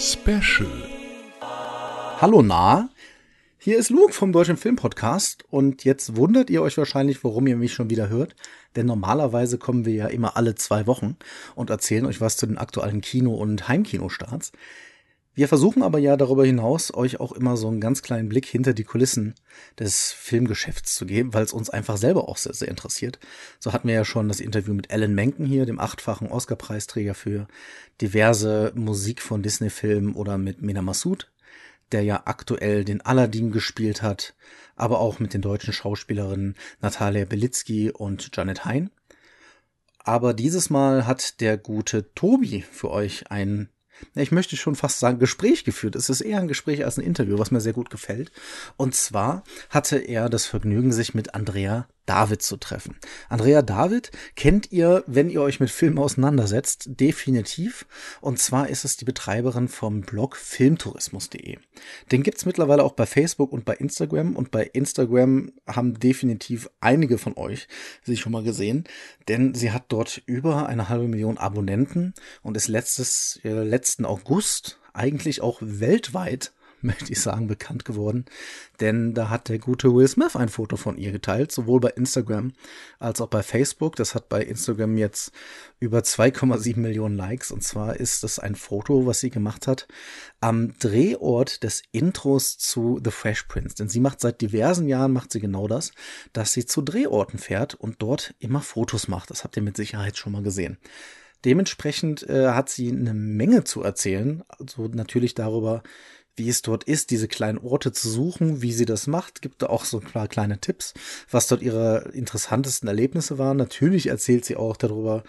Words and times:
Special. 0.00 0.66
Hallo 2.22 2.40
nah, 2.40 2.88
hier 3.58 3.76
ist 3.76 3.90
Luke 3.90 4.14
vom 4.14 4.32
Deutschen 4.32 4.56
Filmpodcast 4.56 5.44
und 5.50 5.84
jetzt 5.84 6.16
wundert 6.16 6.48
ihr 6.48 6.62
euch 6.62 6.78
wahrscheinlich, 6.78 7.22
warum 7.22 7.46
ihr 7.46 7.56
mich 7.58 7.74
schon 7.74 7.90
wieder 7.90 8.08
hört, 8.08 8.34
denn 8.76 8.86
normalerweise 8.86 9.58
kommen 9.58 9.84
wir 9.84 9.92
ja 9.92 10.06
immer 10.06 10.38
alle 10.38 10.54
zwei 10.54 10.86
Wochen 10.86 11.18
und 11.54 11.68
erzählen 11.68 12.06
euch 12.06 12.22
was 12.22 12.38
zu 12.38 12.46
den 12.46 12.56
aktuellen 12.56 13.02
Kino- 13.02 13.34
und 13.34 13.68
Heimkinostarts. 13.68 14.52
Wir 15.32 15.46
versuchen 15.46 15.84
aber 15.84 15.98
ja 16.00 16.16
darüber 16.16 16.44
hinaus, 16.44 16.92
euch 16.92 17.20
auch 17.20 17.30
immer 17.30 17.56
so 17.56 17.68
einen 17.68 17.80
ganz 17.80 18.02
kleinen 18.02 18.28
Blick 18.28 18.46
hinter 18.46 18.74
die 18.74 18.84
Kulissen 18.84 19.34
des 19.78 20.10
Filmgeschäfts 20.10 20.96
zu 20.96 21.06
geben, 21.06 21.32
weil 21.32 21.44
es 21.44 21.52
uns 21.52 21.70
einfach 21.70 21.96
selber 21.96 22.28
auch 22.28 22.36
sehr, 22.36 22.52
sehr 22.52 22.68
interessiert. 22.68 23.20
So 23.60 23.72
hatten 23.72 23.86
wir 23.86 23.94
ja 23.94 24.04
schon 24.04 24.28
das 24.28 24.40
Interview 24.40 24.74
mit 24.74 24.90
Alan 24.90 25.14
Menken 25.14 25.46
hier, 25.46 25.66
dem 25.66 25.78
achtfachen 25.78 26.28
Oscar-Preisträger 26.28 27.14
für 27.14 27.46
diverse 28.00 28.72
Musik 28.74 29.22
von 29.22 29.42
Disney-Filmen 29.42 30.14
oder 30.14 30.36
mit 30.36 30.62
Mina 30.62 30.82
Massoud, 30.82 31.30
der 31.92 32.02
ja 32.02 32.22
aktuell 32.24 32.84
den 32.84 33.00
Aladdin 33.00 33.52
gespielt 33.52 34.02
hat, 34.02 34.34
aber 34.74 34.98
auch 34.98 35.20
mit 35.20 35.32
den 35.32 35.42
deutschen 35.42 35.72
Schauspielerinnen 35.72 36.56
Natalia 36.80 37.24
Belitzky 37.24 37.92
und 37.92 38.36
Janet 38.36 38.64
Hein. 38.64 38.90
Aber 40.00 40.34
dieses 40.34 40.70
Mal 40.70 41.06
hat 41.06 41.40
der 41.40 41.56
gute 41.56 42.12
Tobi 42.14 42.62
für 42.62 42.90
euch 42.90 43.30
ein 43.30 43.68
ich 44.14 44.32
möchte 44.32 44.56
schon 44.56 44.76
fast 44.76 45.00
sagen, 45.00 45.18
Gespräch 45.18 45.64
geführt. 45.64 45.96
Es 45.96 46.10
ist 46.10 46.20
eher 46.20 46.38
ein 46.38 46.48
Gespräch 46.48 46.84
als 46.84 46.98
ein 46.98 47.04
Interview, 47.04 47.38
was 47.38 47.50
mir 47.50 47.60
sehr 47.60 47.72
gut 47.72 47.90
gefällt. 47.90 48.32
Und 48.76 48.94
zwar 48.94 49.44
hatte 49.68 49.98
er 49.98 50.28
das 50.28 50.46
Vergnügen, 50.46 50.92
sich 50.92 51.14
mit 51.14 51.34
Andrea 51.34 51.86
David 52.06 52.42
zu 52.42 52.56
treffen. 52.56 52.96
Andrea 53.28 53.62
David 53.62 54.10
kennt 54.34 54.72
ihr, 54.72 55.04
wenn 55.06 55.30
ihr 55.30 55.42
euch 55.42 55.60
mit 55.60 55.70
Filmen 55.70 55.98
auseinandersetzt, 55.98 56.88
definitiv. 57.00 57.86
Und 58.20 58.38
zwar 58.38 58.68
ist 58.68 58.84
es 58.84 58.96
die 58.96 59.04
Betreiberin 59.04 59.68
vom 59.68 60.00
Blog 60.00 60.36
filmtourismus.de. 60.36 61.58
Den 62.10 62.22
gibt's 62.22 62.46
mittlerweile 62.46 62.82
auch 62.82 62.92
bei 62.92 63.06
Facebook 63.06 63.52
und 63.52 63.64
bei 63.64 63.74
Instagram. 63.74 64.36
Und 64.36 64.50
bei 64.50 64.64
Instagram 64.64 65.52
haben 65.66 65.98
definitiv 65.98 66.68
einige 66.80 67.18
von 67.18 67.36
euch 67.36 67.68
sich 68.02 68.20
schon 68.20 68.32
mal 68.32 68.42
gesehen, 68.42 68.84
denn 69.28 69.54
sie 69.54 69.70
hat 69.70 69.84
dort 69.88 70.22
über 70.26 70.66
eine 70.66 70.88
halbe 70.88 71.08
Million 71.08 71.38
Abonnenten 71.38 72.14
und 72.42 72.56
ist 72.56 72.68
letztes, 72.68 73.40
äh, 73.44 73.50
letzten 73.50 74.04
August 74.04 74.80
eigentlich 74.92 75.40
auch 75.40 75.58
weltweit 75.60 76.52
möchte 76.84 77.12
ich 77.12 77.20
sagen, 77.20 77.46
bekannt 77.46 77.84
geworden. 77.84 78.24
Denn 78.80 79.14
da 79.14 79.28
hat 79.28 79.48
der 79.48 79.58
gute 79.58 79.94
Will 79.94 80.08
Smith 80.08 80.36
ein 80.36 80.48
Foto 80.48 80.76
von 80.76 80.96
ihr 80.96 81.12
geteilt, 81.12 81.52
sowohl 81.52 81.80
bei 81.80 81.90
Instagram 81.90 82.52
als 82.98 83.20
auch 83.20 83.28
bei 83.28 83.42
Facebook. 83.42 83.96
Das 83.96 84.14
hat 84.14 84.28
bei 84.28 84.42
Instagram 84.42 84.96
jetzt 84.96 85.32
über 85.78 86.00
2,7 86.00 86.78
Millionen 86.78 87.16
Likes. 87.16 87.50
Und 87.50 87.62
zwar 87.62 87.96
ist 87.96 88.22
das 88.22 88.38
ein 88.38 88.54
Foto, 88.54 89.06
was 89.06 89.20
sie 89.20 89.30
gemacht 89.30 89.66
hat 89.66 89.86
am 90.40 90.78
Drehort 90.78 91.62
des 91.62 91.82
Intros 91.92 92.56
zu 92.58 93.00
The 93.02 93.10
Fresh 93.10 93.44
Prince. 93.44 93.76
Denn 93.76 93.88
sie 93.88 94.00
macht 94.00 94.20
seit 94.20 94.40
diversen 94.40 94.88
Jahren, 94.88 95.12
macht 95.12 95.32
sie 95.32 95.40
genau 95.40 95.68
das, 95.68 95.92
dass 96.32 96.52
sie 96.52 96.64
zu 96.64 96.82
Drehorten 96.82 97.38
fährt 97.38 97.74
und 97.74 97.96
dort 98.00 98.34
immer 98.38 98.60
Fotos 98.60 99.08
macht. 99.08 99.30
Das 99.30 99.44
habt 99.44 99.56
ihr 99.56 99.62
mit 99.62 99.76
Sicherheit 99.76 100.16
schon 100.16 100.32
mal 100.32 100.42
gesehen. 100.42 100.78
Dementsprechend 101.44 102.28
äh, 102.28 102.48
hat 102.48 102.68
sie 102.68 102.90
eine 102.90 103.14
Menge 103.14 103.64
zu 103.64 103.82
erzählen. 103.82 104.42
Also 104.48 104.88
natürlich 104.88 105.34
darüber, 105.34 105.82
wie 106.36 106.48
es 106.48 106.62
dort 106.62 106.84
ist, 106.84 107.10
diese 107.10 107.28
kleinen 107.28 107.58
Orte 107.58 107.92
zu 107.92 108.08
suchen, 108.08 108.62
wie 108.62 108.72
sie 108.72 108.86
das 108.86 109.06
macht, 109.06 109.42
gibt 109.42 109.62
da 109.62 109.66
auch 109.66 109.84
so 109.84 110.00
ein 110.00 110.06
paar 110.06 110.28
kleine 110.28 110.58
Tipps, 110.58 110.94
was 111.30 111.46
dort 111.48 111.62
ihre 111.62 112.10
interessantesten 112.12 112.88
Erlebnisse 112.88 113.38
waren. 113.38 113.56
Natürlich 113.56 114.06
erzählt 114.06 114.44
sie 114.44 114.56
auch 114.56 114.76
darüber, 114.76 115.22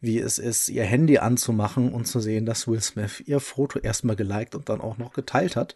wie 0.00 0.18
es 0.18 0.38
ist, 0.38 0.68
ihr 0.68 0.84
Handy 0.84 1.18
anzumachen 1.18 1.92
und 1.92 2.06
zu 2.06 2.20
sehen, 2.20 2.46
dass 2.46 2.68
Will 2.68 2.80
Smith 2.80 3.22
ihr 3.26 3.40
Foto 3.40 3.80
erstmal 3.80 4.16
geliked 4.16 4.54
und 4.54 4.68
dann 4.68 4.80
auch 4.80 4.96
noch 4.96 5.12
geteilt 5.12 5.56
hat, 5.56 5.74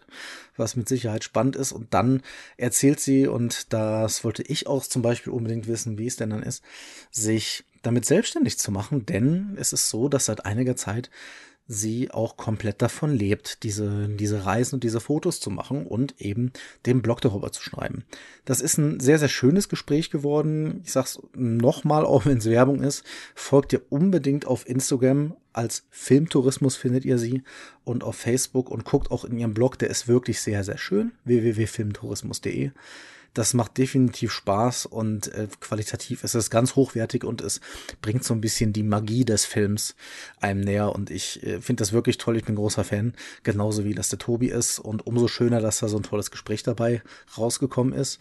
was 0.56 0.76
mit 0.76 0.88
Sicherheit 0.88 1.24
spannend 1.24 1.56
ist. 1.56 1.72
Und 1.72 1.92
dann 1.92 2.22
erzählt 2.56 3.00
sie, 3.00 3.26
und 3.26 3.72
das 3.72 4.22
wollte 4.22 4.42
ich 4.42 4.66
auch 4.68 4.82
zum 4.84 5.02
Beispiel 5.02 5.32
unbedingt 5.32 5.66
wissen, 5.66 5.98
wie 5.98 6.06
es 6.06 6.16
denn 6.16 6.30
dann 6.30 6.42
ist, 6.42 6.62
sich 7.10 7.64
damit 7.82 8.04
selbstständig 8.04 8.58
zu 8.58 8.70
machen, 8.70 9.06
denn 9.06 9.56
es 9.58 9.72
ist 9.72 9.88
so, 9.88 10.08
dass 10.08 10.26
seit 10.26 10.46
einiger 10.46 10.76
Zeit 10.76 11.10
sie 11.72 12.10
auch 12.10 12.36
komplett 12.36 12.82
davon 12.82 13.14
lebt, 13.14 13.62
diese, 13.62 14.08
diese 14.08 14.44
Reisen 14.44 14.76
und 14.76 14.84
diese 14.84 15.00
Fotos 15.00 15.40
zu 15.40 15.50
machen 15.50 15.86
und 15.86 16.20
eben 16.20 16.52
den 16.86 17.02
Blog 17.02 17.20
darüber 17.20 17.50
zu 17.50 17.62
schreiben. 17.62 18.04
Das 18.44 18.60
ist 18.60 18.78
ein 18.78 19.00
sehr, 19.00 19.18
sehr 19.18 19.28
schönes 19.28 19.68
Gespräch 19.68 20.10
geworden. 20.10 20.82
Ich 20.84 20.92
sag's 20.92 21.20
nochmal, 21.34 22.04
auch 22.04 22.26
wenn 22.26 22.38
es 22.38 22.46
Werbung 22.46 22.82
ist. 22.82 23.04
Folgt 23.34 23.72
ihr 23.72 23.82
unbedingt 23.90 24.46
auf 24.46 24.68
Instagram. 24.68 25.34
Als 25.54 25.84
Filmtourismus 25.90 26.76
findet 26.76 27.04
ihr 27.04 27.18
sie 27.18 27.42
und 27.84 28.04
auf 28.04 28.16
Facebook 28.16 28.70
und 28.70 28.84
guckt 28.84 29.10
auch 29.10 29.24
in 29.24 29.38
ihrem 29.38 29.54
Blog. 29.54 29.78
Der 29.78 29.90
ist 29.90 30.08
wirklich 30.08 30.40
sehr, 30.40 30.64
sehr 30.64 30.78
schön. 30.78 31.12
www.filmtourismus.de. 31.24 32.70
Das 33.34 33.54
macht 33.54 33.78
definitiv 33.78 34.30
Spaß 34.32 34.86
und 34.86 35.32
äh, 35.32 35.48
qualitativ 35.60 36.22
ist 36.22 36.34
es 36.34 36.50
ganz 36.50 36.76
hochwertig 36.76 37.24
und 37.24 37.40
es 37.40 37.60
bringt 38.02 38.24
so 38.24 38.34
ein 38.34 38.42
bisschen 38.42 38.72
die 38.72 38.82
Magie 38.82 39.24
des 39.24 39.46
Films 39.46 39.94
einem 40.40 40.60
näher. 40.60 40.94
Und 40.94 41.10
ich 41.10 41.42
äh, 41.42 41.60
finde 41.60 41.80
das 41.80 41.92
wirklich 41.92 42.18
toll. 42.18 42.36
Ich 42.36 42.44
bin 42.44 42.56
großer 42.56 42.84
Fan, 42.84 43.14
genauso 43.42 43.84
wie 43.84 43.94
das 43.94 44.10
der 44.10 44.18
Tobi 44.18 44.48
ist. 44.48 44.78
Und 44.78 45.06
umso 45.06 45.28
schöner, 45.28 45.60
dass 45.60 45.78
da 45.78 45.88
so 45.88 45.96
ein 45.96 46.02
tolles 46.02 46.30
Gespräch 46.30 46.62
dabei 46.62 47.02
rausgekommen 47.38 47.94
ist. 47.94 48.18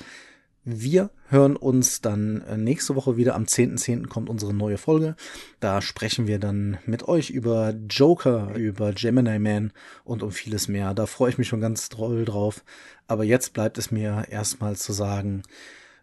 Wir 0.64 1.10
hören 1.28 1.56
uns 1.56 2.02
dann 2.02 2.42
äh, 2.42 2.56
nächste 2.56 2.96
Woche 2.96 3.18
wieder. 3.18 3.34
Am 3.34 3.46
10.10. 3.46 4.04
.10. 4.04 4.08
kommt 4.08 4.30
unsere 4.30 4.54
neue 4.54 4.78
Folge. 4.78 5.16
Da 5.60 5.82
sprechen 5.82 6.28
wir 6.28 6.38
dann 6.38 6.78
mit 6.86 7.08
euch 7.08 7.32
über 7.32 7.74
Joker, 7.90 8.54
über 8.56 8.94
Gemini 8.94 9.40
Man 9.40 9.74
und 10.04 10.22
um 10.22 10.32
vieles 10.32 10.68
mehr. 10.68 10.94
Da 10.94 11.08
freue 11.08 11.32
ich 11.32 11.40
mich 11.40 11.48
schon 11.48 11.62
ganz 11.62 11.90
doll 11.90 12.26
drauf. 12.26 12.64
Aber 13.08 13.24
jetzt 13.24 13.54
bleibt 13.54 13.80
es 13.80 13.90
mir 13.90 14.28
erstmal 14.30 14.76
zu 14.76 14.94
sagen, 14.94 15.42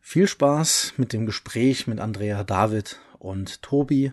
viel 0.00 0.26
Spaß 0.26 0.94
mit 0.96 1.12
dem 1.12 1.24
Gespräch 1.24 1.86
mit 1.86 2.00
Andrea, 2.00 2.42
David 2.42 2.98
und 3.20 3.62
Tobi. 3.62 4.12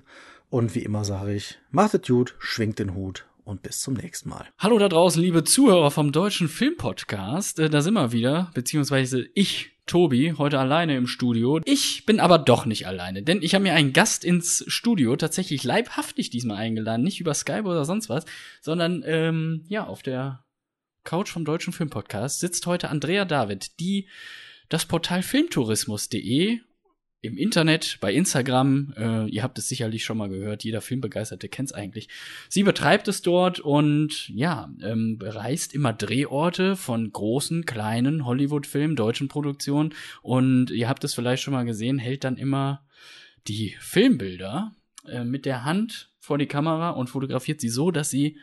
Und 0.52 0.76
wie 0.76 0.84
immer 0.84 1.06
sage 1.06 1.34
ich, 1.34 1.58
macht 1.72 1.96
es 1.96 2.08
gut, 2.08 2.36
schwingt 2.38 2.78
den 2.78 2.94
Hut 2.94 3.26
und 3.46 3.64
bis 3.64 3.80
zum 3.80 3.96
nächsten 3.96 4.30
Mal. 4.30 4.46
Hallo 4.60 4.78
da 4.78 4.90
draußen, 4.90 5.22
liebe 5.22 5.44
Zuhörer 5.44 5.90
vom 5.90 6.12
Deutschen 6.12 6.50
Filmpodcast. 6.50 7.60
Äh, 7.60 7.70
da 7.72 7.82
sind 7.82 7.96
wir 7.96 8.12
wieder, 8.12 8.52
beziehungsweise 8.54 9.26
ich 9.34 9.75
Tobi 9.85 10.34
heute 10.38 10.59
alleine 10.59 10.97
im 10.97 11.07
Studio. 11.07 11.62
Ich 11.66 12.06
bin 12.06 12.19
aber 12.19 12.40
doch 12.40 12.66
nicht 12.66 12.88
alleine, 12.88 13.22
denn 13.23 13.41
ich 13.41 13.53
habe 13.53 13.63
mir 13.63 13.73
einen 13.73 13.94
Gast 13.94 14.25
ins 14.25 14.63
Studio 14.68 15.16
tatsächlich 15.16 15.63
leibhaftig 15.63 16.29
diesmal 16.29 16.57
eingeladen, 16.57 17.03
nicht 17.03 17.19
über 17.19 17.34
Skype 17.34 17.63
oder 17.63 17.85
sonst 17.85 18.09
was, 18.09 18.25
sondern 18.62 19.03
ähm, 19.06 19.63
ja 19.68 19.85
auf 19.85 20.01
der 20.01 20.44
Couch 21.03 21.29
vom 21.29 21.46
Deutschen 21.46 21.72
Filmpodcast 21.72 22.40
sitzt 22.40 22.66
heute 22.66 22.90
Andrea 22.90 23.25
David, 23.25 23.79
die 23.79 24.09
das 24.69 24.85
Portal 24.85 25.22
filmtourismus.de 25.22 26.59
im 27.25 27.38
Internet, 27.38 27.97
bei 28.02 28.13
Instagram, 28.13 28.94
äh, 28.97 29.30
ihr 29.30 29.44
habt 29.44 29.58
es 29.58 29.68
sicherlich 29.68 30.03
schon 30.03 30.18
mal 30.18 30.30
gehört, 30.30 30.63
jeder 30.63 30.81
Filmbegeisterte 30.81 31.50
kennt 31.50 31.69
es 31.69 31.74
eigentlich. 31.74 32.09
Sie 32.50 32.63
betreibt 32.63 33.08
es 33.08 33.22
dort 33.22 33.59
und 33.59 34.30
ja, 34.30 34.72
ähm, 34.81 35.18
bereist 35.18 35.74
immer 35.74 35.94
Drehorte 35.94 36.75
von 36.75 37.12
großen, 37.12 37.66
kleinen 37.66 38.25
Hollywood-Filmen, 38.25 38.96
deutschen 38.96 39.28
Produktionen 39.28 39.94
und 40.22 40.72
ihr 40.72 40.88
habt 40.88 41.03
es 41.03 41.14
vielleicht 41.14 41.44
schon 41.44 41.53
mal 41.53 41.66
gesehen, 41.66 41.97
hält 41.97 42.24
dann 42.24 42.38
immer 42.38 42.85
die 43.47 43.75
Filmbilder 43.80 44.74
äh, 45.08 45.24
mit 45.24 45.46
der 45.46 45.66
Hand 45.66 46.12
vor 46.19 46.38
die 46.38 46.47
Kamera 46.47 46.91
und 46.91 47.09
fotografiert 47.09 47.62
sie 47.62 47.69
so, 47.69 47.91
dass 47.91 48.09
sie 48.09 48.38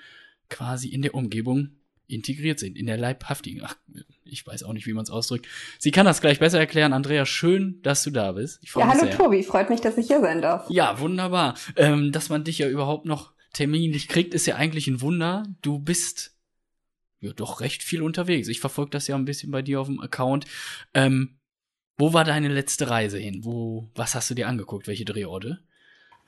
quasi 0.48 0.88
in 0.88 1.02
der 1.02 1.14
Umgebung 1.14 1.70
integriert 2.12 2.58
sind, 2.58 2.76
in 2.76 2.86
der 2.86 2.96
leibhaftigen. 2.96 3.62
Ach, 3.64 3.76
ich 4.24 4.46
weiß 4.46 4.62
auch 4.62 4.72
nicht, 4.72 4.86
wie 4.86 4.92
man 4.92 5.04
es 5.04 5.10
ausdrückt. 5.10 5.46
Sie 5.78 5.90
kann 5.90 6.06
das 6.06 6.20
gleich 6.20 6.38
besser 6.38 6.58
erklären. 6.58 6.92
Andrea, 6.92 7.26
schön, 7.26 7.80
dass 7.82 8.02
du 8.02 8.10
da 8.10 8.32
bist. 8.32 8.60
Ich 8.62 8.74
ja, 8.74 8.86
hallo 8.86 9.00
sehr. 9.00 9.16
Tobi, 9.16 9.42
freut 9.42 9.70
mich, 9.70 9.80
dass 9.80 9.98
ich 9.98 10.06
hier 10.06 10.20
sein 10.20 10.42
darf. 10.42 10.68
Ja, 10.70 10.98
wunderbar. 11.00 11.54
Ähm, 11.76 12.12
dass 12.12 12.28
man 12.28 12.44
dich 12.44 12.58
ja 12.58 12.68
überhaupt 12.68 13.06
noch 13.06 13.32
terminlich 13.52 14.08
kriegt, 14.08 14.34
ist 14.34 14.46
ja 14.46 14.56
eigentlich 14.56 14.86
ein 14.86 15.00
Wunder. 15.00 15.44
Du 15.60 15.78
bist 15.78 16.34
ja 17.20 17.32
doch 17.32 17.60
recht 17.60 17.82
viel 17.82 18.02
unterwegs. 18.02 18.48
Ich 18.48 18.60
verfolge 18.60 18.90
das 18.90 19.06
ja 19.06 19.16
ein 19.16 19.24
bisschen 19.24 19.50
bei 19.50 19.62
dir 19.62 19.80
auf 19.80 19.86
dem 19.86 20.00
Account. 20.00 20.46
Ähm, 20.94 21.38
wo 21.98 22.12
war 22.12 22.24
deine 22.24 22.48
letzte 22.48 22.90
Reise 22.90 23.18
hin? 23.18 23.44
Wo, 23.44 23.90
was 23.94 24.14
hast 24.14 24.30
du 24.30 24.34
dir 24.34 24.48
angeguckt? 24.48 24.86
Welche 24.86 25.04
Drehorte? 25.04 25.62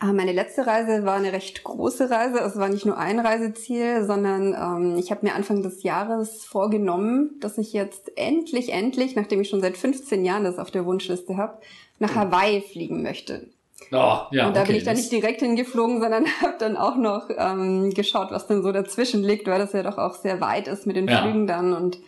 Ah, 0.05 0.13
meine 0.13 0.33
letzte 0.33 0.67
Reise 0.67 1.07
war 1.07 1.15
eine 1.15 1.33
recht 1.33 1.65
große 1.65 2.11
Reise. 2.11 2.39
Es 2.41 2.59
war 2.59 2.69
nicht 2.69 2.85
nur 2.85 2.99
ein 2.99 3.19
Reiseziel, 3.21 4.05
sondern 4.05 4.53
ähm, 4.53 4.99
ich 4.99 5.11
habe 5.11 5.25
mir 5.25 5.35
Anfang 5.35 5.63
des 5.63 5.83
Jahres 5.83 6.45
vorgenommen, 6.45 7.31
dass 7.41 7.57
ich 7.57 7.73
jetzt 7.73 8.13
endlich, 8.19 8.71
endlich, 8.71 9.17
nachdem 9.17 9.41
ich 9.41 9.49
schon 9.49 9.63
seit 9.63 9.79
15 9.79 10.23
Jahren 10.23 10.45
das 10.45 10.59
auf 10.59 10.71
der 10.71 10.85
Wunschliste 10.85 11.39
habe, 11.39 11.57
nach 12.01 12.15
Hawaii 12.15 12.61
fliegen 12.61 13.03
möchte. 13.03 13.47
Oh, 13.93 14.19
ja, 14.31 14.47
und 14.47 14.55
da 14.55 14.61
okay, 14.61 14.73
bin 14.73 14.77
ich 14.77 14.85
dann 14.85 14.97
nicht 14.97 15.11
direkt 15.11 15.41
hingeflogen, 15.41 16.03
sondern 16.03 16.27
habe 16.43 16.57
dann 16.59 16.77
auch 16.77 16.97
noch 16.97 17.31
ähm, 17.35 17.89
geschaut, 17.95 18.31
was 18.31 18.47
denn 18.47 18.63
so 18.63 18.73
dazwischen 18.73 19.23
liegt, 19.23 19.47
weil 19.47 19.59
das 19.59 19.73
ja 19.73 19.83
doch 19.83 19.97
auch 19.97 20.17
sehr 20.17 20.39
weit 20.43 20.69
ist 20.69 20.87
mit 20.87 20.97
den 20.97 21.09
ja. 21.09 21.23
Flügen 21.23 21.47
dann 21.47 21.73
und 21.73 21.99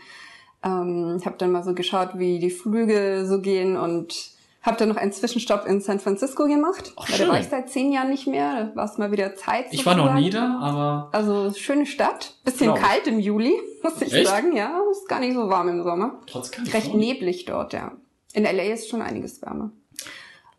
ähm, 0.62 1.22
habe 1.24 1.36
dann 1.38 1.50
mal 1.50 1.64
so 1.64 1.72
geschaut, 1.72 2.10
wie 2.18 2.40
die 2.40 2.50
Flüge 2.50 3.24
so 3.24 3.40
gehen 3.40 3.78
und 3.78 4.35
Hab 4.66 4.76
dann 4.78 4.88
noch 4.88 4.96
einen 4.96 5.12
Zwischenstopp 5.12 5.64
in 5.66 5.80
San 5.80 6.00
Francisco 6.00 6.44
gemacht. 6.46 6.92
Ach, 6.96 7.08
weil 7.08 7.18
da 7.18 7.28
war 7.28 7.34
schön. 7.36 7.42
ich 7.44 7.48
seit 7.48 7.70
zehn 7.70 7.92
Jahren 7.92 8.10
nicht 8.10 8.26
mehr. 8.26 8.64
Da 8.64 8.76
war 8.76 8.84
es 8.84 8.98
mal 8.98 9.12
wieder 9.12 9.34
Zeit. 9.36 9.66
Ich 9.70 9.86
war 9.86 9.94
noch 9.94 10.12
nie 10.14 10.28
da, 10.28 10.58
aber 10.60 11.08
Also 11.12 11.52
schöne 11.54 11.86
Stadt. 11.86 12.34
Bisschen 12.44 12.74
ich. 12.74 12.80
kalt 12.80 13.06
im 13.06 13.18
Juli, 13.20 13.54
muss 13.82 14.02
ich 14.02 14.12
Echt? 14.12 14.26
sagen. 14.26 14.54
Ja, 14.56 14.78
ist 14.90 15.08
gar 15.08 15.20
nicht 15.20 15.34
so 15.34 15.48
warm 15.48 15.68
im 15.68 15.82
Sommer. 15.84 16.20
trotzdem. 16.26 16.64
Recht 16.66 16.92
neblig 16.94 17.44
dort, 17.44 17.72
ja. 17.72 17.92
In 18.34 18.42
LA 18.44 18.64
ist 18.74 18.88
schon 18.90 19.00
einiges 19.02 19.40
wärmer. 19.40 19.70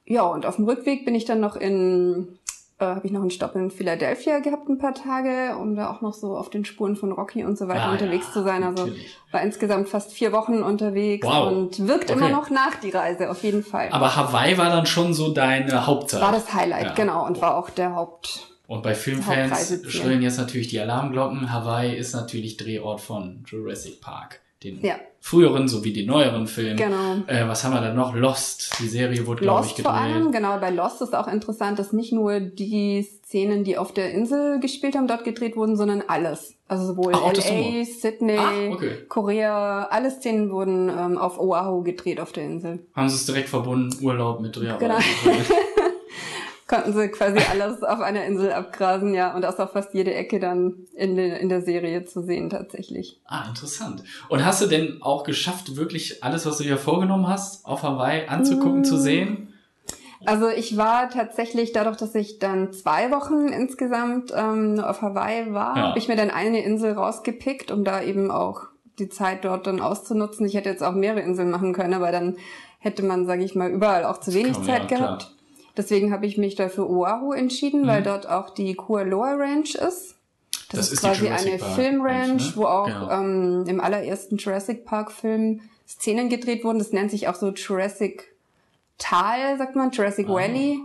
Ja, 0.06 0.24
und 0.24 0.46
auf 0.46 0.56
dem 0.56 0.66
Rückweg 0.66 1.04
bin 1.04 1.14
ich 1.14 1.26
dann 1.26 1.42
noch 1.42 1.58
in, 1.58 2.40
äh, 2.80 2.86
habe 2.86 3.06
ich 3.06 3.12
noch 3.12 3.22
einen 3.22 3.32
Stopp 3.32 3.56
in 3.56 3.72
Philadelphia 3.72 4.40
gehabt, 4.40 4.70
ein 4.70 4.78
paar 4.78 4.94
Tage, 4.94 5.58
um 5.58 5.76
da 5.76 5.92
auch 5.92 6.02
noch 6.02 6.14
so 6.14 6.38
auf 6.38 6.50
den 6.50 6.64
Spuren 6.66 6.96
von 6.96 7.12
Rocky 7.12 7.44
und 7.44 7.58
so 7.58 7.68
weiter 7.68 7.86
Ah, 7.88 7.92
unterwegs 7.94 8.28
ja, 8.28 8.34
zu 8.34 8.44
sein. 8.44 8.64
Also 8.64 8.86
natürlich. 8.86 9.18
war 9.32 9.42
insgesamt 9.42 9.90
fast 9.90 10.14
vier 10.14 10.32
Wochen 10.32 10.62
unterwegs 10.62 11.26
Wow. 11.26 11.52
und 11.52 11.88
wirkt 11.88 12.12
Okay. 12.12 12.14
immer 12.20 12.30
noch 12.30 12.50
nach 12.50 12.76
die 12.76 12.92
Reise, 12.92 13.30
auf 13.32 13.42
jeden 13.44 13.64
Fall. 13.64 13.90
Aber 13.92 14.16
Hawaii 14.16 14.58
war 14.58 14.70
dann 14.70 14.86
schon 14.86 15.14
so 15.14 15.34
deine 15.34 15.88
Hauptzeit. 15.88 16.22
war 16.22 16.32
das 16.32 16.54
Highlight, 16.54 16.84
Ja. 16.86 16.94
genau, 16.94 17.26
und 17.26 17.42
war 17.42 17.58
auch 17.58 17.70
der 17.70 17.96
Haupt. 17.96 18.48
Und 18.68 18.84
bei 18.84 18.94
Filmfans 18.96 19.82
schrillen 19.90 20.22
jetzt 20.22 20.38
natürlich 20.38 20.68
die 20.68 20.80
Alarmglocken. 20.80 21.54
Hawaii 21.54 21.96
ist 21.98 22.14
natürlich 22.14 22.58
Drehort 22.58 23.00
von 23.02 23.44
Jurassic 23.48 24.02
Park. 24.02 24.42
Den 24.64 24.82
Ja. 24.82 24.96
früheren 25.20 25.68
sowie 25.68 25.94
den 25.94 26.08
neueren 26.08 26.48
Film. 26.48 26.78
Genau. 26.78 27.18
Äh, 27.28 27.48
was 27.48 27.64
haben 27.64 27.74
wir 27.74 27.82
da 27.82 27.94
noch? 27.94 28.16
Lost. 28.16 28.72
Die 28.80 28.88
Serie 28.88 29.28
wurde, 29.28 29.42
glaube 29.42 29.62
ich, 29.62 29.66
Lost 29.68 29.78
gedreht. 29.78 29.92
vor 29.94 30.02
allem, 30.02 30.32
genau, 30.32 30.58
bei 30.60 30.72
Lost 30.72 31.02
ist 31.02 31.16
auch 31.16 31.28
interessant, 31.28 31.78
dass 31.78 31.94
nicht 31.94 32.12
nur 32.12 32.40
die 32.40 33.04
Szenen, 33.04 33.64
die 33.64 33.78
auf 33.78 33.94
der 33.94 34.12
Insel 34.12 34.60
gespielt 34.60 34.96
haben, 34.96 35.08
dort 35.08 35.24
gedreht 35.26 35.56
wurden, 35.56 35.76
sondern 35.78 36.02
alles. 36.08 36.56
Also 36.68 36.88
sowohl 36.88 37.14
Ach, 37.16 37.22
LA. 37.34 37.86
Sydney, 37.86 38.38
Ah, 38.38 38.74
okay. 38.74 38.92
Korea, 39.08 39.84
alle 39.92 40.10
Szenen 40.12 40.50
wurden 40.52 40.90
ähm, 40.90 41.18
auf 41.18 41.40
Oahu 41.40 41.84
gedreht 41.84 42.20
auf 42.20 42.32
der 42.32 42.44
Insel. 42.46 42.80
Haben 42.96 43.10
sie 43.10 43.16
es 43.16 43.26
direkt 43.26 43.50
verbunden, 43.50 43.96
Urlaub 44.04 44.42
mit 44.42 44.56
Dreharbeiten. 44.56 44.96
Genau. 45.24 45.36
Konnten 46.68 46.92
sie 46.94 47.08
quasi 47.08 47.40
alles 47.50 47.82
auf 47.82 48.02
einer 48.02 48.26
Insel 48.26 48.52
abgrasen, 48.52 49.14
ja, 49.14 49.34
und 49.34 49.42
das 49.42 49.54
ist 49.56 49.60
auch 49.62 49.72
fast 49.72 49.94
jede 49.94 50.14
Ecke 50.14 50.40
dann 50.40 50.74
in, 50.96 51.16
der 51.16 51.40
in 51.40 51.48
der 51.48 51.62
Serie 51.62 52.04
zu 52.04 52.22
sehen 52.24 52.50
tatsächlich. 52.50 53.22
ah, 53.26 53.46
interessant. 53.48 54.04
Und 54.28 54.46
hast 54.46 54.62
du 54.62 54.68
denn 54.68 54.98
auch 55.02 55.24
geschafft, 55.24 55.78
wirklich 55.78 56.24
alles, 56.26 56.46
was 56.46 56.58
du 56.58 56.64
dir 56.66 56.78
vorgenommen 56.78 57.28
hast, 57.30 57.66
auf 57.66 57.84
Hawaii 57.84 58.28
anzugucken, 58.28 58.82
Mm. 58.82 58.84
zu 58.84 58.98
sehen? 58.98 59.54
Also 60.26 60.50
ich 60.50 60.76
war 60.78 61.10
tatsächlich, 61.10 61.72
dadurch, 61.74 61.96
dass 61.96 62.14
ich 62.16 62.40
dann 62.40 62.74
zwei 62.74 63.12
Wochen 63.12 63.48
insgesamt 63.48 64.34
ähm, 64.36 64.80
auf 64.80 65.02
Hawaii 65.02 65.54
war, 65.54 65.78
Ja. 65.78 65.84
habe 65.90 66.00
ich 66.00 66.08
mir 66.10 66.16
dann 66.18 66.32
eine 66.32 66.64
Insel 66.66 66.94
rausgepickt, 66.94 67.72
um 67.72 67.84
da 67.86 68.02
eben 68.02 68.30
auch 68.32 68.62
die 69.00 69.08
Zeit 69.10 69.46
dort 69.46 69.68
dann 69.68 69.80
auszunutzen. 69.80 70.46
Ich 70.48 70.56
hätte 70.56 70.70
jetzt 70.70 70.84
auch 70.84 70.94
mehrere 70.94 71.22
Inseln 71.22 71.52
machen 71.52 71.72
können, 71.72 71.94
aber 71.94 72.12
dann 72.12 72.36
hätte 72.80 73.04
man, 73.04 73.26
sage 73.28 73.44
ich 73.44 73.54
mal, 73.56 73.70
überall 73.70 74.04
auch 74.06 74.20
zu 74.20 74.34
wenig 74.34 74.54
man, 74.54 74.64
Zeit 74.64 74.92
ja, 74.92 74.98
gehabt. 74.98 75.32
Deswegen 75.78 76.12
habe 76.12 76.26
ich 76.26 76.38
mich 76.38 76.56
da 76.56 76.70
für 76.70 76.90
Oahu 76.90 77.34
entschieden, 77.34 77.86
weil 77.88 78.02
Mhm. 78.02 78.06
dort 78.06 78.28
auch 78.30 78.50
die 78.50 78.74
Kualoa 78.76 79.34
Ranch 79.36 79.76
ist. 79.76 80.16
Das, 80.70 80.80
Das 80.80 80.86
ist, 80.88 80.94
ist 80.94 81.00
quasi 81.02 81.30
eine 81.30 81.60
Filmranch, 81.60 82.30
Ranch, 82.30 82.46
ne? 82.48 82.52
wo 82.56 82.66
auch 82.66 82.86
Genau. 82.88 83.10
ähm, 83.12 83.66
im 83.68 83.80
allerersten 83.80 84.38
Jurassic 84.38 84.84
Park 84.86 85.12
Film 85.12 85.62
Szenen 85.88 86.28
gedreht 86.30 86.64
wurden. 86.66 86.80
Das 86.80 86.92
nennt 86.92 87.12
sich 87.12 87.28
auch 87.30 87.36
so 87.36 87.52
Jurassic 87.52 88.34
Tal, 88.98 89.58
sagt 89.58 89.76
man, 89.76 89.92
Jurassic 89.92 90.28
Ah. 90.28 90.34
Valley. 90.34 90.80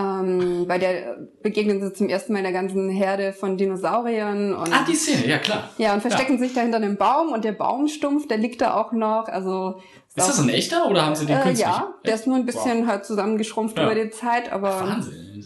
Ähm, 0.00 0.66
bei 0.66 0.78
der 0.78 1.18
begegnen 1.42 1.82
sie 1.82 1.92
zum 1.92 2.08
ersten 2.08 2.32
Mal 2.32 2.38
einer 2.38 2.52
ganzen 2.52 2.88
Herde 2.88 3.32
von 3.34 3.58
Dinosauriern 3.58 4.54
und 4.54 4.72
Ah, 4.72 4.84
die 4.88 4.94
Szene, 4.94 5.26
ja 5.26 5.38
klar. 5.38 5.68
ja 5.76 5.92
und 5.92 6.00
verstecken 6.00 6.38
sich 6.38 6.54
da 6.54 6.62
hinter 6.62 6.78
einem 6.78 6.96
Baum 6.96 7.32
und 7.32 7.44
der 7.44 7.52
Baumstumpf, 7.52 8.26
der 8.28 8.38
liegt 8.38 8.60
da 8.62 8.74
auch 8.80 8.92
noch. 8.92 9.28
Also 9.28 9.80
Ist 10.14 10.28
das 10.28 10.38
ein 10.40 10.48
echter 10.48 10.88
oder 10.88 11.04
haben 11.04 11.14
sie 11.16 11.26
den 11.26 11.36
äh, 11.36 11.42
künstlich? 11.42 11.66
ja, 11.68 11.92
der 12.06 12.14
ist 12.14 12.26
nur 12.26 12.36
ein 12.36 12.46
bisschen 12.46 12.86
halt 12.86 13.04
zusammengeschrumpft 13.04 13.76
Ja. 13.76 13.84
über 13.90 13.94
die 14.00 14.10
Zeit, 14.10 14.50
aber 14.52 14.80
Wahnsinn. 14.80 15.44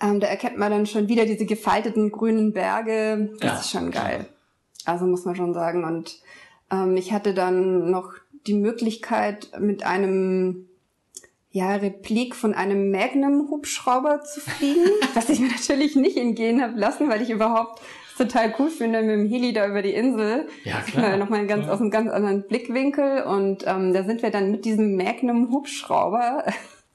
Ähm, 0.00 0.20
da 0.20 0.26
erkennt 0.26 0.58
man 0.58 0.70
dann 0.70 0.86
schon 0.86 1.08
wieder 1.08 1.24
diese 1.24 1.46
gefalteten 1.46 2.12
grünen 2.12 2.52
Berge. 2.52 3.30
Das 3.40 3.50
Ja. 3.50 3.58
ist 3.60 3.70
schon 3.70 3.90
geil. 3.90 4.26
Also 4.84 5.06
muss 5.06 5.24
man 5.24 5.34
schon 5.34 5.54
sagen. 5.54 5.84
Und 5.84 6.18
ähm, 6.70 6.96
ich 6.96 7.12
hatte 7.12 7.32
dann 7.32 7.90
noch 7.90 8.12
die 8.46 8.54
Möglichkeit, 8.54 9.48
mit 9.58 9.86
einem 9.86 10.68
ja, 11.54 11.76
Replik 11.76 12.34
von 12.34 12.52
einem 12.52 12.90
Magnum-Hubschrauber 12.90 14.22
zu 14.22 14.40
fliegen, 14.40 14.90
was 15.14 15.28
ich 15.28 15.38
mir 15.38 15.52
natürlich 15.52 15.94
nicht 15.94 16.16
entgehen 16.16 16.60
habe 16.60 16.76
lassen, 16.76 17.08
weil 17.08 17.22
ich 17.22 17.30
überhaupt 17.30 17.80
total 18.18 18.52
cool 18.58 18.70
finde 18.70 19.02
mit 19.02 19.10
dem 19.10 19.28
Heli 19.28 19.52
da 19.52 19.68
über 19.68 19.80
die 19.80 19.94
Insel. 19.94 20.48
Ja, 20.64 20.80
klar. 20.86 21.16
Nochmal 21.16 21.46
ganz 21.46 21.68
aus 21.68 21.80
einem 21.80 21.92
ganz 21.92 22.10
anderen 22.10 22.42
Blickwinkel. 22.42 23.22
Und 23.22 23.64
ähm, 23.68 23.94
da 23.94 24.02
sind 24.02 24.22
wir 24.22 24.30
dann 24.30 24.50
mit 24.50 24.64
diesem 24.64 24.96
Magnum-Hubschrauber 24.96 26.44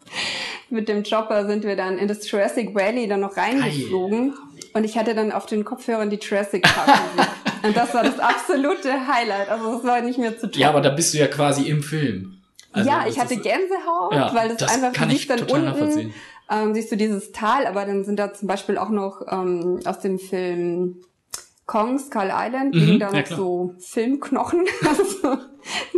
mit 0.70 0.90
dem 0.90 1.04
Chopper 1.04 1.48
sind 1.48 1.64
wir 1.64 1.78
dann 1.78 1.98
in 1.98 2.10
das 2.10 2.30
Jurassic 2.30 2.76
Valley 2.76 3.08
dann 3.08 3.22
noch 3.22 3.38
reingeflogen. 3.38 4.34
Und 4.74 4.84
ich 4.84 4.98
hatte 4.98 5.16
dann 5.16 5.32
auf 5.32 5.46
den 5.46 5.64
Kopfhörern 5.64 6.10
die 6.10 6.20
Jurassic 6.20 6.64
Park. 6.64 7.00
Und 7.64 7.78
das 7.78 7.94
war 7.94 8.04
das 8.04 8.20
absolute 8.20 9.08
Highlight. 9.08 9.48
Also 9.48 9.78
das 9.78 9.84
war 9.86 10.02
nicht 10.02 10.20
mehr 10.20 10.38
zu 10.38 10.52
tun. 10.52 10.62
ja, 10.62 10.68
aber 10.68 10.82
da 10.82 10.90
bist 10.90 11.14
du 11.14 11.18
ja 11.18 11.28
quasi 11.28 11.70
im 11.70 11.82
Film. 11.82 12.39
Also, 12.72 12.90
ja, 12.90 13.06
ich 13.08 13.20
hatte 13.20 13.34
ist- 13.36 13.44
Gänsehaut, 13.44 14.14
Ja, 14.14 14.34
weil 14.34 14.50
das, 14.50 14.58
das 14.58 14.74
einfach, 14.74 14.94
kann 14.94 15.10
ich 15.10 15.28
dann 15.28 15.42
unten, 15.44 16.14
ähm, 16.52 16.74
siehst 16.74 16.92
du 16.92 16.98
dieses 16.98 17.32
Tal, 17.32 17.66
aber 17.68 17.86
dann 17.86 18.04
sind 18.04 18.18
da 18.20 18.34
zum 18.34 18.48
Beispiel 18.48 18.78
auch 18.78 18.90
noch 18.90 19.22
ähm, 19.30 19.80
aus 19.86 20.00
dem 20.00 20.20
Film 20.20 20.98
Kong, 21.66 22.00
Skull 22.00 22.32
Island, 22.34 22.74
Mhm, 22.74 22.80
liegen 22.82 23.00
da 23.00 23.12
ja, 23.12 23.20
noch 23.20 23.24
klar. 23.28 23.38
so 23.38 23.76
Filmknochen, 23.80 24.66
also 24.88 25.04
so 25.22 25.28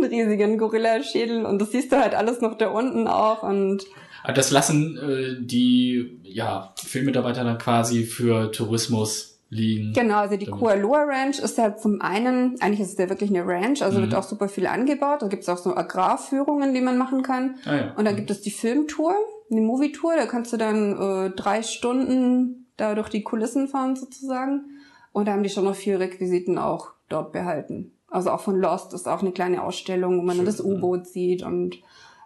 einen 0.02 0.10
riesigen 0.12 0.58
Gorillaschädel 0.58 1.44
und 1.46 1.58
das 1.60 1.72
siehst 1.72 1.92
du 1.92 1.96
halt 1.98 2.14
alles 2.14 2.40
noch 2.42 2.58
da 2.58 2.68
unten 2.68 3.06
auch 3.08 3.42
und 3.42 3.84
Aber 4.22 4.34
das 4.34 4.50
lassen 4.50 4.96
äh, 4.98 5.36
die 5.44 6.20
ja, 6.24 6.74
Filmmitarbeiter 6.82 7.44
dann 7.44 7.56
quasi 7.58 8.04
für 8.04 8.50
Tourismus 8.52 9.31
liegen. 9.52 9.92
Genau, 9.92 10.16
also 10.18 10.36
die 10.36 10.46
Kualoa 10.46 11.04
Ranch 11.04 11.38
ist 11.38 11.58
ja 11.58 11.76
zum 11.76 12.00
einen, 12.00 12.60
eigentlich 12.60 12.80
ist 12.80 12.92
es 12.92 12.98
ja 12.98 13.08
wirklich 13.08 13.30
eine 13.30 13.46
Ranch, 13.46 13.82
also 13.82 13.98
Mhm. 13.98 14.02
wird 14.04 14.14
auch 14.14 14.22
super 14.22 14.48
viel 14.48 14.66
angebaut. 14.66 15.22
Da 15.22 15.28
gibt 15.28 15.42
es 15.42 15.48
auch 15.48 15.58
so 15.58 15.76
Agrarführungen, 15.76 16.74
die 16.74 16.80
man 16.80 16.96
machen 16.98 17.22
kann. 17.22 17.56
Ah, 17.66 17.74
ja. 17.76 17.94
Und 17.96 18.04
dann 18.06 18.16
gibt 18.16 18.30
es 18.30 18.40
die 18.40 18.50
Filmtour, 18.50 19.14
die 19.50 19.60
Movie-Tour, 19.60 20.14
da 20.16 20.26
kannst 20.26 20.52
du 20.52 20.56
dann 20.56 20.96
äh, 20.98 21.30
drei 21.30 21.62
Stunden 21.62 22.66
da 22.78 22.94
durch 22.94 23.10
die 23.10 23.22
Kulissen 23.22 23.68
fahren 23.68 23.94
sozusagen. 23.96 24.64
Und 25.12 25.28
da 25.28 25.32
haben 25.32 25.42
die 25.42 25.50
schon 25.50 25.64
noch 25.64 25.74
viel 25.76 25.96
Requisiten 25.96 26.56
auch 26.56 26.92
dort 27.10 27.32
behalten. 27.32 27.92
Also 28.08 28.30
auch 28.30 28.40
von 28.40 28.58
Lost 28.58 28.94
ist 28.94 29.06
auch 29.06 29.20
eine 29.20 29.32
kleine 29.32 29.62
Ausstellung, 29.62 30.18
wo 30.18 30.22
man 30.22 30.36
dann 30.38 30.46
Schön, 30.46 30.56
das 30.56 30.58
ja. 30.58 30.64
U-Boot 30.64 31.06
sieht 31.06 31.42
und 31.42 31.76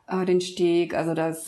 äh, 0.08 0.25
den 0.25 0.40
Steg. 0.40 0.94
Also 0.94 1.14
das, 1.14 1.46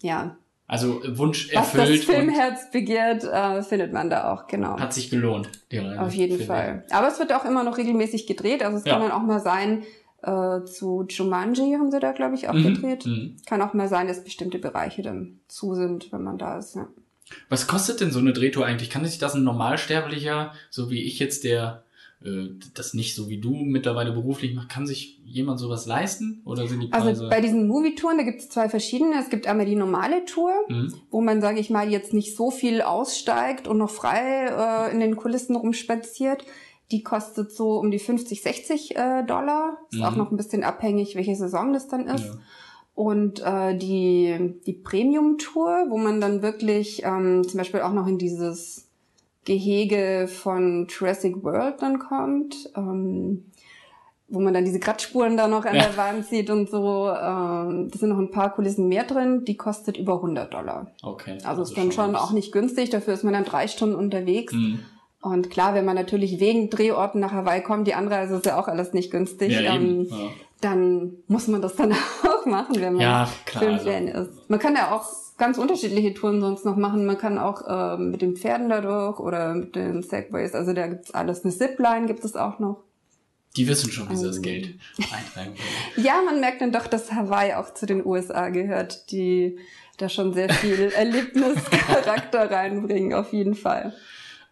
ja, 0.00 0.36
Also 0.68 1.00
Wunsch 1.16 1.48
was 1.54 1.72
das 1.72 1.80
erfüllt 1.80 2.04
Filmherz 2.04 2.70
begehrt, 2.70 3.24
äh, 3.24 3.62
findet 3.62 3.92
man 3.94 4.10
da 4.10 4.32
auch, 4.32 4.46
genau. 4.46 4.78
hat 4.78 4.92
sich 4.92 5.08
gelohnt. 5.08 5.48
Die 5.72 5.78
Reise, 5.78 6.00
Auf 6.00 6.12
jeden 6.12 6.38
Fall. 6.44 6.84
Aber 6.90 7.08
es 7.08 7.18
wird 7.18 7.32
auch 7.32 7.46
immer 7.46 7.64
noch 7.64 7.78
regelmäßig 7.78 8.26
gedreht. 8.26 8.62
Also 8.62 8.76
es 8.76 8.84
Ja. 8.84 8.92
kann 8.92 9.02
dann 9.02 9.12
auch 9.12 9.22
mal 9.22 9.40
sein, 9.40 9.84
äh, 10.22 10.64
zu 10.66 11.06
Jumanji 11.08 11.72
haben 11.72 11.90
sie 11.90 12.00
da, 12.00 12.12
glaube 12.12 12.34
ich, 12.34 12.48
auch 12.48 12.52
Mhm, 12.54 12.74
gedreht. 12.74 13.06
mhm. 13.06 13.36
Kann 13.46 13.62
auch 13.62 13.72
mal 13.72 13.88
sein, 13.88 14.08
dass 14.08 14.22
bestimmte 14.22 14.58
Bereiche 14.58 15.00
dann 15.00 15.40
zu 15.48 15.74
sind, 15.74 16.12
wenn 16.12 16.22
man 16.22 16.36
da 16.36 16.58
ist. 16.58 16.76
Ja. 16.76 16.86
Was 17.48 17.66
kostet 17.66 18.00
denn 18.02 18.10
so 18.10 18.18
eine 18.18 18.32
Drehtour 18.34 18.66
eigentlich? 18.66 18.90
Kann 18.90 19.04
sich 19.06 19.18
das 19.18 19.34
ein 19.34 19.44
Normalsterblicher, 19.44 20.52
so 20.70 20.90
wie 20.90 21.02
ich 21.04 21.18
jetzt, 21.18 21.44
der 21.44 21.82
das 22.74 22.94
nicht 22.94 23.14
so 23.14 23.28
wie 23.28 23.38
du 23.38 23.54
mittlerweile 23.54 24.10
beruflich 24.12 24.52
macht, 24.54 24.68
kann 24.70 24.86
sich 24.88 25.20
jemand 25.24 25.60
sowas 25.60 25.86
leisten? 25.86 26.42
Oder 26.44 26.66
sind 26.66 26.80
die 26.80 26.88
Preise? 26.88 27.06
Also 27.06 27.28
bei 27.28 27.40
diesen 27.40 27.68
Movie-Touren, 27.68 28.18
da 28.18 28.24
gibt 28.24 28.40
es 28.40 28.48
zwei 28.48 28.68
verschiedene. 28.68 29.20
Es 29.20 29.30
gibt 29.30 29.46
einmal 29.46 29.66
die 29.66 29.76
normale 29.76 30.24
Tour, 30.24 30.50
Mhm. 30.68 30.92
wo 31.10 31.20
man, 31.20 31.40
sage 31.40 31.60
ich 31.60 31.70
mal, 31.70 31.88
jetzt 31.90 32.12
nicht 32.12 32.36
so 32.36 32.50
viel 32.50 32.82
aussteigt 32.82 33.68
und 33.68 33.78
noch 33.78 33.90
frei 33.90 34.46
äh, 34.88 34.92
in 34.92 34.98
den 35.00 35.14
Kulissen 35.16 35.54
rumspaziert. 35.54 36.44
Die 36.90 37.02
kostet 37.04 37.52
so 37.52 37.78
um 37.78 37.90
die 37.92 37.98
50, 38.00 38.42
60 38.42 38.96
äh, 38.96 39.22
Dollar. 39.24 39.78
Ist 39.92 39.98
Mhm. 39.98 40.04
auch 40.04 40.16
noch 40.16 40.30
ein 40.32 40.36
bisschen 40.36 40.64
abhängig, 40.64 41.14
welche 41.14 41.36
Saison 41.36 41.72
das 41.72 41.86
dann 41.86 42.06
ist. 42.08 42.24
Ja. 42.24 42.38
Und 42.94 43.40
äh, 43.44 43.76
die, 43.78 44.56
die 44.66 44.72
Premium-Tour, 44.72 45.86
wo 45.88 45.98
man 45.98 46.20
dann 46.20 46.42
wirklich 46.42 47.02
ähm, 47.04 47.46
zum 47.46 47.58
Beispiel 47.58 47.80
auch 47.82 47.92
noch 47.92 48.08
in 48.08 48.18
dieses 48.18 48.87
Gehege 49.48 50.28
von 50.28 50.86
Jurassic 50.88 51.42
World 51.42 51.80
dann 51.82 51.98
kommt, 51.98 52.54
ähm, 52.76 53.46
wo 54.28 54.40
man 54.40 54.52
dann 54.52 54.66
diese 54.66 54.78
Kratzspuren 54.78 55.36
da 55.38 55.48
noch 55.48 55.64
an 55.64 55.74
Ja. 55.74 55.86
der 55.86 55.96
Wand 55.96 56.26
sieht 56.26 56.50
und 56.50 56.68
so. 56.70 57.08
Ähm, 57.08 57.88
da 57.90 57.98
sind 57.98 58.10
noch 58.10 58.18
ein 58.18 58.30
paar 58.30 58.52
Kulissen 58.54 58.86
mehr 58.86 59.04
drin. 59.04 59.44
Die 59.46 59.56
kostet 59.56 59.96
über 59.96 60.16
100 60.20 60.52
Dollar. 60.52 60.88
Okay. 61.02 61.38
Also 61.44 61.62
ist 61.62 61.76
dann 61.78 61.92
schon 61.92 62.14
auch 62.14 62.32
nicht 62.32 62.52
günstig. 62.52 62.90
Dafür 62.90 63.14
ist 63.14 63.24
man 63.24 63.32
dann 63.32 63.44
drei 63.44 63.66
Stunden 63.68 63.94
unterwegs. 63.96 64.52
Mhm. 64.52 64.80
Und 65.22 65.48
klar, 65.50 65.74
wenn 65.74 65.84
man 65.86 65.96
natürlich 65.96 66.38
wegen 66.40 66.68
Drehorten 66.70 67.20
nach 67.20 67.32
Hawaii 67.32 67.62
kommt, 67.62 67.86
die 67.88 67.94
Anreise 67.94 68.36
ist 68.36 68.46
ja 68.46 68.60
auch 68.60 68.68
alles 68.68 68.92
nicht 68.92 69.10
günstig. 69.10 69.50
Ja, 69.52 69.74
ähm, 69.74 70.06
Ja. 70.10 70.16
dann 70.60 71.14
muss 71.26 71.48
man 71.48 71.62
das 71.62 71.74
dann 71.74 71.92
auch 72.22 72.44
machen, 72.46 72.76
wenn 72.76 72.92
man 72.92 73.02
Ja, 73.02 73.28
klar, 73.46 73.64
Filmfan 73.64 74.08
ist. 74.08 74.30
Man 74.50 74.58
kann 74.60 74.74
ja 74.74 74.94
auch 74.94 75.06
ganz 75.38 75.56
unterschiedliche 75.56 76.12
Touren 76.12 76.40
sonst 76.40 76.64
noch 76.64 76.76
machen. 76.76 77.06
Man 77.06 77.16
kann 77.16 77.38
auch 77.38 77.62
ähm, 77.68 78.10
mit 78.10 78.20
den 78.20 78.36
Pferden 78.36 78.68
da 78.68 78.80
durch 78.80 79.20
oder 79.20 79.54
mit 79.54 79.76
den 79.76 80.02
Segways. 80.02 80.54
Also 80.54 80.72
da 80.72 80.88
gibt's 80.88 81.12
alles. 81.12 81.44
Eine 81.44 81.54
Zipline 81.54 82.06
gibt 82.06 82.24
es 82.24 82.36
auch 82.36 82.58
noch. 82.58 82.82
Die 83.56 83.66
wissen 83.66 83.90
schon, 83.90 84.10
wie 84.10 84.16
sie 84.16 84.26
das 84.26 84.42
Geld 84.42 84.74
eintreiben 84.98 85.54
können. 85.54 85.58
Ja, 86.04 86.20
man 86.24 86.40
merkt 86.40 86.60
dann 86.60 86.72
doch, 86.72 86.86
dass 86.86 87.12
Hawaii 87.12 87.54
auch 87.54 87.72
zu 87.72 87.86
den 87.86 88.04
USA 88.04 88.50
gehört, 88.50 89.10
die 89.10 89.58
da 89.96 90.08
schon 90.08 90.34
sehr 90.34 90.52
viel 90.52 90.92
Erlebnischarakter 90.96 92.50
reinbringen, 92.50 93.14
auf 93.14 93.32
jeden 93.32 93.54
Fall. 93.54 93.94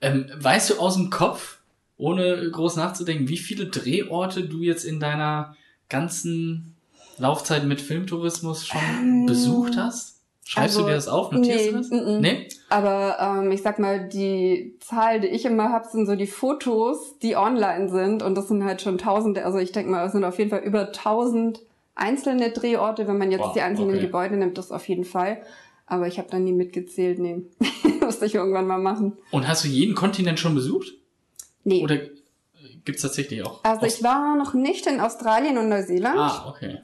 Ähm, 0.00 0.30
weißt 0.34 0.70
du 0.70 0.78
aus 0.78 0.94
dem 0.94 1.10
Kopf, 1.10 1.58
ohne 1.98 2.50
groß 2.50 2.76
nachzudenken, 2.76 3.28
wie 3.28 3.38
viele 3.38 3.66
Drehorte 3.66 4.44
du 4.44 4.62
jetzt 4.62 4.84
in 4.84 4.98
deiner 4.98 5.56
ganzen 5.88 6.74
Laufzeit 7.18 7.64
mit 7.64 7.80
Filmtourismus 7.80 8.66
schon 8.66 8.80
ähm, 9.00 9.26
besucht 9.26 9.76
hast? 9.76 10.15
Schreibst 10.48 10.76
also, 10.76 10.82
du 10.82 10.86
dir 10.90 10.94
das 10.94 11.08
auf? 11.08 11.32
Notierst 11.32 11.64
nee, 11.64 11.70
du 11.72 11.76
das? 11.78 11.90
N 11.90 11.98
-n. 11.98 12.20
Nee? 12.20 12.48
Aber 12.68 13.18
ähm, 13.20 13.50
ich 13.50 13.62
sag 13.62 13.80
mal, 13.80 14.08
die 14.08 14.76
Zahl, 14.78 15.18
die 15.18 15.26
ich 15.26 15.44
immer 15.44 15.72
hab, 15.72 15.86
sind 15.86 16.06
so 16.06 16.14
die 16.14 16.28
Fotos, 16.28 17.18
die 17.18 17.34
online 17.34 17.88
sind. 17.88 18.22
Und 18.22 18.36
das 18.36 18.46
sind 18.46 18.62
halt 18.62 18.80
schon 18.80 18.96
tausende. 18.96 19.44
Also 19.44 19.58
ich 19.58 19.72
denke 19.72 19.90
mal, 19.90 20.06
es 20.06 20.12
sind 20.12 20.22
auf 20.22 20.38
jeden 20.38 20.50
Fall 20.50 20.60
über 20.60 20.92
tausend 20.92 21.62
einzelne 21.96 22.52
Drehorte. 22.52 23.08
Wenn 23.08 23.18
man 23.18 23.32
jetzt 23.32 23.40
wow, 23.40 23.54
die 23.54 23.60
einzelnen 23.60 23.96
okay. 23.96 24.06
Gebäude 24.06 24.36
nimmt, 24.36 24.56
das 24.56 24.70
auf 24.70 24.86
jeden 24.88 25.04
Fall. 25.04 25.42
Aber 25.84 26.06
ich 26.06 26.16
habe 26.18 26.30
dann 26.30 26.44
nie 26.44 26.52
mitgezählt. 26.52 27.18
Nee, 27.18 27.42
musste 28.00 28.26
ich 28.26 28.36
irgendwann 28.36 28.68
mal 28.68 28.78
machen. 28.78 29.18
Und 29.32 29.48
hast 29.48 29.64
du 29.64 29.68
jeden 29.68 29.96
Kontinent 29.96 30.38
schon 30.38 30.54
besucht? 30.54 30.92
Nee. 31.64 31.82
Oder 31.82 31.98
gibt's 32.84 33.02
tatsächlich 33.02 33.44
auch? 33.44 33.64
Also 33.64 33.84
ich 33.84 34.04
war 34.04 34.36
noch 34.36 34.54
nicht 34.54 34.86
in 34.86 35.00
Australien 35.00 35.58
und 35.58 35.68
Neuseeland. 35.68 36.20
Ah, 36.20 36.54
okay. 36.54 36.78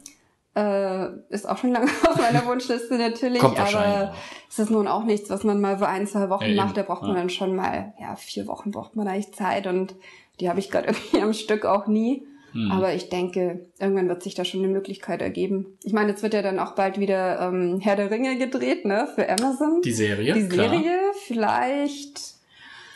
Äh, 0.55 1.09
ist 1.31 1.49
auch 1.49 1.57
schon 1.57 1.73
lange 1.73 1.87
auf 2.09 2.17
meiner 2.17 2.45
Wunschliste 2.47 2.99
natürlich, 2.99 3.41
Kommt 3.41 3.59
aber 3.59 4.15
es 4.51 4.59
ist 4.59 4.71
nun 4.71 4.87
auch 4.87 5.05
nichts, 5.05 5.31
was 5.31 5.45
man 5.45 5.61
mal 5.61 5.79
für 5.79 5.89
ein, 5.89 6.07
zwei 6.07 6.29
Wochen 6.29 6.51
ja, 6.51 6.65
macht. 6.65 6.77
Da 6.77 6.83
braucht 6.83 7.03
man 7.03 7.13
ja. 7.13 7.19
dann 7.19 7.31
schon 7.31 7.57
mal, 7.57 7.95
ja, 7.99 8.17
vier 8.17 8.47
Wochen 8.47 8.71
braucht 8.71 8.95
man 8.95 9.09
eigentlich 9.09 9.33
Zeit 9.33 9.67
und 9.67 9.95
die 10.41 10.51
habe 10.51 10.61
ich 10.61 10.71
gerade 10.71 10.89
irgendwie 10.89 11.21
am 11.23 11.33
Stück 11.33 11.65
auch 11.65 11.87
nie. 11.87 12.27
Hm. 12.53 12.71
Aber 12.71 12.93
ich 12.93 13.09
denke, 13.09 13.67
irgendwann 13.81 14.09
wird 14.09 14.23
sich 14.23 14.35
da 14.35 14.45
schon 14.45 14.63
eine 14.63 14.71
Möglichkeit 14.71 15.23
ergeben. 15.23 15.79
Ich 15.85 15.95
meine, 15.95 16.11
jetzt 16.11 16.23
wird 16.23 16.35
ja 16.35 16.43
dann 16.43 16.59
auch 16.59 16.73
bald 16.73 17.01
wieder 17.01 17.41
ähm, 17.41 17.81
Herr 17.81 17.97
der 17.97 18.11
Ringe 18.11 18.37
gedreht, 18.37 18.85
ne, 18.85 19.09
für 19.15 19.27
Amazon. 19.31 19.81
Die 19.83 19.93
Serie. 19.93 20.35
Die 20.35 20.43
Serie, 20.43 20.83
klar. 20.83 21.15
vielleicht 21.27 22.32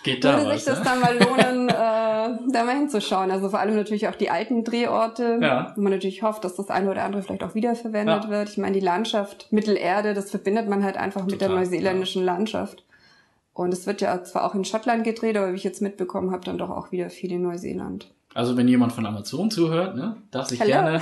Geht 0.06 0.24
da 0.24 0.36
würde 0.36 0.50
was, 0.50 0.64
sich 0.64 0.72
das 0.72 0.78
ne? 0.78 0.84
dann 0.84 1.00
mal 1.00 1.18
lohnen, 1.18 1.68
äh, 1.68 2.52
da 2.52 2.64
mal 2.64 2.76
hinzuschauen. 2.76 3.32
Also 3.32 3.50
vor 3.50 3.58
allem 3.58 3.74
natürlich 3.74 4.06
auch 4.06 4.14
die 4.14 4.30
alten 4.30 4.62
Drehorte, 4.62 5.40
ja. 5.42 5.72
wo 5.74 5.80
man 5.80 5.92
natürlich 5.92 6.22
hofft, 6.22 6.44
dass 6.44 6.54
das 6.54 6.70
eine 6.70 6.88
oder 6.92 7.02
andere 7.02 7.22
vielleicht 7.22 7.42
auch 7.42 7.56
wiederverwendet 7.56 8.24
ja. 8.24 8.30
wird. 8.30 8.48
Ich 8.50 8.56
meine, 8.56 8.74
die 8.74 8.84
Landschaft 8.84 9.48
Mittelerde, 9.50 10.14
das 10.14 10.30
verbindet 10.30 10.68
man 10.68 10.84
halt 10.84 10.96
einfach 10.96 11.22
Total, 11.22 11.32
mit 11.32 11.40
der 11.40 11.48
neuseeländischen 11.48 12.24
ja. 12.24 12.32
Landschaft. 12.32 12.84
Und 13.52 13.72
es 13.72 13.88
wird 13.88 14.00
ja 14.00 14.22
zwar 14.22 14.44
auch 14.44 14.54
in 14.54 14.64
Schottland 14.64 15.02
gedreht, 15.02 15.36
aber 15.36 15.50
wie 15.52 15.56
ich 15.56 15.64
jetzt 15.64 15.82
mitbekommen 15.82 16.30
habe, 16.30 16.44
dann 16.44 16.56
doch 16.56 16.70
auch 16.70 16.92
wieder 16.92 17.10
viel 17.10 17.32
in 17.32 17.42
Neuseeland. 17.42 18.06
Also 18.32 18.56
wenn 18.56 18.68
jemand 18.68 18.92
von 18.92 19.06
Amazon 19.06 19.50
zuhört, 19.50 19.96
ne, 19.96 20.14
darf 20.30 20.46
sich 20.46 20.60
Hello. 20.60 20.70
gerne 20.70 21.00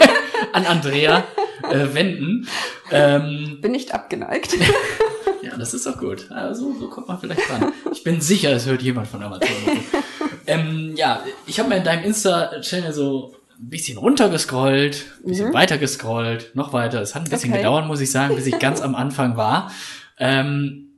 an 0.52 0.66
Andrea 0.66 1.24
äh, 1.70 1.94
wenden. 1.94 2.46
Ähm, 2.90 3.60
Bin 3.62 3.72
nicht 3.72 3.94
abgeneigt. 3.94 4.56
Ja, 5.42 5.56
das 5.56 5.74
ist 5.74 5.86
doch 5.86 5.98
gut. 5.98 6.30
Also, 6.30 6.72
so 6.78 6.88
kommt 6.88 7.08
man 7.08 7.18
vielleicht 7.18 7.50
ran. 7.50 7.72
Ich 7.92 8.04
bin 8.04 8.20
sicher, 8.20 8.52
es 8.52 8.66
hört 8.66 8.82
jemand 8.82 9.08
von 9.08 9.22
Amazon. 9.22 9.48
ähm, 10.46 10.94
ja, 10.96 11.22
ich 11.46 11.58
habe 11.58 11.68
mir 11.68 11.76
in 11.76 11.84
deinem 11.84 12.04
Insta-Channel 12.04 12.92
so 12.92 13.34
ein 13.58 13.68
bisschen 13.68 13.98
runtergescrollt, 13.98 15.04
ein 15.20 15.28
bisschen 15.28 15.48
mhm. 15.48 15.54
weiter 15.54 15.78
gescrollt, 15.78 16.54
noch 16.54 16.72
weiter. 16.72 17.00
Es 17.00 17.14
hat 17.14 17.22
ein 17.22 17.30
bisschen 17.30 17.52
okay. 17.52 17.60
gedauert, 17.60 17.86
muss 17.86 18.00
ich 18.00 18.10
sagen, 18.10 18.34
bis 18.34 18.46
ich 18.46 18.58
ganz 18.58 18.80
am 18.82 18.94
Anfang 18.94 19.36
war. 19.36 19.72
Ähm, 20.18 20.88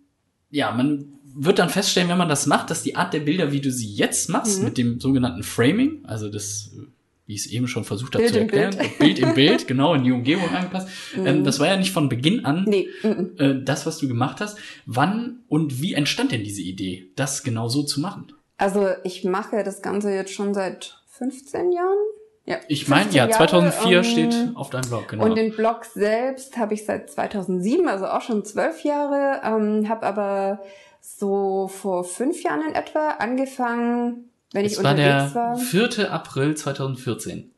ja, 0.50 0.70
man 0.70 1.14
wird 1.34 1.58
dann 1.58 1.68
feststellen, 1.68 2.08
wenn 2.08 2.18
man 2.18 2.28
das 2.28 2.46
macht, 2.46 2.70
dass 2.70 2.82
die 2.82 2.96
Art 2.96 3.12
der 3.12 3.20
Bilder, 3.20 3.50
wie 3.50 3.60
du 3.60 3.72
sie 3.72 3.92
jetzt 3.92 4.28
machst, 4.28 4.58
mhm. 4.58 4.64
mit 4.64 4.78
dem 4.78 5.00
sogenannten 5.00 5.42
Framing, 5.42 6.04
also 6.04 6.28
das 6.28 6.70
wie 7.26 7.34
ich 7.34 7.46
es 7.46 7.52
eben 7.52 7.68
schon 7.68 7.84
versucht 7.84 8.14
habe 8.14 8.26
zu 8.26 8.38
erklären. 8.38 8.76
Bild. 8.76 8.98
Bild 8.98 9.18
im 9.18 9.34
Bild, 9.34 9.66
genau, 9.68 9.94
in 9.94 10.04
die 10.04 10.12
Umgebung 10.12 10.48
angepasst. 10.50 10.88
Mhm. 11.16 11.26
Ähm, 11.26 11.44
das 11.44 11.60
war 11.60 11.68
ja 11.68 11.76
nicht 11.76 11.92
von 11.92 12.08
Beginn 12.08 12.44
an 12.44 12.64
nee. 12.66 12.88
äh, 13.02 13.62
das, 13.62 13.86
was 13.86 13.98
du 13.98 14.08
gemacht 14.08 14.40
hast. 14.40 14.58
Wann 14.86 15.44
und 15.48 15.80
wie 15.80 15.94
entstand 15.94 16.32
denn 16.32 16.44
diese 16.44 16.62
Idee, 16.62 17.10
das 17.16 17.42
genau 17.42 17.68
so 17.68 17.82
zu 17.82 18.00
machen? 18.00 18.32
Also 18.56 18.88
ich 19.04 19.24
mache 19.24 19.64
das 19.64 19.82
Ganze 19.82 20.12
jetzt 20.12 20.32
schon 20.32 20.54
seit 20.54 20.98
15 21.06 21.72
Jahren. 21.72 21.96
Ja, 22.46 22.58
ich 22.68 22.88
meine, 22.88 23.10
ja, 23.10 23.30
2004 23.30 23.90
Jahre, 23.90 24.04
steht 24.04 24.34
ähm, 24.34 24.56
auf 24.56 24.68
deinem 24.68 24.88
Blog, 24.88 25.08
genau. 25.08 25.24
Und 25.24 25.36
den 25.36 25.56
Blog 25.56 25.86
selbst 25.86 26.58
habe 26.58 26.74
ich 26.74 26.84
seit 26.84 27.10
2007, 27.10 27.88
also 27.88 28.06
auch 28.06 28.20
schon 28.20 28.44
zwölf 28.44 28.84
Jahre, 28.84 29.40
ähm, 29.42 29.88
habe 29.88 30.04
aber 30.04 30.60
so 31.00 31.68
vor 31.68 32.04
fünf 32.04 32.42
Jahren 32.42 32.60
in 32.68 32.74
etwa 32.74 33.12
angefangen, 33.18 34.30
wenn 34.54 34.64
ich 34.64 34.72
es 34.72 34.82
war 34.82 34.94
der 34.94 35.34
war. 35.34 35.56
4. 35.56 36.10
April 36.10 36.56
2014. 36.56 37.50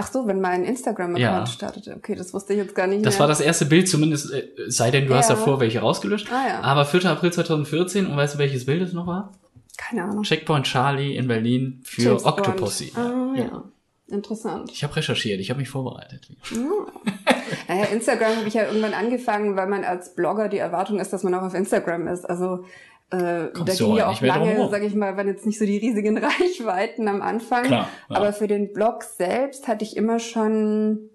Ach 0.00 0.10
so, 0.10 0.26
wenn 0.26 0.40
mein 0.40 0.64
Instagram-Account 0.64 1.20
ja. 1.20 1.46
startete. 1.46 1.96
Okay, 1.96 2.14
das 2.14 2.32
wusste 2.32 2.52
ich 2.54 2.60
jetzt 2.60 2.74
gar 2.74 2.86
nicht 2.86 3.04
Das 3.04 3.14
mehr. 3.14 3.20
war 3.20 3.26
das 3.28 3.40
erste 3.40 3.66
Bild, 3.66 3.88
zumindest, 3.88 4.32
äh, 4.32 4.48
sei 4.68 4.90
denn, 4.90 5.06
du 5.06 5.12
ja. 5.12 5.18
hast 5.18 5.28
davor 5.28 5.60
welche 5.60 5.80
rausgelöscht. 5.80 6.32
Ah, 6.32 6.48
ja. 6.48 6.60
Aber 6.60 6.84
4. 6.86 7.04
April 7.06 7.32
2014, 7.32 8.06
und 8.06 8.16
weißt 8.16 8.36
du, 8.36 8.38
welches 8.38 8.64
Bild 8.64 8.82
es 8.82 8.92
noch 8.92 9.06
war? 9.06 9.32
Keine 9.76 10.04
Ahnung. 10.04 10.22
Checkpoint 10.22 10.66
Charlie 10.66 11.16
in 11.16 11.28
Berlin 11.28 11.80
für 11.84 12.02
James 12.02 12.24
Octopussy. 12.24 12.92
Ah, 12.94 13.34
ja. 13.36 13.44
ja. 13.44 13.64
Interessant. 14.06 14.70
Ich 14.72 14.82
habe 14.84 14.96
recherchiert, 14.96 15.40
ich 15.40 15.50
habe 15.50 15.60
mich 15.60 15.68
vorbereitet. 15.68 16.28
Ja. 16.50 17.34
naja, 17.68 17.84
Instagram 17.86 18.36
habe 18.36 18.48
ich 18.48 18.54
ja 18.54 18.66
irgendwann 18.66 18.94
angefangen, 18.94 19.56
weil 19.56 19.66
man 19.66 19.84
als 19.84 20.14
Blogger 20.14 20.48
die 20.48 20.58
Erwartung 20.58 20.98
ist, 20.98 21.12
dass 21.12 21.24
man 21.24 21.34
auch 21.34 21.42
auf 21.42 21.54
Instagram 21.54 22.08
ist. 22.08 22.24
Also 22.24 22.64
äh, 23.10 23.16
da 23.52 23.74
ging 23.76 23.94
ja 23.94 24.08
auch 24.08 24.20
lange, 24.20 24.68
sage 24.68 24.86
ich 24.86 24.94
mal, 24.94 25.16
waren 25.16 25.28
jetzt 25.28 25.46
nicht 25.46 25.58
so 25.58 25.64
die 25.64 25.78
riesigen 25.78 26.18
Reichweiten 26.24 27.08
am 27.08 27.22
Anfang. 27.22 27.64
Klar, 27.64 27.88
ja. 28.10 28.16
Aber 28.16 28.32
für 28.32 28.48
den 28.48 28.72
Blog 28.72 29.02
selbst 29.02 29.66
hatte 29.66 29.84
ich 29.84 29.96
immer 29.96 30.18
schon 30.18 31.08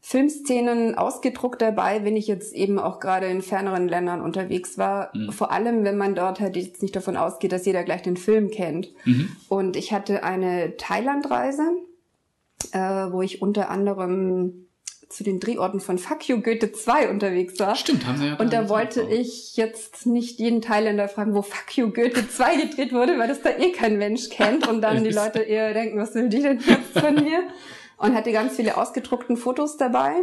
Filmszenen 0.00 0.96
ausgedruckt 0.96 1.60
dabei, 1.60 2.04
wenn 2.04 2.16
ich 2.16 2.26
jetzt 2.26 2.54
eben 2.54 2.78
auch 2.78 3.00
gerade 3.00 3.26
in 3.26 3.42
ferneren 3.42 3.88
Ländern 3.88 4.20
unterwegs 4.22 4.78
war. 4.78 5.10
Mhm. 5.14 5.32
Vor 5.32 5.50
allem, 5.50 5.84
wenn 5.84 5.96
man 5.96 6.14
dort 6.14 6.40
halt 6.40 6.56
jetzt 6.56 6.82
nicht 6.82 6.96
davon 6.96 7.16
ausgeht, 7.16 7.52
dass 7.52 7.66
jeder 7.66 7.84
gleich 7.84 8.02
den 8.02 8.16
Film 8.16 8.50
kennt. 8.50 8.90
Mhm. 9.04 9.34
Und 9.48 9.76
ich 9.76 9.92
hatte 9.92 10.22
eine 10.22 10.76
Thailandreise, 10.76 11.70
äh, 12.72 12.78
wo 12.78 13.20
ich 13.20 13.42
unter 13.42 13.70
anderem 13.70 14.68
zu 15.08 15.24
den 15.24 15.40
Drehorten 15.40 15.80
von 15.80 15.98
Fuck 15.98 16.28
You 16.28 16.40
Goethe 16.40 16.72
2 16.72 17.10
unterwegs 17.10 17.58
war. 17.60 17.76
Stimmt, 17.76 18.06
haben 18.06 18.18
sie 18.18 18.26
ja. 18.28 18.36
Und 18.36 18.52
da 18.52 18.68
wollte 18.68 19.02
ich 19.02 19.56
jetzt 19.56 20.06
nicht 20.06 20.38
jeden 20.38 20.62
Thailänder 20.62 21.08
fragen, 21.08 21.34
wo 21.34 21.42
Fuck 21.42 21.76
You 21.76 21.90
Goethe 21.90 22.28
2 22.28 22.56
gedreht 22.56 22.92
wurde, 22.92 23.18
weil 23.18 23.28
das 23.28 23.42
da 23.42 23.50
eh 23.50 23.72
kein 23.72 23.98
Mensch 23.98 24.30
kennt 24.30 24.66
und 24.68 24.80
dann 24.80 25.04
die 25.04 25.10
Leute 25.10 25.40
eher 25.40 25.72
denken, 25.74 25.98
was 25.98 26.14
will 26.14 26.28
die 26.28 26.42
denn 26.42 26.60
jetzt 26.60 26.98
von 26.98 27.14
mir? 27.14 27.42
Und 27.96 28.12
hatte 28.12 28.32
ganz 28.32 28.56
viele 28.56 28.76
ausgedruckten 28.76 29.36
Fotos 29.36 29.76
dabei. 29.76 30.14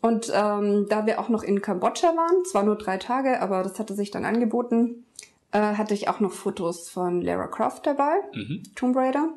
Und 0.00 0.32
ähm, 0.34 0.86
da 0.88 1.04
wir 1.04 1.20
auch 1.20 1.28
noch 1.28 1.42
in 1.42 1.60
Kambodscha 1.60 2.08
waren, 2.16 2.44
zwar 2.46 2.62
nur 2.62 2.76
drei 2.76 2.96
Tage, 2.96 3.42
aber 3.42 3.62
das 3.62 3.78
hatte 3.78 3.94
sich 3.94 4.10
dann 4.10 4.24
angeboten, 4.24 5.04
äh, 5.52 5.58
hatte 5.58 5.94
ich 5.94 6.08
auch 6.08 6.20
noch 6.20 6.32
Fotos 6.32 6.88
von 6.88 7.20
Lara 7.20 7.46
Croft 7.46 7.86
dabei, 7.86 8.14
mhm. 8.34 8.62
Tomb 8.74 8.96
Raider. 8.96 9.34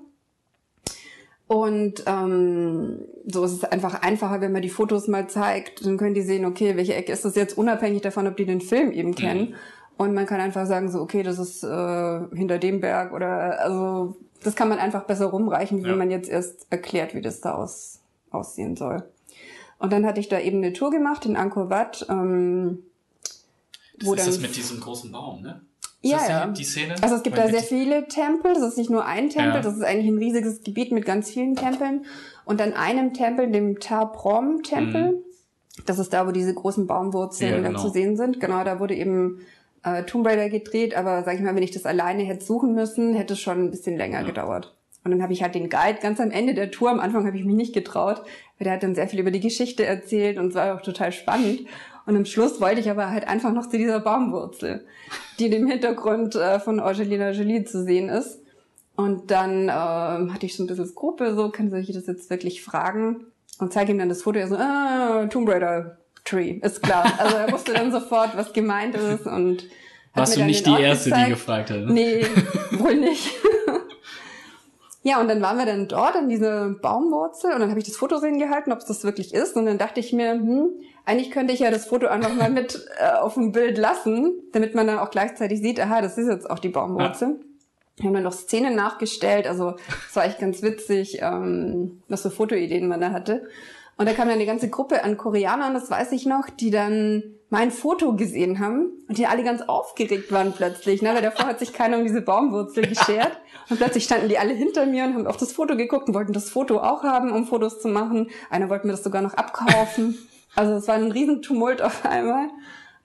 Und 1.47 2.03
ähm, 2.07 2.99
so 3.25 3.45
ist 3.45 3.53
es 3.53 3.63
einfach 3.63 4.01
einfacher, 4.01 4.41
wenn 4.41 4.51
man 4.51 4.61
die 4.61 4.69
Fotos 4.69 5.07
mal 5.07 5.29
zeigt, 5.29 5.85
dann 5.85 5.97
können 5.97 6.13
die 6.13 6.21
sehen, 6.21 6.45
okay, 6.45 6.75
welche 6.75 6.93
Ecke 6.93 7.13
ist 7.13 7.23
das 7.23 7.35
jetzt, 7.35 7.57
unabhängig 7.57 8.01
davon, 8.01 8.27
ob 8.27 8.35
die 8.35 8.45
den 8.45 8.59
Film 8.59 8.91
eben 8.91 9.09
mhm. 9.09 9.15
kennen. 9.15 9.49
Mhm. 9.49 9.55
Und 9.97 10.13
man 10.13 10.25
kann 10.25 10.41
einfach 10.41 10.67
sagen, 10.67 10.91
so, 10.91 11.01
okay, 11.01 11.23
das 11.23 11.39
ist 11.39 11.63
äh, 11.63 12.19
hinter 12.35 12.59
dem 12.59 12.81
Berg 12.81 13.13
oder 13.13 13.59
also 13.61 14.17
das 14.43 14.55
kann 14.55 14.69
man 14.69 14.77
einfach 14.77 15.05
besser 15.05 15.27
rumreichen, 15.27 15.83
wie 15.83 15.89
ja. 15.89 15.95
man 15.95 16.11
jetzt 16.11 16.29
erst 16.29 16.67
erklärt, 16.69 17.15
wie 17.15 17.21
das 17.21 17.41
da 17.41 17.55
aus, 17.55 17.99
aussehen 18.29 18.75
soll. 18.75 19.03
Und 19.79 19.91
dann 19.93 20.05
hatte 20.05 20.19
ich 20.19 20.27
da 20.27 20.39
eben 20.39 20.57
eine 20.57 20.73
Tour 20.73 20.91
gemacht 20.91 21.25
in 21.25 21.35
Angkor 21.35 21.69
Wat. 21.69 22.05
Ähm, 22.09 22.83
das 23.97 24.07
wo 24.07 24.13
ist 24.13 24.27
das 24.27 24.39
mit 24.39 24.55
diesem 24.55 24.79
großen 24.79 25.11
Baum, 25.11 25.41
ne? 25.41 25.61
Ja, 26.01 26.29
ja. 26.29 26.47
Die, 26.47 26.63
Szene? 26.63 26.95
Also 27.01 27.15
es 27.15 27.23
gibt 27.23 27.37
da 27.37 27.47
sehr 27.47 27.61
viele 27.61 28.07
Tempel. 28.07 28.53
Das 28.53 28.63
ist 28.63 28.77
nicht 28.77 28.89
nur 28.89 29.05
ein 29.05 29.29
Tempel, 29.29 29.55
ja. 29.55 29.61
das 29.61 29.75
ist 29.75 29.83
eigentlich 29.83 30.07
ein 30.07 30.17
riesiges 30.17 30.63
Gebiet 30.63 30.91
mit 30.91 31.05
ganz 31.05 31.29
vielen 31.29 31.55
Tempeln. 31.55 32.05
Und 32.45 32.61
an 32.61 32.73
einem 32.73 33.13
Tempel, 33.13 33.51
dem 33.51 33.79
Ta-Prom-Tempel, 33.79 35.11
mhm. 35.13 35.23
das 35.85 35.99
ist 35.99 36.13
da, 36.13 36.27
wo 36.27 36.31
diese 36.31 36.53
großen 36.53 36.87
Baumwurzeln 36.87 37.63
ja, 37.63 37.67
genau. 37.69 37.79
zu 37.79 37.89
sehen 37.89 38.15
sind. 38.15 38.39
Genau, 38.39 38.63
da 38.63 38.79
wurde 38.79 38.95
eben 38.95 39.41
äh, 39.83 40.03
Tomb 40.03 40.25
Raider 40.25 40.49
gedreht. 40.49 40.95
Aber 40.95 41.23
sag 41.23 41.35
ich 41.35 41.41
mal, 41.41 41.55
wenn 41.55 41.63
ich 41.63 41.71
das 41.71 41.85
alleine 41.85 42.23
hätte 42.23 42.45
suchen 42.45 42.73
müssen, 42.73 43.15
hätte 43.15 43.33
es 43.33 43.39
schon 43.39 43.65
ein 43.65 43.71
bisschen 43.71 43.97
länger 43.97 44.21
ja. 44.21 44.25
gedauert. 44.25 44.75
Und 45.03 45.11
dann 45.11 45.23
habe 45.23 45.31
ich 45.31 45.41
halt 45.41 45.55
den 45.55 45.69
Guide 45.69 45.99
ganz 46.01 46.19
am 46.19 46.31
Ende 46.31 46.53
der 46.53 46.69
Tour, 46.69 46.89
am 46.89 46.99
Anfang 46.99 47.25
habe 47.25 47.37
ich 47.37 47.45
mich 47.45 47.55
nicht 47.55 47.73
getraut, 47.73 48.23
weil 48.57 48.65
der 48.65 48.73
hat 48.73 48.83
dann 48.83 48.93
sehr 48.93 49.07
viel 49.07 49.19
über 49.19 49.31
die 49.31 49.39
Geschichte 49.39 49.85
erzählt 49.85 50.37
und 50.37 50.49
es 50.49 50.55
war 50.55 50.75
auch 50.75 50.81
total 50.81 51.13
spannend. 51.13 51.61
Und 52.07 52.15
am 52.15 52.25
Schluss 52.25 52.61
wollte 52.61 52.79
ich 52.79 52.89
aber 52.89 53.11
halt 53.11 53.27
einfach 53.27 53.51
noch 53.51 53.69
zu 53.69 53.77
dieser 53.77 53.99
Baumwurzel, 53.99 54.85
die 55.39 55.47
im 55.47 55.67
Hintergrund 55.67 56.35
äh, 56.35 56.59
von 56.59 56.79
Angelina 56.79 57.31
Jolie 57.31 57.65
zu 57.65 57.83
sehen 57.83 58.07
ist. 58.07 58.39
Und 58.95 59.29
dann 59.29 59.67
äh, 59.67 59.71
hatte 59.71 60.45
ich 60.45 60.55
so 60.55 60.63
ein 60.63 60.67
bisschen 60.67 60.87
Skrupel, 60.87 61.35
so, 61.35 61.49
kann 61.49 61.71
ich 61.75 61.93
das 61.93 62.07
jetzt 62.07 62.29
wirklich 62.29 62.63
fragen? 62.63 63.25
Und 63.59 63.73
zeige 63.73 63.91
ihm 63.91 63.99
dann 63.99 64.09
das 64.09 64.21
Foto, 64.21 64.39
er 64.39 64.47
so, 64.47 64.55
ah, 64.55 65.27
Tomb 65.29 65.49
Raider 65.49 65.97
Tree, 66.23 66.59
ist 66.61 66.81
klar. 66.81 67.11
Also 67.17 67.35
er 67.35 67.51
wusste 67.51 67.73
dann 67.73 67.91
sofort, 67.91 68.35
was 68.35 68.53
gemeint 68.53 68.95
ist 68.95 69.27
und 69.27 69.65
Warst 70.13 70.35
du 70.35 70.45
nicht 70.45 70.65
die 70.65 70.81
Erste, 70.81 71.09
gezeigt. 71.09 71.27
die 71.27 71.31
gefragt 71.31 71.69
hat? 71.71 71.85
Nee, 71.87 72.25
wohl 72.71 72.95
nicht. 72.95 73.29
Ja, 75.07 75.21
und 75.21 75.29
dann 75.29 75.41
waren 75.41 75.57
wir 75.57 75.65
dann 75.65 75.87
dort 75.87 76.17
an 76.17 76.27
dieser 76.27 76.67
Baumwurzel 76.67 77.53
und 77.53 77.61
dann 77.61 77.69
habe 77.69 77.79
ich 77.79 77.85
das 77.85 77.95
Foto 77.95 78.17
sehen 78.17 78.39
gehalten, 78.39 78.73
ob 78.73 78.79
es 78.79 78.85
das 78.87 79.05
wirklich 79.05 79.33
ist. 79.33 79.55
Und 79.55 79.65
dann 79.65 79.77
dachte 79.77 80.01
ich 80.01 80.11
mir, 80.11 80.33
hm, 80.33 80.71
eigentlich 81.05 81.31
könnte 81.31 81.53
ich 81.53 81.61
ja 81.61 81.71
das 81.71 81.85
Foto 81.85 82.07
einfach 82.07 82.35
mal 82.35 82.49
mit 82.49 82.85
äh, 82.99 83.15
auf 83.15 83.35
dem 83.35 83.53
Bild 83.53 83.77
lassen, 83.77 84.33
damit 84.51 84.75
man 84.75 84.85
dann 84.85 84.99
auch 84.99 85.09
gleichzeitig 85.09 85.61
sieht, 85.61 85.79
aha, 85.79 86.01
das 86.01 86.17
ist 86.17 86.27
jetzt 86.27 86.49
auch 86.49 86.59
die 86.59 86.67
Baumwurzel. 86.67 87.29
Ja. 87.29 87.35
Wir 87.95 88.07
haben 88.07 88.15
dann 88.15 88.23
noch 88.23 88.33
Szenen 88.33 88.75
nachgestellt, 88.75 89.47
also 89.47 89.77
es 90.09 90.15
war 90.17 90.25
echt 90.25 90.39
ganz 90.39 90.61
witzig, 90.61 91.19
ähm, 91.21 92.01
was 92.09 92.23
für 92.23 92.29
Fotoideen 92.29 92.89
man 92.89 92.99
da 92.99 93.11
hatte. 93.11 93.47
Und 93.95 94.09
da 94.09 94.13
kam 94.13 94.27
dann 94.27 94.35
eine 94.35 94.45
ganze 94.45 94.69
Gruppe 94.69 95.05
an 95.05 95.15
Koreanern, 95.15 95.73
das 95.73 95.89
weiß 95.89 96.11
ich 96.11 96.25
noch, 96.25 96.49
die 96.49 96.69
dann 96.69 97.23
mein 97.49 97.71
Foto 97.71 98.15
gesehen 98.15 98.59
haben 98.59 98.89
und 99.07 99.17
die 99.17 99.25
alle 99.25 99.43
ganz 99.43 99.61
aufgeregt 99.61 100.31
waren 100.31 100.51
plötzlich, 100.51 101.01
ne? 101.01 101.13
weil 101.13 101.21
davor 101.21 101.45
hat 101.45 101.59
sich 101.59 101.71
keiner 101.71 101.97
um 101.97 102.03
diese 102.03 102.21
Baumwurzel 102.21 102.87
geschert. 102.87 103.39
Und 103.69 103.77
plötzlich 103.77 104.03
standen 104.03 104.29
die 104.29 104.37
alle 104.37 104.53
hinter 104.53 104.85
mir 104.85 105.05
und 105.05 105.13
haben 105.13 105.27
auf 105.27 105.37
das 105.37 105.53
Foto 105.53 105.77
geguckt 105.77 106.07
und 106.07 106.13
wollten 106.13 106.33
das 106.33 106.49
Foto 106.49 106.79
auch 106.79 107.03
haben, 107.03 107.31
um 107.31 107.45
Fotos 107.45 107.81
zu 107.81 107.87
machen. 107.87 108.29
Einer 108.49 108.69
wollte 108.69 108.87
mir 108.87 108.93
das 108.93 109.03
sogar 109.03 109.21
noch 109.21 109.33
abkaufen. 109.33 110.17
Also 110.55 110.73
es 110.73 110.87
war 110.87 110.95
ein 110.95 111.11
Riesentumult 111.11 111.83
auf 111.83 112.03
einmal. 112.03 112.49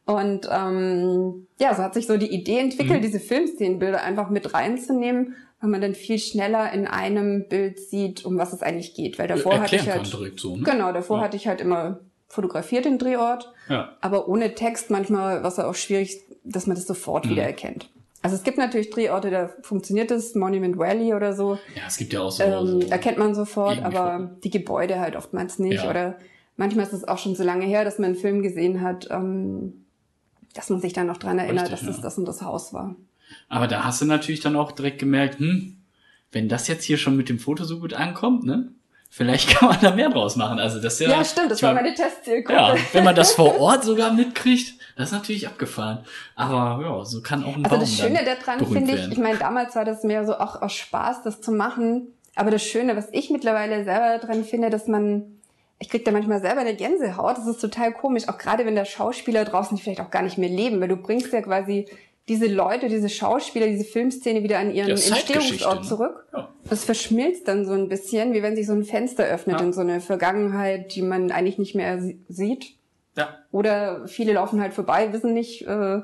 Und 0.07 0.49
ähm, 0.51 1.47
ja, 1.61 1.75
so 1.75 1.83
hat 1.83 1.93
sich 1.93 2.07
so 2.07 2.17
die 2.17 2.33
Idee 2.33 2.59
entwickelt, 2.61 3.01
mhm. 3.01 3.03
diese 3.03 3.21
Filmszenenbilder 3.21 4.03
einfach 4.03 4.31
mit 4.31 4.55
reinzunehmen, 4.55 5.35
weil 5.61 5.69
man 5.69 5.83
dann 5.83 5.95
viel 5.95 6.19
schneller 6.19 6.73
in 6.73 6.87
einem 6.87 7.49
Bild 7.49 7.79
sieht, 7.79 8.25
um 8.25 8.39
was 8.39 8.55
es 8.55 8.63
eigentlich 8.63 8.95
geht. 8.95 9.19
Weil 9.19 9.29
davor 9.29 9.61
hatte 9.61 9.77
ich 9.77 9.91
halt 9.91 10.07
so, 10.07 10.57
ne? 10.57 10.63
genau, 10.63 10.93
davor 10.93 11.19
ja. 11.19 11.25
hatte 11.25 11.37
ich 11.37 11.47
halt 11.47 11.61
immer 11.61 12.01
fotografiert 12.33 12.87
den 12.87 12.97
Drehort, 12.97 13.53
ja. 13.69 13.95
aber 14.01 14.27
ohne 14.27 14.55
Text 14.55 14.91
manchmal 14.91 15.43
was 15.43 15.59
auch 15.59 15.75
schwierig, 15.75 16.23
dass 16.45 16.67
man 16.67 16.77
das 16.77 16.87
sofort 16.87 17.27
mhm. 17.27 17.31
wieder 17.31 17.43
erkennt. 17.43 17.91
Also 18.23 18.37
es 18.37 18.43
gibt 18.43 18.57
natürlich 18.57 18.89
Drehorte, 18.89 19.31
da 19.31 19.51
funktioniert 19.61 20.11
das, 20.11 20.35
Monument 20.35 20.79
Valley 20.79 21.13
oder 21.13 21.35
so. 21.35 21.59
Ja, 21.77 21.83
es 21.87 21.99
gibt 21.99 22.15
ja 22.15 22.23
auch 22.23 22.31
so. 22.31 22.43
Ähm, 22.43 22.81
so 22.81 22.89
erkennt 22.89 23.19
man 23.19 23.35
sofort, 23.35 23.83
aber 23.83 24.31
die 24.43 24.49
Gebäude 24.49 24.99
halt 24.99 25.15
oftmals 25.15 25.59
nicht. 25.59 25.83
Ja. 25.83 25.91
Oder 25.91 26.19
manchmal 26.57 26.87
ist 26.87 26.95
es 26.95 27.07
auch 27.07 27.19
schon 27.19 27.35
so 27.35 27.45
lange 27.45 27.67
her, 27.67 27.85
dass 27.85 27.99
man 27.99 28.13
einen 28.13 28.17
Film 28.17 28.41
gesehen 28.41 28.81
hat, 28.81 29.09
ähm, 29.11 29.85
dass 30.55 30.71
man 30.71 30.81
sich 30.81 30.95
dann 30.95 31.09
noch 31.09 31.19
dran 31.19 31.39
erinnert, 31.39 31.65
Richtig, 31.65 31.81
dass 31.81 31.83
ja. 31.83 31.93
das 31.93 32.01
das 32.01 32.19
und 32.19 32.25
das 32.25 32.41
Haus 32.41 32.73
war. 32.73 32.97
Aber 33.51 33.67
da 33.67 33.85
hast 33.85 34.01
du 34.01 34.07
natürlich 34.07 34.41
dann 34.41 34.57
auch 34.57 34.73
direkt 34.73 35.01
gemerkt, 35.01 35.39
hm, 35.39 35.77
wenn 36.31 36.49
das 36.49 36.67
jetzt 36.67 36.85
hier 36.85 36.97
schon 36.97 37.15
mit 37.15 37.29
dem 37.29 37.39
Foto 37.39 37.65
so 37.65 37.79
gut 37.79 37.93
ankommt, 37.93 38.45
ne? 38.45 38.73
Vielleicht 39.15 39.51
kann 39.59 39.69
man 39.69 39.79
da 39.79 39.91
mehr 39.91 40.09
draus 40.09 40.37
machen. 40.37 40.59
Also 40.59 40.81
das 40.81 40.99
ja, 40.99 41.11
ja 41.11 41.23
stimmt, 41.23 41.51
das 41.51 41.63
war 41.63 41.75
meine 41.75 41.93
Testzielgruppe. 41.93 42.59
Ja, 42.59 42.75
wenn 42.95 43.05
man 43.05 43.15
das 43.15 43.33
vor 43.33 43.61
Ort 43.61 43.85
sogar 43.85 44.11
mitkriegt, 44.11 44.73
das 44.97 45.09
ist 45.09 45.13
natürlich 45.13 45.47
abgefahren. 45.47 45.99
Aber 46.35 46.83
ja, 46.83 47.05
so 47.05 47.21
kann 47.21 47.45
auch 47.45 47.55
ein 47.55 47.63
Also 47.63 47.77
Baum 47.77 47.81
das 47.81 47.95
Schöne 47.95 48.21
daran 48.25 48.67
finde 48.67 48.95
ich, 48.95 49.13
ich 49.13 49.19
meine, 49.19 49.39
damals 49.39 49.77
war 49.77 49.85
das 49.85 50.03
mehr 50.03 50.25
so 50.25 50.35
auch 50.37 50.63
aus 50.63 50.73
Spaß, 50.73 51.25
das 51.25 51.43
zu 51.43 51.53
machen. 51.53 52.15
Aber 52.37 52.51
das 52.51 52.63
Schöne, 52.63 52.97
was 52.97 53.09
ich 53.13 53.29
mittlerweile 53.29 53.85
selber 53.85 54.17
daran 54.19 54.45
finde, 54.45 54.71
dass 54.71 54.89
man 54.89 55.39
ich 55.79 55.91
krieg 55.91 56.05
da 56.07 56.11
manchmal 56.11 56.41
selber 56.41 56.63
eine 56.63 56.75
Gänsehaut. 56.75 57.37
Das 57.37 57.47
ist 57.47 57.61
total 57.61 57.93
komisch, 57.93 58.29
auch 58.29 58.39
gerade 58.39 58.65
wenn 58.65 58.77
da 58.77 58.87
Schauspieler 58.87 59.45
draußen 59.45 59.77
die 59.77 59.83
vielleicht 59.83 60.01
auch 60.01 60.11
gar 60.11 60.23
nicht 60.23 60.39
mehr 60.39 60.49
leben, 60.49 60.81
weil 60.81 60.89
du 60.89 60.97
bringst 60.97 61.33
ja 61.33 61.43
quasi 61.43 61.87
diese 62.29 62.47
Leute, 62.47 62.89
diese 62.89 63.09
Schauspieler, 63.09 63.67
diese 63.67 63.85
Filmszene 63.85 64.43
wieder 64.43 64.59
an 64.59 64.73
ihren 64.73 64.89
ja, 64.89 64.95
Entstehungsort 64.95 65.83
ne? 65.83 65.89
zurück. 65.89 66.27
Ja. 66.33 66.49
Das 66.69 66.85
verschmilzt 66.85 67.49
dann 67.49 67.67
so 67.67 67.73
ein 67.73 67.89
bisschen, 67.89 68.33
wie 68.33 68.43
wenn 68.43 68.55
sich 68.55 68.67
so 68.67 68.73
ein 68.73 68.85
Fenster 68.85 69.25
öffnet 69.25 69.61
ja. 69.61 69.67
in 69.67 69.73
so 69.73 69.81
eine 69.81 70.01
Vergangenheit, 70.01 70.95
die 70.95 71.03
man 71.03 71.33
eigentlich 71.33 71.59
nicht 71.59 71.75
mehr 71.75 72.01
sieht. 72.29 72.77
Ja. 73.17 73.37
Oder 73.51 74.07
viele 74.07 74.33
laufen 74.33 74.61
halt 74.61 74.73
vorbei, 74.73 75.13
wissen 75.13 75.35
nicht, 75.35 75.67
äh, 75.67 76.01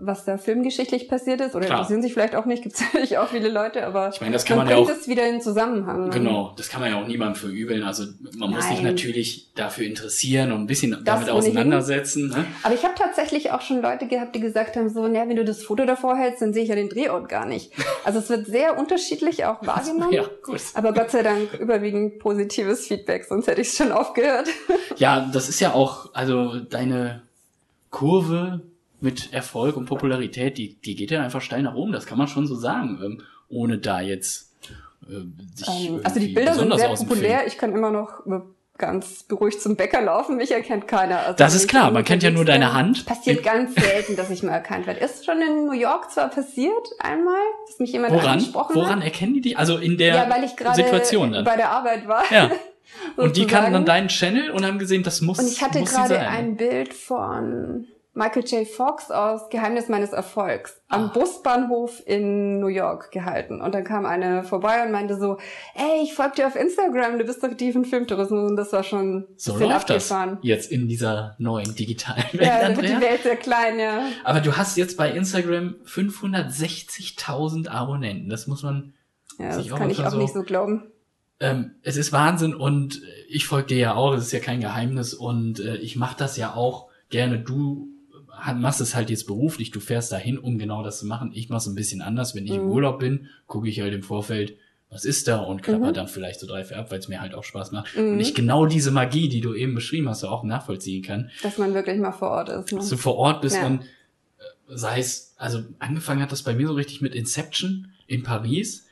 was 0.00 0.24
da 0.24 0.38
filmgeschichtlich 0.38 1.08
passiert 1.08 1.40
ist 1.40 1.54
oder 1.54 1.66
Klar. 1.66 1.78
interessieren 1.78 2.02
sich 2.02 2.12
vielleicht 2.12 2.36
auch 2.36 2.46
nicht, 2.46 2.62
gibt 2.62 2.76
es 2.76 2.80
natürlich 2.92 3.18
auch 3.18 3.28
viele 3.28 3.48
Leute, 3.48 3.86
aber 3.86 4.10
ich 4.12 4.20
meine, 4.20 4.32
das 4.32 4.44
kann 4.44 4.56
man, 4.56 4.66
man 4.66 4.76
ja 4.76 4.82
auch 4.82 4.88
das 4.88 5.08
wieder 5.08 5.28
in 5.28 5.40
Zusammenhang. 5.40 6.10
Genau, 6.10 6.54
das 6.56 6.68
kann 6.68 6.80
man 6.80 6.90
ja 6.90 7.00
auch 7.00 7.06
niemandem 7.06 7.34
verübeln. 7.34 7.82
Also 7.82 8.04
man 8.36 8.50
muss 8.50 8.64
Nein. 8.64 8.76
sich 8.76 8.84
natürlich 8.84 9.50
dafür 9.54 9.86
interessieren 9.86 10.52
und 10.52 10.60
ein 10.62 10.66
bisschen 10.66 10.92
das 10.92 11.02
damit 11.04 11.30
auseinandersetzen. 11.30 12.28
Ne? 12.28 12.44
Aber 12.62 12.74
ich 12.74 12.84
habe 12.84 12.94
tatsächlich 12.96 13.50
auch 13.50 13.60
schon 13.60 13.82
Leute 13.82 14.06
gehabt, 14.06 14.34
die 14.34 14.40
gesagt 14.40 14.76
haben, 14.76 14.88
so, 14.88 15.06
naja, 15.08 15.28
wenn 15.28 15.36
du 15.36 15.44
das 15.44 15.62
Foto 15.62 15.84
davor 15.84 16.16
hältst, 16.16 16.42
dann 16.42 16.52
sehe 16.52 16.62
ich 16.62 16.68
ja 16.68 16.76
den 16.76 16.88
Drehort 16.88 17.28
gar 17.28 17.46
nicht. 17.46 17.72
Also 18.04 18.20
es 18.20 18.30
wird 18.30 18.46
sehr 18.46 18.78
unterschiedlich 18.78 19.44
auch 19.44 19.66
wahrgenommen. 19.66 20.12
ja, 20.12 20.24
gut. 20.42 20.60
Aber 20.74 20.94
Gott 20.94 21.10
sei 21.10 21.22
Dank 21.22 21.52
überwiegend 21.54 22.20
positives 22.20 22.86
Feedback, 22.86 23.24
sonst 23.24 23.48
hätte 23.48 23.60
ich 23.60 23.68
es 23.68 23.76
schon 23.76 23.92
aufgehört. 23.92 24.48
ja, 24.96 25.28
das 25.30 25.50
ist 25.50 25.60
ja 25.60 25.74
auch, 25.74 26.14
also 26.14 26.58
deine 26.58 27.22
Kurve 27.90 28.62
mit 29.00 29.32
Erfolg 29.32 29.76
und 29.76 29.86
Popularität, 29.86 30.58
die, 30.58 30.74
die 30.74 30.96
geht 30.96 31.10
ja 31.10 31.22
einfach 31.22 31.42
steil 31.42 31.62
nach 31.62 31.74
oben, 31.74 31.92
das 31.92 32.06
kann 32.06 32.18
man 32.18 32.28
schon 32.28 32.46
so 32.46 32.54
sagen, 32.54 33.00
ähm, 33.04 33.22
ohne 33.48 33.78
da 33.78 34.00
jetzt 34.00 34.52
äh, 35.08 35.20
sich 35.54 35.90
ähm, 35.90 36.00
Also 36.04 36.20
die 36.20 36.28
Bilder 36.28 36.54
sind 36.54 36.74
sehr 36.74 36.94
populär, 36.94 37.46
ich 37.46 37.58
kann 37.58 37.72
immer 37.72 37.90
noch 37.90 38.26
äh, 38.26 38.40
ganz 38.78 39.24
beruhigt 39.24 39.60
zum 39.60 39.76
Bäcker 39.76 40.00
laufen, 40.00 40.36
mich 40.36 40.52
erkennt 40.52 40.86
keiner. 40.86 41.18
Also 41.18 41.36
das 41.36 41.54
ist 41.54 41.68
klar, 41.68 41.90
man 41.90 42.04
kennt 42.04 42.22
ja 42.22 42.30
nur 42.30 42.44
deine 42.44 42.72
Hand. 42.72 43.04
Passiert 43.06 43.42
ganz 43.42 43.74
selten, 43.74 44.16
dass 44.16 44.30
ich 44.30 44.42
mal 44.42 44.52
erkannt 44.52 44.86
werde. 44.86 45.00
Ist 45.00 45.26
schon 45.26 45.42
in 45.42 45.66
New 45.66 45.72
York 45.72 46.10
zwar 46.10 46.28
passiert 46.28 46.88
einmal, 47.00 47.40
dass 47.66 47.80
mich 47.80 47.92
jemand 47.92 48.14
woran, 48.14 48.30
angesprochen 48.30 48.76
woran 48.76 48.86
hat. 48.86 48.96
Woran 48.96 49.02
erkennen 49.02 49.34
die 49.34 49.40
dich? 49.40 49.58
Also 49.58 49.76
in 49.78 49.98
der 49.98 50.14
ja, 50.14 50.30
weil 50.30 50.44
ich 50.44 50.52
Situation 50.74 51.32
dann? 51.32 51.44
bei 51.44 51.56
der 51.56 51.70
Arbeit 51.70 52.06
war. 52.06 52.22
Ja. 52.30 52.50
und 53.16 53.36
die 53.36 53.46
kannten 53.46 53.72
dann 53.72 53.84
deinen 53.84 54.08
Channel 54.08 54.50
und 54.50 54.64
haben 54.64 54.78
gesehen, 54.78 55.02
das 55.02 55.20
muss 55.20 55.40
Und 55.40 55.48
ich 55.48 55.62
hatte 55.62 55.82
gerade 55.82 56.20
ein 56.20 56.56
Bild 56.56 56.94
von 56.94 57.88
Michael 58.18 58.42
J. 58.42 58.66
Fox 58.66 59.12
aus 59.12 59.48
Geheimnis 59.48 59.88
meines 59.88 60.12
Erfolgs 60.12 60.82
am 60.88 61.04
ah. 61.04 61.12
Busbahnhof 61.14 62.02
in 62.04 62.58
New 62.58 62.66
York 62.66 63.12
gehalten. 63.12 63.60
Und 63.60 63.72
dann 63.76 63.84
kam 63.84 64.04
eine 64.06 64.42
vorbei 64.42 64.84
und 64.84 64.90
meinte 64.90 65.16
so, 65.16 65.38
ey, 65.76 66.02
ich 66.02 66.14
folge 66.14 66.34
dir 66.36 66.48
auf 66.48 66.56
Instagram, 66.56 67.18
du 67.18 67.24
bist 67.24 67.44
doch 67.44 67.54
die 67.54 67.72
von 67.72 67.84
Filmtourismus. 67.84 68.50
Und 68.50 68.56
das 68.56 68.72
war 68.72 68.82
schon 68.82 69.28
so 69.36 69.56
läuft 69.56 69.92
abgefahren. 69.92 70.30
das 70.30 70.38
jetzt 70.42 70.72
in 70.72 70.88
dieser 70.88 71.36
neuen 71.38 71.76
digitalen 71.76 72.24
Welt, 72.32 72.42
Ja, 72.42 72.68
da 72.68 72.76
wird 72.76 72.88
die 72.88 73.00
Welt 73.00 73.22
sehr 73.22 73.36
klein, 73.36 73.78
ja. 73.78 74.08
Aber 74.24 74.40
du 74.40 74.56
hast 74.56 74.76
jetzt 74.76 74.96
bei 74.96 75.12
Instagram 75.12 75.76
560.000 75.86 77.68
Abonnenten. 77.68 78.28
Das 78.28 78.48
muss 78.48 78.64
man 78.64 78.94
ja, 79.38 79.52
sich 79.52 79.66
das 79.66 79.74
auch 79.74 79.78
kann 79.78 79.90
ich 79.90 80.04
auch 80.04 80.10
so, 80.10 80.18
nicht 80.18 80.34
so 80.34 80.42
glauben. 80.42 80.90
Ähm, 81.38 81.76
es 81.82 81.96
ist 81.96 82.10
Wahnsinn 82.10 82.52
und 82.52 83.00
ich 83.28 83.46
folge 83.46 83.68
dir 83.68 83.78
ja 83.78 83.94
auch, 83.94 84.14
es 84.14 84.24
ist 84.24 84.32
ja 84.32 84.40
kein 84.40 84.60
Geheimnis 84.60 85.14
und 85.14 85.60
äh, 85.60 85.76
ich 85.76 85.94
mache 85.94 86.16
das 86.18 86.36
ja 86.36 86.54
auch 86.54 86.88
gerne. 87.10 87.38
Du 87.38 87.94
machst 88.54 88.80
es 88.80 88.94
halt 88.94 89.10
jetzt 89.10 89.26
beruflich, 89.26 89.70
du 89.70 89.80
fährst 89.80 90.12
dahin, 90.12 90.38
um 90.38 90.58
genau 90.58 90.82
das 90.82 90.98
zu 90.98 91.06
machen. 91.06 91.32
Ich 91.34 91.48
mache 91.48 91.58
es 91.58 91.66
ein 91.66 91.74
bisschen 91.74 92.00
anders. 92.00 92.34
Wenn 92.34 92.44
ich 92.44 92.52
mhm. 92.52 92.60
im 92.60 92.70
Urlaub 92.70 92.98
bin, 92.98 93.28
gucke 93.46 93.68
ich 93.68 93.80
halt 93.80 93.94
im 93.94 94.02
Vorfeld, 94.02 94.56
was 94.90 95.04
ist 95.04 95.28
da 95.28 95.38
und 95.38 95.62
klapper 95.62 95.88
mhm. 95.88 95.94
dann 95.94 96.08
vielleicht 96.08 96.40
so 96.40 96.46
drei, 96.46 96.64
vier 96.64 96.78
ab, 96.78 96.90
weil 96.90 96.98
es 96.98 97.08
mir 97.08 97.20
halt 97.20 97.34
auch 97.34 97.44
Spaß 97.44 97.72
macht. 97.72 97.96
Mhm. 97.96 98.12
Und 98.12 98.20
ich 98.20 98.34
genau 98.34 98.66
diese 98.66 98.90
Magie, 98.90 99.28
die 99.28 99.40
du 99.40 99.54
eben 99.54 99.74
beschrieben 99.74 100.08
hast, 100.08 100.24
auch 100.24 100.44
nachvollziehen 100.44 101.02
kann. 101.02 101.30
Dass 101.42 101.58
man 101.58 101.74
wirklich 101.74 101.98
mal 101.98 102.12
vor 102.12 102.30
Ort 102.30 102.48
ist. 102.48 102.72
Ne? 102.72 102.78
Dass 102.78 102.88
du 102.88 102.96
vor 102.96 103.16
Ort 103.16 103.42
bist 103.42 103.56
ja. 103.56 103.66
und 103.66 103.82
äh, 103.82 103.84
sei 104.68 104.98
es, 104.98 105.34
also 105.36 105.62
angefangen 105.78 106.22
hat 106.22 106.32
das 106.32 106.42
bei 106.42 106.54
mir 106.54 106.66
so 106.66 106.74
richtig 106.74 107.00
mit 107.02 107.14
Inception 107.14 107.92
in 108.06 108.22
Paris. 108.22 108.86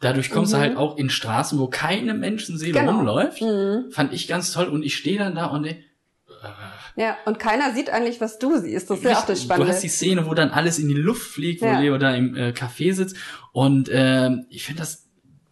Dadurch 0.00 0.30
kommst 0.30 0.52
mhm. 0.52 0.56
du 0.56 0.60
halt 0.62 0.76
auch 0.76 0.96
in 0.96 1.10
Straßen, 1.10 1.58
wo 1.58 1.68
keine 1.68 2.14
Menschenseele 2.14 2.80
genau. 2.80 2.96
rumläuft. 2.96 3.42
Mhm. 3.42 3.90
Fand 3.90 4.12
ich 4.12 4.28
ganz 4.28 4.52
toll. 4.52 4.66
Und 4.66 4.82
ich 4.82 4.96
stehe 4.96 5.18
dann 5.18 5.34
da 5.34 5.46
und 5.46 5.66
ja, 6.96 7.16
und 7.26 7.38
keiner 7.38 7.74
sieht 7.74 7.90
eigentlich, 7.90 8.20
was 8.20 8.38
du 8.38 8.58
siehst. 8.58 8.88
Das 8.88 8.98
ist 8.98 9.04
ja 9.04 9.18
auch 9.18 9.26
das 9.26 9.42
Spannende. 9.42 9.66
Du 9.66 9.72
hast 9.72 9.82
die 9.82 9.88
Szene, 9.88 10.26
wo 10.26 10.34
dann 10.34 10.50
alles 10.50 10.78
in 10.78 10.88
die 10.88 10.94
Luft 10.94 11.30
fliegt, 11.30 11.60
wo 11.60 11.66
ja. 11.66 11.78
Leo 11.78 11.98
da 11.98 12.14
im 12.14 12.34
äh, 12.34 12.50
Café 12.50 12.94
sitzt. 12.94 13.16
Und 13.52 13.88
äh, 13.88 14.30
ich 14.48 14.64
finde 14.64 14.80
das, 14.80 15.06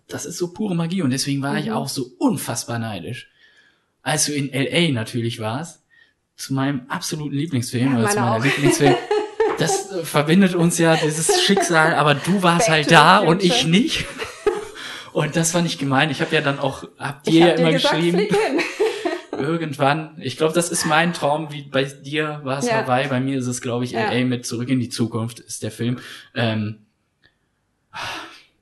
das 0.09 0.25
ist 0.25 0.39
so 0.39 0.53
pure 0.53 0.75
Magie. 0.75 1.03
Und 1.03 1.11
deswegen 1.11 1.43
war 1.43 1.53
mhm. 1.53 1.59
ich 1.59 1.73
auch 1.73 1.89
so 1.89 2.07
unfassbar 2.19 2.79
neidisch. 2.79 3.31
Als 4.03 4.27
du 4.27 4.33
in 4.33 4.53
L.A. 4.53 4.93
natürlich 4.93 5.41
warst, 5.41 5.83
zu 6.37 6.55
meinem 6.55 6.83
absoluten 6.89 7.35
Lieblingsfilm, 7.35 7.93
ja, 7.93 7.99
oder 7.99 8.11
zu 8.11 8.21
meiner 8.21 8.37
auch. 8.37 8.45
Lieblingsfilm. 8.45 8.97
Das 9.57 9.93
äh, 9.93 10.05
verbindet 10.05 10.57
uns 10.57 10.79
ja, 10.79 10.97
dieses 10.97 11.41
Schicksal, 11.45 11.95
aber 11.95 12.17
du 12.17 12.43
warst 12.43 12.67
Back 12.67 12.75
halt 12.75 12.91
da 12.91 13.19
und 13.19 13.41
ich 13.41 13.67
nicht. 13.67 14.05
Und 15.13 15.37
das 15.37 15.53
fand 15.53 15.65
ich 15.69 15.79
gemein. 15.79 16.11
Ich 16.11 16.21
habe 16.21 16.35
ja 16.35 16.41
dann 16.41 16.59
auch, 16.59 16.89
hab 16.99 17.23
dir 17.23 17.47
ja 17.47 17.55
immer 17.55 17.71
gesagt, 17.71 17.95
geschrieben 17.95 18.27
irgendwann, 19.39 20.17
ich 20.21 20.37
glaube, 20.37 20.55
das 20.55 20.71
ist 20.71 20.87
mein 20.87 21.13
Traum, 21.13 21.53
wie 21.53 21.63
bei 21.63 21.85
dir 21.85 22.41
war 22.45 22.59
es 22.59 22.67
ja. 22.67 22.83
Hawaii, 22.83 23.09
bei 23.09 23.21
mir 23.21 23.39
ist 23.39 23.47
es, 23.47 23.61
glaube 23.61 23.85
ich, 23.85 23.93
ja. 23.93 24.11
LA 24.11 24.25
mit 24.25 24.47
Zurück 24.47 24.69
in 24.69 24.81
die 24.81 24.89
Zukunft 24.89 25.41
ist 25.41 25.63
der 25.63 25.71
Film. 25.71 25.99
Ähm, 26.35 26.87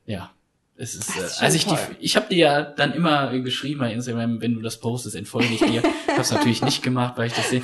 ja, 0.07 0.31
es 0.77 0.95
ist, 0.95 1.17
ist 1.17 1.41
äh, 1.41 1.45
also 1.45 1.57
ich, 1.57 1.67
die, 1.67 1.77
ich 2.01 2.17
habe 2.17 2.29
dir 2.29 2.39
ja 2.39 2.63
dann 2.63 2.93
immer 2.93 3.39
geschrieben 3.39 3.81
bei 3.81 3.93
Instagram, 3.93 4.41
wenn 4.41 4.55
du 4.55 4.61
das 4.61 4.81
postest, 4.81 5.17
entfolge 5.17 5.55
ich 5.55 5.61
dir. 5.61 5.83
ich 5.83 6.11
habe 6.13 6.21
es 6.21 6.31
natürlich 6.31 6.63
nicht 6.63 6.83
gemacht, 6.83 7.15
weil 7.17 7.29
ich 7.29 7.35
das 7.35 7.51
sehe. 7.51 7.63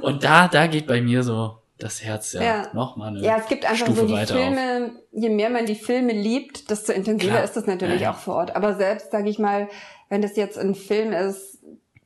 Und 0.00 0.24
da, 0.24 0.48
da 0.48 0.66
geht 0.66 0.86
bei 0.86 1.00
mir 1.00 1.22
so 1.22 1.58
das 1.78 2.02
Herz 2.02 2.32
ja, 2.32 2.42
ja. 2.42 2.70
noch 2.72 2.96
mal 2.96 3.08
eine 3.08 3.20
Ja, 3.20 3.36
es 3.38 3.48
gibt 3.48 3.64
einfach 3.66 3.84
Stufe 3.84 4.06
so 4.08 4.16
die 4.16 4.26
Filme, 4.26 4.86
auf. 4.86 5.22
je 5.22 5.28
mehr 5.28 5.50
man 5.50 5.66
die 5.66 5.74
Filme 5.74 6.12
liebt, 6.12 6.70
desto 6.70 6.92
intensiver 6.92 7.32
Klar. 7.32 7.44
ist 7.44 7.56
das 7.56 7.66
natürlich 7.66 8.00
ja. 8.00 8.12
auch 8.12 8.18
vor 8.18 8.36
Ort. 8.36 8.56
Aber 8.56 8.76
selbst, 8.76 9.10
sage 9.10 9.28
ich 9.28 9.38
mal, 9.38 9.68
wenn 10.08 10.22
das 10.22 10.36
jetzt 10.36 10.58
ein 10.58 10.74
Film 10.74 11.12
ist, 11.12 11.55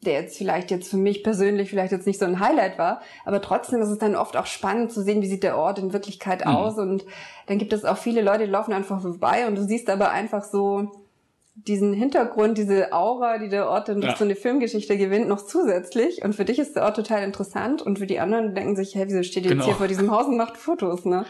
der 0.02 0.14
jetzt 0.14 0.38
vielleicht 0.38 0.70
jetzt 0.70 0.90
für 0.90 0.96
mich 0.96 1.22
persönlich 1.22 1.68
vielleicht 1.70 1.92
jetzt 1.92 2.06
nicht 2.06 2.18
so 2.18 2.24
ein 2.24 2.40
Highlight 2.40 2.78
war, 2.78 3.02
aber 3.24 3.42
trotzdem 3.42 3.82
ist 3.82 3.88
es 3.90 3.98
dann 3.98 4.16
oft 4.16 4.36
auch 4.36 4.46
spannend 4.46 4.92
zu 4.92 5.02
sehen, 5.02 5.20
wie 5.22 5.26
sieht 5.28 5.42
der 5.42 5.58
Ort 5.58 5.78
in 5.78 5.92
Wirklichkeit 5.92 6.44
mhm. 6.44 6.52
aus 6.56 6.78
und 6.78 7.04
dann 7.46 7.58
gibt 7.58 7.72
es 7.72 7.84
auch 7.84 7.98
viele 7.98 8.22
Leute, 8.22 8.44
die 8.46 8.50
laufen 8.50 8.72
einfach 8.72 9.02
vorbei 9.02 9.46
und 9.46 9.56
du 9.56 9.64
siehst 9.64 9.90
aber 9.90 10.10
einfach 10.10 10.44
so, 10.44 10.90
diesen 11.66 11.92
Hintergrund, 11.92 12.56
diese 12.56 12.92
Aura, 12.92 13.36
die 13.36 13.48
der 13.50 13.68
Ort 13.68 13.88
dann 13.88 14.00
durch 14.00 14.12
Ja. 14.12 14.16
so 14.18 14.24
eine 14.24 14.36
Filmgeschichte 14.36 14.96
gewinnt, 14.96 15.28
noch 15.28 15.44
zusätzlich. 15.44 16.22
Und 16.24 16.34
für 16.34 16.46
dich 16.46 16.58
ist 16.58 16.74
der 16.74 16.84
Ort 16.84 16.96
total 16.96 17.22
interessant 17.22 17.82
und 17.82 17.98
für 17.98 18.06
die 18.06 18.18
anderen 18.18 18.54
denken 18.54 18.76
sich, 18.76 18.94
hey, 18.94 19.04
wieso 19.08 19.22
steht 19.22 19.44
ihr 19.44 19.50
Genau. 19.50 19.64
jetzt 19.64 19.66
hier 19.66 19.74
vor 19.76 19.88
diesem 19.88 20.10
Haus 20.10 20.26
und 20.26 20.38
macht 20.38 20.56
Fotos, 20.56 21.04
ne? 21.04 21.26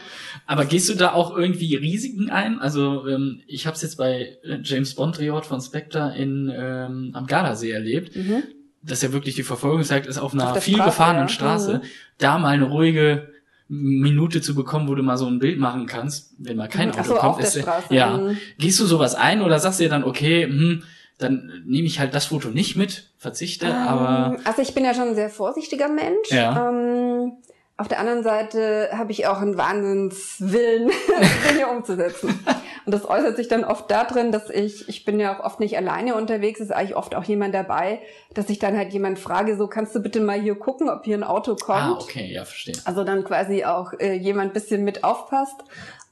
Aber 0.47 0.63
gehst 0.63 0.87
du 0.87 0.93
da 0.93 1.11
auch 1.13 1.35
irgendwie 1.35 1.75
Risiken 1.75 2.29
ein? 2.29 2.59
Also 2.59 3.07
ähm, 3.07 3.41
ich 3.45 3.65
habe 3.67 3.75
es 3.75 3.81
jetzt 3.81 3.97
bei 3.97 4.37
äh, 4.43 4.59
James 4.63 4.95
Bond 4.95 5.17
Drehort 5.17 5.47
von 5.47 5.59
Spectre 5.59 6.13
in 6.17 6.49
ähm, 6.55 7.11
am 7.13 7.25
Gardasee 7.25 7.71
erlebt, 7.71 8.15
Mhm. 8.15 8.43
Dass 8.83 9.01
ja 9.01 9.11
wirklich 9.13 9.35
die 9.35 9.43
Verfolgungsjagd 9.43 10.07
ist 10.07 10.17
auf 10.17 10.33
einer 10.33 10.51
Auf 10.51 10.63
viel 10.63 10.75
Straße, 10.75 10.89
befahrenen 10.89 11.21
ja. 11.23 11.27
Straße. 11.29 11.73
Mhm. 11.75 11.81
Da 12.17 12.37
mal 12.37 12.49
eine 12.49 12.65
ruhige 12.65 13.29
Minute 13.67 14.41
zu 14.41 14.53
bekommen, 14.55 14.87
wo 14.89 14.95
du 14.95 15.03
mal 15.03 15.17
so 15.17 15.27
ein 15.27 15.39
Bild 15.39 15.57
machen 15.59 15.85
kannst, 15.85 16.33
wenn 16.39 16.57
mal 16.57 16.67
kein 16.67 16.91
Auto 16.91 17.03
so, 17.03 17.13
kommt. 17.15 17.41
ist, 17.41 17.55
ja- 17.55 17.61
Straße. 17.61 17.93
Ja. 17.95 18.17
Mhm. 18.17 18.37
Gehst 18.57 18.79
du 18.79 18.85
sowas 18.85 19.15
ein 19.15 19.41
oder 19.41 19.59
sagst 19.59 19.79
du 19.79 19.83
dir 19.83 19.89
dann, 19.89 20.03
okay, 20.03 20.43
hm, 20.45 20.83
dann 21.19 21.63
nehme 21.65 21.85
ich 21.87 21.99
halt 21.99 22.13
das 22.15 22.25
Foto 22.25 22.49
nicht 22.49 22.75
mit, 22.75 23.11
verzichte, 23.17 23.73
aber 23.73 24.35
Ähm, 24.37 24.41
also 24.43 24.61
ich 24.61 24.73
bin 24.73 24.83
ja 24.83 24.93
schon 24.93 25.09
ein 25.09 25.15
sehr 25.15 25.29
vorsichtiger 25.29 25.87
Mensch. 25.87 26.29
Ja. 26.31 26.69
Ähm, 26.69 27.33
auf 27.77 27.87
der 27.87 27.99
anderen 27.99 28.23
Seite 28.23 28.89
habe 28.93 29.11
ich 29.11 29.27
auch 29.27 29.39
einen 29.39 29.57
Wahnsinnswillen, 29.57 30.89
Dinge 31.49 31.67
umzusetzen. 31.67 32.37
Und 32.85 32.93
das 32.93 33.07
äußert 33.07 33.35
sich 33.37 33.47
dann 33.47 33.63
oft 33.63 33.89
darin, 33.91 34.31
dass 34.31 34.49
ich, 34.49 34.87
ich 34.89 35.05
bin 35.05 35.19
ja 35.19 35.37
auch 35.37 35.43
oft 35.43 35.59
nicht 35.59 35.77
alleine 35.77 36.15
unterwegs, 36.15 36.59
ist 36.59 36.71
eigentlich 36.71 36.95
oft 36.95 37.13
auch 37.15 37.23
jemand 37.23 37.53
dabei, 37.53 37.99
dass 38.33 38.49
ich 38.49 38.59
dann 38.59 38.75
halt 38.77 38.91
jemand 38.93 39.19
frage, 39.19 39.55
so 39.57 39.67
kannst 39.67 39.93
du 39.95 39.99
bitte 40.01 40.19
mal 40.19 40.39
hier 40.41 40.55
gucken, 40.55 40.89
ob 40.89 41.05
hier 41.05 41.17
ein 41.17 41.23
Auto 41.23 41.55
kommt. 41.55 41.79
ah, 41.79 41.97
okay, 42.01 42.31
ja, 42.33 42.43
verstehe. 42.45 42.75
Also 42.85 43.03
dann 43.03 43.23
quasi 43.23 43.65
auch 43.65 43.93
äh, 43.99 44.13
jemand 44.13 44.53
bisschen 44.53 44.83
mit 44.83 45.03
aufpasst. 45.03 45.55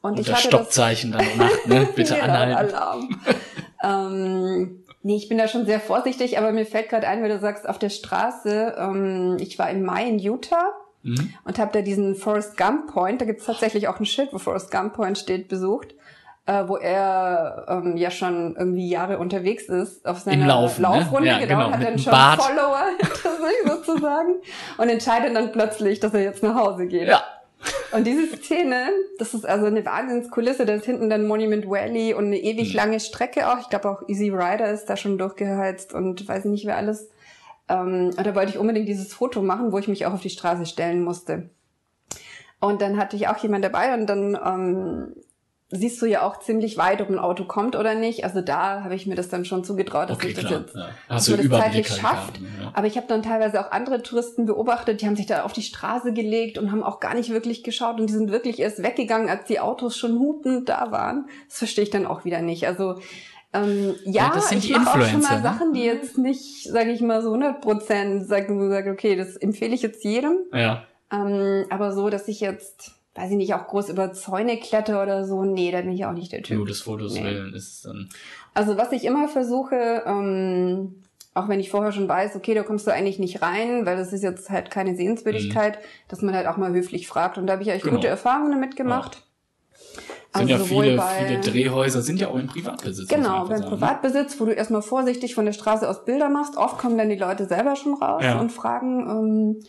Und, 0.01 0.12
Und 0.12 0.19
ich 0.19 0.27
das 0.27 0.38
hatte 0.38 0.49
das 0.49 0.60
Stoppzeichen 0.62 1.12
dann 1.12 1.25
macht, 1.38 1.67
ne? 1.67 1.88
Bitte 1.95 2.13
Genau, 2.13 2.25
anhalten. 2.25 2.73
Alarm. 2.75 3.21
ähm, 3.84 4.84
nee, 5.03 5.15
ich 5.15 5.29
bin 5.29 5.38
da 5.38 5.47
schon 5.47 5.65
sehr 5.65 5.79
vorsichtig, 5.79 6.38
aber 6.38 6.51
mir 6.51 6.65
fällt 6.65 6.89
gerade 6.89 7.08
ein, 7.08 7.21
wenn 7.23 7.29
du 7.29 7.39
sagst, 7.39 7.67
auf 7.67 7.79
der 7.79 7.89
Straße, 7.89 8.75
ähm, 8.77 9.38
ich 9.39 9.58
war 9.60 9.69
im 9.69 9.84
Mai 9.84 10.08
in 10.08 10.19
Utah 10.19 10.71
Mhm. 11.01 11.34
und 11.45 11.60
habe 11.60 11.71
da 11.71 11.82
diesen 11.82 12.13
Forrest 12.13 12.58
Gump 12.58 12.91
Point, 12.91 13.21
da 13.21 13.25
gibt's 13.25 13.45
tatsächlich 13.45 13.88
auch 13.88 14.01
ein 14.01 14.05
Schild, 14.05 14.34
wo 14.34 14.38
Forrest 14.38 14.69
Gump 14.69 14.95
Point 14.95 15.17
steht, 15.17 15.47
besucht, 15.47 15.95
äh, 16.49 16.67
wo 16.67 16.77
er 16.77 17.65
ähm, 17.69 17.95
ja 17.95 18.09
schon 18.09 18.55
irgendwie 18.57 18.89
Jahre 18.89 19.19
unterwegs 19.19 19.65
ist 19.65 20.03
auf 20.07 20.17
seiner 20.19 20.47
Laufen, 20.47 20.81
ne? 20.81 20.88
Laufrunde, 20.88 21.27
Ja, 21.27 21.38
genau, 21.38 21.57
genau, 21.57 21.67
und 21.67 21.73
hat 21.77 21.85
dann 21.85 21.99
schon 21.99 22.12
Bart. 22.12 22.41
Follower 22.41 22.81
sozusagen 23.67 24.35
und 24.77 24.89
entscheidet 24.89 25.35
dann 25.35 25.51
plötzlich, 25.51 25.99
dass 25.99 26.13
er 26.15 26.23
jetzt 26.23 26.41
nach 26.41 26.55
Hause 26.55 26.88
geht. 26.88 27.07
Ja. 27.07 27.21
Und 27.91 28.07
diese 28.07 28.35
Szene, 28.38 28.88
das 29.19 29.33
ist 29.35 29.45
also 29.45 29.67
eine 29.67 29.85
Wahnsinnskulisse, 29.85 30.65
da 30.65 30.73
ist 30.73 30.85
hinten 30.85 31.09
dann 31.09 31.27
Monument 31.27 31.69
Valley 31.69 32.13
und 32.15 32.25
eine 32.27 32.38
ewig 32.38 32.71
Mhm. 32.71 32.77
lange 32.77 32.99
Strecke 32.99 33.47
auch. 33.51 33.59
Ich 33.59 33.69
glaube 33.69 33.89
auch 33.89 34.07
Easy 34.09 34.29
Rider 34.29 34.71
ist 34.71 34.85
da 34.85 34.97
schon 34.97 35.17
durchgeheizt 35.19 35.93
und 35.93 36.27
weiß 36.27 36.45
nicht 36.45 36.65
wer 36.65 36.77
alles. 36.77 37.09
Ähm, 37.67 38.12
und 38.17 38.25
da 38.25 38.33
wollte 38.33 38.51
ich 38.53 38.57
unbedingt 38.57 38.88
dieses 38.88 39.13
Foto 39.13 39.43
machen, 39.43 39.71
wo 39.71 39.77
ich 39.77 39.88
mich 39.88 40.07
auch 40.07 40.13
auf 40.13 40.21
die 40.21 40.29
Straße 40.31 40.65
stellen 40.65 41.03
musste. 41.03 41.49
Und 42.59 42.81
dann 42.81 42.97
hatte 42.97 43.15
ich 43.17 43.27
auch 43.27 43.38
jemand 43.38 43.63
dabei 43.63 43.93
und 43.93 44.07
dann 44.07 44.35
ähm, 44.43 45.13
siehst 45.71 46.01
du 46.01 46.08
ja 46.08 46.23
auch 46.23 46.39
ziemlich 46.39 46.77
weit, 46.77 46.99
ob 47.01 47.10
ein 47.10 47.19
Auto 47.19 47.43
kommt 47.45 47.75
oder 47.75 47.93
nicht. 47.93 48.23
Also 48.23 48.41
da 48.41 48.84
habe 48.84 48.95
ich 48.95 49.05
mir 49.05 49.15
das 49.15 49.29
dann 49.29 49.45
schon 49.45 49.63
zugetraut, 49.63 50.10
dass 50.10 50.17
Okay, 50.17 50.29
ich 50.29 50.34
das 50.36 50.45
klar. 50.45 50.62
jetzt 50.62 50.75
Ja. 50.75 50.89
man 51.10 51.17
das 51.17 51.25
zeitlich 51.62 51.89
halt 51.91 52.01
schafft. 52.01 52.38
ja. 52.39 52.71
Aber 52.73 52.88
ich 52.88 52.97
habe 52.97 53.05
dann 53.08 53.21
teilweise 53.21 53.60
auch 53.65 53.71
andere 53.71 54.01
Touristen 54.01 54.45
beobachtet, 54.47 55.01
die 55.01 55.05
haben 55.05 55.15
sich 55.15 55.27
da 55.27 55.43
auf 55.43 55.53
die 55.53 55.62
Straße 55.62 56.12
gelegt 56.13 56.58
und 56.58 56.71
haben 56.71 56.84
auch 56.84 56.99
gar 56.99 57.13
nicht 57.13 57.29
wirklich 57.29 57.63
geschaut 57.63 57.99
und 57.99 58.08
die 58.08 58.13
sind 58.13 58.32
wirklich 58.32 58.60
erst 58.60 58.82
weggegangen, 58.82 59.29
als 59.29 59.45
die 59.45 59.60
Autos 59.60 59.95
schon 59.95 60.17
hupend 60.17 60.69
da 60.69 60.91
waren. 60.91 61.27
Das 61.47 61.60
verstehe 61.60 61.84
ich 61.84 61.91
dann 61.91 62.08
auch 62.08 62.25
wieder 62.25 62.41
nicht. 62.41 62.65
Also 62.65 62.99
ähm, 63.53 63.95
ja, 64.05 64.25
Ja, 64.27 64.32
das 64.34 64.49
sind 64.49 64.63
ich 64.63 64.71
mache 64.71 64.99
auch 64.99 65.05
schon 65.05 65.21
mal 65.21 65.38
ne? 65.38 65.43
Sachen, 65.43 65.73
die 65.73 65.84
jetzt 65.84 66.17
nicht, 66.17 66.63
sage 66.69 66.91
ich 66.91 67.01
mal, 67.01 67.21
so 67.21 67.29
100 67.29 67.62
Prozent 67.62 68.27
sagen, 68.27 68.60
wo 68.60 68.65
ich 68.65 68.71
sage, 68.71 68.91
okay, 68.91 69.15
das 69.15 69.36
empfehle 69.38 69.73
ich 69.75 69.82
jetzt 69.82 70.03
jedem. 70.03 70.38
Ja. 70.53 70.84
Ähm, 71.12 71.65
aber 71.71 71.91
so, 71.91 72.10
dass 72.10 72.27
ich 72.27 72.39
jetzt, 72.41 72.91
weiß 73.19 73.32
ich 73.32 73.38
nicht, 73.38 73.53
auch 73.53 73.67
groß 73.67 73.89
über 73.89 74.13
Zäune 74.13 74.58
kletter 74.58 75.03
oder 75.03 75.25
so, 75.25 75.43
nee, 75.43 75.71
da 75.71 75.82
bin 75.82 75.91
ich 75.91 76.05
auch 76.05 76.13
nicht 76.13 76.32
der 76.32 76.41
Typ. 76.41 76.58
Nur 76.58 76.65
des 76.65 76.82
Fotos 76.82 77.13
Nee. 77.13 77.23
willen 77.25 77.53
ist 77.53 77.73
es 77.73 77.82
dann. 77.82 78.10
Also 78.53 78.77
was 78.77 78.91
ich 78.93 79.03
immer 79.05 79.27
versuche, 79.27 80.03
ähm, 80.05 81.03
auch 81.34 81.47
wenn 81.49 81.60
ich 81.60 81.69
vorher 81.69 81.91
schon 81.91 82.08
weiß, 82.08 82.36
okay, 82.36 82.53
da 82.53 82.63
kommst 82.63 82.88
du 82.88 82.91
eigentlich 82.91 83.19
nicht 83.19 83.41
rein, 83.41 83.86
weil 83.86 83.97
das 83.97 84.13
ist 84.13 84.23
jetzt 84.23 84.49
halt 84.49 84.71
keine 84.71 84.95
Sehenswürdigkeit, 84.95 85.79
dass 86.08 86.21
man 86.21 86.34
halt 86.36 86.47
auch 86.47 86.58
mal 86.58 86.71
höflich 86.71 87.08
fragt. 87.08 87.38
Und 87.38 87.47
da 87.47 87.53
habe 87.53 87.63
ich 87.63 87.69
eigentlich 87.71 87.84
Mhm. 87.84 87.89
Genau. 87.89 87.97
gute 87.99 88.08
Erfahrungen 88.08 88.51
damit 88.51 88.75
gemacht. 88.75 89.23
Sind 90.35 90.47
ja 90.47 90.59
sowohl 90.59 90.83
viele, 90.83 91.01
viele 91.01 91.39
Drehhäuser 91.39 92.03
sind 92.03 92.21
ja 92.21 92.27
auch 92.27 92.35
im 92.35 92.45
Privatbesitz. 92.45 93.07
Genau, 93.07 93.45
beim 93.45 93.61
ne? 93.61 93.67
Privatbesitz, 93.67 94.39
wo 94.39 94.45
du 94.45 94.51
erstmal 94.51 94.83
vorsichtig 94.83 95.33
von 95.33 95.45
der 95.45 95.53
Straße 95.53 95.89
aus 95.89 96.05
Bilder 96.05 96.29
machst, 96.29 96.55
oft 96.55 96.77
kommen 96.77 96.99
dann 96.99 97.09
die 97.09 97.15
Leute 97.15 97.45
selber 97.45 97.75
schon 97.75 97.95
raus 97.95 98.21
Ja. 98.23 98.39
und 98.39 98.51
fragen, 98.51 99.09
ähm, 99.09 99.59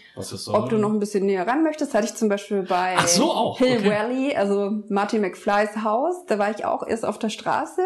ob 0.52 0.68
du 0.68 0.76
noch 0.76 0.90
ein 0.90 0.98
bisschen 0.98 1.24
näher 1.24 1.46
ran 1.46 1.62
möchtest. 1.62 1.94
Hatte 1.94 2.04
ich 2.04 2.14
zum 2.14 2.28
Beispiel 2.28 2.62
bei 2.62 2.94
so, 3.06 3.56
Hill 3.56 3.78
okay. 3.78 3.90
Valley, 3.90 4.36
also 4.36 4.82
Marty 4.90 5.18
McFlys 5.18 5.82
Haus. 5.82 6.26
Da 6.26 6.38
war 6.38 6.50
ich 6.50 6.66
auch 6.66 6.86
erst 6.86 7.06
auf 7.06 7.18
der 7.18 7.30
Straße. 7.30 7.80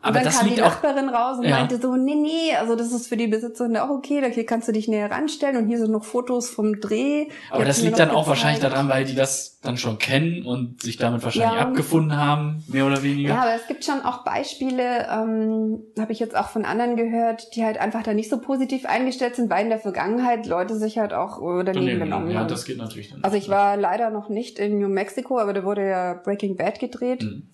Und 0.00 0.04
Aber 0.04 0.14
dann 0.14 0.24
das 0.26 0.36
kam 0.38 0.44
die 0.46 0.50
liegt 0.54 0.62
auch- 0.62 0.68
Nachbarin 0.70 1.08
raus 1.08 1.38
und 1.38 1.44
Ja. 1.44 1.56
meinte 1.56 1.80
so, 1.80 1.96
nee, 1.96 2.14
nee, 2.14 2.54
also 2.56 2.76
das 2.76 2.92
ist 2.92 3.08
für 3.08 3.16
die 3.16 3.26
Besitzerin 3.26 3.76
auch 3.78 3.90
okay, 3.90 4.20
da 4.20 4.28
hier 4.28 4.46
kannst 4.46 4.68
du 4.68 4.72
dich 4.72 4.86
näher 4.86 5.10
ranstellen 5.10 5.56
und 5.56 5.66
hier 5.66 5.78
sind 5.78 5.90
noch 5.90 6.04
Fotos 6.04 6.48
vom 6.48 6.80
Dreh. 6.80 7.26
Aber 7.50 7.64
das 7.64 7.82
liegt 7.82 7.98
dann 7.98 8.10
auch 8.10 8.28
wahrscheinlich 8.28 8.60
daran, 8.60 8.88
weil 8.88 9.04
die 9.04 9.16
das 9.16 9.58
dann 9.60 9.76
schon 9.76 9.98
kennen 9.98 10.46
und 10.46 10.82
sich 10.82 10.98
damit 10.98 11.24
wahrscheinlich 11.24 11.58
Ja. 11.58 11.66
abgefunden 11.66 12.16
haben, 12.16 12.62
mehr 12.68 12.86
oder 12.86 13.02
weniger. 13.02 13.30
Ja, 13.30 13.42
aber 13.42 13.54
es 13.54 13.66
gibt 13.66 13.84
schon 13.84 14.00
auch 14.02 14.22
Beispiele, 14.22 15.08
ähm, 15.12 15.82
habe 15.98 16.12
ich 16.12 16.20
jetzt 16.20 16.36
auch 16.36 16.48
von 16.50 16.64
anderen 16.64 16.94
gehört, 16.94 17.56
die 17.56 17.64
halt 17.64 17.78
einfach 17.78 18.04
da 18.04 18.14
nicht 18.14 18.30
so 18.30 18.38
positiv 18.40 18.86
eingestellt 18.86 19.34
sind, 19.34 19.50
weil 19.50 19.64
in 19.64 19.68
der 19.70 19.80
Vergangenheit 19.80 20.46
Leute 20.46 20.76
sich 20.76 20.98
halt 20.98 21.12
auch 21.12 21.38
äh, 21.42 21.64
daneben 21.64 21.74
Daneben 21.86 21.98
genommen 22.04 22.30
ja, 22.30 22.38
haben. 22.40 22.48
das 22.48 22.64
geht 22.64 22.78
natürlich 22.78 23.10
dann. 23.10 23.24
Also 23.24 23.36
ich 23.36 23.48
war 23.48 23.76
leider 23.76 24.10
noch 24.10 24.28
nicht 24.28 24.60
in 24.60 24.78
New 24.78 24.88
Mexico, 24.88 25.40
aber 25.40 25.52
da 25.52 25.64
wurde 25.64 25.88
ja 25.88 26.14
Breaking 26.14 26.56
Bad 26.56 26.78
gedreht. 26.78 27.22
Mhm. 27.24 27.48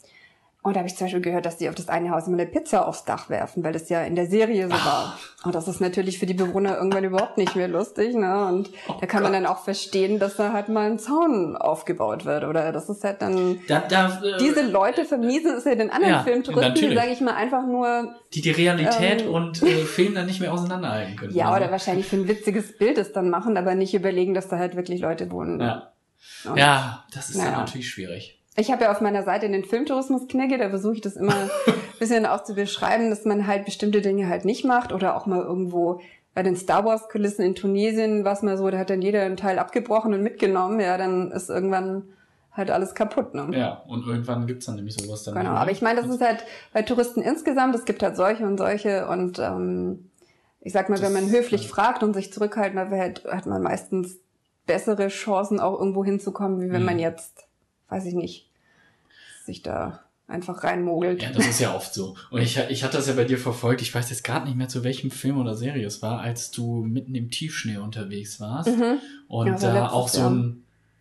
Und 0.65 0.75
da 0.77 0.79
habe 0.81 0.89
ich 0.89 0.97
zum 0.97 1.05
Beispiel 1.05 1.21
gehört, 1.21 1.45
dass 1.45 1.59
die 1.59 1.69
auf 1.69 1.75
das 1.75 1.91
eine 1.91 2.11
Haus 2.11 2.27
immer 2.27 2.39
eine 2.39 2.47
Pizza 2.51 2.89
aufs 2.89 3.05
Dach 3.05 3.29
werfen, 3.29 3.63
weil 3.63 3.75
das 3.75 3.91
ja 3.91 4.03
in 4.03 4.17
der 4.17 4.25
Serie 4.27 4.65
so 4.67 4.73
war. 4.73 5.19
Und 5.45 5.55
das 5.55 5.69
ist 5.69 5.79
natürlich 5.83 6.19
für 6.19 6.25
die 6.25 6.33
Bewohner 6.33 6.79
irgendwann 6.79 7.05
überhaupt 7.05 7.37
nicht 7.37 7.55
mehr 7.55 7.69
lustig. 7.69 8.15
Ne? 8.15 8.47
Und 8.47 8.71
Oh 8.89 8.95
da 8.99 9.07
kann 9.07 9.23
man 9.23 9.35
dann 9.35 9.45
auch 9.45 9.63
verstehen, 9.63 10.19
dass 10.19 10.37
da 10.37 10.55
halt 10.55 10.71
mal 10.71 10.91
ein 10.91 10.99
Zaun 10.99 11.55
aufgebaut 11.55 12.25
wird. 12.25 12.45
Oder 12.45 12.73
das 12.73 12.89
ist 12.89 13.05
halt 13.05 13.21
dann... 13.21 13.61
Da, 13.69 13.81
da, 13.81 14.23
äh, 14.23 14.39
Diese 14.39 14.63
Leute 14.63 15.05
vermiesen 15.05 15.53
es 15.55 15.67
ja 15.67 15.75
den 15.75 15.91
anderen 15.91 16.15
Ja, 16.15 16.23
Filmtouristen, 16.23 16.89
die, 16.89 16.97
sage 16.97 17.11
ich 17.11 17.21
mal, 17.21 17.35
einfach 17.35 17.67
nur... 17.67 18.15
die 18.33 18.41
die 18.41 18.51
Realität 18.51 19.21
ähm, 19.21 19.35
und 19.35 19.63
äh, 19.63 19.67
Film 19.85 20.15
dann 20.15 20.25
nicht 20.25 20.41
mehr 20.41 20.51
auseinanderhalten 20.51 21.17
können. 21.17 21.35
Ja, 21.35 21.51
Also, 21.51 21.59
oder 21.63 21.73
wahrscheinlich 21.73 22.07
für 22.07 22.17
ein 22.17 22.27
witziges 22.27 22.79
Bild 22.79 22.97
es 22.97 23.13
dann 23.13 23.29
machen, 23.29 23.59
aber 23.59 23.75
nicht 23.75 23.93
überlegen, 23.93 24.33
dass 24.33 24.49
da 24.49 24.57
halt 24.59 24.77
wirklich 24.77 25.03
Leute 25.03 25.31
wohnen. 25.31 25.61
Ja. 25.61 25.93
Und- 26.49 26.57
ja, 26.57 27.05
das 27.15 27.29
ist 27.29 27.39
dann 27.39 27.49
Naja. 27.49 27.59
natürlich 27.59 27.91
schwierig. 27.91 28.41
Ich 28.57 28.71
habe 28.71 28.85
ja 28.85 28.93
auf 28.93 29.01
meiner 29.01 29.23
Seite 29.25 29.49
den 29.49 29.65
Filmtourismus 29.65 30.29
knigge, 30.29 30.59
da 30.59 30.69
versuche 30.71 30.95
ich 30.95 31.01
das 31.01 31.17
immer 31.17 31.35
ein 31.35 31.51
bisschen 31.99 32.25
auch 32.27 32.45
zu 32.45 32.55
beschreiben, 32.55 33.11
dass 33.11 33.25
man 33.25 33.47
halt 33.47 33.65
bestimmte 33.65 34.01
Dinge 34.01 34.29
halt 34.29 34.45
nicht 34.45 34.65
macht 34.65 34.93
oder 34.93 35.17
auch 35.17 35.27
mal 35.27 35.43
irgendwo 35.43 36.01
bei 36.35 36.43
den 36.43 36.57
Star 36.57 36.85
Wars 36.85 37.09
Kulissen 37.09 37.43
in 37.45 37.55
Tunesien 37.55 38.25
war 38.25 38.33
es 38.33 38.43
mal 38.43 38.57
so, 38.57 38.69
da 38.71 38.79
hat 38.79 38.91
dann 38.91 39.03
jeder 39.03 39.23
einen 39.23 39.37
Teil 39.37 39.59
abgebrochen 39.59 40.15
und 40.15 40.23
mitgenommen, 40.23 40.81
ja, 40.81 40.97
dann 40.99 41.31
ist 41.31 41.49
irgendwann 41.49 42.05
halt 42.53 42.71
alles 42.71 42.95
kaputt, 42.95 43.35
ne? 43.35 43.49
Ja, 43.53 43.83
und 43.89 44.07
irgendwann 44.07 44.47
gibt's 44.47 44.67
dann 44.67 44.77
nämlich 44.77 44.95
sowas 44.95 45.25
dann. 45.25 45.35
Genau, 45.35 45.51
wieder. 45.51 45.61
aber 45.61 45.71
ich 45.71 45.83
meine, 45.83 46.01
das 46.01 46.11
ist 46.11 46.21
halt 46.21 46.45
bei 46.73 46.83
Touristen 46.83 47.23
insgesamt, 47.23 47.75
es 47.75 47.85
gibt 47.85 48.03
halt 48.03 48.17
solche 48.17 48.47
und 48.47 48.59
solche 48.59 49.07
und 49.09 49.39
ähm, 49.41 50.11
ich 50.61 50.73
sag 50.73 50.89
mal, 50.89 51.01
wenn 51.03 51.13
man 51.13 51.25
Das- 51.25 51.33
höflich 51.37 51.65
ja. 51.65 51.69
fragt 51.69 52.03
und 52.03 52.15
sich 52.15 52.33
zurückhalten 52.33 52.79
hat, 52.79 53.25
hat 53.27 53.47
man 53.47 53.63
meistens 53.63 54.19
bessere 54.67 55.09
Chancen, 55.09 55.61
auch 55.61 55.79
irgendwo 55.79 56.05
hinzukommen, 56.05 56.61
wie 56.61 56.71
wenn 56.71 56.81
Mhm. 56.83 56.87
man 56.87 56.99
jetzt, 56.99 57.44
weiß 57.89 58.05
ich 58.07 58.15
nicht, 58.15 58.49
sich 59.45 59.63
da 59.63 60.01
einfach 60.27 60.65
reinmogelt. 60.65 61.23
Ja, 61.23 61.31
das 61.31 61.47
ist 61.47 61.61
ja 61.61 61.75
oft 61.75 61.93
so. 61.93 62.17
Und 62.31 62.41
ich, 62.41 62.59
ich 62.71 62.83
hatte 62.83 62.97
das 62.97 63.07
ja 63.09 63.13
bei 63.15 63.25
dir 63.25 63.37
verfolgt. 63.39 63.83
Ich 63.83 63.95
weiß 63.95 64.09
jetzt 64.11 64.25
gerade 64.25 64.47
nicht 64.47 64.57
mehr, 64.57 64.69
zu 64.69 64.83
welchem 64.83 65.11
Film 65.11 65.39
oder 65.39 65.55
Serie 65.55 65.87
es 65.87 66.01
war, 66.03 66.21
als 66.21 66.51
du 66.51 66.83
mitten 66.85 67.15
im 67.15 67.31
Tiefschnee 67.31 67.77
unterwegs 67.77 68.41
warst 68.41 68.69
Mhm. 68.71 68.99
und 69.29 69.47
Ja, 69.49 69.57
da 69.59 69.89
auch 69.91 70.09
so 70.09 70.23
ein 70.23 70.61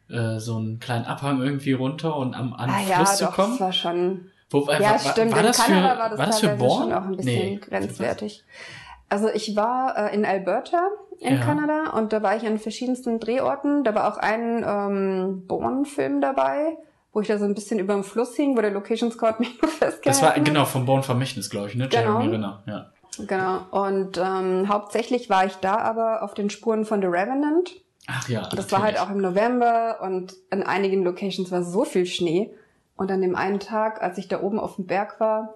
äh, 0.09 0.37
so 0.39 0.57
einen 0.57 0.79
kleinen 0.79 1.05
Abhang 1.05 1.41
irgendwie 1.41 1.71
runter 1.71 2.17
und 2.17 2.33
am 2.35 2.53
an 2.53 2.69
Ah 2.69 2.79
den 2.81 2.89
ja, 2.89 2.95
Fluss 2.97 3.17
zu 3.17 3.25
doch, 3.25 3.33
kommen. 3.35 3.51
das 3.51 3.59
war 3.61 3.73
schon. 3.73 4.25
Wo, 4.49 4.67
äh, 4.67 4.73
Ja, 4.83 4.91
war, 4.91 4.99
stimmt. 4.99 5.31
War 5.31 5.39
in 5.39 5.45
das 5.45 5.57
Kanada 5.57 5.93
für, 5.93 5.99
war 5.99 6.09
das, 6.09 6.19
war 6.19 6.25
das 6.27 6.39
für 6.41 6.49
Born? 6.57 6.83
schon 6.83 6.93
auch 6.93 7.03
ein 7.05 7.15
bisschen 7.15 7.33
Nee. 7.51 7.55
grenzwertig. 7.63 8.43
Also 9.07 9.29
ich 9.29 9.55
war 9.55 10.11
äh, 10.11 10.13
in 10.13 10.25
Alberta 10.25 10.89
in 11.23 11.35
Ja. 11.37 11.41
Kanada 11.45 11.91
und 11.97 12.13
da 12.13 12.21
war 12.21 12.35
ich 12.35 12.45
an 12.45 12.59
verschiedensten 12.59 13.19
Drehorten. 13.19 13.83
Da 13.83 13.95
war 13.95 14.11
auch 14.13 14.17
ein 14.17 14.63
ähm, 14.65 15.47
Bourne-Film 15.47 16.21
dabei, 16.21 16.77
wo 17.11 17.21
ich 17.21 17.27
da 17.27 17.37
so 17.37 17.45
ein 17.45 17.53
bisschen 17.53 17.79
über 17.79 17.93
dem 17.93 18.03
Fluss 18.03 18.35
hing, 18.35 18.57
wo 18.57 18.61
der 18.61 18.71
Location 18.71 19.11
Scout 19.11 19.35
mich 19.39 19.49
nur 19.61 19.69
festgehalten 19.71 20.01
Das 20.03 20.21
war 20.21 20.33
genau 20.39 20.65
vom 20.65 20.85
Born 20.85 21.03
Vermächtnis, 21.03 21.49
glaube 21.49 21.69
ich, 21.69 21.75
ne? 21.75 21.87
Genau. 21.87 22.19
Jeremy 22.19 22.27
Renner, 22.31 22.63
ja. 22.65 22.91
Genau. 23.27 23.59
Und 23.71 24.17
ähm, 24.17 24.67
hauptsächlich 24.69 25.29
war 25.29 25.45
ich 25.45 25.55
da 25.57 25.77
aber 25.77 26.23
auf 26.23 26.33
den 26.33 26.49
Spuren 26.49 26.83
von 26.85 26.99
The 27.01 27.07
Revenant. 27.07 27.71
Ach 28.07 28.27
ja. 28.27 28.49
Das 28.53 28.71
war 28.71 28.81
halt 28.81 28.95
natürlich. 28.95 29.11
auch 29.11 29.15
im 29.15 29.21
November 29.21 29.99
und 30.01 30.33
an 30.49 30.63
einigen 30.63 31.03
Locations 31.03 31.51
war 31.51 31.63
so 31.63 31.85
viel 31.85 32.05
Schnee. 32.05 32.51
Und 32.95 33.11
an 33.11 33.21
dem 33.21 33.35
einen 33.35 33.59
Tag, 33.59 34.01
als 34.03 34.17
ich 34.17 34.27
da 34.27 34.41
oben 34.41 34.59
auf 34.59 34.75
dem 34.75 34.85
Berg 34.87 35.19
war, 35.19 35.53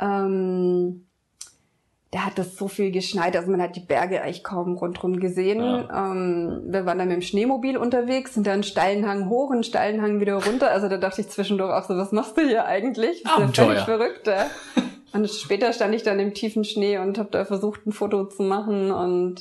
Ähm, 0.00 1.06
da 2.12 2.26
hat 2.26 2.38
es 2.38 2.58
so 2.58 2.68
viel 2.68 2.90
geschneit, 2.90 3.34
also 3.36 3.50
man 3.50 3.62
hat 3.62 3.74
die 3.74 3.80
Berge 3.80 4.20
eigentlich 4.20 4.44
kaum 4.44 4.76
rundherum 4.76 5.18
gesehen. 5.18 5.60
Ja. 5.60 6.10
Ähm, 6.12 6.60
wir 6.66 6.84
waren 6.84 6.98
dann 6.98 7.08
mit 7.08 7.16
dem 7.16 7.22
Schneemobil 7.22 7.78
unterwegs, 7.78 8.34
sind 8.34 8.46
dann 8.46 8.54
einen 8.54 8.62
steilen 8.64 9.08
Hang 9.08 9.30
hoch 9.30 9.48
und 9.48 9.54
einen 9.54 9.64
steilen 9.64 10.02
Hang 10.02 10.20
wieder 10.20 10.34
runter. 10.34 10.70
Also 10.70 10.90
da 10.90 10.98
dachte 10.98 11.22
ich 11.22 11.30
zwischendurch 11.30 11.72
auch 11.72 11.88
so, 11.88 11.96
was 11.96 12.12
machst 12.12 12.36
du 12.36 12.42
hier 12.42 12.66
eigentlich? 12.66 13.22
Das 13.22 13.50
ist 13.50 13.56
ja 13.56 13.64
völlig 13.64 13.82
verrückt. 13.84 14.26
Ja? 14.26 14.46
Und 15.14 15.30
später 15.30 15.72
stand 15.72 15.94
ich 15.94 16.02
dann 16.02 16.20
im 16.20 16.34
tiefen 16.34 16.64
Schnee 16.64 16.98
und 16.98 17.18
habe 17.18 17.30
da 17.30 17.46
versucht, 17.46 17.86
ein 17.86 17.92
Foto 17.92 18.24
zu 18.24 18.42
machen 18.42 18.90
und 18.90 19.40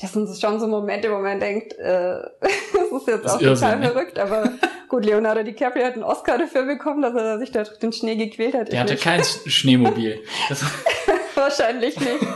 das 0.00 0.12
sind 0.12 0.28
schon 0.40 0.60
so 0.60 0.68
Momente, 0.68 1.10
wo 1.10 1.18
man 1.18 1.40
denkt, 1.40 1.72
äh, 1.74 2.20
das 2.40 3.00
ist 3.00 3.08
jetzt 3.08 3.24
das 3.24 3.34
auch 3.34 3.40
ist 3.40 3.60
total 3.60 3.82
verrückt, 3.82 4.18
aber 4.18 4.52
gut, 4.88 5.04
Leonardo 5.04 5.42
DiCaprio 5.42 5.84
hat 5.84 5.94
einen 5.94 6.04
Oscar 6.04 6.38
dafür 6.38 6.64
bekommen, 6.64 7.02
dass 7.02 7.14
er 7.14 7.38
sich 7.40 7.50
da 7.50 7.64
durch 7.64 7.78
den 7.80 7.92
Schnee 7.92 8.14
gequält 8.14 8.54
hat. 8.54 8.70
Der 8.70 8.80
hatte 8.80 8.96
kein 8.96 9.22
Schneemobil. 9.24 10.20
Wahrscheinlich 11.40 11.98
nicht. 11.98 12.26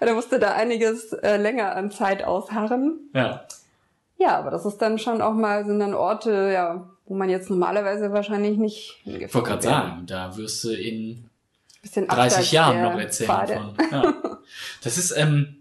Er 0.00 0.14
musste 0.14 0.38
da 0.38 0.54
einiges 0.54 1.12
äh, 1.12 1.36
länger 1.36 1.74
an 1.76 1.90
Zeit 1.90 2.24
ausharren. 2.24 3.10
Ja. 3.14 3.46
Ja, 4.18 4.38
aber 4.38 4.50
das 4.50 4.64
ist 4.64 4.78
dann 4.78 4.98
schon 4.98 5.20
auch 5.22 5.34
mal, 5.34 5.64
sind 5.64 5.80
dann 5.80 5.94
Orte, 5.94 6.50
ja, 6.52 6.88
wo 7.06 7.14
man 7.14 7.28
jetzt 7.28 7.50
normalerweise 7.50 8.12
wahrscheinlich 8.12 8.58
nicht 8.58 9.00
Ich 9.04 9.34
wollte 9.34 9.48
gerade 9.48 9.62
sagen, 9.62 10.06
da 10.06 10.36
wirst 10.36 10.64
du 10.64 10.70
in 10.70 11.28
30 11.82 12.52
Jahren 12.52 12.82
noch 12.82 12.98
erzählen 12.98 13.30
Pfade. 13.30 13.54
von. 13.54 13.76
Ja. 13.90 14.14
Das 14.82 14.98
ist, 14.98 15.16
ähm, 15.16 15.56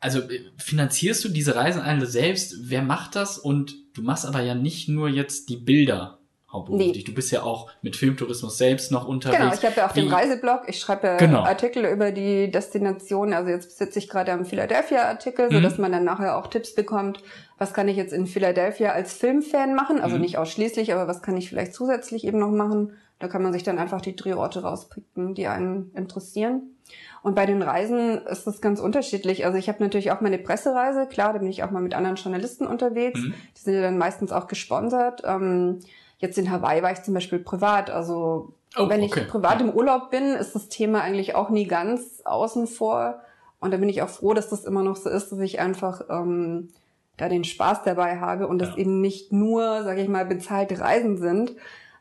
also 0.00 0.20
äh, 0.20 0.40
finanzierst 0.56 1.24
du 1.24 1.28
diese 1.28 1.54
Reisen 1.54 1.82
alle 1.82 2.06
selbst? 2.06 2.70
Wer 2.70 2.82
macht 2.82 3.14
das? 3.14 3.38
Und 3.38 3.74
du 3.94 4.02
machst 4.02 4.26
aber 4.26 4.40
ja 4.40 4.54
nicht 4.54 4.88
nur 4.88 5.08
jetzt 5.08 5.48
die 5.48 5.56
Bilder 5.56 6.19
hauptberuflich. 6.52 6.96
Nee. 6.96 7.02
Du 7.04 7.14
bist 7.14 7.30
ja 7.30 7.42
auch 7.42 7.70
mit 7.82 7.96
Filmtourismus 7.96 8.58
selbst 8.58 8.90
noch 8.90 9.06
unterwegs. 9.06 9.40
Genau, 9.40 9.54
ich 9.54 9.64
habe 9.64 9.74
ja 9.76 9.88
auch 9.88 9.94
Wie? 9.94 10.00
den 10.00 10.12
Reiseblog. 10.12 10.62
Ich 10.66 10.80
schreibe 10.80 11.06
ja 11.06 11.16
genau. 11.16 11.40
Artikel 11.40 11.84
über 11.86 12.12
die 12.12 12.50
Destination. 12.50 13.32
Also 13.32 13.50
jetzt 13.50 13.78
sitze 13.78 13.98
ich 13.98 14.08
gerade 14.08 14.32
am 14.32 14.44
Philadelphia-Artikel, 14.44 15.48
mhm. 15.48 15.54
so 15.54 15.60
dass 15.60 15.78
man 15.78 15.92
dann 15.92 16.04
nachher 16.04 16.36
auch 16.36 16.48
Tipps 16.48 16.74
bekommt. 16.74 17.22
Was 17.58 17.72
kann 17.72 17.88
ich 17.88 17.96
jetzt 17.96 18.12
in 18.12 18.26
Philadelphia 18.26 18.92
als 18.92 19.12
Filmfan 19.12 19.74
machen? 19.74 20.00
Also 20.00 20.16
mhm. 20.16 20.22
nicht 20.22 20.38
ausschließlich, 20.38 20.92
aber 20.92 21.06
was 21.06 21.22
kann 21.22 21.36
ich 21.36 21.48
vielleicht 21.48 21.74
zusätzlich 21.74 22.24
eben 22.24 22.38
noch 22.38 22.50
machen? 22.50 22.94
Da 23.18 23.28
kann 23.28 23.42
man 23.42 23.52
sich 23.52 23.62
dann 23.62 23.78
einfach 23.78 24.00
die 24.00 24.16
Drehorte 24.16 24.62
rauspicken, 24.62 25.34
die 25.34 25.46
einen 25.46 25.92
interessieren. 25.94 26.74
Und 27.22 27.34
bei 27.34 27.44
den 27.44 27.60
Reisen 27.60 28.18
ist 28.26 28.46
es 28.46 28.62
ganz 28.62 28.80
unterschiedlich. 28.80 29.44
Also 29.44 29.58
ich 29.58 29.68
habe 29.68 29.82
natürlich 29.82 30.10
auch 30.10 30.22
meine 30.22 30.38
Pressereise, 30.38 31.06
klar, 31.06 31.34
da 31.34 31.38
bin 31.38 31.50
ich 31.50 31.62
auch 31.62 31.70
mal 31.70 31.82
mit 31.82 31.94
anderen 31.94 32.16
Journalisten 32.16 32.66
unterwegs. 32.66 33.20
Mhm. 33.20 33.34
Die 33.56 33.60
sind 33.60 33.74
ja 33.74 33.82
dann 33.82 33.98
meistens 33.98 34.32
auch 34.32 34.46
gesponsert. 34.46 35.22
Ähm, 35.26 35.80
jetzt 36.20 36.38
in 36.38 36.50
Hawaii 36.50 36.82
war 36.82 36.92
ich 36.92 37.02
zum 37.02 37.12
Beispiel 37.12 37.38
privat. 37.38 37.90
Also 37.90 38.54
oh, 38.76 38.88
wenn 38.88 39.02
ich 39.02 39.12
okay. 39.12 39.26
privat 39.28 39.60
im 39.60 39.70
Urlaub 39.70 40.10
bin, 40.10 40.34
ist 40.34 40.54
das 40.54 40.68
Thema 40.68 41.02
eigentlich 41.02 41.34
auch 41.34 41.50
nie 41.50 41.66
ganz 41.66 42.22
außen 42.24 42.66
vor. 42.66 43.20
Und 43.58 43.72
da 43.72 43.76
bin 43.76 43.88
ich 43.88 44.00
auch 44.00 44.08
froh, 44.08 44.32
dass 44.32 44.48
das 44.48 44.64
immer 44.64 44.82
noch 44.82 44.96
so 44.96 45.10
ist, 45.10 45.32
dass 45.32 45.38
ich 45.40 45.60
einfach 45.60 46.02
ähm, 46.08 46.68
da 47.16 47.28
den 47.28 47.44
Spaß 47.44 47.82
dabei 47.84 48.18
habe 48.18 48.46
und 48.46 48.62
ja. 48.62 48.68
das 48.68 48.76
eben 48.76 49.00
nicht 49.00 49.32
nur, 49.32 49.82
sage 49.82 50.00
ich 50.00 50.08
mal, 50.08 50.24
bezahlte 50.24 50.78
Reisen 50.78 51.18
sind, 51.18 51.52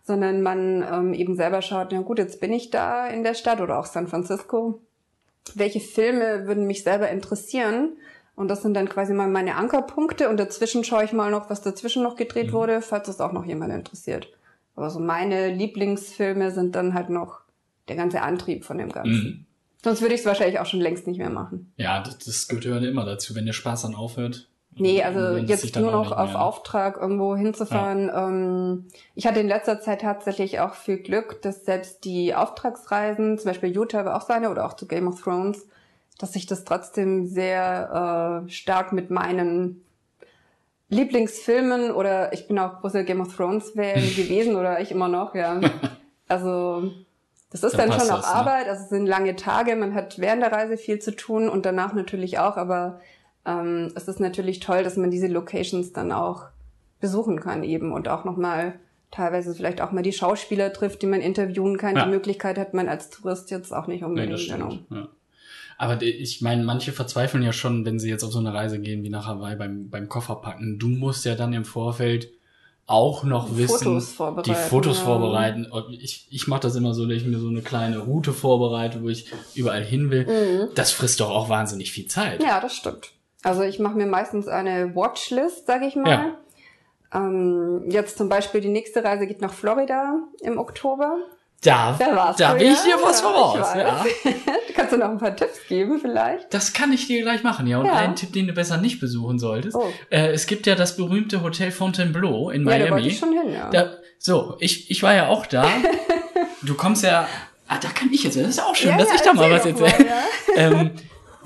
sondern 0.03 0.41
man 0.41 0.85
ähm, 0.89 1.13
eben 1.13 1.35
selber 1.35 1.61
schaut, 1.61 1.89
na 1.91 2.01
gut, 2.01 2.19
jetzt 2.19 2.39
bin 2.39 2.53
ich 2.53 2.69
da 2.69 3.07
in 3.07 3.23
der 3.23 3.33
Stadt 3.33 3.59
oder 3.59 3.79
auch 3.79 3.85
San 3.85 4.07
Francisco 4.07 4.79
welche 5.55 5.79
Filme 5.79 6.47
würden 6.47 6.67
mich 6.67 6.83
selber 6.83 7.09
interessieren. 7.09 7.97
Und 8.39 8.47
das 8.47 8.61
sind 8.61 8.73
dann 8.73 8.87
quasi 8.87 9.13
mal 9.13 9.27
meine 9.27 9.55
Ankerpunkte 9.57 10.29
und 10.29 10.39
dazwischen 10.39 10.85
schaue 10.85 11.03
ich 11.03 11.11
mal 11.11 11.29
noch, 11.29 11.49
was 11.49 11.61
dazwischen 11.61 12.03
noch 12.03 12.15
gedreht 12.15 12.47
mhm. 12.47 12.53
wurde, 12.53 12.81
falls 12.81 13.09
es 13.09 13.19
auch 13.19 13.33
noch 13.33 13.43
jemand 13.43 13.73
interessiert. 13.73 14.29
Aber 14.77 14.89
so 14.89 15.01
meine 15.01 15.53
Lieblingsfilme 15.53 16.49
sind 16.51 16.73
dann 16.73 16.93
halt 16.93 17.09
noch 17.09 17.41
der 17.89 17.97
ganze 17.97 18.21
Antrieb 18.21 18.63
von 18.63 18.77
dem 18.77 18.93
Ganzen. 18.93 19.23
Mhm. 19.23 19.45
Sonst 19.83 19.99
würde 20.01 20.13
ich 20.13 20.21
es 20.21 20.25
wahrscheinlich 20.25 20.57
auch 20.57 20.65
schon 20.65 20.79
längst 20.79 21.05
nicht 21.05 21.17
mehr 21.17 21.29
machen. 21.29 21.73
Ja, 21.75 22.01
das, 22.01 22.17
das 22.19 22.47
gehört 22.47 22.85
immer 22.85 23.03
dazu. 23.03 23.35
Wenn 23.35 23.45
der 23.45 23.51
Spaß 23.51 23.81
dann 23.81 23.93
aufhört, 23.93 24.47
Nee, 24.75 25.03
also 25.03 25.35
jetzt 25.35 25.75
nur 25.75 25.91
noch 25.91 26.13
auf 26.13 26.35
Auftrag 26.35 26.95
irgendwo 26.95 27.35
hinzufahren. 27.35 28.07
Ja. 28.07 28.29
Ähm, 28.29 28.87
ich 29.15 29.27
hatte 29.27 29.41
in 29.41 29.49
letzter 29.49 29.81
Zeit 29.81 29.99
tatsächlich 29.99 30.61
auch 30.61 30.75
viel 30.75 30.99
Glück, 30.99 31.41
dass 31.41 31.65
selbst 31.65 32.05
die 32.05 32.33
Auftragsreisen, 32.33 33.37
zum 33.37 33.49
Beispiel 33.49 33.75
Utah 33.75 34.05
war 34.05 34.15
auch 34.15 34.25
seine 34.25 34.49
oder 34.49 34.65
auch 34.65 34.75
zu 34.75 34.87
Game 34.87 35.09
of 35.09 35.21
Thrones, 35.21 35.67
dass 36.19 36.33
sich 36.33 36.45
das 36.45 36.65
trotzdem 36.65 37.25
sehr 37.25 38.43
äh, 38.45 38.49
stark 38.49 38.91
mit 38.91 39.09
meinen 39.09 39.83
Lieblingsfilmen 40.89 41.91
oder 41.91 42.33
ich 42.33 42.47
bin 42.47 42.59
auch 42.59 42.81
großer 42.81 43.03
Game 43.03 43.21
of 43.21 43.35
Thrones 43.35 43.71
Fan 43.71 44.01
gewesen 44.15 44.55
oder 44.55 44.79
ich 44.79 44.91
immer 44.91 45.07
noch, 45.07 45.33
ja. 45.33 45.59
Also 46.31 46.91
das 47.49 47.63
ist 47.63 47.75
dann, 47.75 47.89
dann 47.89 47.99
schon 47.99 48.11
auch 48.11 48.17
das, 48.17 48.27
ne? 48.27 48.35
Arbeit, 48.35 48.67
also 48.67 48.83
es 48.83 48.89
sind 48.89 49.07
lange 49.07 49.35
Tage, 49.35 49.75
man 49.75 49.95
hat 49.95 50.19
während 50.19 50.43
der 50.43 50.51
Reise 50.51 50.77
viel 50.77 50.99
zu 50.99 51.15
tun 51.15 51.49
und 51.49 51.65
danach 51.65 51.93
natürlich 51.93 52.37
auch, 52.37 52.55
aber 52.55 52.99
ähm, 53.47 53.91
es 53.95 54.07
ist 54.07 54.19
natürlich 54.19 54.59
toll, 54.59 54.83
dass 54.83 54.95
man 54.95 55.09
diese 55.09 55.25
Locations 55.25 55.91
dann 55.91 56.11
auch 56.11 56.43
besuchen 56.99 57.39
kann 57.39 57.63
eben 57.63 57.93
und 57.93 58.07
auch 58.09 58.25
nochmal 58.25 58.75
teilweise 59.09 59.55
vielleicht 59.55 59.81
auch 59.81 59.91
mal 59.91 60.03
die 60.03 60.13
Schauspieler 60.13 60.71
trifft, 60.71 61.01
die 61.01 61.07
man 61.07 61.21
interviewen 61.21 61.77
kann. 61.77 61.95
Ja. 61.95 62.05
Die 62.05 62.11
Möglichkeit 62.11 62.59
hat 62.59 62.75
man 62.75 62.87
als 62.87 63.09
Tourist 63.09 63.49
jetzt 63.49 63.73
auch 63.73 63.87
nicht 63.87 64.03
unbedingt. 64.03 64.37
Nee, 64.37 64.47
genau. 64.47 64.73
Ja. 64.91 65.07
Aber 65.79 66.01
ich 66.01 66.41
meine, 66.41 66.61
manche 66.63 66.91
verzweifeln 66.91 67.41
ja 67.41 67.53
schon, 67.53 67.85
wenn 67.85 67.99
sie 67.99 68.09
jetzt 68.09 68.25
auf 68.25 68.33
so 68.33 68.39
eine 68.39 68.53
Reise 68.53 68.79
gehen 68.79 69.01
wie 69.01 69.09
nach 69.09 69.27
Hawaii 69.27 69.55
beim, 69.55 69.89
beim 69.89 70.09
Kofferpacken. 70.09 70.77
Du 70.77 70.89
musst 70.89 71.23
ja 71.23 71.35
dann 71.35 71.53
im 71.53 71.63
Vorfeld 71.63 72.29
auch 72.85 73.23
noch 73.23 73.55
wissen, 73.55 73.77
Fotos 73.77 74.43
die 74.45 74.55
Fotos 74.55 74.97
ja. 74.97 75.05
vorbereiten. 75.05 75.67
Ich, 75.91 76.27
ich 76.31 76.47
mache 76.49 76.59
das 76.59 76.75
immer 76.75 76.93
so, 76.93 77.05
dass 77.05 77.15
ich 77.15 77.25
mir 77.25 77.39
so 77.39 77.47
eine 77.47 77.61
kleine 77.61 77.99
Route 77.99 78.33
vorbereite, 78.33 79.01
wo 79.01 79.07
ich 79.07 79.31
überall 79.55 79.83
hin 79.83 80.11
will. 80.11 80.25
Mhm. 80.25 80.75
Das 80.75 80.91
frisst 80.91 81.21
doch 81.21 81.29
auch 81.29 81.47
wahnsinnig 81.47 81.93
viel 81.93 82.07
Zeit. 82.07 82.43
Ja, 82.43 82.59
das 82.59 82.75
stimmt. 82.75 83.13
Also 83.43 83.61
ich 83.61 83.79
mache 83.79 83.95
mir 83.95 84.07
meistens 84.07 84.49
eine 84.49 84.93
Watchlist, 84.95 85.65
sage 85.65 85.85
ich 85.85 85.95
mal. 85.95 86.09
Ja. 86.09 86.37
Ähm, 87.13 87.85
jetzt 87.89 88.17
zum 88.17 88.27
Beispiel 88.27 88.59
die 88.59 88.67
nächste 88.67 89.01
Reise 89.01 89.27
geht 89.27 89.39
nach 89.39 89.53
Florida 89.53 90.17
im 90.41 90.57
Oktober. 90.57 91.19
Da, 91.61 91.97
da, 91.99 92.33
da 92.37 92.53
bin 92.53 92.71
ich 92.71 92.79
dir 92.79 92.95
was 93.03 93.19
voraus. 93.19 93.75
Ja. 93.75 94.05
Kannst 94.75 94.93
du 94.93 94.97
noch 94.97 95.09
ein 95.09 95.17
paar 95.17 95.35
Tipps 95.35 95.59
geben 95.67 95.99
vielleicht? 95.99 96.53
Das 96.53 96.71
kann 96.71 96.93
ich 96.93 97.07
dir 97.07 97.21
gleich 97.21 97.43
machen, 97.43 97.67
ja. 97.67 97.79
Und 97.79 97.85
ja. 97.85 97.95
einen 97.95 98.15
Tipp, 98.15 98.31
den 98.31 98.47
du 98.47 98.53
besser 98.53 98.77
nicht 98.77 99.01
besuchen 99.01 99.39
solltest. 99.39 99.75
Oh. 99.75 99.91
Äh, 100.09 100.31
es 100.31 100.47
gibt 100.47 100.67
ja 100.67 100.75
das 100.75 100.95
berühmte 100.95 101.41
Hotel 101.43 101.71
Fontainebleau 101.71 102.49
in 102.49 102.63
Miami. 102.63 102.79
Ja, 102.79 102.85
da 102.85 102.91
wollte 102.93 103.07
ich 103.07 103.19
schon 103.19 103.33
hin, 103.33 103.51
ja. 103.51 103.69
Da, 103.71 103.91
so, 104.17 104.55
ich, 104.59 104.89
ich 104.89 105.03
war 105.03 105.13
ja 105.13 105.27
auch 105.27 105.45
da. 105.45 105.69
du 106.61 106.75
kommst 106.75 107.03
ja... 107.03 107.27
Ah, 107.67 107.77
da 107.79 107.89
kann 107.89 108.09
ich 108.11 108.23
jetzt, 108.23 108.37
das 108.37 108.47
ist 108.47 108.57
ja 108.57 108.63
auch 108.63 108.75
schön, 108.75 108.91
ja, 108.91 108.97
dass 108.97 109.13
ich 109.13 109.21
da 109.21 109.33
mal 109.33 109.51
was 109.51 109.65
erzähle. 109.65 109.93
ähm, 110.55 110.91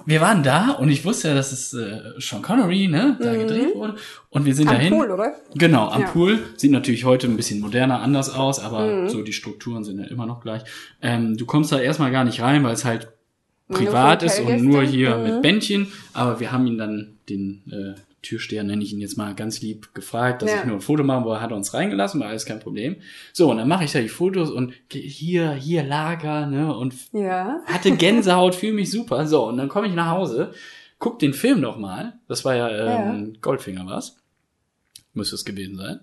wir 0.06 0.22
waren 0.22 0.44
da 0.44 0.72
und 0.72 0.90
ich 0.90 1.06
wusste 1.06 1.30
ja, 1.30 1.34
dass 1.34 1.52
es 1.52 1.74
äh, 1.74 2.00
Sean 2.18 2.42
Connery, 2.42 2.88
ne, 2.88 3.18
da 3.20 3.34
mhm. 3.34 3.40
gedreht 3.40 3.76
wurde. 3.76 3.96
Und 4.30 4.46
wir 4.46 4.56
sind 4.56 4.68
am 4.68 4.76
dahin. 4.76 4.94
Am 4.94 5.00
Pool, 5.00 5.12
oder? 5.12 5.36
Genau, 5.56 5.90
am 5.90 6.02
ja. 6.02 6.08
Pool. 6.08 6.40
Sieht 6.58 6.72
natürlich 6.72 7.06
heute 7.06 7.28
ein 7.28 7.38
bisschen 7.38 7.60
moderner, 7.60 8.02
anders 8.02 8.34
aus, 8.34 8.60
aber 8.60 8.86
mhm. 8.86 9.10
so 9.10 9.22
die 9.22 9.34
Strukturen 9.34 9.84
sind 9.84 10.00
ja 10.00 10.06
immer 10.06 10.26
noch 10.26 10.42
gleich. 10.42 10.64
Ähm, 11.02 11.38
du 11.38 11.46
kommst 11.46 11.72
da 11.72 11.80
erstmal 11.80 12.12
gar 12.12 12.24
nicht 12.24 12.42
rein, 12.42 12.64
weil 12.64 12.74
es 12.74 12.86
halt 12.86 13.10
privat 13.70 14.24
ist 14.24 14.40
und 14.40 14.64
nur 14.64 14.84
hier 14.84 15.18
mhm. 15.18 15.24
mit 15.24 15.42
Bändchen. 15.42 15.88
Aber 16.14 16.40
wir 16.40 16.52
haben 16.52 16.68
ihn 16.68 16.78
dann 16.78 17.18
den 17.30 17.64
äh, 17.72 18.00
Türsteher, 18.24 18.64
nenne 18.64 18.84
ich 18.84 18.94
ihn 18.94 19.00
jetzt 19.00 19.18
mal 19.18 19.36
ganz 19.36 19.62
lieb, 19.62 19.94
gefragt, 19.94 20.42
dass 20.42 20.50
ja. 20.50 20.60
ich 20.60 20.66
nur 20.66 20.78
ein 20.78 20.82
Foto 20.82 21.04
machen 21.04 21.26
wollte, 21.26 21.42
hat 21.42 21.52
er 21.52 21.58
uns 21.58 21.74
reingelassen, 21.74 22.20
war 22.20 22.30
alles 22.30 22.46
kein 22.46 22.60
Problem. 22.60 22.96
So, 23.34 23.52
und 23.52 23.58
dann 23.58 23.68
mache 23.68 23.84
ich 23.84 23.92
da 23.92 24.00
die 24.00 24.10
Fotos 24.10 24.50
und 24.50 24.74
hier, 24.92 25.52
hier 25.52 25.84
Lager, 25.84 26.48
ne, 26.48 26.76
und 26.76 26.96
ja. 27.12 27.62
hatte 27.66 27.96
Gänsehaut, 27.96 28.56
fühle 28.56 28.74
mich 28.74 28.90
super. 28.90 29.28
So, 29.28 29.48
und 29.48 29.58
dann 29.58 29.70
komme 29.70 29.88
ich 29.88 29.94
nach 29.94 30.10
Hause, 30.10 30.54
guck 30.98 31.20
den 31.20 31.34
Film 31.34 31.60
noch 31.60 31.78
mal. 31.78 32.20
Das 32.28 32.46
war 32.46 32.56
ja, 32.56 32.70
ähm, 32.70 33.34
ja. 33.34 33.40
Goldfinger 33.42 33.86
was. 33.86 34.18
Müsste 35.14 35.36
es 35.36 35.46
gewesen 35.46 35.76
sein. 35.76 36.00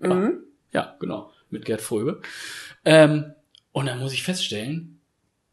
Ja, 0.00 0.14
mhm. 0.14 0.38
ja 0.72 0.96
genau, 0.98 1.30
mit 1.48 1.64
Gerd 1.64 1.80
Fröbe. 1.80 2.20
Ähm, 2.84 3.32
und 3.70 3.86
dann 3.86 4.00
muss 4.00 4.12
ich 4.12 4.24
feststellen, 4.24 5.00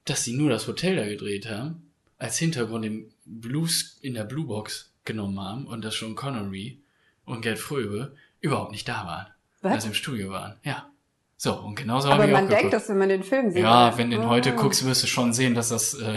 dass 0.05 0.23
sie 0.23 0.33
nur 0.33 0.49
das 0.49 0.67
Hotel 0.67 0.95
da 0.95 1.05
gedreht 1.07 1.49
haben, 1.49 1.91
als 2.17 2.37
Hintergrund 2.39 2.83
im 2.83 3.11
Blues, 3.25 3.99
in 4.01 4.15
der 4.15 4.23
Bluebox 4.23 4.88
genommen 5.09 5.39
haben 5.39 5.65
und 5.65 5.83
dass 5.83 5.95
schon 5.95 6.15
Connery 6.15 6.81
und 7.25 7.41
Gerd 7.41 7.57
Fröbe 7.57 8.15
überhaupt 8.41 8.71
nicht 8.71 8.87
da 8.87 9.05
waren. 9.05 9.27
Was? 9.61 9.73
Also 9.73 9.87
im 9.87 9.93
Studio 9.95 10.29
waren, 10.29 10.59
ja. 10.63 10.87
So, 11.35 11.53
und 11.53 11.75
genauso 11.75 12.09
habe 12.09 12.25
ich 12.25 12.33
auch 12.33 12.33
man 12.33 12.49
denkt 12.49 12.73
das, 12.73 12.89
wenn 12.89 12.97
man 12.97 13.09
den 13.09 13.23
Film 13.23 13.51
sieht. 13.51 13.63
Ja, 13.63 13.97
wenn 13.97 14.11
du 14.11 14.17
den 14.17 14.25
oh. 14.25 14.29
heute 14.29 14.53
guckst, 14.53 14.85
wirst 14.85 15.03
du 15.03 15.07
schon 15.07 15.33
sehen, 15.33 15.55
dass 15.55 15.69
das 15.69 15.95
äh, 15.95 16.15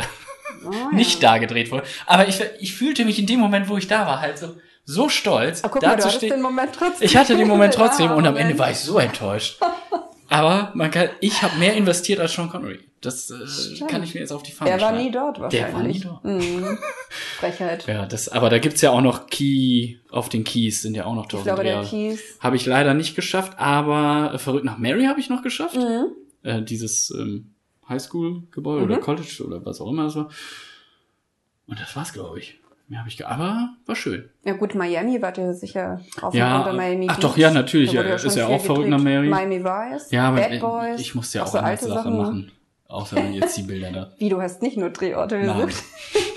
oh, 0.65 0.71
ja. 0.73 0.91
nicht 0.93 1.23
da 1.23 1.39
gedreht 1.39 1.71
wurde. 1.71 1.85
Aber 2.07 2.29
ich, 2.29 2.41
ich 2.61 2.75
fühlte 2.75 3.05
mich 3.05 3.19
in 3.19 3.27
dem 3.27 3.41
Moment, 3.41 3.69
wo 3.69 3.77
ich 3.77 3.87
da 3.87 4.07
war, 4.07 4.21
halt 4.21 4.39
so, 4.39 4.57
so 4.85 5.09
stolz. 5.09 5.63
Ach, 5.65 5.71
guck 5.71 5.83
mal, 5.83 5.97
du 5.97 6.05
hattest 6.05 6.23
den 6.23 6.43
Moment 6.43 6.75
trotzdem. 6.75 7.07
Ich 7.07 7.17
hatte 7.17 7.37
den 7.37 7.49
Moment 7.49 7.73
trotzdem 7.77 8.07
ja, 8.07 8.15
und 8.15 8.27
am 8.27 8.37
Ende 8.37 8.59
war 8.59 8.71
ich 8.71 8.79
so 8.79 8.99
enttäuscht. 8.99 9.61
Aber 10.29 10.73
man 10.75 10.91
kann, 10.91 11.09
ich 11.21 11.43
habe 11.43 11.57
mehr 11.59 11.75
investiert 11.75 12.21
als 12.21 12.33
Sean 12.33 12.51
Connery. 12.51 12.81
Das 13.03 13.31
äh, 13.31 13.85
kann 13.87 14.03
ich 14.03 14.15
mir 14.15 14.21
jetzt 14.21 14.33
auf 14.33 14.43
die 14.43 14.53
Fahne 14.53 14.71
Der 14.71 14.81
war 14.81 14.93
nie 14.93 15.11
dort 15.11 15.39
wahrscheinlich. 15.41 15.61
Der 15.71 15.75
war 15.75 15.83
nie 15.83 16.01
dort. 16.01 16.25
Mhm. 16.25 16.79
Frechheit. 17.39 17.87
ja, 17.87 18.07
das, 18.07 18.29
aber 18.29 18.49
da 18.49 18.59
gibt's 18.59 18.81
ja 18.81 18.91
auch 18.91 19.01
noch 19.01 19.27
Key, 19.27 19.97
auf 20.11 20.29
den 20.29 20.45
Keys 20.45 20.83
sind 20.83 20.95
ja 20.95 21.05
auch 21.05 21.15
noch 21.15 21.27
dort. 21.27 21.41
Ich 21.43 21.45
glaube, 21.47 21.65
der 21.65 21.83
Keys. 21.83 22.21
Habe 22.41 22.57
ich 22.57 22.65
leider 22.65 22.95
nicht 22.95 23.15
geschafft, 23.17 23.59
aber 23.59 24.33
äh, 24.35 24.39
Verrückt 24.39 24.65
nach 24.65 24.79
Mary 24.79 25.05
habe 25.05 25.21
ich 25.21 25.29
noch 25.29 25.43
geschafft. 25.43 25.77
Mhm. 25.77 26.07
Äh, 26.43 26.63
dieses 26.63 27.11
ähm, 27.11 27.53
Highschool-Gebäude 27.89 28.85
Mhm. 28.87 28.91
oder 28.93 29.01
College 29.01 29.43
oder 29.47 29.65
was 29.67 29.81
auch 29.81 29.91
immer 29.91 30.07
es 30.07 30.15
war. 30.17 30.31
Und 31.67 31.81
das 31.81 31.95
war's, 31.97 32.13
glaube 32.13 32.39
ich. 32.39 32.59
Mehr 32.89 32.99
habe 33.01 33.09
ich 33.09 33.17
ge 33.17 33.25
aber 33.27 33.71
war 33.87 33.97
schön. 33.97 34.29
Ja 34.45 34.53
gut, 34.55 34.75
Miami 34.75 35.23
wart 35.23 35.39
ihr 35.39 35.55
sicher 35.55 36.01
auf 36.21 36.35
Ja, 36.35 36.63
oder 36.63 36.73
Miami 36.75 37.07
ach 37.09 37.15
Beach. 37.17 37.23
doch, 37.23 37.37
ja, 37.39 37.51
natürlich, 37.51 37.93
ja, 37.93 38.03
ist 38.03 38.37
ja 38.37 38.47
auch 38.49 38.61
verrückt 38.63 38.89
nach 38.91 38.99
gedreht. 38.99 39.31
Miami. 39.31 39.65
Vice, 39.65 40.11
Ja, 40.11 40.29
aber 40.29 40.41
Bad 40.41 40.61
Boys. 40.61 41.01
ich 41.01 41.15
musste 41.15 41.39
ja 41.39 41.45
auch, 41.45 41.49
so 41.49 41.59
andere 41.59 41.71
alte 41.71 41.87
Sachen 41.87 41.97
Sachen. 41.97 42.17
machen. 42.19 42.53
Außer 42.93 43.21
jetzt 43.31 43.57
die 43.57 43.63
Bilder 43.63 43.91
da. 43.91 44.13
Wie, 44.19 44.29
du 44.29 44.41
hast 44.41 44.63
nicht 44.63 44.77
nur 44.77 44.91
Drehorte 44.91 45.39
besucht? 45.39 45.83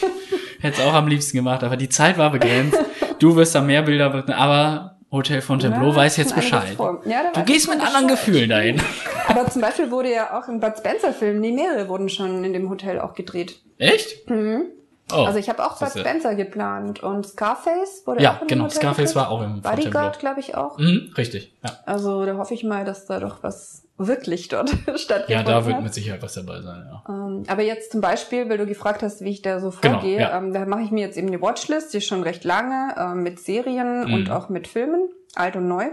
Hätte 0.62 0.82
es 0.82 0.88
auch 0.88 0.94
am 0.94 1.08
liebsten 1.08 1.38
gemacht, 1.38 1.64
aber 1.64 1.78
die 1.78 1.90
Zeit 1.90 2.18
war 2.18 2.32
begrenzt. 2.32 2.78
Du 3.20 3.36
wirst 3.36 3.54
da 3.54 3.62
mehr 3.62 3.84
Bilder 3.84 4.10
berichten, 4.10 4.32
aber 4.32 4.98
Hotel 5.12 5.42
Fontainebleau 5.42 5.90
Ja, 5.90 5.96
weiß 5.96 6.18
jetzt 6.18 6.36
Bescheid. 6.36 6.78
Ja, 7.06 7.32
Du 7.34 7.44
gehst 7.44 7.70
mit 7.70 7.80
anderen. 7.80 8.08
Gefühlen 8.08 8.50
dahin. 8.50 8.82
Aber 9.28 9.50
zum 9.50 9.62
Beispiel 9.62 9.90
wurde 9.90 10.12
ja 10.12 10.38
auch 10.38 10.48
im 10.48 10.60
Bud 10.60 10.78
Spencer-Film, 10.78 11.42
die 11.42 11.52
mehrere 11.52 11.88
wurden 11.90 12.10
schon 12.10 12.44
in 12.44 12.54
dem 12.54 12.70
Hotel 12.70 13.00
auch 13.00 13.14
gedreht. 13.14 13.62
Echt? 13.78 14.30
Mhm. 14.30 14.66
Oh. 15.14 15.24
Also 15.26 15.38
ich 15.38 15.50
habe 15.50 15.64
auch 15.64 15.78
Bud. 15.80 15.90
Spencer 15.90 16.34
geplant 16.36 17.04
und 17.04 17.28
Scarface 17.28 18.04
wurde 18.06 18.20
auch 18.20 18.24
ja, 18.24 18.32
in 18.34 18.40
dem 18.40 18.48
genau. 18.48 18.64
Hotel 18.66 18.78
Scarface 18.78 18.98
gedreht. 19.14 19.16
war 19.16 19.30
auch 19.30 19.42
im. 19.44 19.62
Bodyguard, 19.62 20.20
glaube 20.20 20.40
ich, 20.40 20.56
auch. 20.56 20.78
Mhm, 20.80 21.14
richtig, 21.18 21.54
ja. 21.64 21.72
Also 21.86 22.26
da 22.26 22.38
hoffe 22.38 22.54
ich 22.56 22.64
mal, 22.64 22.86
dass 22.86 23.06
da 23.06 23.20
doch 23.20 23.44
was 23.44 23.84
wirklich 23.98 24.48
dort 24.48 24.70
stattgefunden 24.96 25.30
Ja, 25.30 25.44
da 25.44 25.66
wird 25.66 25.76
hat. 25.78 25.84
mit 25.84 25.94
Sicherheit 25.94 26.22
was 26.24 26.34
dabei 26.34 26.60
sein, 26.62 26.86
ja. 26.90 27.04
Ähm, 27.08 27.44
aber 27.48 27.62
jetzt 27.62 27.92
zum 27.92 28.02
Beispiel, 28.02 28.50
weil 28.50 28.58
du 28.58 28.66
gefragt 28.66 29.04
hast, 29.04 29.22
wie 29.22 29.30
ich 29.30 29.42
da 29.44 29.60
so 29.60 29.72
Genau, 29.80 30.00
vorgehe, 30.00 30.20
ja. 30.20 30.38
ähm, 30.38 30.52
da 30.54 30.66
mache 30.66 30.82
ich 30.82 30.92
mir 30.92 31.02
jetzt 31.06 31.18
eben 31.18 31.28
eine 31.28 31.42
Watchlist, 31.42 31.94
die 31.94 31.98
ist 32.00 32.08
schon 32.08 32.24
recht 32.24 32.44
lange, 32.44 32.96
ähm, 32.98 33.22
mit 33.24 33.40
Serien 33.40 34.06
Mhm. 34.08 34.14
und 34.14 34.32
auch 34.32 34.50
mit 34.50 34.68
Filmen, 34.68 35.08
alt 35.36 35.56
und 35.56 35.68
neu. 35.68 35.86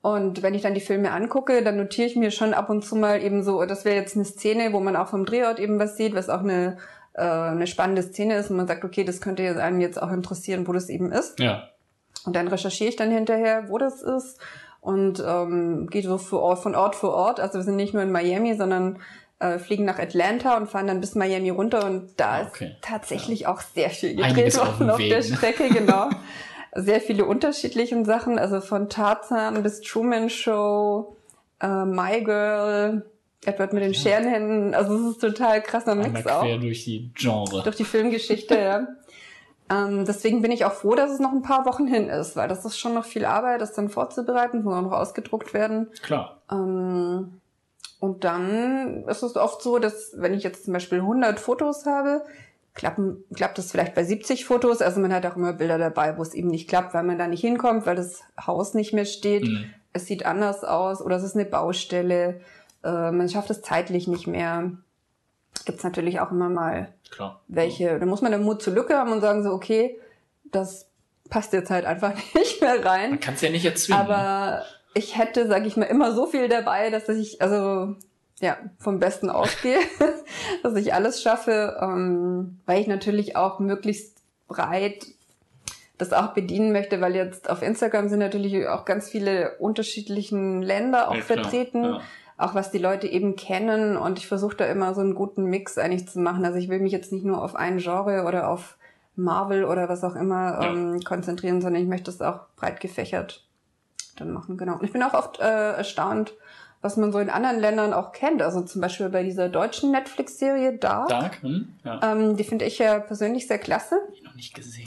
Und 0.00 0.42
wenn 0.42 0.54
ich 0.54 0.62
dann 0.62 0.74
die 0.74 0.80
Filme 0.80 1.12
angucke, 1.12 1.62
dann 1.62 1.76
notiere 1.76 2.08
ich 2.08 2.16
mir 2.16 2.32
schon 2.32 2.54
ab 2.54 2.70
und 2.70 2.82
zu 2.84 2.96
mal 2.96 3.22
eben 3.22 3.44
so, 3.44 3.64
das 3.66 3.84
wäre 3.84 3.94
jetzt 3.94 4.16
eine 4.16 4.24
Szene, 4.24 4.72
wo 4.72 4.80
man 4.80 4.96
auch 4.96 5.06
vom 5.08 5.24
Drehort 5.24 5.60
eben 5.60 5.78
was 5.78 5.96
sieht, 5.96 6.14
was 6.16 6.28
auch 6.28 6.40
eine, 6.40 6.78
äh, 7.14 7.22
eine 7.22 7.66
spannende 7.66 8.02
Szene 8.02 8.36
ist 8.36 8.50
und 8.50 8.56
man 8.56 8.66
sagt, 8.66 8.84
okay, 8.84 9.04
das 9.04 9.20
könnte 9.20 9.62
einem 9.62 9.80
jetzt 9.80 10.00
auch 10.00 10.10
interessieren, 10.12 10.66
wo 10.66 10.72
das 10.72 10.88
eben 10.88 11.12
ist. 11.12 11.38
Ja, 11.40 11.68
Und 12.24 12.34
dann 12.36 12.48
recherchiere 12.48 12.90
ich 12.90 12.96
dann 12.96 13.10
hinterher, 13.10 13.68
wo 13.68 13.78
das 13.78 14.02
ist 14.02 14.38
und 14.80 15.22
ähm, 15.26 15.86
gehe 15.90 16.02
so 16.02 16.18
von 16.18 16.74
Ort 16.74 16.96
für 16.96 17.10
Ort. 17.12 17.38
Also 17.40 17.58
wir 17.58 17.64
sind 17.64 17.76
nicht 17.76 17.94
nur 17.94 18.02
in 18.02 18.10
Miami, 18.12 18.54
sondern 18.54 18.98
äh, 19.38 19.58
fliegen 19.58 19.84
nach 19.84 19.98
Atlanta 19.98 20.56
und 20.56 20.68
fahren 20.68 20.86
dann 20.86 21.00
bis 21.00 21.14
Miami 21.14 21.50
runter 21.50 21.84
und 21.86 22.10
da 22.16 22.30
Ah, 22.42 22.46
okay. 22.48 22.66
ist 22.66 22.74
tatsächlich 22.82 23.46
auch 23.46 23.60
sehr 23.60 23.90
viel 23.90 24.16
gedreht 24.16 24.58
auf 24.58 24.66
worden 24.78 24.86
dem 24.86 24.90
auf 24.90 24.98
der? 24.98 25.22
Strecke, 25.22 25.68
genau. 25.68 26.10
sehr 26.74 27.00
viele 27.00 27.24
unterschiedliche 27.26 28.04
Sachen, 28.04 28.38
also 28.38 28.60
von 28.60 28.88
Tarzan 28.88 29.62
bis 29.62 29.80
Truman 29.82 30.30
Show, 30.30 31.16
äh, 31.60 31.84
My 31.84 32.22
Girl, 32.24 33.04
Edward 33.44 33.72
mit 33.72 33.82
den 33.82 33.94
Scherenhänden, 33.94 34.74
also 34.74 34.94
es 34.94 35.12
ist 35.12 35.20
total 35.20 35.62
krasser 35.62 35.92
einmal 35.92 36.10
Mix 36.10 36.26
auch 36.26 36.42
quer 36.42 36.58
durch 36.58 36.84
die 36.84 37.10
Genre. 37.14 37.62
durch 37.62 37.76
die 37.76 37.84
Filmgeschichte, 37.84 38.58
ja. 38.58 38.86
Ähm, 39.70 40.04
deswegen 40.04 40.42
bin 40.42 40.52
ich 40.52 40.64
auch 40.64 40.72
froh, 40.72 40.94
dass 40.94 41.10
es 41.10 41.18
noch 41.18 41.32
ein 41.32 41.42
paar 41.42 41.64
Wochen 41.66 41.86
hin 41.86 42.08
ist, 42.08 42.36
weil 42.36 42.48
das 42.48 42.64
ist 42.64 42.78
schon 42.78 42.94
noch 42.94 43.04
viel 43.04 43.24
Arbeit, 43.24 43.60
das 43.60 43.72
dann 43.72 43.88
vorzubereiten, 43.88 44.62
muss 44.62 44.74
auch 44.74 44.82
noch 44.82 44.92
ausgedruckt 44.92 45.54
werden. 45.54 45.88
Klar. 46.02 46.42
Ähm, 46.50 47.40
und 48.00 48.24
dann 48.24 49.04
ist 49.06 49.22
es 49.22 49.36
oft 49.36 49.62
so, 49.62 49.78
dass 49.78 50.12
wenn 50.16 50.34
ich 50.34 50.42
jetzt 50.42 50.64
zum 50.64 50.72
Beispiel 50.72 50.98
100 50.98 51.38
Fotos 51.38 51.86
habe, 51.86 52.22
klappen, 52.74 53.24
klappt 53.34 53.58
es 53.58 53.70
vielleicht 53.70 53.94
bei 53.94 54.04
70 54.04 54.44
Fotos. 54.44 54.82
Also 54.82 55.00
man 55.00 55.12
hat 55.12 55.24
auch 55.26 55.36
immer 55.36 55.52
Bilder 55.52 55.78
dabei, 55.78 56.18
wo 56.18 56.22
es 56.22 56.34
eben 56.34 56.48
nicht 56.48 56.68
klappt, 56.68 56.94
weil 56.94 57.04
man 57.04 57.18
da 57.18 57.26
nicht 57.26 57.42
hinkommt, 57.42 57.86
weil 57.86 57.96
das 57.96 58.22
Haus 58.44 58.74
nicht 58.74 58.92
mehr 58.92 59.04
steht. 59.04 59.44
Mhm. 59.44 59.66
Es 59.92 60.06
sieht 60.06 60.26
anders 60.26 60.64
aus 60.64 61.00
oder 61.00 61.16
es 61.16 61.22
ist 61.22 61.36
eine 61.36 61.44
Baustelle. 61.44 62.40
Äh, 62.84 63.10
man 63.12 63.28
schafft 63.28 63.50
es 63.50 63.62
zeitlich 63.62 64.06
nicht 64.08 64.26
mehr. 64.26 64.72
Gibt's 65.64 65.84
natürlich 65.84 66.20
auch 66.20 66.30
immer 66.30 66.48
mal 66.48 66.92
Klar. 67.10 67.40
welche, 67.48 67.98
da 67.98 68.06
muss 68.06 68.22
man 68.22 68.32
den 68.32 68.42
Mut 68.42 68.62
zur 68.62 68.72
Lücke 68.72 68.96
haben 68.96 69.12
und 69.12 69.20
sagen 69.20 69.42
so, 69.42 69.50
okay, 69.50 69.98
das 70.44 70.86
passt 71.28 71.52
jetzt 71.52 71.70
halt 71.70 71.84
einfach 71.84 72.14
nicht 72.34 72.60
mehr 72.60 72.84
rein. 72.84 73.10
Man 73.10 73.20
kann 73.20 73.34
es 73.34 73.40
ja 73.42 73.50
nicht 73.50 73.64
erzwingen. 73.64 74.00
Aber 74.00 74.64
ich 74.94 75.16
hätte, 75.18 75.46
sage 75.46 75.66
ich 75.66 75.76
mal, 75.76 75.84
immer 75.86 76.12
so 76.14 76.26
viel 76.26 76.48
dabei, 76.48 76.90
dass 76.90 77.08
ich, 77.08 77.40
also 77.40 77.96
ja, 78.40 78.56
vom 78.78 78.98
Besten 78.98 79.30
ausgehe, 79.30 79.78
dass 80.62 80.74
ich 80.76 80.94
alles 80.94 81.22
schaffe, 81.22 81.78
ähm, 81.80 82.60
weil 82.66 82.80
ich 82.80 82.86
natürlich 82.86 83.36
auch 83.36 83.58
möglichst 83.58 84.18
breit 84.48 85.06
das 85.98 86.12
auch 86.12 86.28
bedienen 86.34 86.72
möchte, 86.72 87.00
weil 87.00 87.14
jetzt 87.14 87.48
auf 87.48 87.62
Instagram 87.62 88.08
sind 88.08 88.18
natürlich 88.18 88.66
auch 88.66 88.84
ganz 88.84 89.08
viele 89.08 89.56
unterschiedlichen 89.58 90.60
Länder 90.60 91.08
auch 91.08 91.14
Ja, 91.14 91.20
klar. 91.20 91.38
vertreten 91.44 91.84
Ja. 91.84 92.00
Auch 92.42 92.54
was 92.54 92.70
die 92.70 92.78
Leute 92.78 93.06
eben 93.06 93.36
kennen 93.36 93.96
und 93.96 94.18
ich 94.18 94.26
versuche 94.26 94.56
da 94.56 94.64
immer 94.66 94.94
so 94.94 95.00
einen 95.00 95.14
guten 95.14 95.44
Mix 95.44 95.78
eigentlich 95.78 96.08
zu 96.08 96.18
machen. 96.20 96.44
Also 96.44 96.58
ich 96.58 96.68
will 96.68 96.80
mich 96.80 96.92
jetzt 96.92 97.12
nicht 97.12 97.24
nur 97.24 97.42
auf 97.42 97.54
ein 97.56 97.78
Genre 97.78 98.24
oder 98.24 98.48
auf 98.48 98.76
Marvel 99.14 99.64
oder 99.64 99.88
was 99.88 100.04
auch 100.04 100.14
immer 100.16 100.60
Ja. 100.62 100.72
ähm, 100.72 101.00
konzentrieren, 101.04 101.60
sondern 101.60 101.82
ich 101.82 101.88
möchte 101.88 102.10
es 102.10 102.20
auch 102.22 102.40
breit 102.56 102.80
gefächert 102.80 103.44
dann 104.16 104.30
machen, 104.32 104.56
genau. 104.58 104.74
Und 104.74 104.84
ich 104.84 104.92
bin 104.92 105.02
auch 105.02 105.14
oft 105.14 105.40
äh, 105.40 105.72
erstaunt, 105.72 106.34
was 106.82 106.96
man 106.96 107.12
so 107.12 107.18
in 107.18 107.30
anderen 107.30 107.60
Ländern 107.60 107.92
auch 107.94 108.12
kennt. 108.12 108.42
Also 108.42 108.60
zum 108.62 108.80
Beispiel 108.80 109.08
bei 109.08 109.22
dieser 109.22 109.48
deutschen 109.48 109.90
Netflix-Serie 109.90 110.78
Dark. 110.78 111.08
Dark? 111.08 111.42
Hm? 111.42 111.68
Ja. 111.84 112.00
Ähm, 112.02 112.36
die 112.36 112.44
finde 112.44 112.64
ich 112.66 112.78
ja 112.78 112.98
persönlich 112.98 113.46
sehr 113.46 113.58
klasse. 113.58 113.96
Ich 114.12 114.22
noch 114.22 114.34
nicht 114.34 114.54
gesehen. 114.54 114.84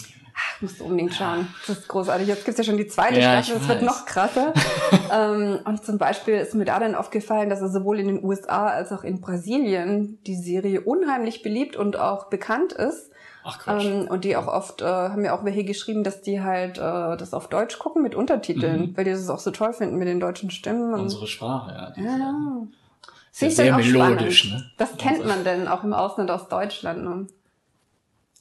Musst 0.62 0.80
du 0.80 0.86
unbedingt 0.86 1.14
schauen. 1.14 1.48
Das 1.68 1.80
ist 1.80 1.88
großartig. 1.88 2.28
Jetzt 2.28 2.46
gibt's 2.46 2.58
ja 2.58 2.64
schon 2.64 2.78
die 2.78 2.88
zweite 2.88 3.20
Ja, 3.20 3.44
Staffel, 3.44 3.60
das 3.60 3.68
wird 3.68 3.82
noch 3.82 4.06
krasser. 4.06 4.54
ähm, 5.12 5.60
und 5.66 5.86
zum 5.86 5.98
Beispiel 5.98 6.36
ist 6.36 6.56
mir 6.56 6.64
da 6.66 6.80
dann 6.80 6.96
aufgefallen, 6.96 7.50
dass 7.50 7.62
er 7.62 7.70
sowohl 7.70 8.00
in 8.00 8.08
den 8.08 8.24
USA 8.24 8.68
als 8.68 8.92
auch 8.94 9.04
in 9.04 9.20
Brasilien 9.22 10.18
die 10.26 10.36
Serie 10.36 10.82
unheimlich 10.82 11.42
beliebt 11.44 11.76
und 11.76 11.98
auch 12.00 12.30
bekannt 12.30 12.72
ist. 12.74 13.12
Ach 13.44 13.60
Quatsch. 13.60 13.84
Ähm, 13.86 14.08
und 14.08 14.24
die 14.24 14.38
auch 14.38 14.48
oft, 14.48 14.82
äh, 14.82 14.86
haben 14.86 15.22
mir 15.22 15.34
auch 15.34 15.44
welche 15.44 15.64
geschrieben, 15.66 16.04
dass 16.04 16.22
die 16.22 16.42
halt 16.42 16.78
äh, 16.78 17.18
das 17.18 17.34
auf 17.34 17.48
Deutsch 17.50 17.78
gucken 17.78 18.02
mit 18.02 18.16
Untertiteln, 18.16 18.80
Mhm. 18.92 18.98
weil 18.98 19.04
die 19.04 19.12
das 19.12 19.30
auch 19.30 19.40
so 19.40 19.52
toll 19.52 19.74
finden 19.74 19.98
mit 19.98 20.08
den 20.08 20.20
deutschen 20.20 20.52
Stimmen. 20.52 20.94
Unsere 20.94 21.28
Sprache, 21.28 21.72
ja. 21.74 21.90
die 21.92 22.02
ja, 22.02 22.18
ja, 22.18 22.18
ja 22.18 23.48
ich 23.48 23.56
sehr 23.56 23.74
auch 23.76 23.80
melodisch, 23.80 24.44
spannend. 24.46 24.64
ne? 24.66 24.72
Das 24.78 24.98
kennt 24.98 25.18
Also- 25.18 25.28
man 25.28 25.44
denn 25.44 25.68
auch 25.68 25.84
im 25.84 25.94
Ausland 25.94 26.32
aus 26.32 26.48
Deutschland. 26.48 27.04
Ne? 27.04 27.28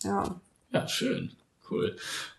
Ja. 0.05 0.25
Ja, 0.71 0.89
schön. 0.89 1.33
Cool. 1.71 1.97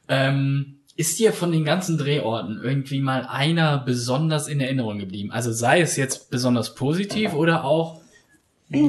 Ähm, 0.08 0.80
ist 0.96 1.20
dir 1.20 1.34
von 1.34 1.52
den 1.52 1.66
ganzen 1.66 1.98
Drehorten 1.98 2.62
irgendwie 2.64 3.02
mal 3.02 3.26
einer 3.26 3.78
besonders 3.80 4.48
in 4.48 4.62
Erinnerung 4.62 4.98
geblieben? 5.00 5.32
Also 5.32 5.52
sei 5.52 5.82
es 5.82 5.98
jetzt 5.98 6.30
besonders 6.30 6.74
positiv 6.76 7.34
oder 7.34 7.66
auch 7.66 8.02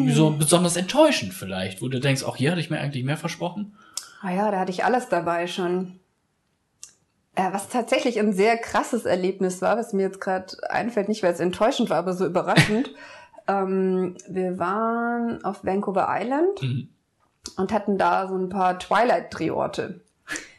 so 0.08 0.30
besonders 0.30 0.76
enttäuschend 0.76 1.34
vielleicht, 1.34 1.82
wo 1.82 1.88
du 1.88 2.00
denkst, 2.00 2.22
auch 2.22 2.36
hier 2.36 2.52
hatte 2.52 2.60
ich 2.60 2.70
mir 2.70 2.80
eigentlich 2.80 3.04
mehr 3.04 3.16
versprochen? 3.16 3.76
Ah 4.22 4.32
ja, 4.32 4.50
da 4.50 4.60
hatte 4.60 4.70
ich 4.70 4.84
alles 4.84 5.08
dabei 5.08 5.46
schon. 5.46 5.98
Äh, 7.34 7.52
was 7.52 7.68
tatsächlich 7.68 8.18
ein 8.18 8.32
sehr 8.32 8.56
krasses 8.56 9.04
Erlebnis 9.04 9.60
war, 9.60 9.76
was 9.76 9.92
mir 9.92 10.02
jetzt 10.02 10.20
gerade 10.20 10.56
einfällt, 10.70 11.08
nicht 11.08 11.22
weil 11.22 11.34
es 11.34 11.40
enttäuschend 11.40 11.90
war, 11.90 11.98
aber 11.98 12.14
so 12.14 12.24
überraschend. 12.24 12.90
ähm, 13.48 14.16
wir 14.28 14.58
waren 14.58 15.44
auf 15.44 15.62
Vancouver 15.64 16.06
Island 16.08 16.62
Mhm. 16.62 16.88
und 17.58 17.72
hatten 17.72 17.98
da 17.98 18.28
so 18.28 18.36
ein 18.36 18.48
paar 18.48 18.78
Twilight-Drehorte 18.78 20.00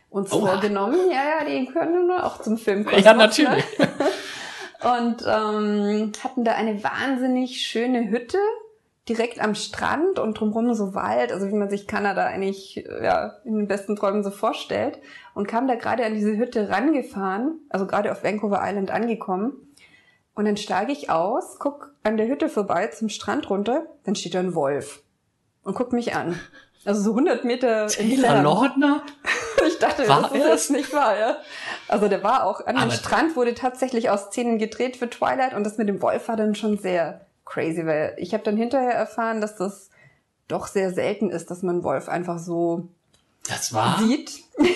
uns 0.09 0.31
Oha. 0.31 0.51
vorgenommen. 0.53 0.97
Ja, 1.09 1.39
ja, 1.39 1.45
die 1.45 1.65
können 1.65 2.07
wir 2.07 2.25
auch 2.25 2.41
zum 2.41 2.57
Film 2.57 2.87
Ja, 2.97 3.13
natürlich. 3.13 3.63
und 4.83 5.23
ähm, 5.25 6.11
hatten 6.23 6.43
da 6.43 6.53
eine 6.53 6.83
wahnsinnig 6.83 7.61
schöne 7.61 8.09
Hütte 8.09 8.37
direkt 9.09 9.39
am 9.39 9.55
Strand 9.55 10.19
und 10.19 10.39
drumherum 10.39 10.73
so 10.73 10.93
Wald, 10.93 11.31
also 11.31 11.47
wie 11.47 11.55
man 11.55 11.69
sich 11.69 11.87
Kanada 11.87 12.25
eigentlich 12.25 12.75
ja, 13.01 13.35
in 13.45 13.55
den 13.57 13.67
besten 13.67 13.95
Träumen 13.95 14.23
so 14.23 14.31
vorstellt 14.31 14.99
und 15.33 15.47
kam 15.47 15.67
da 15.67 15.75
gerade 15.75 16.05
an 16.05 16.13
diese 16.13 16.35
Hütte 16.35 16.69
rangefahren, 16.69 17.59
also 17.69 17.87
gerade 17.87 18.11
auf 18.11 18.23
Vancouver 18.23 18.59
Island 18.61 18.91
angekommen 18.91 19.53
und 20.35 20.45
dann 20.45 20.57
steige 20.57 20.91
ich 20.91 21.09
aus, 21.09 21.57
guck 21.57 21.93
an 22.03 22.17
der 22.17 22.27
Hütte 22.27 22.49
vorbei 22.49 22.87
zum 22.87 23.09
Strand 23.09 23.49
runter, 23.49 23.87
dann 24.03 24.15
steht 24.15 24.35
da 24.35 24.39
ein 24.39 24.55
Wolf 24.55 25.01
und 25.63 25.75
guckt 25.75 25.93
mich 25.93 26.13
an. 26.15 26.39
Also 26.85 27.01
so 27.01 27.09
100 27.11 27.43
Meter 27.43 27.87
Taylor 27.87 28.13
entfernt. 28.13 28.43
Lautner? 28.43 29.03
Ich 29.67 29.79
dachte, 29.79 30.07
War 30.07 30.21
das 30.23 30.31
ist 30.31 30.45
jetzt 30.45 30.71
nicht 30.71 30.93
wahr, 30.93 31.17
ja. 31.17 31.37
Also 31.87 32.07
der 32.07 32.23
war 32.23 32.45
auch 32.45 32.65
an 32.65 32.75
dem 32.75 32.91
Strand, 32.91 33.35
wurde 33.35 33.53
tatsächlich 33.53 34.09
aus 34.09 34.25
Szenen 34.27 34.57
gedreht 34.59 34.97
für 34.97 35.09
Twilight 35.09 35.53
und 35.53 35.63
das 35.63 35.77
mit 35.77 35.87
dem 35.89 36.01
Wolf 36.01 36.27
war 36.27 36.35
dann 36.35 36.55
schon 36.55 36.77
sehr 36.77 37.21
crazy, 37.45 37.85
weil 37.85 38.13
ich 38.17 38.33
habe 38.33 38.43
dann 38.43 38.57
hinterher 38.57 38.93
erfahren, 38.93 39.41
dass 39.41 39.55
das 39.55 39.89
doch 40.47 40.67
sehr 40.67 40.91
selten 40.91 41.29
ist, 41.29 41.49
dass 41.51 41.61
man 41.63 41.83
Wolf 41.83 42.07
einfach 42.09 42.39
so 42.39 42.87
Das 43.47 43.73
war, 43.73 43.99
sieht. 43.99 44.31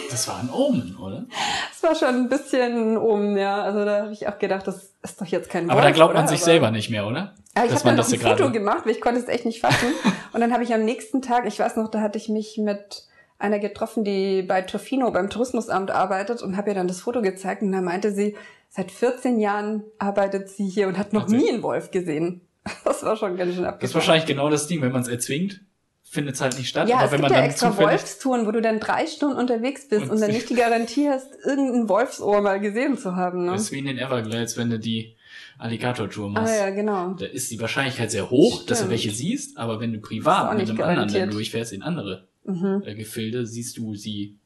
das 0.09 0.28
war 0.28 0.39
ein 0.39 0.49
Omen, 0.51 0.97
oder? 1.01 1.26
Das 1.82 1.89
war 1.89 1.95
schon 2.09 2.15
ein 2.15 2.30
bisschen 2.30 2.95
um, 2.95 3.36
ja. 3.38 3.63
Also 3.63 3.84
da 3.86 4.03
habe 4.03 4.11
ich 4.13 4.28
auch 4.28 4.38
gedacht, 4.38 4.68
das 4.68 4.91
ist 5.01 5.20
doch 5.20 5.26
jetzt 5.26 5.49
kein 5.49 5.63
Wolf. 5.63 5.72
Aber 5.72 5.82
da 5.82 5.89
glaubt 5.89 6.13
man 6.13 6.24
oder? 6.26 6.30
sich 6.30 6.39
Aber- 6.41 6.45
selber 6.51 6.70
nicht 6.72 6.91
mehr, 6.91 7.07
oder? 7.07 7.34
Ja, 7.57 7.65
ich 7.65 7.72
habe 7.72 7.84
dann 7.84 7.95
noch 7.95 8.03
das 8.03 8.13
ein 8.13 8.20
Foto 8.20 8.36
gerade- 8.36 8.51
gemacht, 8.51 8.86
weil 8.86 8.91
ich 8.91 9.01
konnte 9.01 9.20
es 9.20 9.28
echt 9.28 9.45
nicht 9.45 9.61
fassen. 9.61 9.88
und 10.34 10.39
dann 10.41 10.53
habe 10.53 10.63
ich 10.63 10.74
am 10.76 10.86
nächsten 10.86 11.24
Tag, 11.24 11.45
ich 11.47 11.57
weiß 11.59 11.76
noch, 11.78 11.89
da 11.89 11.99
hatte 12.01 12.20
ich 12.20 12.30
mich 12.30 12.57
mit 12.59 13.05
einer 13.41 13.59
getroffen, 13.59 14.03
die 14.03 14.41
bei 14.41 14.61
Tofino 14.61 15.11
beim 15.11 15.29
Tourismusamt 15.29 15.91
arbeitet 15.91 16.41
und 16.41 16.57
habe 16.57 16.69
ihr 16.69 16.75
dann 16.75 16.87
das 16.87 17.01
Foto 17.01 17.21
gezeigt 17.21 17.61
und 17.61 17.71
da 17.71 17.81
meinte 17.81 18.11
sie, 18.11 18.35
seit 18.69 18.91
14 18.91 19.39
Jahren 19.39 19.83
arbeitet 19.99 20.49
sie 20.49 20.67
hier 20.67 20.87
und 20.87 20.97
hat 20.97 21.13
noch 21.13 21.27
nie 21.27 21.49
einen 21.49 21.63
Wolf 21.63 21.91
gesehen. 21.91 22.41
Das 22.85 23.01
war 23.03 23.17
schon 23.17 23.37
ganz 23.37 23.55
schön 23.55 23.65
abgefahren. 23.65 23.79
Das 23.79 23.89
ist 23.89 23.95
wahrscheinlich 23.95 24.27
genau 24.27 24.47
das 24.49 24.67
Ding, 24.67 24.83
wenn 24.83 24.91
man 24.91 25.01
es 25.01 25.07
erzwingt, 25.07 25.61
findet 26.03 26.35
es 26.35 26.41
halt 26.41 26.57
nicht 26.59 26.67
statt. 26.69 26.87
Ja, 26.87 26.97
aber 26.97 27.05
es 27.05 27.11
wenn 27.11 27.21
gibt 27.21 27.29
man 27.29 27.31
ja 27.31 27.41
dann 27.41 27.49
extra 27.49 27.75
Wolfstouren, 27.75 28.45
wo 28.45 28.51
du 28.51 28.61
dann 28.61 28.79
drei 28.79 29.07
Stunden 29.07 29.35
unterwegs 29.37 29.87
bist 29.87 30.03
und, 30.03 30.11
Und 30.11 30.21
dann 30.21 30.29
nicht 30.29 30.47
die 30.49 30.55
Garantie 30.55 31.09
hast, 31.09 31.27
irgendein 31.43 31.89
Wolfsohr 31.89 32.39
mal 32.41 32.59
gesehen 32.59 32.99
zu 32.99 33.15
haben. 33.15 33.45
Ne? 33.45 33.53
Das 33.53 33.61
ist 33.61 33.71
wie 33.71 33.79
in 33.79 33.85
den 33.85 33.97
Everglades, 33.97 34.57
wenn 34.57 34.69
du 34.69 34.77
die 34.77 35.15
Alligator-Tour 35.57 36.27
Ah 36.27 36.41
machst. 36.41 36.53
ja, 36.59 36.69
genau. 36.69 37.13
Da 37.13 37.25
ist 37.25 37.49
die 37.49 37.59
Wahrscheinlichkeit 37.59 38.11
sehr 38.11 38.29
hoch, 38.29 38.59
dass 38.59 38.65
du 38.67 38.75
Stimmt. 38.75 38.91
welche 38.91 39.11
siehst, 39.11 39.57
aber 39.57 39.79
wenn 39.79 39.93
du 39.93 39.99
privat 39.99 40.55
mit 40.57 40.69
einem 40.69 40.81
anderen 40.81 41.11
dann 41.11 41.31
durchfährst 41.31 41.73
in 41.73 41.81
andere 41.81 42.27
Mhm. 42.43 42.81
äh, 42.85 42.95
Gefilde, 42.95 43.45
siehst 43.45 43.77
du 43.77 43.95
sie 43.95 44.37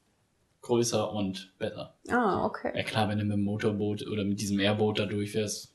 größer 0.61 1.11
und 1.11 1.53
besser. 1.59 1.95
Ah, 2.09 2.43
okay. 2.45 2.71
Ja 2.75 2.83
klar, 2.83 3.07
wenn 3.09 3.19
du 3.19 3.25
mit 3.25 3.33
dem 3.37 3.43
Motorboot 3.43 4.05
oder 4.07 4.23
mit 4.23 4.41
diesem 4.41 4.59
Airboot 4.59 4.99
da 4.99 5.05
durchfährst, 5.05 5.73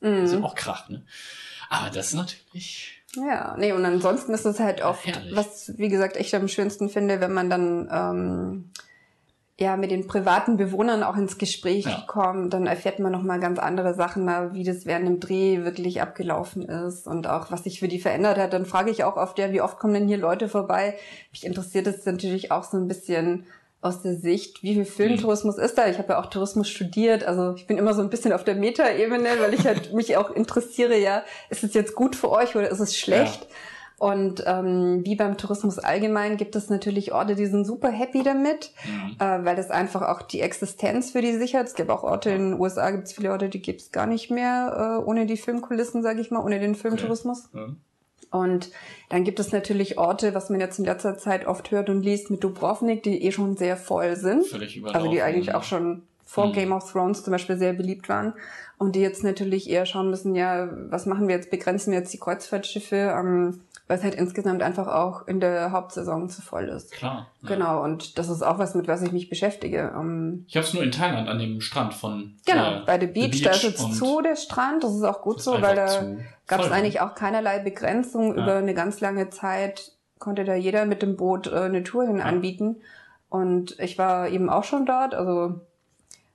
ist 0.00 0.32
ja 0.32 0.38
Mhm. 0.38 0.44
auch 0.44 0.54
Krach, 0.54 0.88
ne? 0.88 1.04
Aber 1.68 1.90
das 1.90 2.08
ist 2.08 2.14
natürlich, 2.14 3.02
Ja, 3.16 3.56
nee, 3.58 3.72
und 3.72 3.84
ansonsten 3.84 4.32
ist 4.32 4.44
es 4.46 4.60
halt 4.60 4.82
oft, 4.82 5.06
Herrlich. 5.06 5.34
was, 5.36 5.76
wie 5.76 5.88
gesagt, 5.88 6.16
ich 6.16 6.34
am 6.34 6.48
schönsten 6.48 6.88
finde, 6.88 7.20
wenn 7.20 7.32
man 7.32 7.50
dann 7.50 7.88
ähm, 7.92 8.70
ja 9.60 9.76
mit 9.76 9.90
den 9.90 10.06
privaten 10.06 10.56
Bewohnern 10.56 11.02
auch 11.02 11.16
ins 11.16 11.36
Gespräch 11.36 11.84
Ja. 11.84 12.04
kommt, 12.06 12.54
dann 12.54 12.66
erfährt 12.66 13.00
man 13.00 13.10
nochmal 13.10 13.40
ganz 13.40 13.58
andere 13.58 13.94
Sachen, 13.94 14.26
wie 14.54 14.62
das 14.62 14.86
während 14.86 15.06
dem 15.06 15.20
Dreh 15.20 15.64
wirklich 15.64 16.00
abgelaufen 16.00 16.62
ist 16.62 17.06
und 17.06 17.26
auch, 17.26 17.50
was 17.50 17.64
sich 17.64 17.80
für 17.80 17.88
die 17.88 17.98
verändert 17.98 18.38
hat. 18.38 18.52
Dann 18.52 18.66
frage 18.66 18.90
ich 18.90 19.02
auch 19.02 19.16
oft, 19.16 19.38
ja, 19.38 19.50
wie 19.52 19.60
oft 19.60 19.78
kommen 19.78 19.94
denn 19.94 20.06
hier 20.06 20.18
Leute 20.18 20.48
vorbei? 20.48 20.94
Mich 21.32 21.44
interessiert 21.44 21.88
es 21.88 22.06
natürlich 22.06 22.52
auch 22.52 22.62
so 22.64 22.76
ein 22.76 22.86
bisschen 22.86 23.46
aus 23.80 24.02
der 24.02 24.14
Sicht, 24.14 24.62
wie 24.64 24.74
viel 24.74 24.84
Filmtourismus 24.84 25.56
ist 25.56 25.78
da? 25.78 25.88
Ich 25.88 25.98
habe 25.98 26.12
ja 26.14 26.20
auch 26.20 26.26
Tourismus 26.26 26.68
studiert, 26.68 27.22
also 27.24 27.54
ich 27.54 27.66
bin 27.68 27.78
immer 27.78 27.94
so 27.94 28.02
ein 28.02 28.10
bisschen 28.10 28.32
auf 28.32 28.42
der 28.42 28.56
Meta-Ebene, 28.56 29.28
weil 29.40 29.54
ich 29.54 29.66
halt 29.66 29.92
mich 29.94 30.16
auch 30.16 30.30
interessiere, 30.30 30.98
ja, 30.98 31.22
ist 31.48 31.62
es 31.62 31.74
jetzt 31.74 31.94
gut 31.94 32.16
für 32.16 32.30
euch 32.30 32.56
oder 32.56 32.68
ist 32.68 32.80
es 32.80 32.96
schlecht? 32.96 33.46
Und 33.98 34.44
ähm, 34.46 35.02
wie 35.04 35.16
beim 35.16 35.36
Tourismus 35.36 35.80
allgemein 35.80 36.36
gibt 36.36 36.54
es 36.54 36.70
natürlich 36.70 37.12
Orte, 37.12 37.34
die 37.34 37.46
sind 37.46 37.64
super 37.64 37.90
happy 37.90 38.22
damit, 38.22 38.70
mhm. 38.86 39.16
äh, 39.18 39.44
weil 39.44 39.56
das 39.56 39.70
einfach 39.70 40.02
auch 40.02 40.22
die 40.22 40.40
Existenz 40.40 41.10
für 41.10 41.20
die 41.20 41.36
sichert. 41.36 41.66
Es 41.66 41.74
gibt 41.74 41.90
auch 41.90 42.04
Orte 42.04 42.30
in 42.30 42.50
den 42.50 42.60
USA, 42.60 42.92
gibt 42.92 43.08
es 43.08 43.12
viele 43.12 43.32
Orte, 43.32 43.48
die 43.48 43.60
gibt 43.60 43.80
es 43.80 43.90
gar 43.90 44.06
nicht 44.06 44.30
mehr 44.30 45.00
äh, 45.00 45.04
ohne 45.04 45.26
die 45.26 45.36
Filmkulissen, 45.36 46.04
sage 46.04 46.20
ich 46.20 46.30
mal, 46.30 46.44
ohne 46.44 46.60
den 46.60 46.76
Filmtourismus. 46.76 47.50
ja. 47.52 47.68
Und 48.30 48.70
dann 49.08 49.24
gibt 49.24 49.40
es 49.40 49.52
natürlich 49.52 49.98
Orte, 49.98 50.34
was 50.34 50.50
man 50.50 50.60
jetzt 50.60 50.78
in 50.78 50.84
letzter 50.84 51.16
Zeit 51.16 51.46
oft 51.46 51.70
hört 51.70 51.88
und 51.88 52.02
liest 52.02 52.30
mit 52.30 52.44
Dubrovnik, 52.44 53.02
die 53.02 53.24
eh 53.24 53.32
schon 53.32 53.56
sehr 53.56 53.76
voll 53.76 54.16
sind. 54.16 54.46
völlig 54.46 54.76
überlaufen. 54.76 55.00
Also 55.00 55.10
die 55.10 55.22
eigentlich 55.22 55.54
auch 55.54 55.62
schon 55.62 56.02
vor 56.24 56.48
Mhm. 56.48 56.52
Game 56.52 56.72
of 56.72 56.92
Thrones 56.92 57.24
zum 57.24 57.32
Beispiel 57.32 57.56
sehr 57.56 57.72
beliebt 57.72 58.08
waren. 58.10 58.34
Und 58.76 58.94
die 58.94 59.00
jetzt 59.00 59.24
natürlich 59.24 59.68
eher 59.70 59.86
schauen 59.86 60.10
müssen, 60.10 60.34
ja, 60.34 60.68
was 60.90 61.06
machen 61.06 61.26
wir 61.26 61.34
jetzt? 61.34 61.50
Begrenzen 61.50 61.90
wir 61.90 61.98
jetzt 62.00 62.12
die 62.12 62.18
Kreuzfahrtschiffe, 62.18 63.14
ähm, 63.18 63.62
weil 63.88 63.96
es 63.98 64.04
halt 64.04 64.14
insgesamt 64.14 64.62
einfach 64.62 64.86
auch 64.86 65.26
in 65.26 65.40
der 65.40 65.72
Hauptsaison 65.72 66.28
zu 66.28 66.42
voll 66.42 66.64
ist. 66.68 66.92
Klar. 66.92 67.26
ja. 67.42 67.48
Genau, 67.48 67.82
und 67.82 68.18
das 68.18 68.28
ist 68.28 68.42
auch 68.42 68.58
was, 68.58 68.74
mit 68.74 68.86
was 68.86 69.02
ich 69.02 69.12
mich 69.12 69.28
beschäftige. 69.30 69.92
Ähm, 69.98 70.44
Ich 70.46 70.56
habe 70.56 70.66
es 70.66 70.74
nur 70.74 70.82
in 70.82 70.92
Thailand 70.92 71.26
an 71.28 71.38
dem 71.38 71.60
Strand 71.60 71.94
von 71.94 72.36
genau, 72.46 72.82
äh, 72.82 72.82
bei 72.86 73.00
The 73.00 73.06
Beach, 73.06 73.38
The 73.38 73.42
da 73.44 73.50
ist 73.50 73.62
Beach 73.62 73.70
jetzt 73.70 73.94
zu, 73.96 74.20
der 74.20 74.36
Strand. 74.36 74.84
Das 74.84 74.94
ist 74.94 75.02
auch 75.02 75.22
gut 75.22 75.42
so, 75.42 75.60
weil 75.62 75.74
da 75.74 76.04
gab 76.46 76.60
es 76.60 76.70
eigentlich 76.70 77.00
auch 77.00 77.14
keinerlei 77.14 77.58
Begrenzung. 77.60 78.36
Ja. 78.36 78.42
Über 78.42 78.54
eine 78.56 78.74
ganz 78.74 79.00
lange 79.00 79.30
Zeit 79.30 79.92
konnte 80.18 80.44
da 80.44 80.54
jeder 80.54 80.84
mit 80.84 81.00
dem 81.02 81.16
Boot 81.16 81.46
äh, 81.46 81.56
eine 81.60 81.82
Tour 81.82 82.06
hin 82.06 82.18
Ja. 82.18 82.24
anbieten. 82.24 82.76
Und 83.30 83.78
ich 83.80 83.98
war 83.98 84.28
eben 84.28 84.48
auch 84.50 84.64
schon 84.64 84.84
dort. 84.86 85.14
Also, 85.14 85.60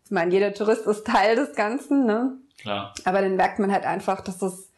ich 0.06 0.12
meine, 0.12 0.32
jeder 0.32 0.54
Tourist 0.54 0.86
ist 0.88 1.06
Teil 1.08 1.36
des 1.36 1.56
Ganzen, 1.56 2.06
ne? 2.06 2.34
Klar. 2.60 2.94
Aber 3.06 3.22
dann 3.22 3.36
merkt 3.36 3.60
man 3.60 3.72
halt 3.72 3.86
einfach, 3.86 4.22
dass 4.22 4.42
es 4.42 4.70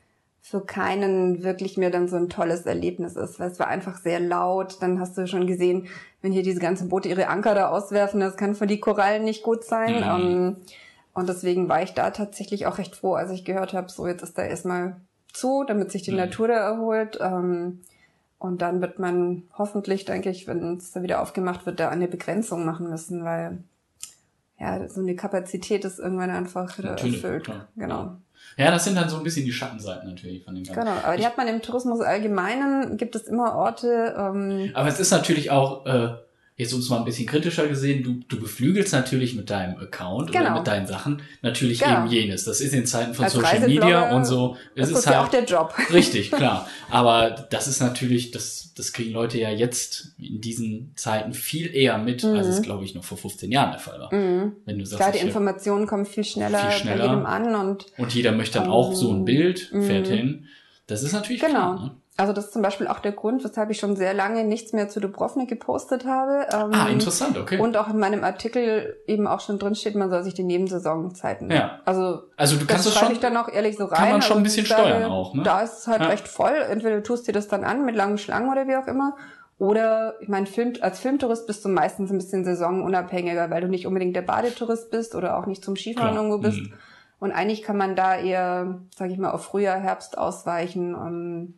für 0.48 0.62
keinen 0.64 1.42
wirklich 1.42 1.76
mehr 1.76 1.90
dann 1.90 2.08
so 2.08 2.18
ein 2.18 2.30
tolles 2.30 2.68
Erlebnis 2.68 3.16
ist, 3.16 3.40
weil 3.40 3.50
es 3.50 3.58
war 3.58 3.68
einfach 3.68 3.98
sehr 3.98 4.20
laut. 4.20 4.78
Dann 4.80 5.00
hast 5.00 5.18
du 5.18 5.26
schon 5.26 5.48
gesehen, 5.48 5.88
wenn 6.22 6.32
hier 6.32 6.44
diese 6.44 6.60
ganzen 6.60 6.88
Boote 6.88 7.10
ihre 7.10 7.30
Anker 7.30 7.56
da 7.56 7.70
auswerfen, 7.70 8.20
das 8.20 8.38
kann 8.38 8.54
für 8.54 8.68
die 8.68 8.80
Korallen 8.80 9.24
nicht 9.24 9.42
gut 9.42 9.64
sein. 9.64 9.96
Mhm. 9.96 10.04
Ähm, 10.04 10.58
und 11.16 11.30
deswegen 11.30 11.68
war 11.68 11.82
ich 11.82 11.96
da 11.96 12.12
tatsächlich 12.12 12.68
auch 12.68 12.78
recht 12.78 12.96
froh, 12.96 13.16
als 13.16 13.32
ich 13.32 13.44
gehört 13.44 13.74
habe, 13.74 13.90
so 13.90 14.06
jetzt 14.06 14.22
ist 14.22 14.38
da 14.38 14.44
erstmal 14.44 14.98
zu, 15.34 15.64
damit 15.68 15.92
sich 15.92 16.04
die 16.04 16.12
Mhm. 16.12 16.18
Natur 16.18 16.48
da 16.50 16.58
erholt. 16.58 17.18
Ähm, 17.20 17.82
und 18.38 18.62
dann 18.62 18.82
wird 18.82 19.00
man 19.00 19.44
hoffentlich, 19.58 20.06
denke 20.06 20.30
ich, 20.30 20.46
wenn 20.46 20.78
es 20.78 20.92
da 20.92 21.02
wieder 21.02 21.24
aufgemacht 21.24 21.66
wird, 21.66 21.80
da 21.80 21.90
eine 21.90 22.08
Begrenzung 22.08 22.66
machen 22.66 22.88
müssen, 22.92 23.26
weil 23.26 23.64
ja, 24.60 24.88
so 24.90 25.02
eine 25.02 25.16
Kapazität 25.16 25.86
ist 25.86 25.98
irgendwann 25.98 26.30
einfach 26.30 26.78
Natürlich, 26.78 27.24
erfüllt. 27.24 27.46
klar. 27.46 27.68
Genau. 27.76 28.18
Ja, 28.58 28.72
das 28.72 28.86
sind 28.86 28.96
dann 28.96 29.10
so 29.10 29.18
ein 29.18 29.24
bisschen 29.24 29.46
die 29.46 29.52
Schattenseiten 29.52 30.10
natürlich 30.10 30.44
von 30.44 30.56
dem 30.56 30.64
Ganzen. 30.64 30.80
Genau, 30.80 30.98
aber 31.04 31.18
die 31.18 31.26
hat 31.26 31.38
man 31.38 31.48
im 31.48 31.62
Tourismus 31.62 32.02
allgemeinen, 32.02 32.98
gibt 32.98 33.16
es 33.16 33.24
immer 33.24 33.56
Orte, 33.56 34.16
ähm, 34.18 34.72
Aber 34.74 34.88
es 34.88 35.00
ist 35.00 35.12
natürlich 35.12 35.52
auch, 35.52 35.86
äh, 35.86 36.16
jetzt 36.58 36.74
uns 36.74 36.90
mal 36.90 37.00
ein 37.00 37.06
bisschen 37.06 37.28
kritischer 37.28 37.68
gesehen, 37.68 38.02
du, 38.04 38.22
du 38.30 38.40
beflügelst 38.40 38.94
natürlich 38.94 39.36
mit 39.36 39.50
deinem 39.50 39.78
Account 39.78 40.30
oder 40.30 40.40
Genau. 40.40 40.58
mit 40.58 40.68
deinen 40.68 40.88
Sachen 40.88 41.22
natürlich 41.42 41.80
Genau. 41.80 42.04
eben 42.04 42.08
jenes. 42.08 42.46
Das 42.46 42.62
ist 42.62 42.74
in 42.74 42.86
Zeiten 42.86 43.14
von 43.14 43.26
Als 43.26 43.34
Social 43.34 43.60
Media 43.68 44.16
und 44.16 44.24
so. 44.26 44.56
das 44.76 44.86
Es 44.90 44.92
ist 44.94 45.00
ist 45.00 45.06
ja 45.08 45.20
auch 45.20 45.24
halt 45.24 45.34
der 45.34 45.44
Job. 45.44 45.74
richtig, 45.94 46.32
klar. 46.32 46.68
Aber 46.90 47.32
das 47.50 47.68
ist 47.68 47.82
natürlich, 47.82 48.32
das, 48.32 48.72
das 48.74 48.94
kriegen 48.94 49.12
Leute 49.12 49.38
ja 49.38 49.50
jetzt 49.50 50.14
in 50.18 50.40
diesen 50.40 50.94
Zeiten 50.96 51.34
viel 51.34 51.76
eher 51.76 51.98
mit, 51.98 52.24
als 52.24 52.48
es, 52.48 52.62
glaube 52.62 52.86
ich, 52.86 52.96
noch 52.96 53.04
vor 53.04 53.18
15 53.18 53.52
Jahren 53.52 53.72
der 53.72 53.80
Fall 53.80 54.00
war. 54.00 54.14
Mhm. 54.14 54.54
Wenn 54.64 54.80
du 54.80 54.86
sagst, 54.86 55.02
Klar, 55.02 55.12
die 55.12 55.20
Informationen 55.28 55.88
kommen 55.88 56.06
viel 56.06 56.24
schneller, 56.24 56.60
Viel 56.72 56.80
schneller. 56.80 57.04
bei 57.08 57.10
jedem 57.12 57.26
an 57.26 57.56
und 57.56 57.86
und 57.98 58.14
jeder 58.16 58.32
möchte 58.32 58.60
dann 58.60 58.68
Ähm, 58.68 58.72
auch 58.74 58.94
so 58.94 59.12
ein 59.12 59.26
Bild, 59.26 59.60
fährt 59.72 60.08
mhm. 60.08 60.14
hin. 60.14 60.46
Das 60.88 61.04
ist 61.04 61.12
natürlich 61.12 61.42
Genau. 61.42 61.54
klar. 61.76 61.84
Ne? 61.84 61.92
Also 62.18 62.32
das 62.32 62.46
ist 62.46 62.54
zum 62.54 62.62
Beispiel 62.62 62.88
auch 62.88 63.00
der 63.00 63.12
Grund, 63.12 63.44
weshalb 63.44 63.70
ich 63.72 63.78
schon 63.80 63.96
sehr 63.98 64.14
lange 64.14 64.46
nichts 64.46 64.72
mehr 64.72 64.88
zu 64.88 65.00
Dubrovnik 65.02 65.50
gepostet 65.50 66.06
habe. 66.06 66.48
Ähm, 66.54 66.72
Ah, 66.74 66.88
interessant, 66.88 67.38
okay. 67.38 67.60
Und 67.60 67.76
auch 67.76 67.90
in 67.90 68.00
meinem 68.00 68.24
Artikel 68.24 68.96
eben 69.06 69.28
auch 69.28 69.42
schon 69.42 69.60
drin 69.60 69.76
steht, 69.76 69.96
man 69.96 70.10
soll 70.10 70.24
sich 70.24 70.34
die 70.34 70.44
Nebensaisonzeiten. 70.44 71.52
Ja. 71.52 71.80
Also 71.86 72.22
also 72.38 72.56
du 72.56 72.62
das 72.66 72.68
kannst 72.68 72.86
es 72.88 72.94
schreibe 72.94 73.06
schon, 73.08 73.16
ich 73.16 73.20
dann 73.20 73.36
auch 73.38 73.50
ehrlich 73.50 73.76
so 73.78 73.86
rein. 73.86 73.98
kann 73.98 74.12
man 74.12 74.22
schon 74.22 74.32
also 74.38 74.40
ein 74.40 74.44
bisschen 74.44 74.66
sage, 74.66 74.82
steuern 74.84 75.12
auch, 75.12 75.34
ne? 75.34 75.44
Da 75.44 75.62
ist 75.62 75.80
es 75.80 75.88
halt 75.88 76.02
Ja. 76.02 76.08
recht 76.08 76.28
voll. 76.28 76.54
Entweder 76.70 76.96
du 76.98 77.04
tust 77.04 77.28
dir 77.28 77.34
das 77.34 77.48
dann 77.48 77.64
an 77.66 77.84
mit 77.86 77.96
langen 77.96 78.18
Schlangen 78.18 78.50
oder 78.50 78.68
wie 78.68 78.76
auch 78.78 78.88
immer. 78.88 79.16
Oder, 79.58 80.16
ich 80.20 80.28
meine, 80.28 80.48
Film, 80.48 80.74
als 80.82 81.00
Filmtourist 81.00 81.48
bist 81.48 81.64
du 81.64 81.70
meistens 81.70 82.12
ein 82.12 82.18
bisschen 82.18 82.44
saisonunabhängiger, 82.44 83.50
weil 83.50 83.62
du 83.62 83.68
nicht 83.70 83.88
unbedingt 83.88 84.16
der 84.16 84.22
Badetourist 84.22 84.92
bist 84.92 85.16
oder 85.16 85.38
auch 85.38 85.46
nicht 85.46 85.64
zum 85.64 85.76
Skifahren 85.78 86.12
Klar. 86.12 86.24
irgendwo 86.24 86.40
bist. 86.40 86.60
Mhm. 86.60 86.74
Und 87.20 87.32
eigentlich 87.32 87.64
kann 87.64 87.78
man 87.78 87.96
da 87.96 88.18
eher, 88.18 88.80
sage 88.96 89.14
ich 89.14 89.18
mal, 89.18 89.32
auf 89.32 89.46
Frühjahr, 89.46 89.80
Herbst 89.80 90.18
ausweichen. 90.18 90.94
Ähm, 90.94 91.54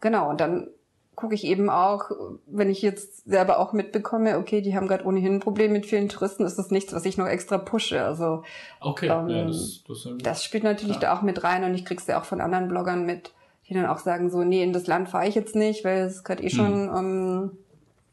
genau, 0.00 0.30
und 0.30 0.40
dann 0.40 0.68
gucke 1.14 1.34
ich 1.34 1.44
eben 1.44 1.70
auch, 1.70 2.10
wenn 2.46 2.68
ich 2.68 2.82
jetzt 2.82 3.24
selber 3.26 3.58
auch 3.58 3.72
mitbekomme, 3.72 4.36
okay, 4.38 4.60
die 4.60 4.76
haben 4.76 4.86
gerade 4.86 5.04
ohnehin 5.06 5.36
ein 5.36 5.40
Problem 5.40 5.72
mit 5.72 5.86
vielen 5.86 6.10
Touristen, 6.10 6.44
ist 6.44 6.58
das 6.58 6.70
nichts, 6.70 6.92
was 6.92 7.06
ich 7.06 7.16
noch 7.16 7.26
extra 7.26 7.56
pushe. 7.56 8.02
Also 8.04 8.42
Okay, 8.80 9.08
Ähm, 9.08 9.28
ja, 9.30 9.44
das, 9.46 9.82
das 9.88 10.08
das 10.22 10.44
spielt 10.44 10.62
natürlich 10.64 10.96
Ja. 10.96 11.00
da 11.00 11.16
auch 11.16 11.22
mit 11.22 11.42
rein 11.42 11.64
und 11.64 11.74
ich 11.74 11.86
krieg's 11.86 12.06
ja 12.06 12.20
auch 12.20 12.24
von 12.26 12.42
anderen 12.42 12.68
Bloggern 12.68 13.06
mit, 13.06 13.32
die 13.66 13.72
dann 13.74 13.86
auch 13.86 13.98
sagen 13.98 14.30
so, 14.30 14.44
nee, 14.44 14.62
in 14.62 14.74
das 14.74 14.86
Land 14.86 15.08
fahre 15.08 15.26
ich 15.26 15.34
jetzt 15.34 15.56
nicht, 15.56 15.84
weil 15.84 16.00
es 16.04 16.16
ist 16.16 16.24
gerade 16.24 16.42
eh 16.42 16.50
schon, 16.50 16.90
ähm, 16.94 17.50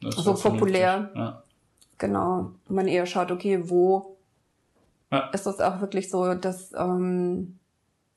Das 0.02 0.16
ist 0.18 0.24
so 0.24 0.34
populär. 0.36 1.10
Ja. 1.14 1.44
genau, 1.98 2.52
man 2.70 2.88
eher 2.88 3.06
schaut, 3.06 3.32
okay, 3.32 3.70
wo 3.70 4.16
Ja. 5.12 5.30
ist 5.34 5.46
das 5.46 5.60
auch 5.60 5.82
wirklich 5.82 6.10
so, 6.10 6.34
dass, 6.36 6.72
ähm, 6.74 7.60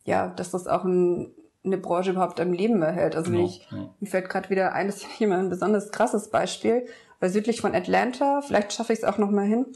ja, 0.04 0.28
dass 0.28 0.52
das 0.52 0.66
auch 0.68 0.84
ein, 0.84 1.32
eine 1.66 1.78
Branche 1.78 2.10
überhaupt 2.12 2.40
am 2.40 2.52
Leben 2.52 2.80
erhält. 2.82 3.14
Also 3.16 3.30
Genau, 3.30 3.44
ich, 3.44 3.66
ja. 3.70 3.88
mir 4.00 4.06
fällt 4.08 4.28
gerade 4.28 4.48
wieder 4.50 4.72
ein, 4.72 4.86
das 4.86 4.96
ist 4.98 5.06
hier 5.18 5.28
mal 5.28 5.38
ein 5.40 5.50
besonders 5.50 5.90
krasses 5.92 6.28
Beispiel, 6.28 6.86
weil 7.20 7.30
südlich 7.30 7.60
von 7.60 7.74
Atlanta, 7.74 8.40
vielleicht 8.40 8.72
schaffe 8.72 8.92
ich 8.92 9.00
es 9.00 9.04
auch 9.04 9.18
noch 9.18 9.30
mal 9.30 9.44
hin, 9.46 9.66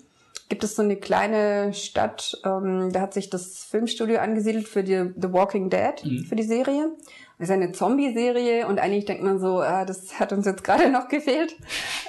gibt 0.49 0.64
es 0.64 0.74
so 0.76 0.82
eine 0.82 0.97
kleine 0.97 1.72
Stadt, 1.74 2.41
ähm, 2.45 2.91
da 2.93 3.01
hat 3.03 3.14
sich 3.14 3.30
das 3.30 3.64
Filmstudio 3.64 4.18
angesiedelt 4.18 4.66
für 4.68 4.82
die 4.82 5.11
The 5.16 5.32
Walking 5.32 5.70
Dead, 5.70 6.05
Mhm. 6.05 6.24
für 6.24 6.36
die 6.36 6.43
Serie. 6.43 6.91
Das 7.38 7.49
ist 7.49 7.55
eine 7.55 7.72
Zombie-Serie 7.72 8.66
und 8.66 8.78
eigentlich 8.78 9.07
denkt 9.07 9.22
man 9.22 9.38
so, 9.41 9.61
ah, 9.61 9.86
das 9.86 10.20
hat 10.20 10.32
uns 10.34 10.45
jetzt 10.45 10.62
gerade 10.62 10.91
noch 10.91 11.09
gefehlt, 11.09 11.57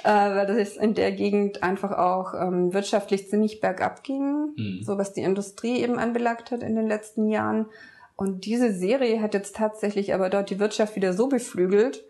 äh, 0.04 0.08
weil 0.10 0.46
das 0.46 0.76
in 0.76 0.92
der 0.94 1.12
Gegend 1.12 1.62
einfach 1.62 1.92
auch 1.92 2.34
ähm, 2.34 2.74
wirtschaftlich 2.74 3.28
ziemlich 3.30 3.60
bergab 3.60 4.02
ging, 4.02 4.52
Mhm. 4.56 4.80
so 4.82 4.98
was 4.98 5.12
die 5.14 5.22
Industrie 5.22 5.78
eben 5.80 5.98
anbelangt 5.98 6.50
hat 6.50 6.62
in 6.62 6.74
den 6.74 6.86
letzten 6.86 7.28
Jahren. 7.28 7.66
Und 8.22 8.44
diese 8.44 8.72
Serie 8.72 9.20
hat 9.20 9.34
jetzt 9.34 9.56
tatsächlich 9.56 10.14
aber 10.14 10.30
dort 10.30 10.48
die 10.48 10.60
Wirtschaft 10.60 10.94
wieder 10.94 11.12
so 11.12 11.26
beflügelt. 11.26 12.04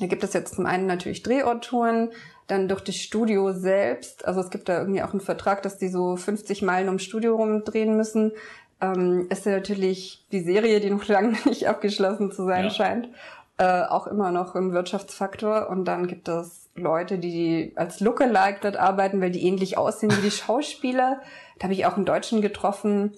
Da 0.00 0.06
gibt 0.06 0.24
es 0.24 0.32
jetzt 0.32 0.54
zum 0.54 0.64
einen 0.64 0.86
natürlich 0.86 1.22
Drehorttouren, 1.22 2.12
dann 2.46 2.66
durch 2.66 2.80
das 2.80 2.96
Studio 2.96 3.52
selbst. 3.52 4.24
Also 4.24 4.40
es 4.40 4.48
gibt 4.48 4.70
da 4.70 4.78
irgendwie 4.78 5.02
auch 5.02 5.10
einen 5.10 5.20
Vertrag, 5.20 5.60
dass 5.60 5.76
die 5.76 5.88
so 5.88 6.16
50 6.16 6.62
Meilen 6.62 6.88
ums 6.88 7.02
Studio 7.02 7.36
rumdrehen 7.36 7.94
müssen. 7.94 8.32
Ähm, 8.80 9.26
ist 9.28 9.44
ja 9.44 9.52
natürlich 9.52 10.24
die 10.32 10.40
Serie, 10.40 10.80
die 10.80 10.88
noch 10.88 11.06
lange 11.08 11.36
nicht 11.44 11.68
abgeschlossen 11.68 12.32
zu 12.32 12.46
sein 12.46 12.64
Ja. 12.64 12.70
scheint, 12.70 13.10
äh, 13.58 13.82
auch 13.82 14.06
immer 14.06 14.32
noch 14.32 14.54
ein 14.54 14.72
Wirtschaftsfaktor. 14.72 15.68
Und 15.68 15.84
dann 15.84 16.06
gibt 16.06 16.26
es 16.28 16.70
Leute, 16.74 17.18
die 17.18 17.72
als 17.76 18.00
Lookalike 18.00 18.60
dort 18.62 18.76
arbeiten, 18.78 19.20
weil 19.20 19.30
die 19.30 19.46
ähnlich 19.46 19.76
aussehen 19.76 20.10
wie 20.16 20.22
die 20.22 20.30
Schauspieler. 20.42 21.20
Da 21.58 21.64
habe 21.64 21.74
ich 21.74 21.84
auch 21.84 21.96
einen 21.96 22.06
Deutschen 22.06 22.40
getroffen, 22.40 23.12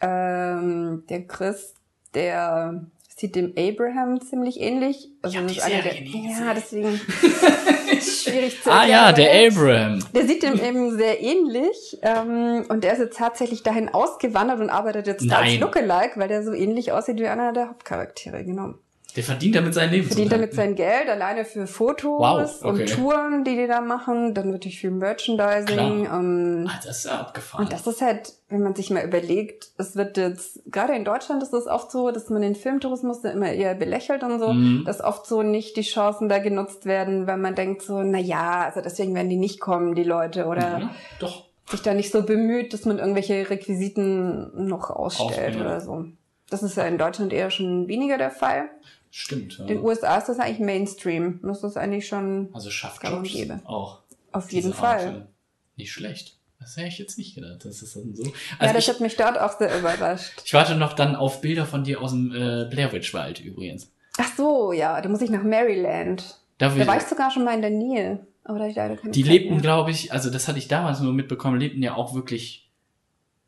ähm, 0.00 1.04
der 1.08 1.26
Chris, 1.26 1.74
der 2.14 2.86
sieht 3.16 3.34
dem 3.34 3.52
Abraham 3.58 4.20
ziemlich 4.20 4.60
ähnlich. 4.60 5.08
Also 5.22 5.38
hab 5.38 5.44
das 5.44 5.52
die 5.54 5.58
ist 5.58 5.64
einer 5.64 5.82
der, 5.82 5.94
ja, 6.02 6.54
deswegen 6.54 7.00
schwierig 8.00 8.62
zu 8.62 8.70
Ah 8.70 8.86
ja, 8.86 9.12
der 9.12 9.32
er- 9.32 9.50
Abraham. 9.52 10.04
Der 10.14 10.26
sieht 10.26 10.42
dem 10.44 10.54
eben 10.62 10.96
sehr 10.96 11.20
ähnlich 11.20 11.98
ähm, 12.02 12.64
und 12.68 12.84
der 12.84 12.92
ist 12.92 13.00
jetzt 13.00 13.18
tatsächlich 13.18 13.62
dahin 13.64 13.88
ausgewandert 13.88 14.60
und 14.60 14.70
arbeitet 14.70 15.06
jetzt 15.08 15.28
da 15.30 15.38
als 15.38 15.46
Nein. 15.50 15.60
Lookalike, 15.60 16.18
weil 16.20 16.28
der 16.28 16.44
so 16.44 16.52
ähnlich 16.52 16.92
aussieht 16.92 17.18
wie 17.18 17.26
einer 17.26 17.52
der 17.52 17.68
Hauptcharaktere, 17.70 18.44
genau. 18.44 18.74
Der 19.16 19.22
verdient 19.24 19.56
damit 19.56 19.72
sein 19.74 19.90
Leben. 19.90 20.06
Verdient 20.06 20.30
damit 20.32 20.52
sein 20.54 20.74
Geld 20.74 21.08
alleine 21.08 21.44
für 21.46 21.66
Fotos 21.66 22.20
Wow, 22.20 22.62
okay. 22.62 22.82
und 22.82 22.86
Touren, 22.94 23.42
die 23.42 23.56
die 23.56 23.66
da 23.66 23.80
machen. 23.80 24.34
Dann 24.34 24.50
natürlich 24.50 24.78
viel 24.78 24.90
Merchandising. 24.90 26.04
Ähm, 26.04 26.68
Ah, 26.70 26.78
das 26.84 26.98
ist 26.98 27.04
ja 27.06 27.20
abgefahren. 27.20 27.64
und 27.64 27.72
das 27.72 27.86
ist 27.86 28.02
halt, 28.02 28.34
wenn 28.48 28.62
man 28.62 28.74
sich 28.74 28.90
mal 28.90 29.02
überlegt, 29.04 29.68
es 29.78 29.96
wird 29.96 30.18
jetzt, 30.18 30.60
gerade 30.70 30.94
in 30.94 31.04
Deutschland 31.04 31.42
ist 31.42 31.52
es 31.54 31.66
oft 31.66 31.90
so, 31.90 32.10
dass 32.10 32.28
man 32.28 32.42
den 32.42 32.54
Filmtourismus 32.54 33.24
immer 33.24 33.50
eher 33.50 33.74
belächelt 33.74 34.22
und 34.22 34.38
so, 34.38 34.52
Mhm. 34.52 34.84
dass 34.84 35.00
oft 35.02 35.26
so 35.26 35.42
nicht 35.42 35.76
die 35.76 35.82
Chancen 35.82 36.28
da 36.28 36.38
genutzt 36.38 36.84
werden, 36.84 37.26
weil 37.26 37.38
man 37.38 37.54
denkt 37.54 37.82
so, 37.82 38.02
na 38.02 38.18
ja, 38.18 38.60
also 38.66 38.80
deswegen 38.82 39.14
werden 39.14 39.30
die 39.30 39.36
nicht 39.36 39.58
kommen, 39.60 39.94
die 39.94 40.04
Leute, 40.04 40.46
oder 40.46 40.60
ja, 40.80 40.90
doch. 41.18 41.44
sich 41.70 41.80
da 41.82 41.94
nicht 41.94 42.12
so 42.12 42.22
bemüht, 42.22 42.72
dass 42.74 42.84
man 42.84 42.98
irgendwelche 42.98 43.48
Requisiten 43.50 44.66
noch 44.68 44.90
ausstellt 44.90 45.30
Aufbringt. 45.30 45.60
oder 45.60 45.80
so. 45.80 46.04
Das 46.50 46.62
ist 46.62 46.76
ja 46.76 46.84
in 46.84 46.96
Deutschland 46.98 47.32
eher 47.32 47.50
schon 47.50 47.88
weniger 47.88 48.16
der 48.16 48.30
Fall. 48.30 48.70
Stimmt. 49.10 49.58
Ja. 49.58 49.62
In 49.64 49.68
den 49.68 49.80
USA 49.84 50.18
ist 50.18 50.28
das 50.28 50.38
eigentlich 50.38 50.60
Mainstream. 50.60 51.40
Das 51.42 51.62
ist 51.64 51.76
eigentlich 51.76 52.06
schon 52.06 52.48
also 52.52 52.70
schafft 52.70 53.02
Jobs 53.04 53.30
gäbe. 53.32 53.60
auch. 53.64 54.00
auf 54.32 54.52
jeden 54.52 54.72
Fall. 54.74 55.26
äh, 55.28 55.80
Nicht 55.80 55.92
schlecht. 55.92 56.36
Das 56.60 56.76
hätte 56.76 56.88
ich 56.88 56.98
jetzt 56.98 57.18
nicht 57.18 57.34
gedacht. 57.34 57.64
Das 57.64 57.82
ist 57.82 57.94
dann 57.96 58.14
so. 58.14 58.24
ja, 58.24 58.30
Also 58.58 58.74
das 58.74 58.84
ich, 58.84 58.90
hat 58.90 59.00
mich 59.00 59.16
dort 59.16 59.38
auch 59.38 59.56
sehr 59.58 59.78
überrascht. 59.78 60.42
ich 60.44 60.52
warte 60.54 60.74
noch 60.74 60.92
dann 60.92 61.14
auf 61.16 61.40
Bilder 61.40 61.66
von 61.66 61.84
dir 61.84 62.02
aus 62.02 62.10
dem 62.10 62.32
äh, 62.32 62.66
Blair 62.68 62.92
Witch 62.92 63.14
Wald 63.14 63.40
übrigens. 63.40 63.90
Ach 64.18 64.30
so, 64.36 64.72
ja, 64.72 65.00
da 65.00 65.08
muss 65.08 65.20
ich 65.22 65.30
nach 65.30 65.44
Maryland. 65.44 66.38
Da 66.58 66.70
Da 66.70 66.86
war 66.86 66.96
ich 66.96 67.04
sogar 67.04 67.30
schon 67.30 67.44
mal 67.44 67.54
in 67.54 67.60
der 67.62 67.70
Nähe. 67.70 68.26
Aber 68.42 68.58
da 68.58 68.66
ich 68.66 68.74
leider 68.74 68.96
keine 68.96 69.12
die 69.12 69.22
Zeit 69.22 69.30
lebten, 69.30 69.60
glaube 69.60 69.90
ich, 69.92 70.12
also 70.12 70.30
das 70.30 70.48
hatte 70.48 70.58
ich 70.58 70.68
damals 70.68 71.00
nur 71.00 71.12
mitbekommen, 71.12 71.60
lebten 71.60 71.82
ja 71.82 71.94
auch 71.94 72.14
wirklich 72.14 72.68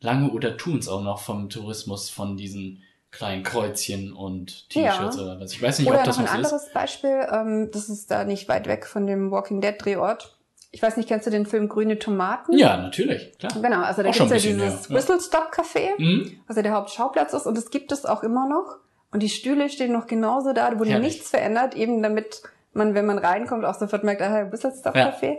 lange 0.01 0.31
oder 0.31 0.57
tun 0.57 0.79
es 0.79 0.89
auch 0.89 1.03
noch 1.03 1.19
vom 1.21 1.49
Tourismus 1.49 2.11
von 2.11 2.37
diesen 2.37 2.83
kleinen 3.11 3.43
Kreuzchen 3.43 4.13
und 4.13 4.69
T-Shirts 4.71 5.17
Ja. 5.17 5.23
oder 5.23 5.41
was. 5.41 5.53
Ich 5.53 5.63
weiß 5.63 5.79
nicht, 5.81 5.89
Oder 5.89 5.99
ob 5.99 6.05
das 6.05 6.19
noch 6.19 6.25
ein 6.33 6.43
was 6.43 6.47
ist. 6.47 6.53
anderes 6.53 6.73
Beispiel, 6.73 7.27
ähm, 7.33 7.71
das 7.73 7.89
ist 7.89 8.11
da 8.11 8.25
nicht 8.25 8.49
weit 8.49 8.67
weg 8.69 8.87
von 8.87 9.07
dem 9.07 9.31
Walking 9.31 9.61
Dead 9.61 9.75
Drehort. 9.79 10.37
Ich 10.73 10.81
weiß 10.83 10.97
nicht, 10.97 11.09
kennst 11.09 11.27
du 11.27 11.31
den 11.33 11.47
Film 11.47 11.69
Grüne 11.69 11.99
Tomaten? 11.99 12.57
Ja, 12.57 12.77
natürlich, 12.77 13.37
klar. 13.39 13.51
Genau, 13.61 13.83
also 13.83 14.05
da 14.05 14.13
schon 14.13 14.29
gibt's 14.29 14.45
ja 14.45 14.51
dieses 14.53 14.89
ja. 14.89 14.95
Whistle 14.95 15.21
Stop 15.21 15.51
Café, 15.53 15.89
Mhm. 15.99 16.41
was 16.47 16.57
ja 16.57 16.63
der 16.63 16.73
Hauptschauplatz 16.73 17.33
ist 17.33 17.47
und 17.47 17.57
das 17.57 17.71
gibt 17.71 17.91
es 17.91 18.07
auch 18.07 18.23
immer 18.23 18.49
noch. 18.49 18.77
Und 19.11 19.25
die 19.25 19.29
Stühle 19.29 19.69
stehen 19.69 19.93
noch 19.93 20.07
genauso 20.07 20.53
da, 20.53 20.71
da 20.71 20.79
wurde 20.79 20.91
Herrlich. 20.91 21.15
nichts 21.15 21.31
verändert, 21.31 21.75
eben 21.75 22.01
damit 22.05 22.43
man, 22.73 22.95
wenn 22.95 23.07
man 23.07 23.19
reinkommt, 23.19 23.65
auch 23.65 23.75
sofort 23.75 24.05
merkt, 24.05 24.23
ah, 24.23 24.53
Whistle 24.53 24.73
Stop 24.79 24.95
Ja. 24.95 25.09
Café. 25.11 25.39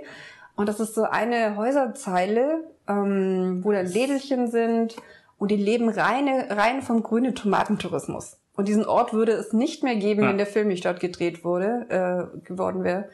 Und 0.57 0.67
das 0.67 0.81
ist 0.81 0.93
so 0.93 1.03
eine 1.03 1.55
Häuserzeile, 1.55 2.65
ähm, 2.89 3.61
wo 3.63 3.71
dann 3.71 3.85
Lädelchen 3.85 4.51
sind 4.51 4.97
und 5.41 5.49
die 5.49 5.55
leben 5.55 5.89
reine, 5.89 6.45
rein 6.51 6.83
vom 6.83 7.01
grünen 7.01 7.33
Tomatentourismus. 7.33 8.37
Und 8.55 8.67
diesen 8.67 8.85
Ort 8.85 9.11
würde 9.11 9.31
es 9.31 9.53
nicht 9.53 9.81
mehr 9.83 9.95
geben, 9.95 10.21
Ja. 10.21 10.29
wenn 10.29 10.37
der 10.37 10.45
Film 10.45 10.67
nicht 10.67 10.85
dort 10.85 10.99
gedreht 10.99 11.43
wurde, 11.43 11.87
äh, 11.89 12.37
geworden 12.47 12.83
wäre. 12.83 13.09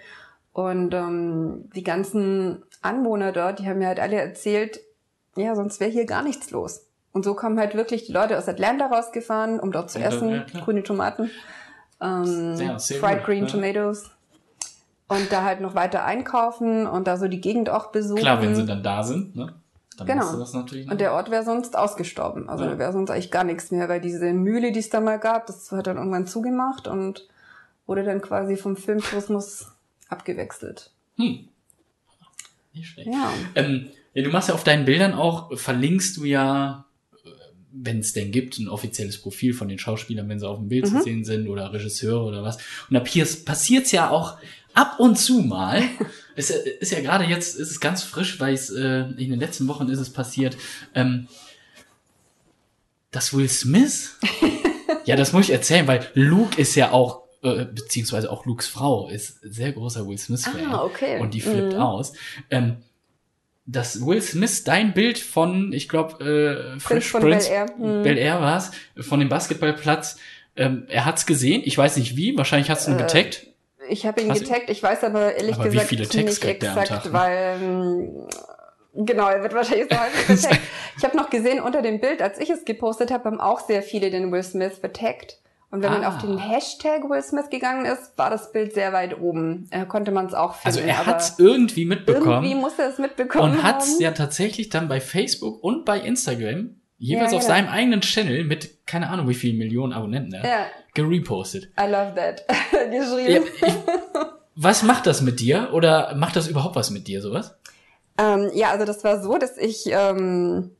Und 0.52 0.94
ähm, 0.94 1.70
die 1.74 1.84
ganzen 1.84 2.64
Anwohner 2.82 3.32
dort, 3.32 3.60
die 3.60 3.68
haben 3.68 3.78
mir 3.80 3.88
halt 3.88 4.02
alle 4.02 4.18
erzählt, 4.18 4.82
ja, 5.38 5.56
sonst 5.56 5.80
wäre 5.80 5.90
hier 5.90 6.06
gar 6.06 6.22
nichts 6.22 6.52
los. 6.52 6.86
Und 7.14 7.24
so 7.24 7.34
kommen 7.34 7.58
halt 7.60 7.76
wirklich 7.76 8.06
die 8.06 8.12
Leute 8.12 8.38
aus 8.38 8.50
Atlanta 8.50 8.88
rausgefahren, 8.88 9.62
um 9.62 9.72
dort 9.72 9.90
zu 9.90 10.00
Ja, 10.00 10.08
essen, 10.08 10.44
ja, 10.54 10.60
grüne 10.66 10.84
Tomaten, 10.84 11.32
ähm, 12.02 12.56
Ja, 12.60 12.78
Fried 12.78 13.20
gut, 13.20 13.24
Green 13.26 13.46
ja. 13.46 13.50
Tomatoes. 13.52 14.12
Und 15.08 15.32
da 15.32 15.44
halt 15.46 15.62
noch 15.62 15.76
weiter 15.76 16.04
einkaufen 16.04 16.86
und 16.88 17.08
da 17.08 17.16
so 17.16 17.30
die 17.30 17.40
Gegend 17.40 17.70
auch 17.70 17.94
besuchen. 17.94 18.20
Klar, 18.20 18.42
wenn 18.42 18.54
sie 18.54 18.66
dann 18.66 18.84
da 18.84 19.02
sind, 19.04 19.34
ne? 19.38 19.54
Dann 19.98 20.08
Genau. 20.08 20.32
du 20.32 20.38
das 20.40 20.54
natürlich 20.54 20.90
Und 20.90 21.02
der 21.02 21.14
Ort 21.14 21.32
wäre 21.32 21.44
sonst 21.44 21.76
ausgestorben. 21.78 22.48
Also 22.50 22.64
Ja. 22.64 22.72
da 22.72 22.80
wäre 22.80 22.94
sonst 22.94 23.10
eigentlich 23.10 23.32
gar 23.32 23.44
nichts 23.44 23.72
mehr, 23.72 23.90
weil 23.90 24.00
diese 24.00 24.32
Mühle, 24.34 24.72
die 24.72 24.80
es 24.80 24.90
da 24.90 25.00
mal 25.02 25.18
gab, 25.18 25.48
das 25.48 25.72
hat 25.72 25.88
dann 25.88 25.98
irgendwann 25.98 26.28
zugemacht 26.28 26.88
und 26.88 27.28
wurde 27.88 28.04
dann 28.04 28.22
quasi 28.22 28.58
vom 28.58 28.78
Filmtourismus 28.78 29.68
abgewechselt. 30.10 30.92
Hm. 31.18 31.48
Nicht 32.74 32.90
schlecht. 32.90 33.10
Ja. 33.12 33.32
Ähm, 33.56 33.88
ja, 34.14 34.24
du 34.24 34.30
machst 34.30 34.50
ja 34.50 34.56
auf 34.56 34.64
deinen 34.64 34.86
Bildern 34.86 35.14
auch, 35.14 35.58
verlinkst 35.58 36.18
du 36.18 36.26
ja, 36.26 36.86
wenn 37.72 38.00
es 38.00 38.14
denn 38.14 38.32
gibt, 38.32 38.58
ein 38.58 38.68
offizielles 38.70 39.22
Profil 39.22 39.54
von 39.54 39.68
den 39.68 39.78
Schauspielern, 39.80 40.28
wenn 40.30 40.40
sie 40.40 40.48
auf 40.48 40.58
dem 40.58 40.68
Bild 40.68 40.86
Mhm. 40.92 40.98
zu 40.98 41.04
sehen 41.04 41.24
sind 41.26 41.48
oder 41.48 41.72
Regisseure 41.74 42.26
oder 42.26 42.44
was. 42.44 42.58
Und 42.90 42.96
ab 42.96 43.08
hier 43.08 43.28
passiert's 43.46 43.92
ja 43.92 44.10
auch 44.10 44.38
ab 44.78 45.00
und 45.00 45.18
zu 45.18 45.42
mal. 45.42 45.82
es 46.36 46.50
ist 46.50 46.66
ja- 46.66 46.72
ist 46.80 46.92
ja 46.92 47.00
gerade 47.02 47.26
jetzt, 47.26 47.56
ist 47.58 47.72
es 47.72 47.80
ganz 47.80 48.04
frisch, 48.04 48.40
weil 48.40 48.54
es 48.54 48.70
äh, 48.70 49.02
in 49.18 49.30
den 49.32 49.40
letzten 49.40 49.68
Wochen 49.68 49.90
ist 49.90 50.00
es 50.00 50.12
passiert. 50.12 50.56
Ähm, 50.96 51.28
dass 53.12 53.34
Will 53.36 53.50
Smith, 53.50 54.18
ja, 55.06 55.16
das 55.16 55.34
muss 55.34 55.46
ich 55.46 55.52
erzählen, 55.52 55.88
weil 55.88 56.08
Luke 56.14 56.60
ist 56.60 56.76
ja 56.76 56.92
auch, 56.92 57.24
äh, 57.42 57.66
beziehungsweise 57.66 58.30
auch 58.32 58.46
Lukes 58.46 58.68
Frau 58.68 59.10
ist 59.10 59.40
sehr 59.42 59.72
großer 59.72 60.08
Will 60.08 60.18
Smith-Fan. 60.18 60.68
Ah, 60.72 60.84
okay. 60.84 61.20
Und 61.20 61.34
die 61.34 61.42
flippt 61.42 61.74
Mhm. 61.74 61.80
aus. 61.80 62.14
Ähm, 62.50 62.78
dass 63.66 64.06
Will 64.06 64.22
Smith 64.22 64.64
dein 64.64 64.94
Bild 64.94 65.18
von, 65.20 65.74
ich 65.74 65.90
glaube, 65.90 66.24
äh, 66.76 66.80
Fresh 66.80 67.08
von 67.08 67.22
Prince, 67.22 67.50
Bel 67.50 67.56
Air. 67.58 67.66
Mhm. 67.78 68.04
Bel 68.04 68.18
Air 68.18 68.42
war's, 68.42 68.72
von 69.00 69.20
dem 69.20 69.30
Basketballplatz, 69.30 70.18
ähm, 70.56 70.86
er 70.88 71.06
hat's 71.06 71.26
gesehen. 71.26 71.62
Ich 71.66 71.78
weiß 71.78 71.98
nicht 71.98 72.16
wie, 72.16 72.38
wahrscheinlich 72.38 72.70
hat's 72.70 72.88
ihn 72.88 72.96
Äh, 72.96 72.98
getaggt. 72.98 73.48
Ich 73.90 74.06
habe 74.06 74.22
ihn 74.22 74.30
du- 74.30 74.40
getaggt, 74.40 74.70
ich 74.70 74.82
weiß 74.84 75.04
aber 75.04 75.36
ehrlich 75.36 75.56
Aber 75.56 75.66
gesagt 75.66 75.92
nicht 75.92 76.16
exakt, 76.16 76.64
Tag, 76.90 77.06
ne? 77.06 77.14
weil 77.14 77.58
ähm, 77.62 78.28
genau, 78.94 79.28
er 79.30 79.42
wird 79.44 79.54
wahrscheinlich 79.54 79.88
so 79.92 79.98
häufig 80.00 80.42
getaggt. 80.42 80.62
Ich 80.98 81.04
habe 81.04 81.18
noch 81.18 81.30
gesehen, 81.30 81.60
unter 81.62 81.82
dem 81.82 82.00
Bild, 82.00 82.22
als 82.22 82.40
ich 82.40 82.50
es 82.50 82.66
gepostet 82.66 83.12
habe, 83.12 83.26
haben 83.26 83.40
auch 83.40 83.60
sehr 83.60 83.84
viele 83.84 84.10
den 84.10 84.32
Will 84.32 84.44
Smith 84.44 84.78
vertaggt. 84.80 85.40
Und 85.70 85.84
wenn 85.84 85.92
man 85.92 86.06
Ah. 86.06 86.08
auf 86.16 86.18
den 86.20 86.38
Hashtag 86.38 87.10
Will 87.10 87.22
Smith 87.22 87.50
gegangen 87.50 87.86
ist, 87.86 88.18
war 88.18 88.30
das 88.30 88.54
Bild 88.54 88.74
sehr 88.74 88.94
weit 88.94 89.20
oben. 89.20 89.68
Äh, 89.72 89.86
konnte 89.86 90.12
man 90.12 90.26
es 90.28 90.34
auch 90.34 90.54
finden. 90.56 90.78
Also 90.78 90.80
er 90.80 91.00
aber 91.00 91.08
hat's 91.08 91.36
irgendwie 91.40 91.84
mitbekommen. 91.84 92.26
irgendwie 92.46 92.56
muss 92.56 92.80
er 92.80 92.88
es 92.90 92.98
mitbekommen 93.00 93.52
und 93.58 93.64
hat's 93.64 93.92
haben. 93.96 94.02
ja 94.02 94.12
tatsächlich 94.12 94.70
dann 94.70 94.88
bei 94.88 95.02
Facebook 95.02 95.62
und 95.62 95.84
bei 95.84 96.00
Instagram, 96.00 96.77
jeweils 96.98 97.32
Ja, 97.32 97.38
auf 97.38 97.44
genau. 97.46 97.56
seinem 97.56 97.70
eigenen 97.70 98.02
Channel 98.02 98.44
mit 98.44 98.86
keine 98.86 99.10
Ahnung 99.10 99.28
wie 99.30 99.34
vielen 99.34 99.58
Millionen 99.58 99.94
Abonnenten, 99.94 100.34
ja, 100.34 100.44
Ja, 100.48 100.66
gerepostet. 100.94 101.66
I 101.80 101.86
love 101.90 102.14
that. 102.16 102.44
Ja, 102.72 103.00
Geschrieben. 103.04 103.46
ich, 103.66 103.74
was 104.56 104.84
macht 104.84 105.06
das 105.08 105.22
mit 105.22 105.40
dir? 105.40 105.70
Oder 105.74 106.16
macht 106.16 106.36
das 106.36 106.48
überhaupt 106.48 106.76
was 106.76 106.90
mit 106.90 107.08
dir, 107.08 107.22
sowas? 107.22 107.56
Ähm, 108.18 108.50
ja, 108.54 108.72
also 108.72 108.86
das 108.86 109.04
war 109.04 109.22
so, 109.22 109.38
dass 109.38 109.58
ich 109.58 109.86
ähm, 109.88 110.72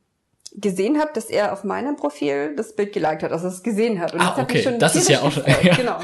gesehen 0.54 0.98
habe, 0.98 1.10
dass 1.14 1.26
er 1.26 1.52
auf 1.52 1.62
meinem 1.64 1.96
Profil 1.96 2.56
das 2.56 2.74
Bild 2.74 2.92
geliked 2.92 3.22
hat, 3.22 3.30
also 3.32 3.46
es 3.48 3.62
gesehen 3.62 4.00
hat. 4.00 4.14
Und 4.14 4.20
Ah, 4.20 4.34
das 4.36 4.44
okay, 4.44 4.62
schon 4.62 4.78
das 4.78 4.96
ist 4.96 5.08
ja 5.08 5.20
auch 5.20 5.30
schon- 5.30 5.44
ja. 5.62 5.74
Genau. 5.76 5.98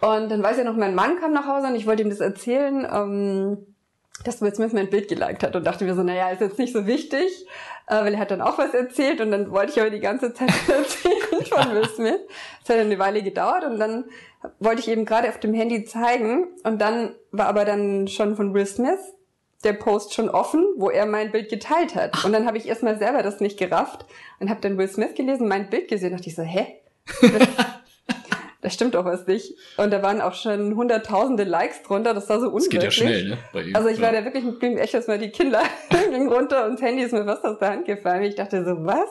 Und 0.00 0.28
dann 0.30 0.42
weiß 0.42 0.58
ich 0.58 0.64
noch, 0.64 0.76
mein 0.76 0.94
Mann 0.94 1.18
kam 1.20 1.32
nach 1.32 1.46
Hause 1.46 1.68
und 1.68 1.76
ich 1.76 1.86
wollte 1.86 2.02
ihm 2.02 2.10
das 2.10 2.20
erzählen, 2.20 2.86
ähm, 2.92 3.71
dass 4.24 4.40
Will 4.40 4.54
Smith 4.54 4.72
mein 4.72 4.90
Bild 4.90 5.08
geliked 5.08 5.42
hat 5.42 5.56
und 5.56 5.66
dachte 5.66 5.84
mir 5.84 5.94
so, 5.94 6.02
naja, 6.02 6.30
ist 6.30 6.40
jetzt 6.40 6.58
nicht 6.58 6.72
so 6.72 6.86
wichtig, 6.86 7.46
äh, 7.86 7.96
weil 7.96 8.14
er 8.14 8.20
hat 8.20 8.30
dann 8.30 8.40
auch 8.40 8.58
was 8.58 8.74
erzählt 8.74 9.20
und 9.20 9.30
dann 9.30 9.50
wollte 9.50 9.72
ich 9.72 9.80
aber 9.80 9.90
die 9.90 10.00
ganze 10.00 10.32
Zeit 10.32 10.50
erzählen 10.68 11.44
von 11.48 11.74
Will 11.74 11.88
Smith. 11.88 12.20
Das 12.60 12.76
hat 12.76 12.84
eine 12.84 12.98
Weile 12.98 13.22
gedauert 13.22 13.64
und 13.64 13.78
dann 13.78 14.04
wollte 14.58 14.80
ich 14.80 14.88
eben 14.88 15.04
gerade 15.04 15.28
auf 15.28 15.38
dem 15.38 15.54
Handy 15.54 15.84
zeigen 15.84 16.48
und 16.64 16.80
dann 16.80 17.14
war 17.30 17.46
aber 17.46 17.64
dann 17.64 18.08
schon 18.08 18.36
von 18.36 18.54
Will 18.54 18.66
Smith 18.66 19.00
der 19.64 19.74
Post 19.74 20.14
schon 20.14 20.28
offen, 20.28 20.66
wo 20.76 20.90
er 20.90 21.06
mein 21.06 21.30
Bild 21.30 21.48
geteilt 21.48 21.94
hat. 21.94 22.24
Und 22.24 22.32
dann 22.32 22.46
habe 22.46 22.58
ich 22.58 22.66
erstmal 22.66 22.98
selber 22.98 23.22
das 23.22 23.40
nicht 23.40 23.58
gerafft 23.58 24.04
und 24.40 24.50
habe 24.50 24.60
dann 24.60 24.76
Will 24.76 24.88
Smith 24.88 25.14
gelesen, 25.14 25.46
mein 25.48 25.70
Bild 25.70 25.88
gesehen, 25.88 26.12
dachte 26.12 26.28
ich 26.28 26.34
so, 26.34 26.42
hä? 26.42 26.80
Das 28.62 28.72
stimmt 28.72 28.94
doch 28.94 29.04
was 29.04 29.26
nicht. 29.26 29.56
Und 29.76 29.92
da 29.92 30.02
waren 30.02 30.20
auch 30.22 30.32
schon 30.34 30.74
hunderttausende 30.76 31.44
Likes 31.44 31.82
drunter, 31.82 32.14
das 32.14 32.28
war 32.30 32.38
so 32.40 32.46
Das 32.46 32.52
unwirklich. 32.54 32.70
geht 32.70 32.82
ja 32.84 32.90
schnell, 32.90 33.28
ne? 33.30 33.38
Bei 33.52 33.62
ihm. 33.62 33.76
Also 33.76 33.88
ich 33.88 34.00
war 34.00 34.12
ja. 34.14 34.20
da 34.20 34.24
wirklich 34.24 34.44
mit 34.44 34.58
blieben 34.60 34.78
echt 34.78 34.94
erstmal 34.94 35.18
die 35.18 35.30
Kinder 35.30 35.60
runter 36.30 36.64
und 36.66 36.74
das 36.74 36.82
Handy 36.82 37.02
ist 37.02 37.12
mir 37.12 37.24
fast 37.24 37.44
aus 37.44 37.58
der 37.58 37.70
Hand 37.70 37.84
gefallen. 37.86 38.22
Ich 38.22 38.36
dachte 38.36 38.64
so, 38.64 38.76
was? 38.86 39.08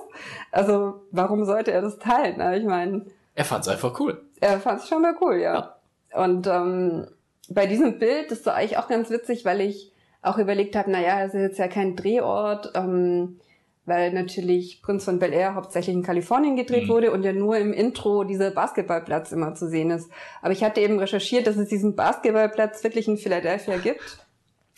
Also 0.51 1.01
warum 1.11 1.45
sollte 1.45 1.71
er 1.71 1.81
das 1.81 1.99
teilen? 1.99 2.35
Na, 2.37 2.55
Ich 2.55 2.63
meine, 2.63 3.05
Er 3.35 3.45
fand's 3.45 3.67
einfach 3.67 3.99
cool. 3.99 4.21
er 4.39 4.59
fand 4.59 4.81
es 4.81 4.87
schon 4.87 5.01
mal 5.01 5.15
cool, 5.21 5.35
ja. 5.37 5.75
Und 6.13 6.47
ähm, 6.47 7.07
bei 7.49 7.67
diesem 7.67 7.99
Bild, 7.99 8.31
das 8.31 8.45
war 8.45 8.55
eigentlich 8.55 8.77
auch 8.77 8.87
ganz 8.87 9.09
witzig, 9.09 9.43
weil 9.45 9.61
ich 9.61 9.91
auch 10.21 10.37
überlegt 10.37 10.75
habe, 10.77 10.89
naja, 10.91 11.23
es 11.25 11.33
ist 11.33 11.41
jetzt 11.41 11.59
ja 11.59 11.67
kein 11.67 11.95
Drehort, 11.97 12.71
ähm, 12.75 13.39
weil 13.85 14.13
natürlich 14.13 14.81
Prinz 14.81 15.05
von 15.05 15.19
Bel 15.19 15.33
Air 15.33 15.55
hauptsächlich 15.55 15.95
in 15.95 16.03
Kalifornien 16.03 16.55
gedreht 16.55 16.83
Mhm. 16.83 16.89
wurde 16.89 17.11
und 17.11 17.23
ja 17.23 17.33
nur 17.33 17.57
im 17.57 17.73
Intro 17.73 18.23
dieser 18.23 18.51
Basketballplatz 18.51 19.31
immer 19.31 19.55
zu 19.55 19.67
sehen 19.67 19.89
ist. 19.91 20.09
Aber 20.41 20.51
ich 20.51 20.63
hatte 20.63 20.81
eben 20.81 20.99
recherchiert, 20.99 21.47
dass 21.47 21.57
es 21.57 21.69
diesen 21.69 21.95
Basketballplatz 21.95 22.83
wirklich 22.83 23.07
in 23.07 23.17
Philadelphia 23.17 23.77
gibt. 23.77 24.25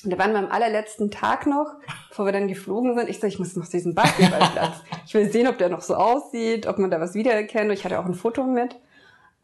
Und 0.03 0.11
da 0.11 0.17
waren 0.17 0.31
wir 0.31 0.39
am 0.39 0.51
allerletzten 0.51 1.11
Tag 1.11 1.47
noch, 1.47 1.67
bevor 2.09 2.25
wir 2.25 2.33
dann 2.33 2.47
geflogen 2.49 2.97
sind. 2.97 3.09
Ich 3.09 3.19
so, 3.19 3.27
ich 3.27 3.39
muss 3.39 3.55
noch 3.55 3.67
diesen 3.67 3.95
Basketballplatz. 3.95 4.75
ich 5.05 5.13
will 5.13 5.29
sehen, 5.31 5.47
ob 5.47 5.57
der 5.57 5.69
noch 5.69 5.81
so 5.81 5.95
aussieht, 5.95 6.67
ob 6.67 6.77
man 6.77 6.91
da 6.91 6.99
was 6.99 7.13
wiedererkennt. 7.13 7.67
Und 7.69 7.73
ich 7.73 7.85
hatte 7.85 7.99
auch 7.99 8.05
ein 8.05 8.13
Foto 8.13 8.43
mit. 8.43 8.75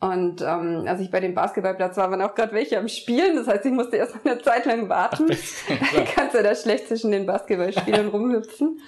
Und 0.01 0.41
ähm, 0.41 0.85
als 0.87 1.01
ich 1.01 1.11
bei 1.11 1.19
dem 1.19 1.33
Basketballplatz 1.33 1.97
war, 1.97 2.09
waren 2.11 2.21
auch 2.21 2.33
gerade 2.35 2.53
welche 2.53 2.77
am 2.77 2.87
Spielen. 2.87 3.35
Das 3.35 3.47
heißt, 3.47 3.65
ich 3.65 3.71
musste 3.73 3.97
erst 3.97 4.15
eine 4.23 4.41
Zeit 4.41 4.65
lang 4.65 4.87
warten. 4.87 5.27
Ach, 5.29 6.05
kannst 6.15 6.35
du 6.35 6.43
da 6.43 6.55
schlecht 6.55 6.87
zwischen 6.87 7.11
den 7.11 7.25
Basketballspielern 7.25 8.07
rumhüpfen. 8.07 8.79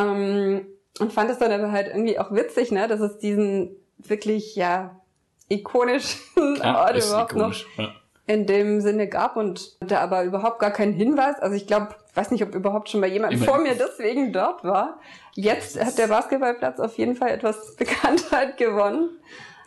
Ähm, 0.00 0.66
und 0.98 1.12
fand 1.12 1.30
es 1.30 1.38
dann 1.38 1.52
aber 1.52 1.72
halt 1.72 1.88
irgendwie 1.88 2.18
auch 2.18 2.32
witzig, 2.32 2.72
ne, 2.72 2.88
dass 2.88 3.00
es 3.00 3.18
diesen 3.18 3.76
wirklich, 3.98 4.56
ja, 4.56 5.00
ikonischen 5.48 6.20
Klar, 6.56 6.80
Ort 6.86 7.04
überhaupt 7.04 7.32
ikonisch, 7.32 7.66
noch 7.76 7.84
ja. 7.84 7.94
in 8.26 8.46
dem 8.46 8.80
Sinne 8.80 9.08
gab 9.08 9.36
und 9.36 9.76
da 9.80 10.00
aber 10.00 10.24
überhaupt 10.24 10.58
gar 10.58 10.70
keinen 10.70 10.92
Hinweis. 10.92 11.38
Also 11.40 11.56
ich 11.56 11.66
glaube, 11.66 11.88
weiß 12.14 12.30
nicht, 12.30 12.42
ob 12.42 12.54
überhaupt 12.54 12.88
schon 12.88 13.00
mal 13.00 13.08
jemand 13.08 13.32
Immer- 13.34 13.44
vor 13.44 13.58
mir 13.58 13.74
deswegen 13.74 14.32
dort 14.32 14.64
war. 14.64 15.00
Jetzt 15.34 15.82
hat 15.82 15.98
der 15.98 16.08
Basketballplatz 16.08 16.80
auf 16.80 16.96
jeden 16.98 17.14
Fall 17.16 17.30
etwas 17.30 17.76
Bekanntheit 17.76 18.56
gewonnen. 18.56 19.10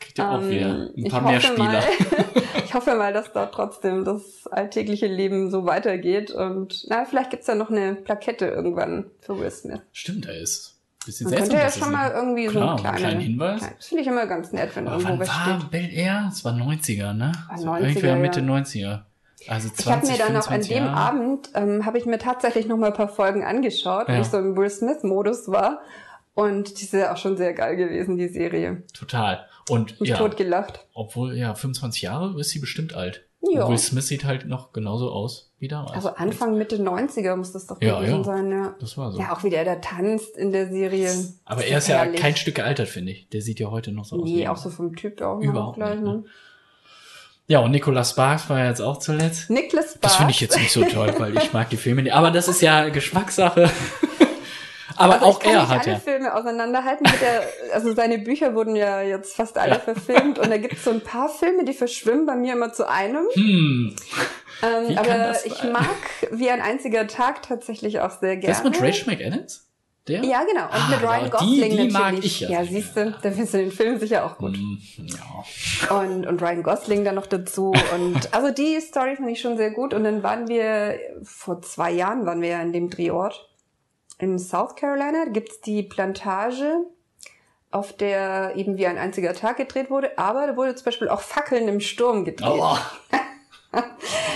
Kriegt 0.03 0.19
ihr 0.19 0.29
auch 0.29 0.41
Ähm, 0.41 0.49
wieder 0.49 0.65
ein 0.67 0.91
ich 0.95 1.09
paar 1.11 1.21
mehr 1.21 1.35
hoffe 1.37 1.47
Spieler. 1.47 1.67
Mal, 1.71 1.83
ich 2.65 2.73
hoffe 2.73 2.95
mal, 2.95 3.13
dass 3.13 3.31
dort 3.33 3.53
trotzdem 3.53 4.03
das 4.05 4.47
alltägliche 4.51 5.07
Leben 5.07 5.49
so 5.49 5.65
weitergeht 5.65 6.31
und 6.31 6.85
na, 6.89 7.05
vielleicht 7.05 7.29
gibt's 7.31 7.47
ja 7.47 7.55
noch 7.55 7.69
eine 7.69 7.95
Plakette 7.95 8.45
irgendwann 8.47 9.05
für 9.21 9.39
Will 9.39 9.51
Smith. 9.51 9.79
Stimmt, 9.91 10.25
er 10.27 10.37
ist 10.39 10.75
ein 11.03 11.05
bisschen 11.05 11.25
Man 11.25 11.31
seltsam. 11.31 11.49
könnte 11.49 11.61
ja 11.63 11.67
es 11.69 11.77
schon 11.79 11.91
mal 11.91 12.11
irgendwie 12.11 12.45
so 12.47 12.51
Klar, 12.51 12.63
einen 12.63 12.69
einen 12.71 12.79
kleinen, 12.79 12.97
kleinen 12.97 13.19
Hinweis. 13.21 13.59
Klein- 13.59 13.73
Das 13.77 13.87
finde 13.87 14.01
ich 14.01 14.07
immer 14.07 14.25
ganz 14.27 14.51
nett, 14.51 14.75
wenn 14.75 14.87
Aber 14.87 14.95
irgendwo 14.97 15.13
wann 15.13 15.19
was 15.19 15.27
war 15.29 15.59
steht. 15.59 15.71
Bel 15.71 15.89
Air? 15.93 16.29
Es 16.31 16.45
war 16.45 16.53
90er, 16.53 17.13
ne? 17.13 17.31
War 17.49 17.57
So 17.57 17.67
90er, 17.69 17.79
Irgendwer 17.87 18.15
Mitte 18.17 18.39
ja. 18.41 18.45
90er. 18.45 18.99
Also 19.49 19.67
20, 19.69 19.79
Ich 19.79 19.91
habe 19.91 20.07
mir 20.07 20.17
dann 20.17 20.27
auch 20.41 20.47
an 20.49 20.61
25 20.63 20.69
dem 20.73 20.85
Jahre. 20.85 20.95
Abend, 20.97 21.49
ähm, 21.53 21.85
habe 21.85 21.97
ich 21.97 22.05
mir 22.05 22.17
tatsächlich 22.17 22.65
noch 22.67 22.77
mal 22.77 22.87
ein 22.87 22.93
paar 22.93 23.09
Folgen 23.09 23.43
angeschaut, 23.43 24.07
Ja. 24.07 24.13
weil 24.15 24.21
ich 24.21 24.27
so 24.27 24.37
im 24.37 24.55
Will 24.55 24.69
Smith-Modus 24.69 25.49
war. 25.49 25.81
Und 26.35 26.79
die 26.79 26.83
ist 26.85 26.93
ja 26.93 27.13
auch 27.13 27.17
schon 27.17 27.37
sehr 27.37 27.53
geil 27.53 27.75
gewesen, 27.75 28.17
die 28.17 28.27
Serie. 28.27 28.83
Total. 28.93 29.45
Und 29.69 29.99
Mich 30.01 30.09
ja, 30.09 30.17
tot 30.17 30.35
gelacht. 30.35 30.85
obwohl, 30.93 31.35
ja, 31.37 31.53
25 31.53 32.01
Jahre 32.01 32.39
ist 32.39 32.49
sie 32.49 32.59
bestimmt 32.59 32.95
alt. 32.95 33.25
Ja. 33.41 33.65
Und 33.65 33.71
Will 33.71 33.77
Smith 33.77 34.07
sieht 34.07 34.23
halt 34.23 34.45
noch 34.47 34.71
genauso 34.71 35.11
aus 35.11 35.51
wie 35.59 35.67
damals. 35.67 35.91
Also 35.93 36.09
Anfang, 36.09 36.57
Mitte 36.57 36.77
90er 36.77 37.35
muss 37.35 37.51
das 37.51 37.67
doch 37.67 37.81
Ja, 37.81 37.99
gewesen 37.99 38.17
ja. 38.19 38.23
sein, 38.23 38.51
ja. 38.51 38.75
Das 38.79 38.97
war 38.97 39.11
so. 39.11 39.19
Ja, 39.19 39.33
auch 39.33 39.43
wie 39.43 39.49
der 39.49 39.65
da 39.65 39.75
tanzt 39.75 40.37
in 40.37 40.51
der 40.53 40.69
Serie. 40.69 41.11
Aber 41.45 41.61
Das 41.61 41.69
er 41.69 41.77
ist 41.77 41.87
ja 41.89 41.97
herrlich. 41.97 42.19
kein 42.21 42.35
Stück 42.37 42.55
gealtert, 42.55 42.87
finde 42.87 43.11
ich. 43.11 43.27
Der 43.29 43.41
sieht 43.41 43.59
ja 43.59 43.69
heute 43.69 43.91
noch 43.91 44.05
so 44.05 44.15
aus. 44.17 44.23
Nee, 44.23 44.47
auch 44.47 44.55
so 44.57 44.69
vom 44.69 44.95
Typ 44.95 45.21
auch 45.21 45.39
noch 45.39 45.43
Überhaupt 45.43 45.75
gleich, 45.75 45.95
nicht, 45.99 46.03
ne? 46.05 46.23
Ja, 47.47 47.59
und 47.59 47.71
Nicolas 47.71 48.11
Sparks 48.11 48.49
war 48.49 48.59
ja 48.59 48.69
jetzt 48.69 48.79
auch 48.81 48.97
zuletzt. 48.97 49.49
Nicholas 49.49 49.87
Sparks. 49.87 49.99
Das 50.01 50.15
finde 50.15 50.31
ich 50.31 50.39
jetzt 50.39 50.57
nicht 50.57 50.71
so 50.71 50.83
toll, 50.85 51.13
weil 51.17 51.37
ich 51.37 51.51
mag 51.51 51.69
die 51.69 51.75
Filme 51.77 52.01
nicht. 52.01 52.13
Aber 52.13 52.31
das 52.31 52.47
ist 52.47 52.61
ja 52.61 52.87
Geschmackssache. 52.89 53.69
Aber 54.97 55.13
Also 55.15 55.25
auch 55.25 55.37
ich 55.39 55.43
kann 55.45 55.53
er 55.53 55.61
nicht 55.61 55.69
hat 55.69 55.81
alle 55.81 55.91
ja. 55.93 55.99
Filme 55.99 56.33
auseinanderhalten. 56.35 57.03
Mit 57.09 57.21
der, 57.21 57.43
also 57.73 57.93
seine 57.93 58.19
Bücher 58.19 58.55
wurden 58.55 58.75
ja 58.75 59.01
jetzt 59.01 59.35
fast 59.35 59.57
alle 59.57 59.79
verfilmt 59.79 60.39
und 60.39 60.49
da 60.49 60.57
gibt 60.57 60.73
es 60.73 60.83
so 60.83 60.91
ein 60.91 61.01
paar 61.01 61.29
Filme, 61.29 61.63
die 61.65 61.73
verschwimmen 61.73 62.25
bei 62.25 62.35
mir 62.35 62.53
immer 62.53 62.73
zu 62.73 62.87
einem. 62.87 63.25
Hm, 63.33 63.95
Ähm, 64.61 64.97
aber 64.97 65.35
ich 65.45 65.63
mag 65.63 65.85
wie 66.31 66.49
ein 66.49 66.61
einziger 66.61 67.07
Tag 67.07 67.41
tatsächlich 67.41 67.99
auch 67.99 68.11
sehr 68.19 68.37
gerne. 68.37 68.55
das 68.55 68.63
mit 68.63 68.81
Rachel 68.81 69.13
McAdams? 69.13 69.67
Der? 70.07 70.21
Ja, 70.23 70.43
genau. 70.43 70.65
Und 70.65 70.69
Ah, 70.73 70.87
mit 70.89 71.01
Ryan 71.01 71.11
ja, 71.19 71.23
die- 71.23 71.29
Gosling 71.31 71.77
die 71.77 71.87
mag 71.91 72.01
natürlich. 72.03 72.25
ich 72.25 72.49
ja 72.49 72.49
ja, 72.61 72.65
siehst 72.65 72.95
du, 72.97 73.11
da 73.11 73.31
findest 73.31 73.53
du 73.53 73.57
den 73.57 73.71
Film 73.71 73.99
sicher 73.99 74.25
auch 74.25 74.37
gut. 74.37 74.55
Hm, 74.57 74.79
ja. 75.07 75.95
Und, 75.97 76.27
und 76.27 76.41
Ryan 76.41 76.61
Gosling 76.63 77.05
dann 77.05 77.15
noch 77.15 77.25
dazu. 77.27 77.73
Und 77.95 78.33
also 78.33 78.51
die 78.51 78.79
Story 78.81 79.15
fand 79.15 79.29
ich 79.29 79.39
schon 79.39 79.55
sehr 79.57 79.71
gut. 79.71 79.93
Und 79.93 80.03
dann 80.03 80.21
waren 80.21 80.47
wir, 80.49 80.97
vor 81.23 81.61
zwei 81.61 81.91
Jahren 81.91 82.25
waren 82.25 82.41
wir 82.41 82.49
ja 82.49 82.61
in 82.61 82.73
dem 82.73 82.89
Drehort 82.89 83.49
in 84.23 84.39
South 84.39 84.75
Carolina. 84.75 85.25
Da 85.25 85.31
gibt's 85.31 85.61
die 85.61 85.83
Plantage, 85.83 86.85
auf 87.71 87.93
der 87.93 88.53
eben 88.55 88.77
wie 88.77 88.87
ein 88.87 88.97
einziger 88.97 89.33
Tag 89.33 89.57
gedreht 89.57 89.89
wurde. 89.89 90.17
Aber 90.17 90.47
da 90.47 90.55
wurde 90.55 90.75
zum 90.75 90.85
Beispiel 90.85 91.09
auch 91.09 91.21
Fackeln 91.21 91.67
im 91.67 91.79
Sturm 91.79 92.23
gedreht. 92.23 92.49
Oh. 92.49 92.77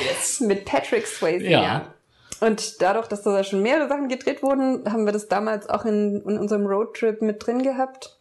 yes. 0.05 0.41
Mit 0.41 0.65
Patrick 0.65 1.07
Swayze. 1.07 1.47
Ja. 1.47 1.93
Und 2.39 2.81
dadurch, 2.81 3.07
dass 3.07 3.23
da 3.23 3.43
schon 3.43 3.63
mehrere 3.63 3.87
Sachen 3.87 4.09
gedreht 4.09 4.43
wurden, 4.43 4.91
haben 4.91 5.05
wir 5.05 5.13
das 5.13 5.27
damals 5.27 5.69
auch 5.69 5.85
in, 5.85 6.21
in 6.21 6.37
unserem 6.37 6.67
Roadtrip 6.67 7.21
mit 7.21 7.45
drin 7.45 7.63
gehabt. 7.63 8.19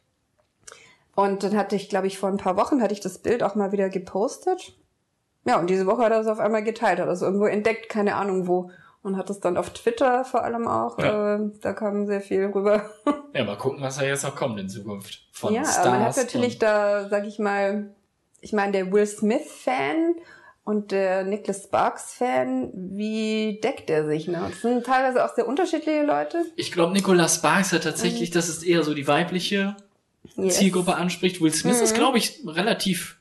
Und 1.15 1.43
dann 1.43 1.57
hatte 1.57 1.77
ich, 1.77 1.89
glaube 1.89 2.07
ich, 2.07 2.19
vor 2.19 2.29
ein 2.29 2.37
paar 2.37 2.57
Wochen 2.57 2.81
hatte 2.81 2.95
ich 2.95 3.01
das 3.01 3.19
Bild 3.19 3.43
auch 3.43 3.55
mal 3.55 3.73
wieder 3.73 3.89
gepostet. 3.89 4.75
Ja, 5.45 5.59
und 5.59 5.69
diese 5.69 5.87
Woche 5.87 6.03
hat 6.03 6.13
er 6.13 6.21
es 6.21 6.27
auf 6.27 6.41
einmal 6.41 6.63
geteilt, 6.63 6.99
hat 6.99 7.07
er 7.07 7.13
es 7.13 7.23
irgendwo 7.23 7.47
entdeckt, 7.47 7.89
keine 7.89 8.17
Ahnung 8.17 8.47
wo. 8.47 8.71
Und 9.07 9.17
hat 9.17 9.31
es 9.31 9.39
dann 9.39 9.57
auf 9.57 9.71
Twitter 9.71 10.25
vor 10.25 10.43
allem 10.43 10.67
auch, 10.67 10.99
Ja. 10.99 11.37
äh, 11.37 11.41
da 11.61 11.73
kam 11.75 12.07
sehr 12.07 12.21
viel 12.21 12.47
rüber. 12.47 12.91
Ja, 13.35 13.45
mal 13.45 13.57
gucken, 13.59 13.83
was 13.83 13.99
da 13.99 14.05
jetzt 14.05 14.25
noch 14.25 14.35
kommt 14.35 14.59
in 14.59 14.69
Zukunft. 14.69 15.21
Von 15.31 15.53
ja, 15.55 15.63
Stars. 15.63 15.79
aber 15.79 15.91
man 15.91 16.05
hat 16.07 16.17
natürlich 16.17 16.59
da, 16.59 17.09
sag 17.09 17.27
ich 17.27 17.39
mal, 17.39 17.91
ich 18.41 18.53
meine, 18.53 18.73
der 18.73 18.91
Will 18.91 19.07
Smith-Fan 19.07 20.15
und 20.65 20.91
der 20.91 21.23
Nicholas 21.25 21.65
Sparks-Fan, 21.65 22.71
wie 22.75 23.61
deckt 23.63 23.91
er 23.91 24.07
sich? 24.07 24.27
Ne? 24.27 24.43
Das 24.51 24.63
sind 24.63 24.85
teilweise 24.87 25.25
auch 25.25 25.35
sehr 25.35 25.47
unterschiedliche 25.47 26.03
Leute. 26.03 26.45
Ich 26.57 26.73
glaube, 26.73 26.93
Nicolas 26.95 27.37
Sparks 27.37 27.73
hat 27.73 27.85
tatsächlich, 27.85 28.31
das 28.31 28.49
ist 28.49 28.63
eher 28.65 28.83
so 28.83 28.95
die 28.95 29.07
weibliche 29.07 29.77
Yes. 30.37 30.57
Zielgruppe 30.57 30.97
anspricht. 30.97 31.41
Will 31.41 31.53
Smith 31.53 31.81
ist, 31.81 31.93
Mhm. 31.93 31.97
glaube 31.99 32.19
ich, 32.19 32.41
relativ, 32.47 33.16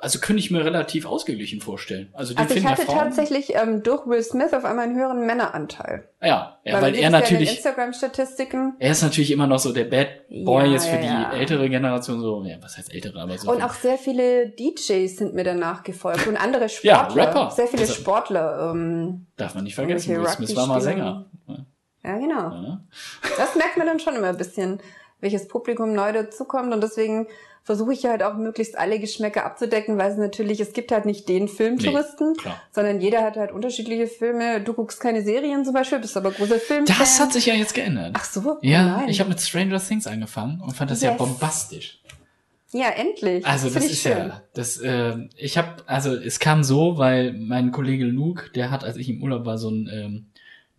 also 0.00 0.18
könnte 0.20 0.40
ich 0.40 0.50
mir 0.50 0.64
relativ 0.64 1.04
ausgeglichen 1.06 1.60
vorstellen. 1.60 2.08
Also 2.12 2.34
Also 2.36 2.54
ich 2.54 2.64
hatte 2.64 2.82
Frauen. 2.82 2.98
tatsächlich 2.98 3.54
ähm, 3.54 3.82
durch 3.82 4.06
Will 4.06 4.22
Smith 4.22 4.52
auf 4.52 4.64
einmal 4.64 4.86
einen 4.86 4.96
höheren 4.96 5.26
Männeranteil. 5.26 6.08
Ja, 6.22 6.58
ja 6.64 6.80
weil 6.80 6.94
sieht 6.94 7.02
er 7.02 7.10
natürlich, 7.10 7.50
Instagram-Statistiken. 7.56 8.74
er 8.78 8.92
ist 8.92 9.02
natürlich 9.02 9.30
immer 9.30 9.46
noch 9.46 9.58
so 9.58 9.72
der 9.72 9.84
Bad 9.84 10.28
Boy 10.28 10.66
Ja, 10.66 10.72
jetzt 10.72 10.86
für 10.86 10.96
ja, 11.00 11.30
die 11.32 11.38
ältere 11.38 11.68
Generation 11.68 12.20
so, 12.20 12.42
ja, 12.44 12.56
was 12.62 12.76
heißt 12.78 12.92
ältere, 12.94 13.20
aber 13.20 13.36
so. 13.38 13.50
Und 13.50 13.62
auch 13.62 13.74
sehr 13.74 13.98
viele 13.98 14.48
DJs 14.50 15.16
sind 15.16 15.34
mir 15.34 15.44
danach 15.44 15.82
gefolgt 15.82 16.26
und 16.26 16.36
andere 16.36 16.68
Sportler. 16.68 16.90
Ja, 17.16 17.24
Rapper. 17.26 17.50
Sehr 17.50 17.66
viele 17.66 17.82
Also- 17.82 17.94
Sportler. 17.94 18.70
Ähm, 18.72 19.26
darf 19.36 19.54
man 19.54 19.64
nicht 19.64 19.74
vergessen, 19.74 20.16
Will 20.16 20.26
Smith 20.28 20.54
war 20.56 20.66
mal. 20.66 20.80
Sänger. 20.80 21.26
ja, 22.04 22.18
genau. 22.18 22.50
Ja? 22.50 22.80
Das 23.36 23.54
merkt 23.56 23.76
man 23.76 23.86
dann 23.86 24.00
schon 24.00 24.14
immer 24.14 24.28
ein 24.28 24.36
bisschen, 24.36 24.80
welches 25.20 25.48
Publikum 25.48 25.92
neu 25.94 26.12
dazukommt. 26.12 26.72
Und 26.72 26.80
deswegen 26.82 27.26
versuche 27.70 27.92
ich 27.92 28.04
halt 28.04 28.24
auch 28.24 28.34
möglichst 28.34 28.76
alle 28.76 28.98
Geschmäcker 28.98 29.46
abzudecken, 29.46 29.96
weil 29.96 30.10
es 30.10 30.18
natürlich, 30.18 30.58
es 30.58 30.72
gibt 30.72 30.90
halt 30.90 31.06
nicht 31.06 31.28
den 31.28 31.46
Filmtouristen, 31.46 32.34
klar. 32.34 32.60
sondern 32.72 33.00
jeder 33.00 33.22
hat 33.22 33.36
halt 33.36 33.52
unterschiedliche 33.52 34.08
Filme. 34.08 34.60
Du 34.60 34.72
guckst 34.72 34.98
keine 34.98 35.22
Serien 35.22 35.64
zum 35.64 35.74
Beispiel, 35.74 36.00
bist 36.00 36.16
aber 36.16 36.32
großer 36.32 36.58
Film. 36.58 36.84
Das 36.84 37.20
hat 37.20 37.32
sich 37.32 37.46
ja 37.46 37.54
jetzt 37.54 37.72
geändert. 37.72 38.10
Ach 38.14 38.24
so, 38.24 38.58
ja, 38.62 38.84
nein. 38.84 39.08
ich 39.08 39.20
habe 39.20 39.30
mit 39.30 39.40
Stranger 39.40 39.78
Things 39.78 40.08
angefangen 40.08 40.60
und 40.60 40.72
fand 40.72 40.90
das 40.90 41.00
ja 41.00 41.10
Yes. 41.10 41.18
bombastisch. 41.18 42.00
Ja, 42.72 42.88
endlich. 42.88 43.46
Also 43.46 43.70
das, 43.70 43.84
ich 43.84 43.92
ist 43.92 44.02
schön. 44.02 44.18
ja, 44.18 44.42
das, 44.52 44.76
äh, 44.78 45.16
ich 45.36 45.56
habe, 45.56 45.76
also 45.86 46.12
es 46.16 46.40
kam 46.40 46.64
so, 46.64 46.98
weil 46.98 47.34
mein 47.34 47.70
Kollege 47.70 48.04
Luke, 48.04 48.50
der 48.50 48.72
hat, 48.72 48.82
als 48.82 48.96
ich 48.96 49.08
im 49.08 49.22
Urlaub 49.22 49.46
war, 49.46 49.58
so 49.58 49.70
ein, 49.70 49.88
ähm, 49.92 50.29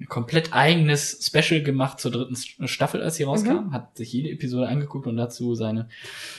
ein 0.02 0.08
komplett 0.08 0.52
eigenes 0.54 1.20
Special 1.26 1.62
gemacht 1.62 2.00
zur 2.00 2.12
dritten 2.12 2.34
S- 2.34 2.48
Staffel, 2.66 3.02
als 3.02 3.16
sie 3.16 3.24
rauskam, 3.24 3.68
Mhm. 3.68 3.72
hat 3.74 3.96
sich 3.98 4.12
jede 4.12 4.30
Episode 4.30 4.68
angeguckt 4.68 5.06
und 5.08 5.16
dazu 5.16 5.54
seine 5.56 5.88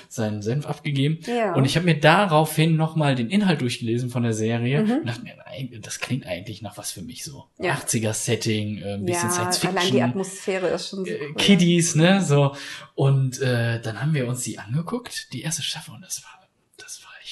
seinen 0.09 0.43
Senf 0.43 0.67
abgegeben. 0.67 1.19
Ja. 1.27 1.55
Und 1.55 1.65
ich 1.65 1.77
habe 1.77 1.87
mir 1.87 1.99
daraufhin 1.99 2.77
nochmal 2.77 3.15
den 3.15 3.31
Inhalt 3.31 3.61
durchgelesen 3.61 4.11
von 4.11 4.23
der 4.25 4.33
Serie 4.35 4.83
Mhm. 4.83 4.91
und 4.91 5.07
dachte 5.07 5.23
mir, 5.23 5.35
das 5.81 6.01
klingt 6.01 6.27
eigentlich 6.27 6.61
nach 6.63 6.77
was 6.77 6.91
für 6.93 7.03
mich 7.03 7.25
so. 7.25 7.45
Ja. 7.59 7.75
80er-Setting, 7.75 8.79
äh, 8.79 8.95
ein 8.95 9.05
bisschen 9.05 9.29
ja, 9.29 9.35
Science 9.35 9.59
Fiction. 9.59 9.79
allein 9.79 9.93
die 9.93 10.03
Atmosphäre 10.03 10.69
ist 10.69 10.89
schon 10.89 11.05
so 11.05 11.11
äh, 11.11 11.19
cool. 11.29 11.35
Kiddies, 11.37 11.95
ne, 11.95 12.21
so. 12.23 12.55
Und 12.95 13.41
äh, 13.41 13.81
dann 13.81 14.01
haben 14.03 14.13
wir 14.15 14.27
uns 14.27 14.43
die 14.43 14.59
angeguckt, 14.59 15.33
die 15.33 15.43
erste 15.43 15.63
Staffel, 15.63 15.95
und 15.95 16.03
das 16.03 16.23
war, 16.25 16.31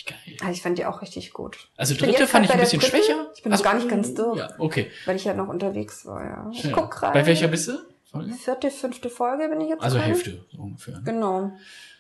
das 0.06 0.16
echt 0.16 0.38
geil. 0.40 0.48
Ah, 0.48 0.50
ich 0.50 0.62
fand 0.62 0.78
die 0.78 0.86
auch 0.86 1.02
richtig 1.02 1.32
gut. 1.32 1.68
Also 1.76 1.94
dritte 1.94 2.26
fand 2.26 2.44
ich 2.46 2.50
ein 2.52 2.58
der 2.58 2.64
bisschen 2.64 2.80
dritten. 2.80 2.96
schwächer. 2.96 3.26
Ich 3.36 3.42
bin 3.42 3.52
also, 3.52 3.64
noch 3.64 3.70
gar 3.70 3.78
nicht 3.78 3.88
ganz 3.88 4.14
durch. 4.14 4.38
Ja, 4.38 4.50
okay. 4.58 4.90
Weil 5.06 5.16
ich 5.16 5.24
ja 5.24 5.34
noch 5.34 5.48
unterwegs 5.48 6.04
war, 6.06 6.24
ja. 6.24 6.50
Ich 6.52 6.64
Ja. 6.64 6.72
guck 6.72 6.90
gerade. 6.90 7.12
Bei 7.18 7.26
welcher 7.26 7.48
bist 7.48 7.68
du? 7.68 7.72
Folge? 8.10 8.32
Vierte, 8.34 8.70
fünfte 8.70 9.08
Folge 9.10 9.48
bin 9.48 9.60
ich 9.60 9.68
jetzt 9.68 9.82
Also 9.82 9.96
dran. 9.98 10.06
Hälfte 10.06 10.44
ungefähr. 10.58 11.00
Genau. 11.04 11.52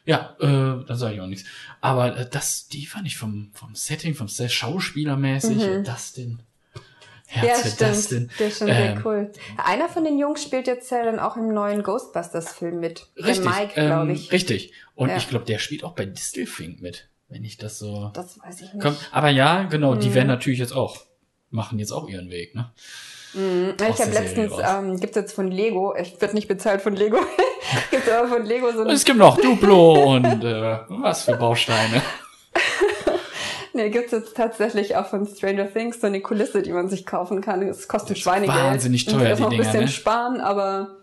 Ja, 0.04 0.34
äh, 0.40 0.84
da 0.86 0.94
sage 0.96 1.14
ich 1.14 1.20
auch 1.20 1.26
nichts. 1.26 1.48
Aber 1.80 2.16
äh, 2.16 2.28
das, 2.28 2.66
die 2.68 2.86
fand 2.86 3.06
ich 3.06 3.16
vom, 3.16 3.50
vom 3.54 3.74
Setting, 3.76 4.14
vom 4.14 4.26
Set, 4.28 4.50
Schauspielermäßig, 4.50 5.56
Mhm. 5.58 5.84
Dustin. 5.84 6.42
Ja, 7.32 7.42
Herz 7.42 7.60
für 7.62 7.68
stimmt. 7.68 7.90
Dustin. 7.90 8.30
Der 8.40 8.48
ist 8.48 8.58
schon 8.58 8.68
Ähm, 8.68 8.74
sehr 8.74 9.06
cool. 9.06 9.32
Einer 9.58 9.88
von 9.88 10.02
den 10.02 10.18
Jungs 10.18 10.42
spielt 10.42 10.66
jetzt 10.66 10.90
ja 10.90 11.04
dann 11.04 11.20
auch 11.20 11.36
im 11.36 11.54
neuen 11.54 11.84
Ghostbusters-Film 11.84 12.80
mit. 12.80 13.06
Richtig, 13.16 13.44
Der 13.44 13.52
Mike, 13.52 13.72
ähm, 13.76 13.86
glaube 13.86 14.12
ich. 14.14 14.32
richtig. 14.32 14.72
Und 14.96 15.10
Ja. 15.10 15.16
ich 15.16 15.28
glaube, 15.28 15.44
der 15.44 15.58
spielt 15.60 15.84
auch 15.84 15.92
bei 15.94 16.06
Distelfink 16.06 16.82
mit, 16.82 17.08
wenn 17.30 17.44
ich 17.44 17.56
das 17.56 17.78
so. 17.78 18.10
Das 18.12 18.38
weiß 18.42 18.60
ich 18.60 18.72
nicht. 18.74 18.82
Komm, 18.82 18.96
aber 19.12 19.28
ja, 19.30 19.62
genau, 19.64 19.94
die 19.94 20.08
Mhm. 20.10 20.14
werden 20.14 20.28
natürlich 20.28 20.58
jetzt 20.58 20.72
auch, 20.72 20.98
machen 21.50 21.78
jetzt 21.78 21.92
auch 21.92 22.08
ihren 22.08 22.30
Weg, 22.30 22.54
ne? 22.54 22.70
Mhm. 23.32 23.74
Ich 23.78 24.00
habe 24.00 24.10
letztens, 24.10 24.52
ähm, 24.60 24.98
gibt's 24.98 25.16
jetzt 25.16 25.32
von 25.32 25.50
Lego, 25.50 25.94
ich 25.96 26.20
wird 26.20 26.34
nicht 26.34 26.48
bezahlt 26.48 26.82
von 26.82 26.94
Lego, 26.96 27.18
gibt's 27.92 28.10
aber 28.10 28.28
von 28.28 28.44
Lego 28.44 28.72
so 28.72 28.82
ein, 28.82 28.90
es 28.90 29.04
gibt 29.04 29.18
noch 29.18 29.36
Duplo 29.40 30.14
und 30.16 30.42
äh, 30.44 30.78
was 30.88 31.22
für 31.24 31.36
Bausteine. 31.36 32.02
nee, 33.72 33.88
gibt's 33.90 34.10
jetzt 34.12 34.36
tatsächlich 34.36 34.96
auch 34.96 35.06
von 35.06 35.26
Stranger 35.26 35.72
Things 35.72 36.00
so 36.00 36.08
eine 36.08 36.20
Kulisse, 36.20 36.62
die 36.62 36.72
man 36.72 36.88
sich 36.88 37.06
kaufen 37.06 37.40
kann. 37.40 37.62
Es 37.62 37.86
kostet 37.86 38.18
Schweinegeld. 38.18 38.58
wahnsinnig 38.58 39.06
Man 39.06 39.14
muss 39.14 39.22
teuer, 39.24 39.34
die 39.36 39.42
noch 39.42 39.48
ein 39.48 39.50
Dinger, 39.52 39.64
bisschen 39.64 39.80
ne? 39.82 39.88
sparen, 39.88 40.40
aber 40.40 40.96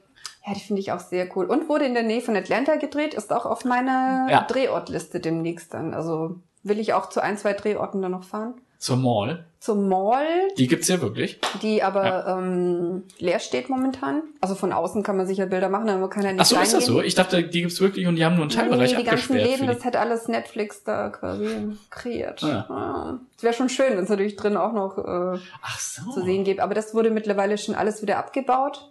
ja, 0.48 0.54
die 0.54 0.60
finde 0.62 0.80
ich 0.80 0.92
auch 0.92 1.00
sehr 1.00 1.28
cool. 1.36 1.46
Und 1.46 1.68
wurde 1.70 1.86
in 1.86 1.94
der 1.94 2.04
Nähe 2.04 2.22
von 2.22 2.36
Atlanta 2.36 2.78
gedreht, 2.78 3.14
ist 3.14 3.34
auch 3.34 3.46
auf 3.46 3.66
meiner 3.66 4.28
Ja. 4.30 4.42
Drehortliste 4.44 5.20
demnächst 5.20 5.74
dann. 5.74 5.94
Also 5.94 6.36
will 6.64 6.80
ich 6.80 6.94
auch 6.94 7.10
zu 7.10 7.22
ein, 7.22 7.38
zwei 7.38 7.54
Drehorten 7.54 8.02
dann 8.02 8.12
noch 8.12 8.24
fahren. 8.24 8.54
Zur 8.80 8.98
Mall. 8.98 9.44
Zum 9.60 9.90
Mall, 9.90 10.24
Die 10.60 10.68
gibt's 10.68 10.88
ja 10.88 11.02
wirklich. 11.02 11.40
die 11.64 11.82
aber 11.82 12.28
ähm, 12.28 13.04
leer 13.18 13.40
steht 13.40 13.70
momentan. 13.70 14.22
Also 14.40 14.54
von 14.54 14.72
außen 14.72 15.02
kann 15.02 15.18
man 15.18 15.26
sicher 15.26 15.48
Bilder 15.48 15.68
machen, 15.70 15.90
aber 15.90 16.10
kann 16.12 16.24
ja 16.24 16.32
nicht 16.32 16.42
Ach 16.42 16.46
so, 16.46 16.56
ist 16.58 16.74
das 16.74 16.84
reingehen. 16.84 16.94
so? 16.98 17.02
Ich 17.02 17.16
dachte, 17.16 17.42
die 17.44 17.62
gibt's 17.62 17.82
wirklich 17.82 18.06
und 18.06 18.18
die 18.18 18.24
haben 18.24 18.36
nur 18.36 18.44
einen 18.44 18.52
Teilbereich 18.52 18.92
Nee, 18.92 18.98
die 19.00 19.04
ganzen. 19.04 19.36
Läden, 19.36 19.66
das 19.66 19.84
hat 19.84 19.96
alles 19.96 20.28
Netflix 20.28 20.84
da 20.84 21.10
quasi 21.10 21.76
kreiert. 21.90 22.44
Ah. 22.44 22.66
Ja. 22.70 23.20
Es 23.36 23.42
wäre 23.42 23.54
schon 23.56 23.70
schön, 23.70 23.94
wenn 23.98 24.04
es 24.04 24.10
natürlich 24.10 24.36
drin 24.36 24.56
auch 24.58 24.74
noch 24.74 25.00
äh, 25.00 25.40
so. 25.80 26.12
zu 26.12 26.22
sehen 26.24 26.44
gibt. 26.44 26.60
Aber 26.60 26.76
das 26.76 26.94
wurde 26.94 27.10
mittlerweile 27.10 27.58
schon 27.58 27.74
alles 27.74 28.04
wieder 28.04 28.20
abgebaut. 28.20 28.88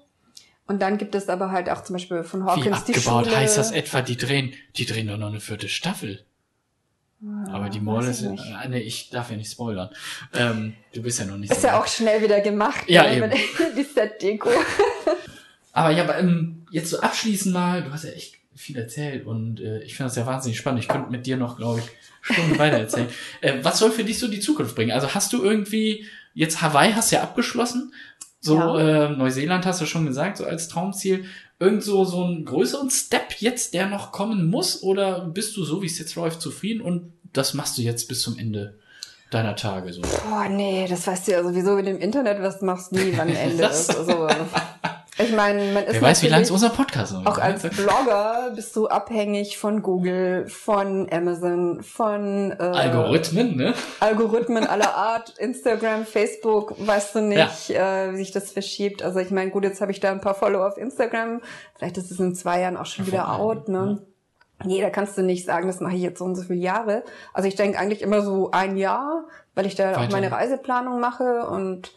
Und 0.66 0.82
dann 0.82 0.98
gibt 0.98 1.14
es 1.14 1.28
aber 1.28 1.52
halt 1.52 1.70
auch 1.70 1.84
zum 1.84 1.94
Beispiel 1.94 2.24
von 2.24 2.44
Wie 2.44 2.50
Hawkins 2.50 2.84
die 2.84 2.94
abgebaut 2.94 3.26
Schule. 3.26 3.36
heißt 3.36 3.56
das 3.56 3.70
etwa, 3.72 4.02
die 4.02 4.16
drehen, 4.16 4.52
die 4.76 4.84
drehen 4.86 5.06
doch 5.06 5.16
noch 5.16 5.28
eine 5.28 5.40
vierte 5.40 5.68
Staffel. 5.68 6.24
Aber 7.50 7.70
die 7.70 7.80
Mall 7.80 8.04
ist, 8.06 8.20
ich 8.22 8.28
nicht. 8.28 8.44
äh, 8.64 8.68
nee, 8.68 8.80
ich 8.80 9.08
darf 9.10 9.30
ja 9.30 9.36
nicht 9.36 9.50
spoilern. 9.50 9.88
Ähm, 10.34 10.74
du 10.92 11.02
bist 11.02 11.18
ja 11.18 11.24
noch 11.24 11.38
nicht 11.38 11.50
Ist 11.50 11.62
so 11.62 11.68
ja 11.68 11.74
weit. 11.74 11.80
auch 11.82 11.86
schnell 11.86 12.22
wieder 12.22 12.40
gemacht. 12.40 12.84
Ja, 12.88 13.04
ne, 13.04 13.16
eben. 13.16 13.30
Die 13.76 13.82
Set-Deko. 13.84 14.50
Aber 15.72 15.90
ja, 15.90 16.04
aber 16.04 16.18
ähm, 16.18 16.66
jetzt 16.70 16.88
so 16.88 17.00
abschließend 17.00 17.52
mal, 17.52 17.82
du 17.82 17.92
hast 17.92 18.04
ja 18.04 18.10
echt 18.12 18.36
viel 18.54 18.78
erzählt 18.78 19.26
und 19.26 19.60
äh, 19.60 19.82
ich 19.82 19.94
finde 19.94 20.08
das 20.08 20.16
ja 20.16 20.24
wahnsinnig 20.24 20.56
spannend. 20.56 20.80
Ich 20.80 20.88
könnte 20.88 21.10
mit 21.10 21.26
dir 21.26 21.36
noch, 21.36 21.58
glaube 21.58 21.80
ich, 21.80 21.86
Stunden 22.22 22.58
weiter 22.58 22.78
erzählen. 22.78 23.08
Äh, 23.42 23.58
was 23.62 23.78
soll 23.78 23.90
für 23.90 24.02
dich 24.04 24.18
so 24.18 24.26
die 24.28 24.40
Zukunft 24.40 24.74
bringen? 24.74 24.92
Also 24.92 25.12
hast 25.14 25.34
du 25.34 25.42
irgendwie, 25.42 26.06
jetzt 26.32 26.62
Hawaii 26.62 26.92
hast 26.94 27.12
du 27.12 27.16
ja 27.16 27.22
abgeschlossen, 27.22 27.92
so 28.40 28.56
Ja. 28.58 29.06
äh, 29.06 29.08
Neuseeland 29.16 29.66
hast 29.66 29.80
du 29.80 29.86
schon 29.86 30.06
gesagt, 30.06 30.36
so 30.38 30.44
als 30.44 30.68
Traumziel. 30.68 31.24
Irgend 31.58 31.82
so, 31.82 32.04
so 32.04 32.22
einen 32.22 32.44
größeren 32.44 32.90
Step 32.90 33.32
jetzt, 33.38 33.72
der 33.72 33.86
noch 33.88 34.12
kommen 34.12 34.50
muss? 34.50 34.82
Oder 34.82 35.20
bist 35.20 35.56
du 35.56 35.64
so, 35.64 35.80
wie 35.82 35.86
es 35.86 35.98
jetzt 35.98 36.14
läuft, 36.14 36.40
zufrieden 36.42 36.82
und 36.82 37.12
das 37.32 37.54
machst 37.54 37.78
du 37.78 37.82
jetzt 37.82 38.08
bis 38.08 38.20
zum 38.20 38.38
Ende 38.38 38.78
deiner 39.30 39.56
Tage 39.56 39.92
so? 39.92 40.02
Boah, 40.02 40.48
nee, 40.50 40.86
das 40.88 41.06
weißt 41.06 41.28
du 41.28 41.32
ja 41.32 41.42
sowieso 41.42 41.74
mit 41.76 41.86
dem 41.86 41.98
Internet, 41.98 42.40
was 42.42 42.58
du 42.60 42.66
machst 42.66 42.92
nie, 42.92 43.12
wann 43.16 43.28
Ende 43.34 43.64
ist. 43.64 43.96
Also, 43.96 44.28
ich 45.18 45.32
meine, 45.34 45.72
man 45.72 45.84
ist 45.84 45.94
Wer 45.94 46.02
weiß, 46.02 46.22
wie 46.22 46.26
lang 46.28 46.40
natürlich- 46.42 46.52
unser 46.52 46.70
Podcast 46.70 47.12
noch 47.14 47.26
Auch 47.26 47.38
ist. 47.38 47.42
als 47.42 47.62
Blogger 47.76 48.52
bist 48.54 48.74
du 48.76 48.86
abhängig 48.88 49.58
von 49.58 49.82
Google, 49.82 50.46
von 50.48 51.08
Amazon, 51.12 51.82
von 51.82 52.52
äh, 52.52 52.62
Algorithmen, 52.62 53.56
ne? 53.56 53.74
Algorithmen 54.00 54.66
aller 54.66 54.94
Art, 54.94 55.38
Instagram, 55.38 56.04
Facebook, 56.06 56.74
weißt 56.86 57.14
du 57.14 57.20
nicht, 57.22 57.70
äh, 57.70 58.12
wie 58.12 58.16
sich 58.16 58.32
das 58.32 58.50
verschiebt. 58.52 59.02
Also 59.02 59.18
ich 59.20 59.30
meine, 59.30 59.50
gut, 59.50 59.64
jetzt 59.64 59.80
habe 59.80 59.92
ich 59.92 60.00
da 60.00 60.10
ein 60.10 60.20
paar 60.20 60.34
Follower 60.34 60.66
auf 60.66 60.76
Instagram. 60.76 61.40
Vielleicht 61.76 61.96
ist 61.98 62.10
es 62.10 62.20
in 62.20 62.34
zwei 62.34 62.60
Jahren 62.60 62.76
auch 62.76 62.86
schon 62.86 63.06
wieder 63.06 63.24
vorbei, 63.24 63.38
out, 63.42 63.68
ne? 63.68 64.02
Nee, 64.64 64.80
da 64.80 64.88
kannst 64.88 65.18
du 65.18 65.22
nicht 65.22 65.44
sagen, 65.44 65.66
das 65.66 65.80
mache 65.80 65.96
ich 65.96 66.00
jetzt 66.00 66.18
so 66.18 66.24
und 66.24 66.34
so 66.34 66.42
viele 66.42 66.60
Jahre. 66.60 67.02
Also 67.34 67.46
ich 67.46 67.56
denke 67.56 67.78
eigentlich 67.78 68.00
immer 68.00 68.22
so 68.22 68.50
ein 68.52 68.78
Jahr, 68.78 69.24
weil 69.54 69.66
ich 69.66 69.74
da 69.74 69.92
auch 69.92 69.96
Weiter. 69.98 70.12
meine 70.12 70.32
Reiseplanung 70.32 70.98
mache 70.98 71.46
und 71.46 71.92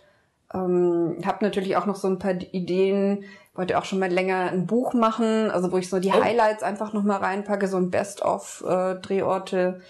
ähm, 0.53 1.17
habe 1.25 1.43
natürlich 1.45 1.75
auch 1.77 1.85
noch 1.85 1.95
so 1.95 2.07
ein 2.07 2.19
paar 2.19 2.33
Ideen, 2.51 3.23
wollte 3.55 3.77
auch 3.77 3.85
schon 3.85 3.99
mal 3.99 4.09
länger 4.11 4.51
ein 4.51 4.65
Buch 4.67 4.93
machen, 4.93 5.51
also 5.51 5.71
wo 5.71 5.77
ich 5.77 5.89
so 5.89 5.99
die 5.99 6.09
Oh. 6.09 6.23
Highlights 6.23 6.63
einfach 6.63 6.93
noch 6.93 7.03
mal 7.03 7.17
reinpacke, 7.17 7.67
so 7.67 7.77
ein 7.77 7.91
Best-of-Drehorte. 7.91 9.81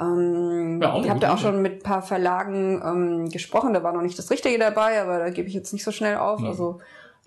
Ähm, 0.00 0.80
Ja, 0.82 0.98
ich 0.98 1.08
habe 1.10 1.20
da 1.20 1.34
auch 1.34 1.38
schon 1.38 1.60
mit 1.62 1.74
ein 1.74 1.82
paar 1.82 2.02
Verlagen 2.02 2.82
ähm, 2.84 3.28
gesprochen, 3.28 3.74
da 3.74 3.82
war 3.82 3.92
noch 3.92 4.02
nicht 4.02 4.18
das 4.18 4.30
Richtige 4.30 4.58
dabei, 4.58 5.00
aber 5.00 5.18
da 5.18 5.30
gebe 5.30 5.48
ich 5.48 5.54
jetzt 5.54 5.72
nicht 5.72 5.84
so 5.84 5.92
schnell 5.92 6.16
auf. 6.16 6.40
Ja. 6.40 6.48
Also 6.48 6.80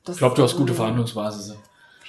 das, 0.04 0.16
Ich 0.16 0.20
glaube, 0.20 0.36
du 0.36 0.44
hast 0.44 0.58
gute 0.58 0.74
Verhandlungsbasis. 0.74 1.56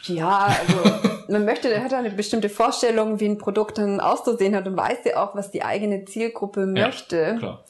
ja, 0.05 0.49
also 0.67 0.91
man 1.29 1.45
möchte, 1.45 1.69
der 1.69 1.85
hat 1.85 1.93
eine 1.93 2.11
bestimmte 2.11 2.49
Vorstellung, 2.49 3.21
wie 3.21 3.27
ein 3.29 3.39
Produkt 3.39 3.79
dann 3.79 4.01
auszusehen 4.01 4.57
hat 4.57 4.67
und 4.67 4.77
weiß 4.77 4.99
ja 5.05 5.23
auch, 5.23 5.35
was 5.37 5.51
die 5.51 5.63
eigene 5.63 6.05
Zielgruppe 6.07 6.61
Ja, 6.75 6.87
möchte. 6.87 7.37
Klar. 7.39 7.65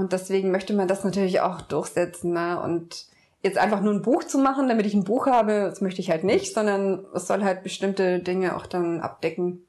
Und 0.00 0.14
deswegen 0.14 0.50
möchte 0.50 0.72
man 0.72 0.88
das 0.88 1.04
natürlich 1.04 1.40
auch 1.42 1.60
durchsetzen. 1.60 2.32
Ne? 2.32 2.58
Und 2.58 3.04
jetzt 3.42 3.58
einfach 3.58 3.82
nur 3.82 3.92
ein 3.92 4.00
Buch 4.00 4.24
zu 4.24 4.38
machen, 4.38 4.66
damit 4.66 4.86
ich 4.86 4.94
ein 4.94 5.04
Buch 5.04 5.26
habe, 5.26 5.66
das 5.68 5.82
möchte 5.82 6.00
ich 6.00 6.10
halt 6.10 6.24
nicht, 6.24 6.54
sondern 6.54 7.04
es 7.14 7.26
soll 7.26 7.44
halt 7.44 7.62
bestimmte 7.62 8.18
Dinge 8.20 8.56
auch 8.56 8.64
dann 8.64 9.00
abdecken. 9.00 9.66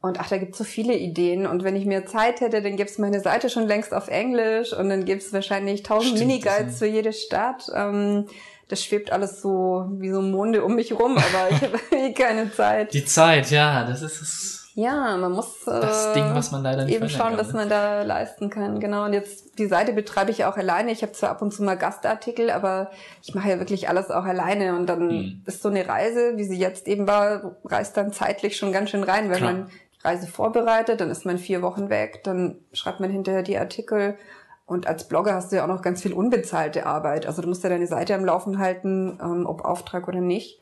Und 0.00 0.20
ach, 0.20 0.28
da 0.28 0.38
gibt's 0.38 0.58
so 0.58 0.64
viele 0.64 0.94
Ideen. 0.94 1.44
Und 1.44 1.64
wenn 1.64 1.74
ich 1.74 1.86
mehr 1.86 2.06
Zeit 2.06 2.40
hätte, 2.40 2.62
dann 2.62 2.76
gäbe 2.76 2.88
es 2.88 2.98
meine 2.98 3.18
Seite 3.18 3.50
schon 3.50 3.66
längst 3.66 3.92
auf 3.92 4.06
Englisch 4.06 4.72
und 4.72 4.90
dann 4.90 5.04
gäbe 5.04 5.18
es 5.18 5.32
wahrscheinlich 5.32 5.82
tausend 5.82 6.20
Miniguides 6.20 6.78
für 6.78 6.86
jede 6.86 7.12
Stadt. 7.12 7.66
Ähm, 7.74 8.26
das 8.68 8.84
schwebt 8.84 9.10
alles 9.10 9.42
so 9.42 9.86
wie 9.98 10.10
so 10.10 10.22
Monde 10.22 10.62
um 10.62 10.76
mich 10.76 10.96
rum, 10.96 11.18
aber 11.18 11.50
ich 11.50 11.62
habe 11.62 11.80
eh 11.96 12.12
keine 12.12 12.52
Zeit. 12.52 12.94
Die 12.94 13.04
Zeit, 13.04 13.50
ja, 13.50 13.82
das 13.82 14.02
ist 14.02 14.22
es. 14.22 14.57
Ja, 14.78 15.16
man 15.16 15.32
muss 15.32 15.64
Das 15.64 16.06
äh, 16.06 16.12
Ding, 16.14 16.34
was 16.34 16.52
man 16.52 16.62
leider 16.62 16.84
nicht 16.84 16.94
eben 16.94 17.08
schauen, 17.08 17.30
kann, 17.30 17.38
was 17.40 17.48
ne? 17.48 17.54
man 17.54 17.68
da 17.68 18.02
leisten 18.02 18.48
kann. 18.48 18.78
Genau. 18.78 19.06
Und 19.06 19.12
jetzt 19.12 19.58
die 19.58 19.66
Seite 19.66 19.92
betreibe 19.92 20.30
ich 20.30 20.44
auch 20.44 20.56
alleine. 20.56 20.92
Ich 20.92 21.02
habe 21.02 21.10
zwar 21.10 21.30
ab 21.30 21.42
und 21.42 21.52
zu 21.52 21.64
mal 21.64 21.76
Gastartikel, 21.76 22.48
aber 22.48 22.92
ich 23.20 23.34
mache 23.34 23.48
ja 23.48 23.58
wirklich 23.58 23.88
alles 23.88 24.08
auch 24.12 24.22
alleine. 24.24 24.76
Und 24.76 24.86
dann 24.86 25.08
Mhm. 25.08 25.42
ist 25.46 25.62
so 25.62 25.68
eine 25.68 25.88
Reise, 25.88 26.36
wie 26.36 26.44
sie 26.44 26.56
jetzt 26.56 26.86
eben 26.86 27.08
war, 27.08 27.56
reißt 27.64 27.96
dann 27.96 28.12
zeitlich 28.12 28.56
schon 28.56 28.70
ganz 28.70 28.90
schön 28.90 29.02
rein, 29.02 29.30
wenn 29.30 29.38
Klar. 29.38 29.52
man 29.52 29.66
die 29.96 30.06
Reise 30.06 30.28
vorbereitet, 30.28 31.00
dann 31.00 31.10
ist 31.10 31.26
man 31.26 31.38
vier 31.38 31.60
Wochen 31.60 31.90
weg, 31.90 32.22
dann 32.22 32.58
schreibt 32.72 33.00
man 33.00 33.10
hinterher 33.10 33.42
die 33.42 33.58
Artikel. 33.58 34.16
Und 34.64 34.86
als 34.86 35.08
Blogger 35.08 35.34
hast 35.34 35.50
du 35.50 35.56
ja 35.56 35.64
auch 35.64 35.68
noch 35.68 35.82
ganz 35.82 36.02
viel 36.02 36.12
unbezahlte 36.12 36.86
Arbeit. 36.86 37.26
Also 37.26 37.42
du 37.42 37.48
musst 37.48 37.64
ja 37.64 37.68
deine 37.70 37.88
Seite 37.88 38.14
am 38.14 38.24
Laufen 38.24 38.60
halten, 38.60 39.18
ähm, 39.20 39.44
ob 39.44 39.64
Auftrag 39.64 40.06
oder 40.06 40.20
nicht. 40.20 40.60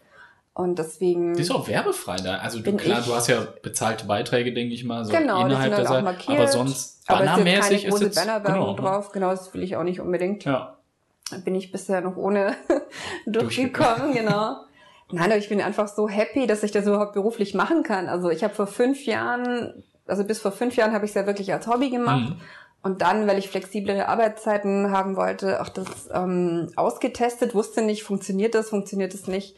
Und 0.56 0.78
deswegen. 0.78 1.34
Die 1.34 1.42
ist 1.42 1.50
auch 1.50 1.68
werbefrei 1.68 2.16
da. 2.16 2.38
Also 2.38 2.60
du, 2.60 2.74
klar, 2.78 3.02
du 3.02 3.14
hast 3.14 3.28
ja 3.28 3.46
bezahlte 3.60 4.06
Beiträge, 4.06 4.54
denke 4.54 4.72
ich 4.72 4.84
mal, 4.84 5.04
so 5.04 5.12
Genau, 5.12 5.40
die 5.40 5.44
innerhalb 5.44 5.74
sind 5.74 5.84
dann 5.84 5.92
der 5.92 5.98
auch 5.98 6.02
markiert. 6.02 6.38
Aber 6.38 6.48
sonst 6.48 6.66
aber 6.66 6.70
es 6.70 6.80
ist 6.80 6.96
jetzt 6.96 7.06
keine 7.06 7.26
bannermäßig 7.26 7.84
ist 7.84 7.90
große 7.90 8.04
jetzt 8.06 8.14
Bannerwerbung 8.14 8.76
genau, 8.76 8.88
drauf. 8.88 9.12
Genau, 9.12 9.30
das 9.32 9.52
will 9.52 9.62
ich 9.62 9.76
auch 9.76 9.82
nicht 9.82 10.00
unbedingt. 10.00 10.44
Ja. 10.44 10.78
Da 11.30 11.36
bin 11.36 11.54
ich 11.54 11.72
bisher 11.72 12.00
noch 12.00 12.16
ohne 12.16 12.56
durchgekommen, 13.26 14.14
genau. 14.14 14.56
Nein, 15.12 15.26
aber 15.26 15.36
ich 15.36 15.50
bin 15.50 15.60
einfach 15.60 15.88
so 15.88 16.08
happy, 16.08 16.46
dass 16.46 16.62
ich 16.62 16.72
das 16.72 16.86
überhaupt 16.86 17.12
beruflich 17.12 17.52
machen 17.52 17.82
kann. 17.82 18.08
Also 18.08 18.30
ich 18.30 18.42
habe 18.42 18.54
vor 18.54 18.66
fünf 18.66 19.04
Jahren, 19.04 19.84
also 20.06 20.24
bis 20.24 20.40
vor 20.40 20.52
fünf 20.52 20.74
Jahren 20.76 20.94
habe 20.94 21.04
ich 21.04 21.10
es 21.10 21.16
ja 21.16 21.26
wirklich 21.26 21.52
als 21.52 21.66
Hobby 21.66 21.90
gemacht. 21.90 22.30
Mhm. 22.30 22.40
Und 22.82 23.02
dann, 23.02 23.26
weil 23.26 23.36
ich 23.36 23.50
flexiblere 23.50 24.08
Arbeitszeiten 24.08 24.90
haben 24.90 25.16
wollte, 25.16 25.60
auch 25.60 25.68
das 25.68 26.08
ähm, 26.14 26.70
ausgetestet, 26.76 27.54
wusste 27.54 27.82
nicht, 27.82 28.04
funktioniert 28.04 28.54
das, 28.54 28.70
funktioniert 28.70 29.12
es 29.12 29.26
nicht. 29.26 29.54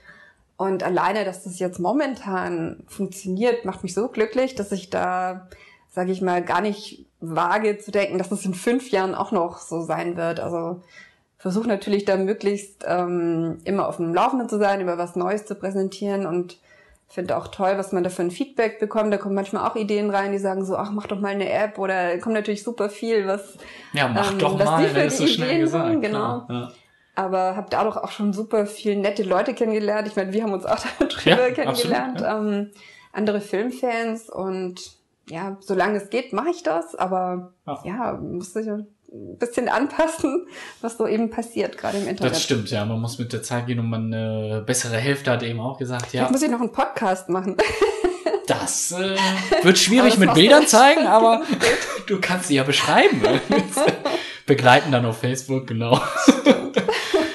Und 0.59 0.83
alleine, 0.83 1.25
dass 1.25 1.45
das 1.45 1.61
jetzt 1.61 1.79
momentan 1.79 2.83
funktioniert, 2.89 3.65
macht 3.65 3.85
mich 3.85 3.95
so 3.95 4.09
glücklich, 4.09 4.57
dass 4.57 4.73
ich 4.73 4.91
da, 4.91 5.47
sage 5.89 6.11
ich 6.11 6.21
mal, 6.21 6.43
gar 6.43 6.61
nicht 6.61 7.07
wage 7.21 7.79
zu 7.79 7.93
denken, 7.93 8.19
dass 8.19 8.33
es 8.33 8.45
in 8.45 8.55
fünf 8.55 8.91
Jahren 8.91 9.15
auch 9.15 9.31
noch 9.31 9.59
so 9.59 9.83
sein 9.83 10.17
wird. 10.17 10.41
Also 10.41 10.83
versuche 11.39 11.69
natürlich 11.69 12.05
da 12.05 12.17
möglichst 12.17 12.85
ähm, 12.87 13.59
immer 13.65 13.89
auf 13.89 13.99
dem 13.99 14.13
Laufenden 14.13 14.49
zu 14.49 14.59
sein, 14.59 14.81
über 14.81 14.99
was 14.99 15.15
Neues 15.15 15.47
zu 15.47 15.55
präsentieren 15.55 16.27
und 16.27 16.59
finde 17.09 17.37
auch 17.37 17.49
toll, 17.49 17.75
was 17.77 17.93
man 17.93 18.03
da 18.03 18.11
für 18.11 18.23
ein 18.23 18.33
Feedback 18.33 18.81
bekommt. 18.81 19.13
Da 19.13 19.17
kommen 19.17 19.37
manchmal 19.37 19.65
auch 19.69 19.77
Ideen 19.77 20.11
rein, 20.11 20.33
die 20.33 20.39
sagen 20.39 20.65
so, 20.65 20.77
ach, 20.77 20.91
mach 20.91 21.07
doch 21.07 21.21
mal 21.21 21.29
eine 21.29 21.51
App 21.51 21.79
oder 21.79 22.19
kommt 22.19 22.35
natürlich 22.35 22.65
super 22.65 22.91
viel, 22.91 23.29
was 23.29 23.57
Ja, 23.93 24.09
mach 24.09 24.33
Ähm, 24.33 24.39
doch 24.41 24.59
was 24.59 24.65
mal, 24.65 24.83
die 24.83 24.89
für 24.89 25.05
das 25.05 25.19
so 25.19 25.25
die 25.25 25.31
schnell 25.31 25.49
Ideen 25.49 25.61
gesagt. 25.61 25.85
haben, 25.85 26.03
genau. 26.03 26.41
klar. 26.47 26.73
Aber 27.19 27.57
habe 27.57 27.67
dadurch 27.69 27.97
auch 27.97 28.13
schon 28.13 28.33
super 28.33 28.65
viel 28.65 28.95
nette 28.97 29.25
Leute 29.25 29.53
kennengelernt. 29.53 30.07
Ich 30.07 30.15
meine, 30.15 30.33
wir 30.33 30.45
haben 30.45 30.53
uns 30.53 30.65
auch 30.65 30.79
darüber 31.01 31.49
Ja, 31.49 31.51
kennengelernt. 31.51 32.23
absolut, 32.23 32.53
ähm, 32.55 32.71
andere 33.13 33.41
Filmfans 33.41 34.31
und 34.31 34.93
ja, 35.29 35.57
solange 35.61 35.99
es 35.99 36.11
geht, 36.11 36.33
mache 36.33 36.51
ich 36.51 36.63
das, 36.63 36.95
aber 36.95 37.53
Ja. 37.67 37.81
ja, 37.85 38.13
muss 38.13 38.53
sich 38.53 38.69
ein 38.69 38.87
bisschen 39.39 39.69
anpassen, 39.69 40.47
was 40.81 40.97
so 40.97 41.09
eben 41.09 41.29
passiert, 41.31 41.77
gerade 41.77 41.99
im 41.99 42.07
Internet. 42.07 42.33
Das 42.35 42.43
stimmt, 42.43 42.71
ja. 42.71 42.85
Man 42.85 43.01
muss 43.01 43.19
mit 43.19 43.33
der 43.33 43.43
Zeit 43.43 43.67
gehen 43.67 43.81
und 43.81 43.91
man 43.91 44.15
eine 44.15 44.63
bessere 44.65 44.97
Hälfte 44.97 45.33
hat 45.33 45.43
eben 45.43 45.59
auch 45.61 45.77
gesagt, 45.77 46.13
ja, 46.13 46.21
Vielleicht 46.21 46.31
muss 46.31 46.43
ich 46.43 46.51
noch 46.51 46.61
einen 46.61 46.71
Podcast 46.73 47.29
machen. 47.31 47.57
das 48.47 48.93
äh, 48.93 49.17
wird 49.65 49.77
schwierig 49.79 50.19
mit 50.19 50.33
Bildern 50.35 50.69
zeigen, 50.69 51.07
aber 51.09 51.43
du 52.07 52.21
kannst 52.21 52.47
sie 52.49 52.55
ja 52.55 52.63
beschreiben. 52.63 53.21
Begleiten 54.47 54.93
dann 54.93 55.05
auf 55.05 55.19
Facebook, 55.19 55.67
genau. 55.67 56.01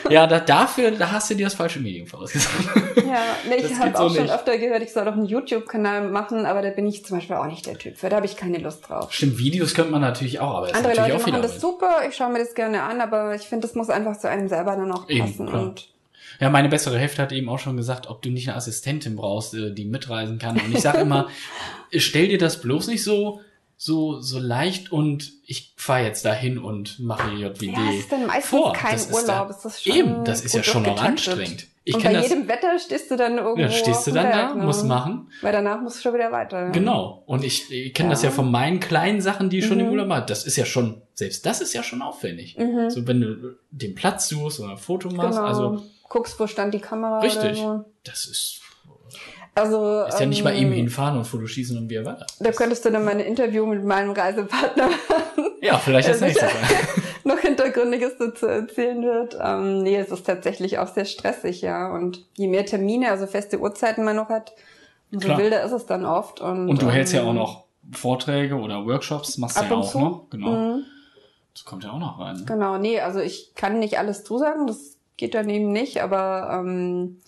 Ja, 0.10 0.28
da, 0.28 0.40
dafür, 0.40 0.92
da 0.92 1.12
hast 1.12 1.30
du 1.30 1.36
dir 1.36 1.46
das 1.46 1.54
falsche 1.54 1.80
Medium 1.80 2.08
vorausgesagt. 2.08 2.54
Ja, 2.98 3.22
nee, 3.48 3.56
ich 3.58 3.76
habe 3.76 3.90
geht 3.90 3.98
so 3.98 4.04
auch 4.04 4.14
schon 4.14 4.24
nicht. 4.24 4.34
öfter 4.34 4.58
gehört, 4.58 4.82
ich 4.82 4.92
soll 4.92 5.06
doch 5.06 5.14
einen 5.14 5.26
YouTube-Kanal 5.26 6.10
machen, 6.10 6.46
aber 6.46 6.62
da 6.62 6.70
bin 6.70 6.88
ich 6.88 7.06
zum 7.06 7.18
Beispiel 7.18 7.36
auch 7.36 7.46
nicht 7.46 7.66
der 7.66 7.78
Typ 7.78 7.98
für. 7.98 8.10
Da 8.10 8.18
habe 8.18 8.26
ich 8.26 8.36
keine 8.38 8.58
Lust 8.58 8.90
drauf. 8.90 9.12
Stimmt, 9.14 9.38
Videos 9.38 9.74
könnte 9.74 9.92
man 9.92 10.02
natürlich 10.02 10.40
auch, 10.40 10.56
aber 10.56 10.68
es 10.70 10.74
Andere 10.74 10.96
Leute 10.96 11.16
auch 11.16 11.28
machen 11.28 11.42
das 11.42 11.60
super, 11.62 12.02
ich 12.08 12.16
schaue 12.16 12.32
mir 12.32 12.40
das 12.40 12.54
gerne 12.56 12.84
an, 12.84 13.02
aber 13.02 13.36
ich 13.36 13.44
finde, 13.44 13.68
das 13.68 13.76
muss 13.76 13.90
einfach 13.90 14.18
zu 14.18 14.30
einem 14.30 14.48
selber 14.48 14.76
dann 14.76 14.92
auch 14.92 15.08
Eben, 15.10 15.22
passen. 15.26 15.48
klar. 15.48 15.62
und 15.64 15.88
Ja, 16.40 16.50
meine 16.50 16.70
bessere 16.70 16.98
Hälfte 16.98 17.22
hat 17.22 17.32
eben 17.32 17.50
auch 17.50 17.60
schon 17.60 17.78
gesagt, 17.78 18.10
ob 18.10 18.22
du 18.22 18.30
nicht 18.30 18.48
eine 18.48 18.58
Assistentin 18.58 19.16
brauchst, 19.16 19.54
äh, 19.54 19.72
die 19.74 19.86
mitreisen 19.86 20.40
kann. 20.40 20.60
Und 20.60 20.74
ich 20.74 20.82
sage 20.82 21.00
immer, 21.00 21.28
stell 21.96 22.28
dir 22.28 22.38
das 22.38 22.62
bloß 22.62 22.88
nicht 22.88 23.04
so, 23.04 23.42
so, 23.84 24.22
so 24.22 24.40
leicht 24.40 24.92
und 24.92 25.32
ich 25.46 25.74
fahre 25.76 26.04
jetzt 26.04 26.24
dahin 26.26 26.58
und 26.58 27.00
mache 27.00 27.32
JWD. 27.32 27.64
Ja, 27.64 27.92
ist 27.92 28.12
dann 28.12 28.26
meistens 28.28 28.46
vor. 28.50 28.74
kein 28.74 28.94
Das 28.94 29.06
ist 29.08 29.14
Urlaub. 29.14 29.48
da- 29.50 29.50
es 29.50 29.66
ist 29.66 29.84
schon 29.84 29.96
Eben, 29.96 30.24
das 30.24 30.42
ist 30.42 30.54
ja 30.56 30.64
schon 30.64 30.84
durchgetaktet. 30.84 31.28
anstrengend. 31.28 31.68
Ich 31.86 31.96
und 31.96 32.04
bei 32.04 32.14
das. 32.14 32.30
jedem 32.30 32.48
Wetter 32.48 32.80
stehst 32.80 33.12
du 33.12 33.18
dann 33.18 33.38
irgendwo. 33.38 33.60
Ja, 33.62 33.70
stehst 33.70 34.08
du 34.08 34.12
dann 34.12 34.32
da, 34.32 34.54
ne? 34.56 34.64
musst 34.64 34.86
machen. 34.86 35.28
Weil 35.42 35.52
danach 35.52 35.82
musst 35.82 35.98
du 35.98 36.02
schon 36.04 36.14
wieder 36.14 36.32
weiter. 36.32 36.70
Genau. 36.70 37.24
Und 37.26 37.44
ich, 37.44 37.70
ich 37.74 37.94
kenne 37.94 38.12
das 38.12 38.22
Ja. 38.24 38.30
ja 38.30 38.36
von 38.36 38.50
meinen 38.50 38.80
kleinen 38.80 39.20
Sachen, 39.20 39.50
die 39.50 39.58
ich 39.60 39.66
schon 39.66 39.82
im 39.82 39.88
Mhm. 39.88 39.92
Urlaub 39.92 40.08
mache. 40.08 40.26
Das 40.26 40.46
ist 40.46 40.56
ja 40.56 40.64
schon, 40.66 41.02
selbst 41.14 41.46
das 41.46 41.60
ist 41.60 41.74
ja 41.74 41.84
schon 41.84 42.02
aufwendig. 42.02 42.58
Mhm. 42.58 42.90
So, 42.90 43.06
wenn 43.06 43.20
du 43.20 43.58
den 43.72 43.96
Platz 43.96 44.30
suchst 44.30 44.62
oder 44.62 44.70
ein 44.72 44.78
Foto 44.78 45.10
machst, 45.10 45.38
Genau. 45.38 45.46
also 45.48 45.84
Guckst, 46.08 46.40
wo 46.40 46.48
stand 46.48 46.74
die 46.74 46.80
Kamera 46.80 47.20
Richtig. 47.20 47.58
so. 47.58 47.84
das 48.06 48.28
ist, 48.28 48.62
Also, 49.56 50.04
ist 50.04 50.20
ja 50.20 50.26
nicht 50.26 50.44
mal 50.44 50.56
ähm, 50.56 50.64
eben 50.64 50.72
hinfahren 50.72 51.18
und 51.18 51.26
Foto 51.26 51.46
schießen 51.46 51.78
und 51.78 51.90
wieder 51.90 52.06
weiter. 52.06 52.26
Da 52.40 52.52
könntest 52.52 52.86
du 52.86 52.90
dann 52.90 53.06
mal 53.06 53.12
ein 53.12 53.20
Interview 53.20 53.66
mit 53.68 53.84
meinem 53.86 54.12
Reisepartner 54.12 54.88
machen. 54.88 55.52
Ja, 55.62 55.78
vielleicht 55.78 56.10
das 56.10 56.22
nächste 56.22 56.46
Mal. 56.46 56.52
noch 57.24 57.40
Hintergründiges 57.40 58.18
dazu 58.18 58.48
erzählen 58.48 59.02
wird. 59.04 59.38
Ähm, 59.42 59.84
nee, 59.84 59.96
es 59.98 60.10
ist 60.10 60.26
tatsächlich 60.26 60.80
auch 60.80 60.88
sehr 60.88 61.06
stressig, 61.06 61.62
ja. 61.62 61.94
Und 61.94 62.26
je 62.36 62.48
mehr 62.48 62.66
Termine, 62.66 63.12
also 63.12 63.28
feste 63.28 63.60
Uhrzeiten 63.60 64.04
man 64.04 64.16
noch 64.16 64.30
hat, 64.30 64.54
umso 65.12 65.28
Klar. 65.28 65.38
wilder 65.38 65.64
ist 65.64 65.72
es 65.72 65.86
dann 65.86 66.06
oft. 66.06 66.42
Und, 66.42 66.68
Und 66.70 66.82
du 66.82 66.90
hältst 66.90 67.14
ja 67.14 67.22
ähm, 67.22 67.28
auch 67.30 67.34
noch 67.34 67.64
Vorträge 67.92 68.56
oder 68.56 68.86
Workshops, 68.86 69.38
machst 69.38 69.58
du 69.60 69.64
ja 69.64 69.72
auch 69.72 69.90
zu. 69.92 70.00
noch. 70.00 70.30
Genau. 70.32 70.50
Mhm, 70.50 70.84
Das 71.54 71.64
kommt 71.64 71.84
ja 71.84 71.92
auch 71.92 72.00
noch 72.00 72.20
rein. 72.20 72.38
ne? 72.38 72.44
genau, 72.46 72.78
nee, 72.78 73.00
also 73.00 73.20
ich 73.20 73.54
kann 73.56 73.80
nicht 73.80 74.00
alles 74.00 74.24
zusagen, 74.24 74.68
das 74.68 74.98
geht 75.18 75.36
daneben 75.36 75.72
nicht, 75.72 76.02
aber 76.02 76.50
ähm, 76.60 77.20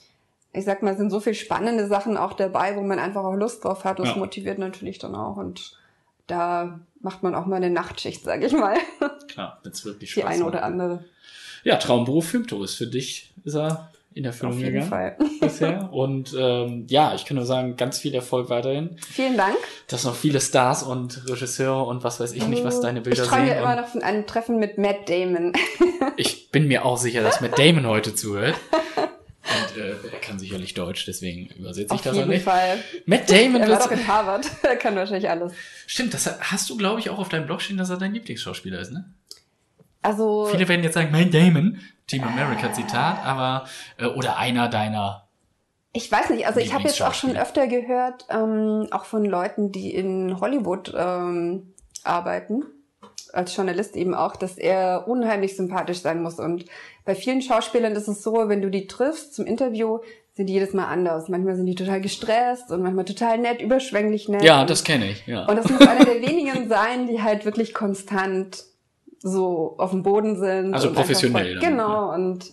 ich 0.56 0.66
sag 0.66 0.82
mal, 0.84 0.92
es 0.92 0.98
sind 0.98 1.10
so 1.12 1.20
viel 1.20 1.34
spannende 1.34 1.88
Sachen 1.88 2.18
auch 2.18 2.34
dabei, 2.34 2.76
wo 2.76 2.82
man 2.82 3.00
einfach 3.00 3.24
auch 3.24 3.36
Lust 3.36 3.64
drauf 3.64 3.84
hat. 3.84 4.00
Das 4.00 4.10
Ja. 4.10 4.16
motiviert 4.18 4.58
natürlich 4.60 5.00
dann 5.00 5.16
auch. 5.16 5.38
Und 5.38 5.78
da 6.28 6.80
macht 7.02 7.22
man 7.24 7.36
auch 7.36 7.46
mal 7.46 7.58
eine 7.58 7.70
Nachtschicht, 7.70 8.24
sag 8.24 8.44
ich 8.44 8.54
mal. 8.54 8.78
Klar, 9.28 9.60
wenn's 9.64 9.86
wirklich 9.86 10.14
Die 10.14 10.22
Spaß 10.22 10.32
eine 10.34 10.44
macht. 10.44 10.54
oder 10.54 10.64
andere. 10.64 11.04
Ja, 11.64 11.78
Traumberuf 11.78 12.28
Filmtourist. 12.28 12.78
Für 12.78 12.88
dich 12.88 13.32
ist 13.44 13.56
er 13.56 13.92
in 14.14 14.24
Erfüllung 14.24 14.54
Auf 14.54 14.60
jeden 14.60 14.74
gegangen 14.74 14.90
Fall. 14.90 15.18
bisher. 15.42 15.92
Und 15.92 16.34
ähm, 16.40 16.86
ja, 16.90 17.14
ich 17.16 17.26
kann 17.26 17.36
nur 17.36 17.46
sagen, 17.46 17.76
ganz 17.76 17.98
viel 18.00 18.16
Erfolg 18.16 18.50
weiterhin. 18.50 18.98
Vielen 19.12 19.36
Dank. 19.36 19.58
Dass 19.90 20.06
noch 20.06 20.16
viele 20.16 20.40
Stars 20.40 20.84
und 20.84 21.28
Regisseure 21.30 21.84
und 21.84 22.04
was 22.04 22.20
weiß 22.22 22.32
ich 22.32 22.48
nicht, 22.48 22.64
was 22.64 22.80
deine 22.80 23.02
Bilder 23.02 23.24
Ich 23.24 23.28
träume 23.30 23.48
sehen. 23.48 23.56
ja 23.56 23.62
immer 23.62 23.72
und 23.76 23.82
noch 23.82 23.88
von 23.90 24.04
einem 24.04 24.26
Treffen 24.26 24.58
mit 24.58 24.78
Matt 24.78 25.10
Damon. 25.10 25.52
ich 26.18 26.50
bin 26.52 26.68
mir 26.68 26.86
auch 26.86 26.98
sicher, 26.98 27.22
dass 27.24 27.42
Matt 27.42 27.60
Damon 27.60 27.86
heute 27.88 28.16
zuhört. 28.16 28.56
Und 29.56 29.82
äh, 29.82 29.96
er 30.12 30.20
kann 30.20 30.40
sicherlich 30.40 30.74
Deutsch, 30.74 31.06
deswegen 31.06 31.48
übersetze 31.58 31.86
ich 31.86 31.92
Auf 31.92 32.02
das 32.02 32.14
auch 32.14 32.18
jeden 32.18 32.30
nicht. 32.30 32.44
Fall. 32.44 32.78
Matt 33.06 33.30
Damon 33.30 33.62
Er 33.62 33.70
war 33.70 33.80
doch 33.80 33.92
in 33.92 34.08
Harvard. 34.08 34.50
Er 34.64 34.76
kann 34.76 34.96
wahrscheinlich 34.96 35.30
alles. 35.30 35.54
Stimmt, 35.88 36.14
das 36.14 36.40
hast 36.40 36.70
du, 36.70 36.78
glaube 36.78 37.00
ich, 37.00 37.10
auch 37.10 37.20
auf 37.20 37.30
deinem 37.30 37.46
Blog 37.46 37.62
stehen, 37.62 37.78
dass 37.78 37.90
er 37.90 37.98
dein 37.98 38.14
Lieblingsschauspieler 38.14 38.80
ist, 38.80 38.92
ne? 38.92 39.06
Also, 40.02 40.48
Viele 40.52 40.68
werden 40.68 40.84
jetzt 40.84 40.94
sagen, 40.94 41.12
Matt 41.12 41.34
Damon, 41.34 41.80
Team 42.06 42.24
America 42.24 42.72
Zitat, 42.72 43.26
aber 43.26 43.68
äh, 43.98 44.06
oder 44.06 44.38
einer 44.38 44.70
deiner. 44.70 45.28
ich 45.94 46.12
weiß 46.12 46.30
nicht, 46.30 46.46
also 46.46 46.60
ich 46.60 46.74
habe 46.74 46.84
jetzt 46.84 47.02
auch 47.02 47.16
schon 47.16 47.36
öfter 47.36 47.66
gehört, 47.68 48.26
ähm, 48.30 48.88
auch 48.92 49.06
von 49.06 49.26
Leuten, 49.26 49.72
die 49.72 49.96
in 49.96 50.40
Hollywood 50.40 50.94
ähm, 50.96 51.74
arbeiten, 52.04 52.64
als 53.36 53.56
Journalist 53.56 53.96
eben 53.96 54.14
auch, 54.14 54.36
dass 54.36 54.58
er 54.58 55.08
unheimlich 55.08 55.56
sympathisch 55.56 56.00
sein 56.00 56.22
muss. 56.22 56.40
Und 56.40 56.66
bei 57.06 57.16
vielen 57.16 57.42
Schauspielern 57.42 57.94
ist 57.94 58.08
es 58.08 58.24
so, 58.24 58.48
wenn 58.50 58.62
du 58.62 58.70
die 58.70 58.88
triffst 58.88 59.34
zum 59.36 59.46
Interview, 59.46 60.00
sind 60.34 60.48
die 60.48 60.54
jedes 60.54 60.74
Mal 60.74 60.86
anders. 60.86 61.30
Manchmal 61.30 61.56
sind 61.56 61.66
die 61.66 61.76
total 61.76 62.02
gestresst 62.02 62.72
und 62.72 62.82
manchmal 62.82 63.06
total 63.06 63.38
nett, 63.38 63.62
überschwänglich 63.62 64.28
nett. 64.28 64.44
Ja, 64.44 64.66
das 64.66 64.84
kenne 64.84 65.10
ich, 65.10 65.26
ja. 65.28 65.46
Und 65.46 65.56
das 65.56 65.70
muss 65.70 65.82
einer 65.88 66.04
der 66.06 66.22
wenigen 66.22 66.68
sein, 66.68 67.08
die 67.08 67.22
halt 67.22 67.46
wirklich 67.46 67.74
konstant 67.74 68.64
so 69.20 69.76
auf 69.78 69.92
dem 69.92 70.04
Boden 70.04 70.38
sind. 70.38 70.74
Also 70.74 70.92
professionell 70.94 71.54
Voll, 71.54 71.60
dann, 71.62 71.72
genau, 71.72 72.14
und 72.14 72.46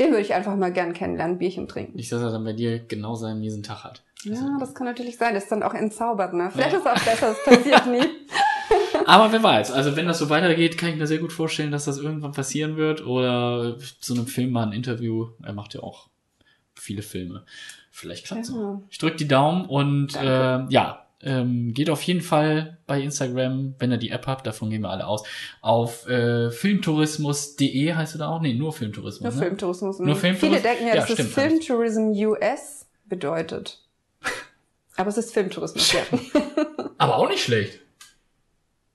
den 0.00 0.10
würde 0.10 0.22
ich 0.22 0.32
einfach 0.34 0.56
mal 0.56 0.72
gern 0.72 0.94
kennenlernen, 0.94 1.38
Bierchen 1.38 1.68
trinken. 1.68 1.96
Nicht, 1.96 2.10
dass 2.12 2.22
er 2.22 2.30
dann 2.30 2.44
bei 2.44 2.52
dir 2.54 2.78
genau 2.78 3.14
seinen 3.14 3.40
miesen 3.40 3.62
Tag 3.62 3.84
hat. 3.84 4.02
Ja, 4.24 4.56
das 4.58 4.74
kann 4.74 4.86
natürlich 4.86 5.16
sein. 5.16 5.34
Das 5.34 5.44
ist 5.44 5.52
dann 5.52 5.62
auch 5.62 5.74
entzaubert, 5.74 6.32
ne? 6.34 6.50
Vielleicht 6.52 6.72
Ja. 6.72 6.78
ist 6.78 6.86
es 6.86 6.90
auch 6.90 7.04
besser, 7.04 7.30
es 7.32 7.44
passiert 7.44 7.86
nie. 7.86 8.00
Aber 9.06 9.32
wer 9.32 9.42
weiß, 9.42 9.72
also 9.72 9.96
wenn 9.96 10.06
das 10.06 10.18
so 10.18 10.30
weitergeht, 10.30 10.78
kann 10.78 10.90
ich 10.90 10.96
mir 10.96 11.06
sehr 11.06 11.18
gut 11.18 11.32
vorstellen, 11.32 11.70
dass 11.70 11.84
das 11.84 11.98
irgendwann 11.98 12.32
passieren 12.32 12.76
wird 12.76 13.04
oder 13.04 13.76
zu 14.00 14.14
einem 14.14 14.26
Film 14.26 14.50
mal 14.50 14.66
ein 14.66 14.72
Interview. 14.72 15.28
Er 15.42 15.52
macht 15.52 15.74
ja 15.74 15.82
auch 15.82 16.08
viele 16.74 17.02
Filme. 17.02 17.44
Vielleicht 17.90 18.26
klappt's 18.26 18.48
Ja. 18.50 18.54
noch. 18.54 18.82
Ich 18.90 18.98
drück 18.98 19.16
die 19.16 19.28
Daumen 19.28 19.66
und 19.66 20.14
äh, 20.16 20.64
ja, 20.68 21.06
ähm, 21.20 21.74
geht 21.74 21.90
auf 21.90 22.02
jeden 22.02 22.20
Fall 22.20 22.78
bei 22.86 23.00
Instagram, 23.00 23.74
wenn 23.78 23.90
ihr 23.90 23.98
die 23.98 24.10
App 24.10 24.26
habt, 24.28 24.46
davon 24.46 24.70
gehen 24.70 24.82
wir 24.82 24.90
alle 24.90 25.06
aus, 25.06 25.24
auf 25.60 26.08
äh, 26.08 26.50
filmtourismus.de 26.50 27.92
heißt 27.94 28.14
du 28.14 28.18
da 28.18 28.28
auch? 28.28 28.40
Nee, 28.40 28.54
nur 28.54 28.72
Filmtourismus. 28.72 29.22
Nur 29.22 29.32
ne? 29.32 29.38
Filmtourismus. 29.38 29.98
Nur 29.98 30.14
Filmtourismus? 30.16 30.60
Viele 30.60 30.62
denken 30.62 30.86
ja, 30.86 30.94
Ja, 30.94 31.00
dass 31.00 31.10
es 31.10 31.14
stimmt, 31.14 31.30
Filmtourism 31.30 32.10
US 32.28 32.86
bedeutet. 33.06 33.82
Aber 34.96 35.08
es 35.08 35.18
ist 35.18 35.32
Filmtourismus, 35.34 35.92
ja. 35.92 36.00
Aber 36.98 37.16
auch 37.16 37.28
nicht 37.28 37.42
schlecht. 37.42 37.80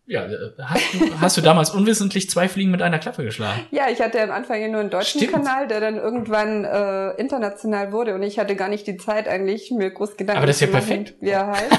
Ja, 0.06 0.26
äh, 0.26 0.52
hast 0.62 0.94
du, 0.94 1.22
hast 1.22 1.38
du 1.38 1.42
damals 1.42 1.70
unwissentlich 1.70 2.30
zwei 2.30 2.50
Fliegen 2.50 2.72
mit 2.72 2.82
einer 2.82 3.00
Klappe 3.00 3.24
geschlagen? 3.24 3.62
Ja, 3.72 3.84
ich 3.90 4.02
hatte 4.02 4.22
am 4.22 4.32
Anfang 4.32 4.62
ja 4.62 4.68
nur 4.68 4.82
einen 4.82 4.90
deutschen 4.90 5.22
Stimmt. 5.22 5.34
Kanal, 5.34 5.68
der 5.68 5.80
dann 5.80 5.96
irgendwann 5.96 6.66
äh, 6.66 7.12
international 7.12 7.92
wurde 7.94 8.14
und 8.14 8.22
ich 8.24 8.38
hatte 8.40 8.56
gar 8.56 8.68
nicht 8.68 8.86
die 8.86 8.98
Zeit 8.98 9.28
eigentlich, 9.30 9.72
mir 9.72 9.92
groß 9.92 10.18
Gedanken 10.18 10.38
Aber 10.40 10.48
das 10.48 10.58
ist 10.58 10.62
ja 10.62 10.68
machen, 10.68 10.88
perfekt. 10.88 11.16
wie 11.22 11.30
er 11.30 11.48
heißt. 11.48 11.72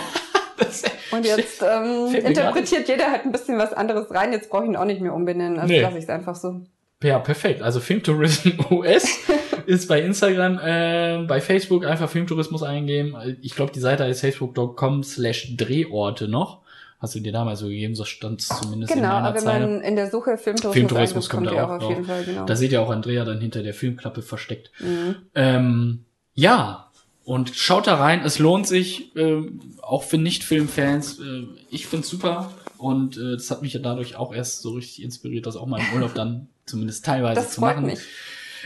Das, 0.56 0.84
Und 1.10 1.26
jetzt 1.26 1.62
ähm, 1.62 2.14
interpretiert 2.14 2.88
jeder 2.88 3.10
halt 3.10 3.24
ein 3.24 3.32
bisschen 3.32 3.58
was 3.58 3.72
anderes 3.72 4.10
rein. 4.14 4.32
Jetzt 4.32 4.50
brauche 4.50 4.62
ich 4.62 4.70
ihn 4.70 4.76
auch 4.76 4.84
nicht 4.84 5.00
mehr 5.00 5.12
umbenennen. 5.12 5.58
Also 5.58 5.72
Nee. 5.72 5.80
lasse 5.80 5.98
ich 5.98 6.04
es 6.04 6.10
einfach 6.10 6.36
so. 6.36 6.60
Ja, 7.02 7.18
perfekt. 7.18 7.60
Also 7.60 7.80
Filmtourism 7.80 8.50
US 8.70 9.18
ist 9.66 9.88
bei 9.88 10.00
Instagram, 10.00 10.58
äh, 10.64 11.24
bei 11.26 11.40
Facebook 11.40 11.84
einfach 11.84 12.08
Filmtourismus 12.08 12.62
eingeben. 12.62 13.16
Ich 13.42 13.54
glaube, 13.56 13.72
die 13.72 13.80
Seite 13.80 14.04
ist 14.04 14.20
facebook.com 14.20 15.02
slash 15.02 15.56
Drehorte 15.56 16.28
noch. 16.28 16.62
Hast 17.04 17.14
du 17.14 17.20
dir 17.20 17.32
damals 17.32 17.60
so 17.60 17.68
gegeben, 17.68 17.94
so 17.94 18.06
stand 18.06 18.40
es 18.40 18.48
zumindest 18.48 18.90
Genau, 18.94 19.04
in 19.04 19.12
meiner 19.12 19.28
aber 19.28 19.36
wenn 19.36 19.44
man 19.44 19.80
in 19.82 19.94
der 19.94 20.10
Suche 20.10 20.38
Filmtourismus, 20.38 20.72
Filmtourismus 20.72 21.28
kommt 21.28 21.46
kommt 21.48 21.58
da 21.58 21.60
ihr 21.60 21.68
auch 21.68 21.82
auf 21.82 21.90
jeden 21.90 22.06
Fall, 22.06 22.24
genau. 22.24 22.46
Da 22.46 22.56
sieht 22.56 22.72
ja 22.72 22.80
auch 22.80 22.88
Andrea 22.88 23.26
dann 23.26 23.42
hinter 23.42 23.62
der 23.62 23.74
Filmklappe 23.74 24.22
versteckt. 24.22 24.70
Mhm. 24.80 25.16
Ähm, 25.34 26.04
ja, 26.32 26.90
und 27.24 27.54
schaut 27.54 27.86
da 27.86 27.96
rein, 27.96 28.22
es 28.24 28.38
lohnt 28.38 28.66
sich, 28.66 29.14
ähm, 29.16 29.60
auch 29.82 30.02
für 30.02 30.16
Nicht-Filmfans. 30.16 31.20
Äh, 31.20 31.42
ich 31.68 31.86
find's 31.86 32.08
super 32.08 32.52
und 32.78 33.18
äh, 33.18 33.32
das 33.32 33.50
hat 33.50 33.60
mich 33.60 33.74
ja 33.74 33.80
dadurch 33.80 34.16
auch 34.16 34.34
erst 34.34 34.62
so 34.62 34.70
richtig 34.70 35.02
inspiriert, 35.02 35.44
das 35.44 35.56
auch 35.56 35.66
mal 35.66 35.80
im 35.80 35.94
Urlaub 35.94 36.14
dann 36.14 36.48
zumindest 36.64 37.04
teilweise 37.04 37.42
Das 37.42 37.52
zu 37.52 37.60
machen. 37.60 37.84
mich. 37.84 38.00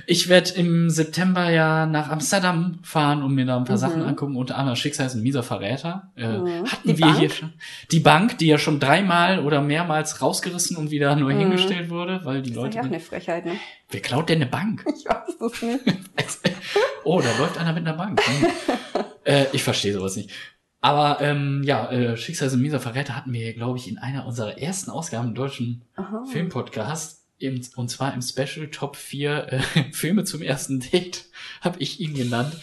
Ich 0.07 0.29
werde 0.29 0.51
im 0.55 0.91
September 0.91 1.51
ja 1.51 1.87
nach 1.87 2.09
Amsterdam 2.11 2.79
fahren 2.83 3.23
und 3.23 3.35
mir 3.35 3.45
da 3.47 3.57
ein 3.57 3.65
paar 3.65 3.77
Mhm. 3.77 3.81
Sachen 3.81 4.03
angucken, 4.03 4.37
unter 4.37 4.57
anderem 4.57 4.77
Schicksal 4.77 5.07
ist 5.07 5.15
ein 5.15 5.23
mieser 5.23 5.43
Verräter. 5.43 6.13
Äh, 6.17 6.39
Mhm. 6.39 6.65
Hatten 6.71 6.89
Die 6.89 6.99
wir 6.99 7.07
Bank? 7.07 7.19
hier 7.19 7.31
schon. 7.31 7.53
Die 7.91 8.01
Bank, 8.01 8.39
die 8.39 8.47
ja 8.47 8.59
schon 8.59 8.81
dreimal 8.81 9.41
oder 9.45 9.61
mehrmals 9.61 10.21
rausgerissen 10.23 10.77
und 10.77 10.91
wieder 10.91 11.15
neu 11.17 11.35
Mhm. 11.35 11.39
hingestellt 11.41 11.91
wurde, 11.91 12.21
weil 12.25 12.43
die 12.43 12.51
Das 12.51 12.57
ist 12.59 12.63
Leute. 12.63 12.77
ja 12.77 12.83
auch 12.83 12.87
eine 12.87 13.01
Frechheit, 13.01 13.45
ne? 13.47 13.53
Wer 13.91 14.01
klaut 14.01 14.29
denn 14.29 14.37
eine 14.43 14.51
Bank? 14.51 14.85
Ich 14.87 15.05
weiß 15.07 15.39
das 15.39 15.63
nicht. 15.63 15.81
oh, 17.05 17.21
da 17.21 17.37
läuft 17.39 17.59
einer 17.59 17.73
mit 17.73 17.87
einer 17.87 17.97
Bank. 17.97 18.21
Hm. 18.27 18.47
äh, 19.25 19.47
ich 19.53 19.63
verstehe 19.63 19.93
sowas 19.93 20.17
nicht. 20.17 20.31
Aber 20.81 21.21
ähm, 21.21 21.63
ja, 21.65 21.91
äh, 21.91 22.17
Schicksal 22.17 22.47
ist 22.49 22.55
ein 22.55 22.61
mieser 22.61 22.79
Verräter 22.79 23.17
hatten 23.17 23.33
wir, 23.33 23.53
glaube 23.55 23.79
ich, 23.79 23.89
in 23.89 23.99
einer 23.99 24.27
unserer 24.27 24.59
ersten 24.59 24.91
Ausgaben 24.93 25.29
im 25.29 25.35
deutschen 25.35 25.83
Aha. 25.97 26.25
Filmpodcast, 26.31 27.25
im, 27.39 27.61
und 27.77 27.89
zwar 27.89 28.15
im 28.15 28.23
Special 28.23 28.69
Top 28.69 28.97
4 28.97 29.53
äh, 29.53 29.61
Filme 29.93 30.25
zum 30.25 30.43
ersten 30.43 30.81
Date, 30.81 31.27
habe 31.61 31.79
ich 31.81 32.01
ihn 32.01 32.15
genannt. 32.15 32.57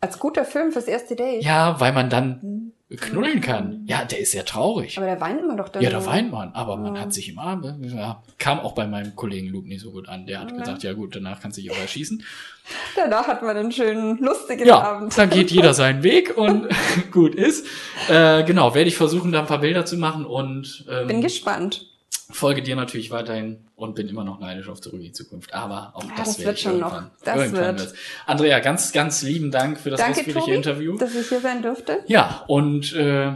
Als 0.00 0.18
guter 0.18 0.44
Film 0.44 0.70
fürs 0.72 0.84
erste 0.86 1.16
Date. 1.16 1.42
Ja, 1.42 1.80
weil 1.80 1.92
man 1.94 2.10
dann 2.10 2.72
knuddeln 2.94 3.40
kann. 3.40 3.84
Ja, 3.86 4.04
der 4.04 4.18
ist 4.20 4.32
sehr 4.32 4.44
traurig. 4.44 4.98
Aber 4.98 5.06
da 5.06 5.18
weint 5.18 5.44
man 5.46 5.56
doch 5.56 5.70
dann. 5.70 5.82
Ja, 5.82 5.88
da 5.88 6.04
weint 6.04 6.30
man, 6.30 6.52
aber 6.52 6.76
man 6.76 6.94
Ja. 6.94 7.00
hat 7.00 7.14
sich 7.14 7.30
im 7.30 7.38
Arm. 7.38 7.64
Ja, 7.82 8.22
kam 8.38 8.60
auch 8.60 8.72
bei 8.72 8.86
meinem 8.86 9.16
Kollegen 9.16 9.48
Luke 9.48 9.66
nicht 9.66 9.80
so 9.80 9.90
gut 9.92 10.06
an. 10.08 10.26
Der 10.26 10.40
hat 10.40 10.50
Ja. 10.50 10.58
gesagt, 10.58 10.82
ja 10.82 10.92
gut, 10.92 11.16
danach 11.16 11.40
kannst 11.40 11.56
du 11.56 11.62
dich 11.62 11.70
auch 11.70 11.78
erschießen. 11.78 12.22
Danach 12.96 13.26
hat 13.26 13.42
man 13.42 13.56
einen 13.56 13.72
schönen, 13.72 14.18
lustigen 14.18 14.66
Ja, 14.66 14.80
Abend. 14.82 15.16
dann 15.18 15.30
geht 15.30 15.50
jeder 15.50 15.72
seinen 15.74 16.02
Weg 16.02 16.36
und 16.36 16.68
gut 17.10 17.34
ist. 17.34 17.66
Äh, 18.08 18.44
genau, 18.44 18.74
werde 18.74 18.88
ich 18.88 18.96
versuchen, 18.96 19.32
da 19.32 19.40
ein 19.40 19.46
paar 19.46 19.60
Bilder 19.60 19.84
zu 19.86 19.96
machen 19.96 20.24
und 20.26 20.84
ähm, 20.90 21.08
Bin 21.08 21.20
gespannt. 21.22 21.86
Folge 22.30 22.62
dir 22.62 22.76
natürlich 22.76 23.10
weiterhin 23.10 23.66
und 23.76 23.94
bin 23.94 24.08
immer 24.08 24.24
noch 24.24 24.40
neidisch 24.40 24.68
auf 24.68 24.80
Zurück 24.80 25.00
in 25.00 25.06
die 25.06 25.12
Zukunft. 25.12 25.52
Aber 25.54 25.92
auch 25.94 26.04
Ja, 26.04 26.10
das, 26.16 26.36
das 26.36 26.44
wird 26.46 26.60
schon 26.60 26.78
noch. 26.80 27.02
Das 27.24 27.36
irgendwann 27.36 27.78
wird. 27.78 27.80
wird's. 27.80 27.94
Andrea, 28.26 28.60
ganz, 28.60 28.92
ganz 28.92 29.22
lieben 29.22 29.50
Dank 29.50 29.78
für 29.78 29.90
das 29.90 30.00
Danke, 30.00 30.20
ausführliche 30.20 30.40
Tobi, 30.46 30.56
Interview. 30.56 30.96
dass 30.98 31.14
ich 31.14 31.28
hier 31.28 31.40
sein 31.40 31.62
durfte. 31.62 32.00
Ja, 32.06 32.44
und 32.48 32.92
äh, 32.94 33.32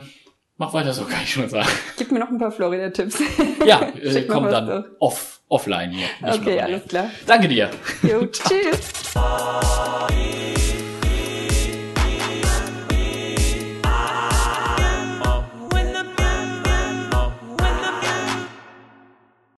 mach 0.57 0.73
weiter 0.73 0.93
so, 0.93 1.05
kann 1.09 1.23
ich 1.23 1.33
schon 1.33 1.49
sagen. 1.49 1.69
Gib 1.97 2.11
mir 2.13 2.19
noch 2.21 2.29
ein 2.31 2.39
paar 2.39 2.53
Florida-Tipps. 2.53 3.19
Ja, 3.67 3.83
äh, 4.03 4.23
komm 4.23 4.45
dann 4.51 4.85
off, 4.99 5.41
offline 5.49 5.91
hier. 5.91 6.07
Okay, 6.23 6.61
alles 6.61 6.85
klar. 6.87 7.11
Danke 7.27 7.49
dir. 7.49 7.71
Jo, 8.03 8.27
tschüss. 8.33 9.15